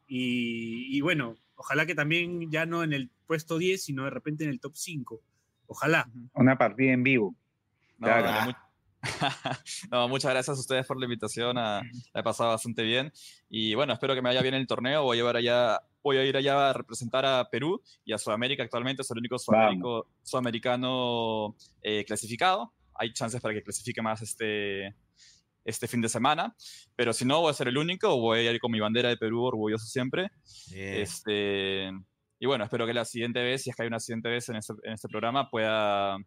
y, 0.06 0.96
y 0.96 1.00
bueno, 1.02 1.36
ojalá 1.54 1.84
que 1.84 1.94
también 1.94 2.50
ya 2.50 2.64
no 2.64 2.82
en 2.82 2.92
el 2.92 3.10
puesto 3.26 3.58
10, 3.58 3.82
sino 3.82 4.04
de 4.04 4.10
repente 4.10 4.44
en 4.44 4.50
el 4.50 4.60
top 4.60 4.74
5. 4.74 5.22
Ojalá. 5.66 6.08
Una 6.34 6.56
partida 6.56 6.92
en 6.92 7.02
vivo. 7.02 7.34
No, 7.98 8.06
Claro. 8.06 8.26
dale, 8.26 8.46
mu- 8.46 8.52
no, 9.90 10.08
muchas 10.08 10.32
gracias 10.32 10.56
a 10.56 10.60
ustedes 10.60 10.86
por 10.86 10.98
la 10.98 11.06
invitación. 11.06 11.56
a- 11.58 11.82
la 12.14 12.20
he 12.20 12.22
pasado 12.22 12.50
bastante 12.50 12.82
bien. 12.82 13.12
Y 13.48 13.74
bueno, 13.74 13.92
espero 13.92 14.14
que 14.14 14.22
me 14.22 14.28
vaya 14.30 14.42
bien 14.42 14.54
el 14.54 14.66
torneo. 14.66 15.02
Voy 15.04 15.16
a, 15.16 15.20
llevar 15.20 15.36
allá, 15.36 15.80
voy 16.02 16.16
a 16.18 16.24
ir 16.24 16.36
allá 16.36 16.70
a 16.70 16.72
representar 16.72 17.24
a 17.24 17.48
Perú 17.50 17.80
y 18.04 18.12
a 18.12 18.18
Sudamérica 18.18 18.62
actualmente. 18.62 19.04
Soy 19.04 19.14
el 19.16 19.20
único 19.20 19.36
sudamérico- 19.38 20.06
sudamericano 20.22 21.54
eh, 21.82 22.04
clasificado. 22.04 22.72
Hay 22.94 23.12
chances 23.12 23.40
para 23.40 23.54
que 23.54 23.62
clasifique 23.62 24.00
más 24.02 24.22
este, 24.22 24.94
este 25.64 25.86
fin 25.86 26.00
de 26.00 26.08
semana. 26.08 26.54
Pero 26.96 27.12
si 27.12 27.24
no, 27.24 27.40
voy 27.42 27.50
a 27.50 27.54
ser 27.54 27.68
el 27.68 27.76
único. 27.78 28.18
Voy 28.18 28.46
a 28.46 28.50
ir 28.52 28.58
con 28.60 28.72
mi 28.72 28.80
bandera 28.80 29.08
de 29.08 29.16
Perú, 29.16 29.44
orgulloso 29.44 29.86
siempre. 29.86 30.30
Bien. 30.72 30.94
Este, 31.02 31.90
y 32.38 32.46
bueno, 32.46 32.64
espero 32.64 32.86
que 32.86 32.94
la 32.94 33.04
siguiente 33.04 33.42
vez, 33.42 33.62
si 33.62 33.70
es 33.70 33.76
que 33.76 33.82
hay 33.82 33.88
una 33.88 34.00
siguiente 34.00 34.28
vez 34.28 34.48
en 34.48 34.56
este, 34.56 34.74
en 34.84 34.92
este 34.92 35.08
programa, 35.08 35.48
pueda, 35.50 36.18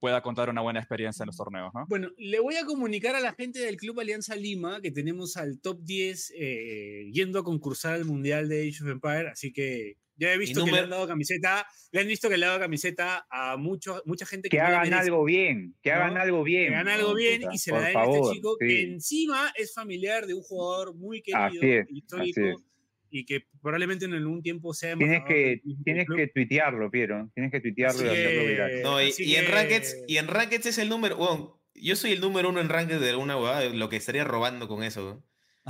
pueda 0.00 0.20
contar 0.20 0.50
una 0.50 0.60
buena 0.60 0.80
experiencia 0.80 1.22
en 1.22 1.28
los 1.28 1.36
torneos, 1.36 1.70
¿no? 1.74 1.84
Bueno, 1.88 2.10
le 2.16 2.40
voy 2.40 2.56
a 2.56 2.64
comunicar 2.64 3.14
a 3.14 3.20
la 3.20 3.32
gente 3.34 3.60
del 3.60 3.76
Club 3.76 4.00
Alianza 4.00 4.34
Lima 4.34 4.80
que 4.80 4.90
tenemos 4.90 5.36
al 5.36 5.60
top 5.60 5.80
10 5.82 6.32
eh, 6.36 7.10
yendo 7.12 7.38
a 7.38 7.44
concursar 7.44 7.94
al 7.94 8.04
Mundial 8.04 8.48
de 8.48 8.68
Age 8.68 8.82
of 8.82 8.90
Empire, 8.90 9.28
así 9.28 9.52
que 9.52 9.98
ya 10.16 10.32
he 10.32 10.38
visto 10.38 10.64
que 10.64 10.70
le 10.70 10.78
han 10.80 10.90
dado 10.90 11.06
camiseta, 11.06 11.66
le 11.90 12.00
han 12.00 12.06
visto 12.06 12.28
que 12.28 12.36
le 12.36 12.44
han 12.44 12.50
dado 12.50 12.60
camiseta 12.60 13.26
a 13.30 13.56
mucho, 13.56 14.02
mucha 14.04 14.26
gente 14.26 14.48
que, 14.48 14.56
Que 14.56 14.60
hagan 14.60 14.82
merece, 14.90 15.08
algo 15.08 15.24
bien, 15.24 15.74
que 15.82 15.90
¿no? 15.90 15.96
hagan 15.96 16.16
algo 16.16 16.42
bien. 16.42 16.68
que 16.68 16.74
hagan 16.74 16.88
algo 16.88 17.14
bien 17.14 17.40
Puta, 17.42 17.54
y 17.54 17.58
se 17.58 17.72
la 17.72 17.80
den 17.80 17.96
a 17.96 18.00
favor, 18.00 18.18
este 18.18 18.34
chico 18.34 18.56
que 18.58 18.68
sí. 18.68 18.80
encima 18.82 19.52
es 19.56 19.72
familiar 19.74 20.26
de 20.26 20.34
un 20.34 20.42
jugador 20.42 20.94
muy 20.94 21.22
Así 21.32 21.58
querido, 21.58 21.80
es, 21.80 21.90
histórico 21.90 22.40
así 22.40 22.50
es. 22.50 22.71
Y 23.14 23.26
que 23.26 23.44
probablemente 23.60 24.06
en 24.06 24.14
algún 24.14 24.42
tiempo 24.42 24.72
sea 24.72 24.96
Tienes 24.96 25.22
que, 25.28 25.60
tienes 25.84 26.06
club. 26.06 26.16
que 26.18 26.28
tuitearlo, 26.28 26.90
Piero. 26.90 27.30
Tienes 27.34 27.52
que 27.52 27.60
tuitearlo 27.60 28.00
Así 28.00 28.06
y 28.06 28.08
hacerlo 28.24 28.46
viral. 28.48 28.82
No, 28.82 29.02
y, 29.02 29.12
y 29.18 29.34
en 29.36 29.44
que- 29.44 29.50
Rankeds, 29.52 29.96
y 30.08 30.16
en 30.16 30.28
Rankeds 30.28 30.66
es 30.66 30.78
el 30.78 30.88
número. 30.88 31.16
bueno, 31.16 31.60
yo 31.74 31.94
soy 31.94 32.12
el 32.12 32.20
número 32.20 32.48
uno 32.48 32.60
en 32.60 32.68
Rankeds 32.70 33.00
de 33.00 33.10
alguna 33.10 33.36
huevada, 33.36 33.64
lo 33.68 33.88
que 33.90 33.96
estaría 33.96 34.24
robando 34.24 34.66
con 34.66 34.82
eso. 34.82 35.22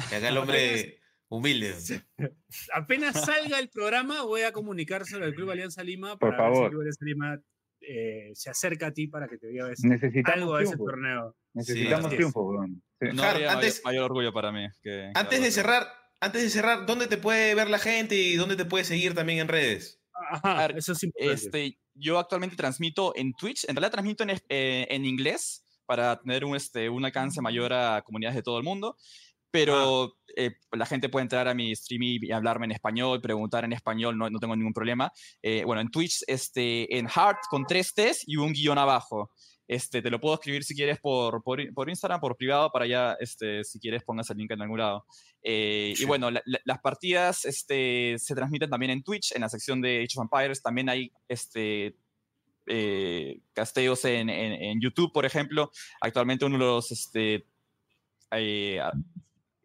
Que 0.09 0.17
acá 0.17 0.29
el 0.29 0.37
hombre 0.39 1.01
humilde. 1.29 1.75
apenas 2.73 3.25
salga 3.25 3.59
el 3.59 3.69
programa, 3.71 4.23
voy 4.23 4.43
a 4.43 4.53
comunicárselo 4.53 5.25
al 5.25 5.35
Club 5.35 5.51
Alianza 5.51 5.83
Lima 5.83 6.17
Por 6.19 6.37
para 6.37 6.45
ver 6.45 6.47
si 6.47 6.49
el 6.51 6.55
favor. 6.55 6.71
Club 6.71 6.81
Alianza 6.83 7.05
Lima 7.05 7.41
eh, 7.81 8.31
se 8.35 8.51
acerca 8.51 8.87
a 8.89 8.93
ti 8.93 9.09
para 9.09 9.27
que 9.29 9.39
te 9.39 9.49
Necesitamos 9.51 10.33
algo 10.39 10.57
de 10.59 10.65
ese 10.65 10.77
torneo. 10.77 11.35
Necesitamos 11.55 12.11
triunfos, 12.15 12.45
weón. 12.47 12.83
Sí. 13.01 13.09
No 13.15 13.23
Har, 13.25 13.37
antes- 13.37 13.83
mayor, 13.83 13.85
mayor 13.85 14.05
orgullo 14.05 14.33
para 14.33 14.53
mí. 14.53 14.67
que- 14.83 15.11
Antes 15.15 15.41
de 15.43 15.51
cerrar, 15.51 15.87
antes 16.23 16.43
de 16.43 16.51
cerrar, 16.51 16.87
¿dónde 16.87 17.09
te 17.09 17.17
puede 17.17 17.55
ver 17.55 17.69
la 17.69 17.81
gente 17.81 18.15
y 18.15 18.37
dónde 18.37 18.55
te 18.55 18.65
puede 18.65 18.85
seguir 18.85 19.13
también 19.13 19.41
en 19.41 19.49
redes? 19.49 20.01
Ajá, 20.31 20.69
ver, 20.69 20.79
eso 20.79 20.93
es 20.93 21.03
importante. 21.03 21.35
Este, 21.35 21.79
yo 21.95 22.19
actualmente 22.19 22.55
transmito 22.55 23.13
en 23.17 23.35
Twitch, 23.35 23.65
en 23.65 23.75
realidad 23.75 23.91
transmito 23.91 24.23
en, 24.23 24.31
eh, 24.49 24.87
en 24.89 25.05
inglés 25.05 25.65
para 25.85 26.21
tener 26.21 26.45
un, 26.45 26.55
este, 26.55 26.89
un 26.89 27.05
alcance 27.05 27.41
mayor 27.41 27.73
a 27.73 28.03
comunidades 28.03 28.37
de 28.37 28.43
todo 28.43 28.57
el 28.57 28.63
mundo, 28.63 28.97
pero 29.51 30.17
eh, 30.37 30.53
la 30.71 30.87
gente 30.87 31.09
puede 31.09 31.25
entrar 31.25 31.49
a 31.49 31.55
mi 31.55 31.75
stream 31.75 32.03
y 32.05 32.19
y 32.23 32.31
hablarme 32.31 32.67
en 32.67 32.73
español, 32.73 33.21
preguntar 33.21 33.65
en 33.65 33.73
español, 33.73 34.17
no, 34.17 34.31
no 34.31 34.39
tengo 34.39 34.55
ningún 34.55 34.73
problema. 34.73 35.11
Eh, 35.43 35.65
bueno, 35.67 35.83
en 35.83 35.91
Twitch, 35.91 36.23
este, 36.29 36.97
en 36.97 37.09
Heart 37.09 37.39
con 37.51 37.67
tres 37.67 37.93
T's 37.95 38.23
y 38.27 38.37
un 38.37 38.53
guion 38.53 38.79
abajo. 38.79 39.33
Este, 39.69 40.03
te 40.03 40.11
lo 40.11 40.21
puedo 40.21 40.35
escribir 40.35 40.65
si 40.65 40.75
quieres 40.75 40.99
por, 40.99 41.43
por, 41.43 41.73
por 41.73 41.89
Instagram, 41.89 42.21
por 42.21 42.37
privado, 42.37 42.71
para 42.71 42.87
ya, 42.87 43.17
este, 43.21 43.65
si 43.65 43.79
quieres, 43.79 44.03
pongas 44.03 44.29
el 44.31 44.37
link 44.39 44.51
en 44.51 44.61
algún 44.63 44.79
lado. 44.79 45.07
Eh, 45.43 45.95
Sí. 45.97 46.03
Y 46.03 46.07
bueno, 46.07 46.31
la- 46.31 46.43
la- 46.45 46.61
las 46.65 46.81
partidas 46.81 47.45
este, 47.45 48.17
se 48.19 48.35
transmiten 48.35 48.69
también 48.71 48.91
en 48.91 49.03
Twitch, 49.03 49.33
en 49.35 49.41
la 49.43 49.49
sección 49.49 49.81
de 49.81 49.99
Age 50.05 50.19
of 50.19 50.25
Empires. 50.31 50.63
También 50.63 50.89
hay 50.89 51.11
este, 51.29 51.97
eh, 52.67 53.41
casteos 53.55 54.05
en, 54.05 54.29
en- 54.29 54.53
en 54.53 54.81
YouTube, 54.81 55.13
por 55.13 55.25
ejemplo. 55.25 55.71
Actualmente 56.01 56.45
uno 56.45 56.59
de 56.59 56.65
los 56.65 56.91
este, 56.93 57.47
eh, 58.33 58.81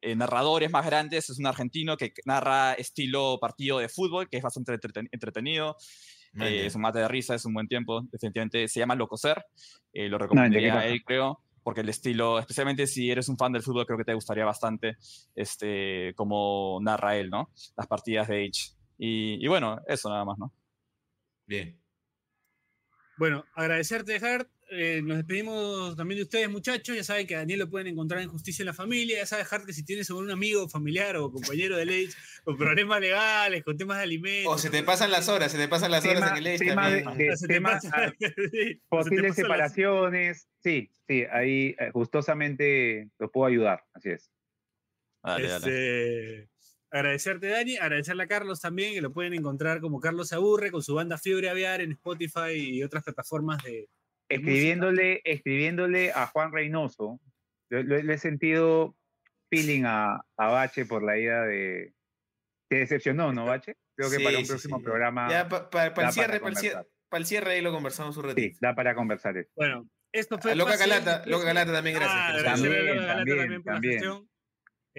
eh, 0.01 0.15
narradores 0.15 0.69
más 0.71 0.85
grandes 0.85 1.29
es 1.29 1.39
un 1.39 1.47
argentino 1.47 1.97
que 1.97 2.13
narra 2.25 2.73
estilo 2.73 3.39
partido 3.41 3.79
de 3.79 3.89
fútbol, 3.89 4.29
que 4.29 4.37
es 4.37 4.43
bastante 4.43 4.73
entreten- 4.73 5.09
entretenido. 5.11 5.75
Eh, 6.39 6.65
es 6.65 6.75
un 6.75 6.81
mate 6.81 6.99
de 6.99 7.07
risa, 7.07 7.35
es 7.35 7.45
un 7.45 7.53
buen 7.53 7.67
tiempo, 7.67 8.01
definitivamente. 8.11 8.67
Se 8.67 8.79
llama 8.79 8.95
Locoser, 8.95 9.45
eh, 9.93 10.07
lo 10.07 10.17
¿de 10.17 10.19
qué 10.19 10.23
recomendaría 10.23 10.79
a 10.79 10.85
él, 10.85 11.03
creo, 11.03 11.41
porque 11.63 11.81
el 11.81 11.89
estilo, 11.89 12.39
especialmente 12.39 12.87
si 12.87 13.09
eres 13.09 13.29
un 13.29 13.37
fan 13.37 13.51
del 13.51 13.63
fútbol, 13.63 13.85
creo 13.85 13.97
que 13.97 14.05
te 14.05 14.13
gustaría 14.13 14.45
bastante 14.45 14.97
este, 15.35 16.13
como 16.15 16.79
narra 16.81 17.17
él, 17.17 17.29
¿no? 17.29 17.51
Las 17.75 17.87
partidas 17.87 18.27
de 18.27 18.45
Age. 18.45 18.75
Y, 18.97 19.43
y 19.43 19.47
bueno, 19.47 19.79
eso 19.87 20.09
nada 20.09 20.25
más, 20.25 20.37
¿no? 20.37 20.53
Bien. 21.45 21.79
Bueno, 23.17 23.45
agradecerte, 23.55 24.17
Hart. 24.17 24.49
Eh, 24.69 25.01
nos 25.01 25.17
despedimos 25.17 25.95
también 25.95 26.17
de 26.17 26.23
ustedes, 26.23 26.49
muchachos. 26.49 26.93
Ya 26.95 27.03
saben 27.03 27.25
que 27.25 27.35
a 27.35 27.39
Daniel 27.39 27.59
lo 27.59 27.69
pueden 27.69 27.87
encontrar 27.87 28.21
en 28.21 28.27
Justicia 28.27 28.63
en 28.63 28.67
la 28.67 28.73
Familia. 28.73 29.17
Ya 29.19 29.25
sabes, 29.25 29.51
Hart, 29.51 29.65
que 29.65 29.71
si 29.71 29.85
tienes 29.85 30.09
algún 30.09 30.29
amigo, 30.29 30.67
familiar 30.67 31.15
o 31.15 31.31
compañero 31.31 31.77
de 31.77 31.85
ley 31.85 32.09
con 32.43 32.57
problemas 32.57 32.99
legales, 32.99 33.63
con 33.63 33.77
temas 33.77 33.97
de 33.97 34.03
alimentos. 34.03 34.53
O 34.53 34.57
se 34.57 34.69
te 34.69 34.83
pasan 34.83 35.09
las 35.11 35.29
horas, 35.29 35.51
se 35.53 35.57
te 35.57 35.69
pasan 35.69 35.91
las 35.91 36.03
horas 36.05 36.15
Tema- 36.19 36.31
en 36.31 36.37
el 36.37 36.47
Edge 36.47 36.59
tema 36.59 36.89
de- 36.89 37.01
también. 37.03 37.29
de- 37.29 37.37
se 37.37 37.47
te 37.47 37.53
temas, 37.53 37.85
pasa- 37.85 38.13
sí, 38.19 38.25
o 38.27 38.27
se 38.27 38.49
te 38.51 38.81
Posibles 38.89 39.09
pasan 39.09 39.25
las- 39.27 39.35
separaciones. 39.35 40.47
Sí, 40.61 40.89
sí, 41.07 41.23
ahí 41.31 41.75
eh, 41.79 41.91
gustosamente 41.93 43.09
los 43.19 43.31
puedo 43.31 43.47
ayudar. 43.47 43.85
Así 43.93 44.09
es. 44.09 44.29
Dale, 45.23 45.47
dale. 45.47 45.55
Este, 46.41 46.49
agradecerte, 46.91 47.47
Dani. 47.47 47.77
Agradecerle 47.77 48.23
a 48.23 48.27
Carlos 48.27 48.59
también, 48.59 48.93
que 48.93 49.01
lo 49.01 49.13
pueden 49.13 49.33
encontrar 49.33 49.79
como 49.79 49.99
Carlos 50.01 50.33
Aburre 50.33 50.71
con 50.71 50.83
su 50.83 50.93
banda 50.95 51.17
Fiebre 51.17 51.49
Aviar 51.49 51.79
en 51.79 51.93
Spotify 51.93 52.51
y 52.53 52.83
otras 52.83 53.03
plataformas 53.03 53.63
de. 53.63 53.87
Escribiéndole, 54.29 55.21
escribiéndole 55.23 56.11
a 56.11 56.27
Juan 56.27 56.51
Reynoso, 56.51 57.19
lo 57.69 57.95
he 58.13 58.17
sentido 58.17 58.95
feeling 59.49 59.83
a, 59.85 60.21
a 60.37 60.47
Bache 60.47 60.85
por 60.85 61.03
la 61.03 61.17
ida 61.17 61.43
de. 61.45 61.93
Te 62.69 62.79
decepcionó, 62.79 63.31
¿no, 63.31 63.45
Bache? 63.45 63.75
Creo 63.95 64.09
que 64.09 64.17
Sí, 64.17 64.23
para 64.23 64.37
un 64.37 64.43
sí, 64.45 64.49
próximo 64.51 64.77
sí. 64.79 64.83
programa 64.83 65.29
Ya 65.29 65.47
pa- 65.47 65.69
pa- 65.69 65.93
para 65.93 66.07
el 66.07 66.13
cierre, 66.13 66.39
para 66.39 66.49
el 66.51 66.57
cierre, 66.57 66.85
para 67.09 67.19
el 67.19 67.25
cierre 67.25 67.51
ahí 67.53 67.61
lo 67.61 67.71
conversamos 67.71 68.17
un 68.17 68.23
Sí, 68.23 68.27
ratito. 68.29 68.57
da 68.61 68.75
para 68.75 68.93
conversar 68.93 69.37
eso. 69.37 69.49
Bueno, 69.55 69.89
esto 70.11 70.37
fue. 70.37 70.51
A 70.51 70.55
Loca 70.55 70.75
Galata, 70.75 71.11
Desprecio. 71.19 71.31
Loca 71.31 71.45
Galata 71.45 71.71
también, 71.73 71.95
gracias. 71.95 72.19
Ah, 72.19 72.29
a 72.29 72.43
También, 72.43 72.73
también, 73.07 73.07
también 73.07 73.63
por 73.63 73.73
la 73.73 73.75
también. 73.79 74.27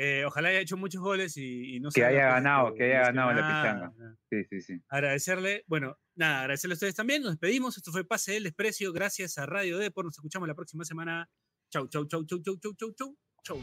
Eh, 0.01 0.25
ojalá 0.25 0.51
haya 0.51 0.61
hecho 0.61 0.77
muchos 0.77 1.03
goles 1.03 1.37
y, 1.37 1.75
y 1.75 1.81
no 1.81 1.91
Que 1.91 2.05
haya 2.05 2.29
ganado, 2.29 2.73
que 2.73 2.85
haya 2.85 3.07
ganado 3.07 3.33
la 3.33 3.49
pichanga. 3.49 3.93
Sí, 4.31 4.45
sí, 4.49 4.61
sí. 4.61 4.81
Agradecerle, 4.89 5.65
bueno, 5.67 5.99
nada, 6.15 6.43
agradecerle 6.43 6.75
a 6.75 6.77
ustedes 6.77 6.95
también. 6.95 7.21
Nos 7.23 7.33
despedimos. 7.33 7.77
Esto 7.77 7.91
fue 7.91 8.05
Pase 8.05 8.35
del 8.35 8.45
Desprecio. 8.45 8.93
Gracias 8.93 9.39
a 9.39 9.47
Radio 9.47 9.77
Depor. 9.77 10.05
Nos 10.05 10.15
escuchamos 10.15 10.47
la 10.47 10.55
próxima 10.55 10.85
semana. 10.85 11.29
Chau, 11.73 11.89
chau, 11.89 12.07
chau, 12.07 12.25
chau, 12.27 12.41
chau, 12.41 12.57
chau, 12.61 12.75
chau, 12.77 12.93
chau. 12.95 13.17
Chau. 13.43 13.61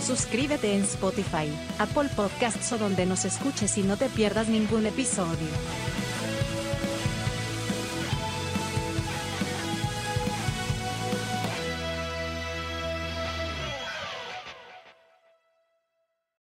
Suscríbete 0.00 0.72
en 0.72 0.80
Spotify, 0.84 1.52
Apple 1.78 2.08
Podcasts 2.16 2.72
o 2.72 2.78
donde 2.78 3.04
nos 3.04 3.26
escuches 3.26 3.76
y 3.76 3.82
no 3.82 3.98
te 3.98 4.08
pierdas 4.08 4.48
ningún 4.48 4.86
episodio. 4.86 5.48